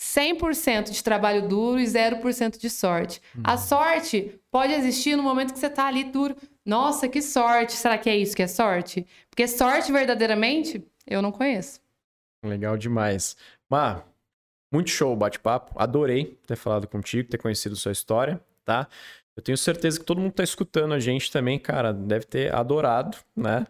100% 0.00 0.90
de 0.90 1.02
trabalho 1.02 1.48
duro 1.48 1.80
e 1.80 1.84
0% 1.84 2.58
de 2.58 2.68
sorte. 2.68 3.20
Hum. 3.36 3.42
A 3.44 3.56
sorte 3.56 4.40
pode 4.50 4.72
existir 4.72 5.16
no 5.16 5.22
momento 5.22 5.52
que 5.52 5.58
você 5.58 5.66
está 5.66 5.86
ali 5.86 6.04
duro. 6.04 6.36
Nossa, 6.64 7.08
que 7.08 7.22
sorte! 7.22 7.72
Será 7.72 7.96
que 7.98 8.10
é 8.10 8.16
isso 8.16 8.36
que 8.36 8.42
é 8.42 8.48
sorte? 8.48 9.06
Porque 9.30 9.46
sorte 9.48 9.92
verdadeiramente, 9.92 10.84
eu 11.06 11.22
não 11.22 11.32
conheço. 11.32 11.80
Legal 12.44 12.76
demais. 12.76 13.36
Má, 13.70 14.02
muito 14.72 14.90
show 14.90 15.12
o 15.12 15.16
bate-papo. 15.16 15.72
Adorei 15.76 16.38
ter 16.46 16.56
falado 16.56 16.88
contigo, 16.88 17.28
ter 17.28 17.38
conhecido 17.38 17.76
sua 17.76 17.92
história, 17.92 18.42
tá? 18.64 18.88
Eu 19.36 19.42
tenho 19.42 19.56
certeza 19.56 19.98
que 19.98 20.04
todo 20.04 20.20
mundo 20.20 20.30
que 20.30 20.36
tá 20.36 20.44
escutando 20.44 20.92
a 20.92 21.00
gente 21.00 21.30
também, 21.30 21.58
cara, 21.58 21.92
deve 21.92 22.26
ter 22.26 22.54
adorado, 22.54 23.16
né? 23.34 23.66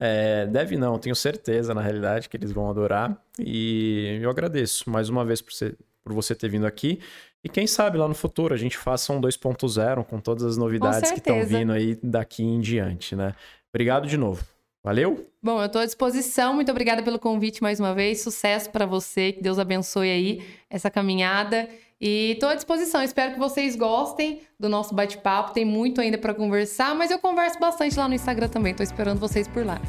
É, 0.00 0.46
deve 0.46 0.76
não, 0.76 0.98
tenho 0.98 1.14
certeza, 1.14 1.72
na 1.72 1.80
realidade, 1.80 2.28
que 2.28 2.36
eles 2.36 2.52
vão 2.52 2.68
adorar. 2.68 3.16
E 3.38 4.18
eu 4.20 4.28
agradeço 4.28 4.90
mais 4.90 5.08
uma 5.08 5.24
vez 5.24 5.40
por 5.40 5.52
você, 5.52 5.74
por 6.02 6.12
você 6.12 6.34
ter 6.34 6.48
vindo 6.48 6.66
aqui. 6.66 7.00
E 7.44 7.48
quem 7.48 7.66
sabe 7.66 7.98
lá 7.98 8.08
no 8.08 8.14
futuro 8.14 8.54
a 8.54 8.56
gente 8.56 8.76
faça 8.76 9.12
um 9.12 9.20
2.0 9.20 10.04
com 10.04 10.18
todas 10.18 10.42
as 10.44 10.56
novidades 10.56 11.10
que 11.10 11.18
estão 11.18 11.44
vindo 11.44 11.72
aí 11.72 11.98
daqui 12.02 12.42
em 12.42 12.60
diante, 12.60 13.14
né? 13.14 13.34
Obrigado 13.72 14.08
de 14.08 14.16
novo. 14.16 14.44
Valeu? 14.84 15.26
Bom, 15.42 15.60
eu 15.60 15.66
estou 15.66 15.80
à 15.80 15.86
disposição. 15.86 16.52
Muito 16.52 16.70
obrigada 16.70 17.02
pelo 17.02 17.18
convite 17.18 17.62
mais 17.62 17.80
uma 17.80 17.94
vez. 17.94 18.20
Sucesso 18.20 18.68
para 18.68 18.84
você. 18.84 19.32
Que 19.32 19.42
Deus 19.42 19.58
abençoe 19.58 20.10
aí 20.10 20.44
essa 20.68 20.90
caminhada. 20.90 21.66
E 21.98 22.32
estou 22.32 22.50
à 22.50 22.54
disposição. 22.54 23.02
Espero 23.02 23.32
que 23.32 23.38
vocês 23.38 23.76
gostem 23.76 24.42
do 24.60 24.68
nosso 24.68 24.94
bate-papo. 24.94 25.54
Tem 25.54 25.64
muito 25.64 26.02
ainda 26.02 26.18
para 26.18 26.34
conversar, 26.34 26.94
mas 26.94 27.10
eu 27.10 27.18
converso 27.18 27.58
bastante 27.58 27.98
lá 27.98 28.06
no 28.06 28.14
Instagram 28.14 28.48
também. 28.48 28.72
Estou 28.72 28.84
esperando 28.84 29.18
vocês 29.18 29.48
por 29.48 29.64
lá. 29.64 29.80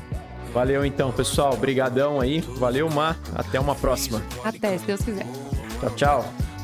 Valeu 0.53 0.85
então, 0.85 1.11
pessoal. 1.11 1.53
Obrigadão 1.53 2.21
aí. 2.21 2.39
Valeu, 2.39 2.89
Mar. 2.89 3.19
Até 3.35 3.59
uma 3.59 3.75
próxima. 3.75 4.23
Até, 4.45 4.77
se 4.77 4.85
Deus 4.85 5.01
quiser. 5.01 5.25
Tchau, 5.81 5.95
tchau. 5.95 6.54